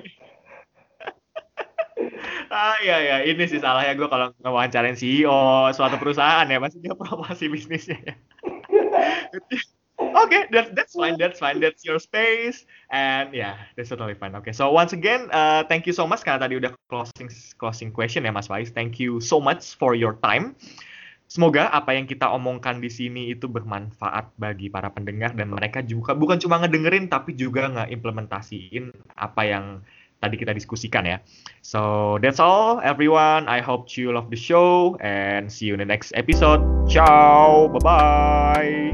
ah 2.54 2.78
ya 2.82 2.98
ya, 3.02 3.18
ini 3.26 3.44
sih 3.50 3.60
salahnya 3.62 3.94
gue 3.98 4.08
kalau 4.10 4.34
ngewawancarain 4.41 4.98
CEO 4.98 5.70
suatu 5.76 5.98
perusahaan 6.00 6.48
ya, 6.48 6.58
pasti 6.62 6.80
dia 6.82 6.95
promosi 6.95 7.45
bisnisnya. 7.52 8.00
Oke, 8.44 9.60
okay, 10.24 10.41
that's 10.50 10.72
that's 10.74 10.94
fine, 10.95 11.16
that's 11.20 11.40
fine, 11.40 11.60
that's 11.60 11.84
your 11.86 12.00
space, 12.00 12.66
and 12.90 13.34
yeah, 13.36 13.60
that's 13.78 13.91
totally 13.91 14.18
fine. 14.18 14.34
Oke, 14.34 14.50
okay, 14.50 14.54
so 14.56 14.72
once 14.72 14.94
again, 14.94 15.30
uh, 15.34 15.64
thank 15.68 15.86
you 15.86 15.94
so 15.94 16.08
much 16.08 16.24
karena 16.26 16.48
tadi 16.48 16.58
udah 16.58 16.72
closing 16.90 17.30
closing 17.60 17.90
question 17.94 18.26
ya 18.26 18.34
Mas 18.34 18.50
Faiz. 18.50 18.74
Thank 18.74 18.98
you 18.98 19.20
so 19.20 19.38
much 19.41 19.76
for 19.78 19.94
your 19.94 20.18
time. 20.22 20.56
Semoga 21.34 21.66
apa 21.74 21.98
yang 21.98 22.06
kita 22.06 22.30
omongkan 22.30 22.78
di 22.78 22.94
sini 22.94 23.34
itu 23.34 23.50
bermanfaat 23.50 24.38
bagi 24.38 24.70
para 24.70 24.94
pendengar 24.94 25.34
dan 25.34 25.50
mereka 25.50 25.82
juga 25.82 26.14
bukan 26.14 26.38
cuma 26.38 26.62
ngedengerin 26.62 27.10
tapi 27.10 27.34
juga 27.34 27.74
ngeimplementasiin 27.74 28.94
apa 29.18 29.42
yang 29.42 29.82
tadi 30.22 30.38
kita 30.38 30.54
diskusikan 30.54 31.10
ya. 31.10 31.26
So 31.66 32.22
that's 32.22 32.38
all 32.38 32.86
everyone. 32.86 33.50
I 33.50 33.66
hope 33.66 33.90
you 33.98 34.14
love 34.14 34.30
the 34.30 34.38
show 34.38 34.94
and 35.02 35.50
see 35.50 35.74
you 35.74 35.74
in 35.74 35.82
the 35.82 35.90
next 35.90 36.14
episode. 36.14 36.62
Ciao, 36.86 37.66
bye 37.66 37.82
bye. 37.82 38.94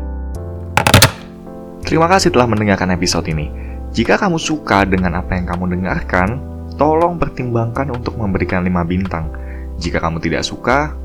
Terima 1.83 2.07
kasih 2.07 2.31
telah 2.31 2.47
mendengarkan 2.47 2.95
episode 2.95 3.27
ini. 3.27 3.51
Jika 3.91 4.15
kamu 4.15 4.39
suka 4.39 4.87
dengan 4.87 5.19
apa 5.19 5.35
yang 5.35 5.43
kamu 5.43 5.75
dengarkan, 5.75 6.39
tolong 6.79 7.19
pertimbangkan 7.19 7.91
untuk 7.91 8.15
memberikan 8.15 8.63
5 8.63 8.87
bintang. 8.87 9.27
Jika 9.75 9.99
kamu 9.99 10.23
tidak 10.23 10.47
suka, 10.47 10.95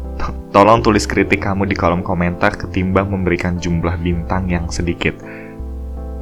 Tolong 0.55 0.81
tulis 0.81 1.05
kritik 1.05 1.43
kamu 1.43 1.67
di 1.67 1.75
kolom 1.75 2.01
komentar 2.01 2.55
ketimbang 2.55 3.11
memberikan 3.11 3.59
jumlah 3.59 3.99
bintang 3.99 4.47
yang 4.47 4.71
sedikit. 4.71 5.19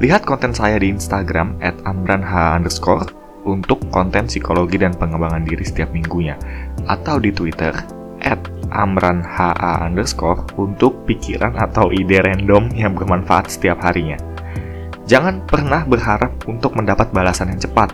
Lihat 0.01 0.25
konten 0.25 0.57
saya 0.57 0.81
di 0.81 0.91
Instagram 0.91 1.61
at 1.61 1.77
amranh 1.85 2.25
underscore 2.25 3.07
untuk 3.47 3.83
konten 3.91 4.27
psikologi 4.27 4.79
dan 4.79 4.95
pengembangan 4.95 5.45
diri 5.47 5.63
setiap 5.63 5.91
minggunya. 5.95 6.39
Atau 6.87 7.23
di 7.23 7.31
Twitter 7.31 7.75
at 8.23 8.39
amranha 8.73 9.53
underscore 9.83 10.47
untuk 10.57 11.05
pikiran 11.05 11.59
atau 11.59 11.91
ide 11.93 12.23
random 12.23 12.73
yang 12.73 12.95
bermanfaat 12.97 13.53
setiap 13.53 13.83
harinya. 13.85 14.17
Jangan 15.05 15.45
pernah 15.45 15.83
berharap 15.85 16.47
untuk 16.47 16.79
mendapat 16.79 17.11
balasan 17.11 17.53
yang 17.53 17.61
cepat, 17.61 17.93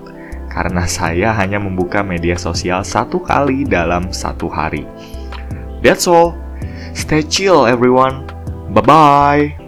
karena 0.53 0.85
saya 0.85 1.33
hanya 1.35 1.59
membuka 1.59 2.05
media 2.05 2.37
sosial 2.37 2.85
satu 2.85 3.19
kali 3.25 3.65
dalam 3.65 4.13
satu 4.13 4.47
hari. 4.47 4.85
That's 5.83 6.07
all. 6.07 6.37
Stay 6.95 7.23
chill, 7.23 7.67
everyone. 7.67 8.27
Bye 8.73 8.81
bye. 8.83 9.68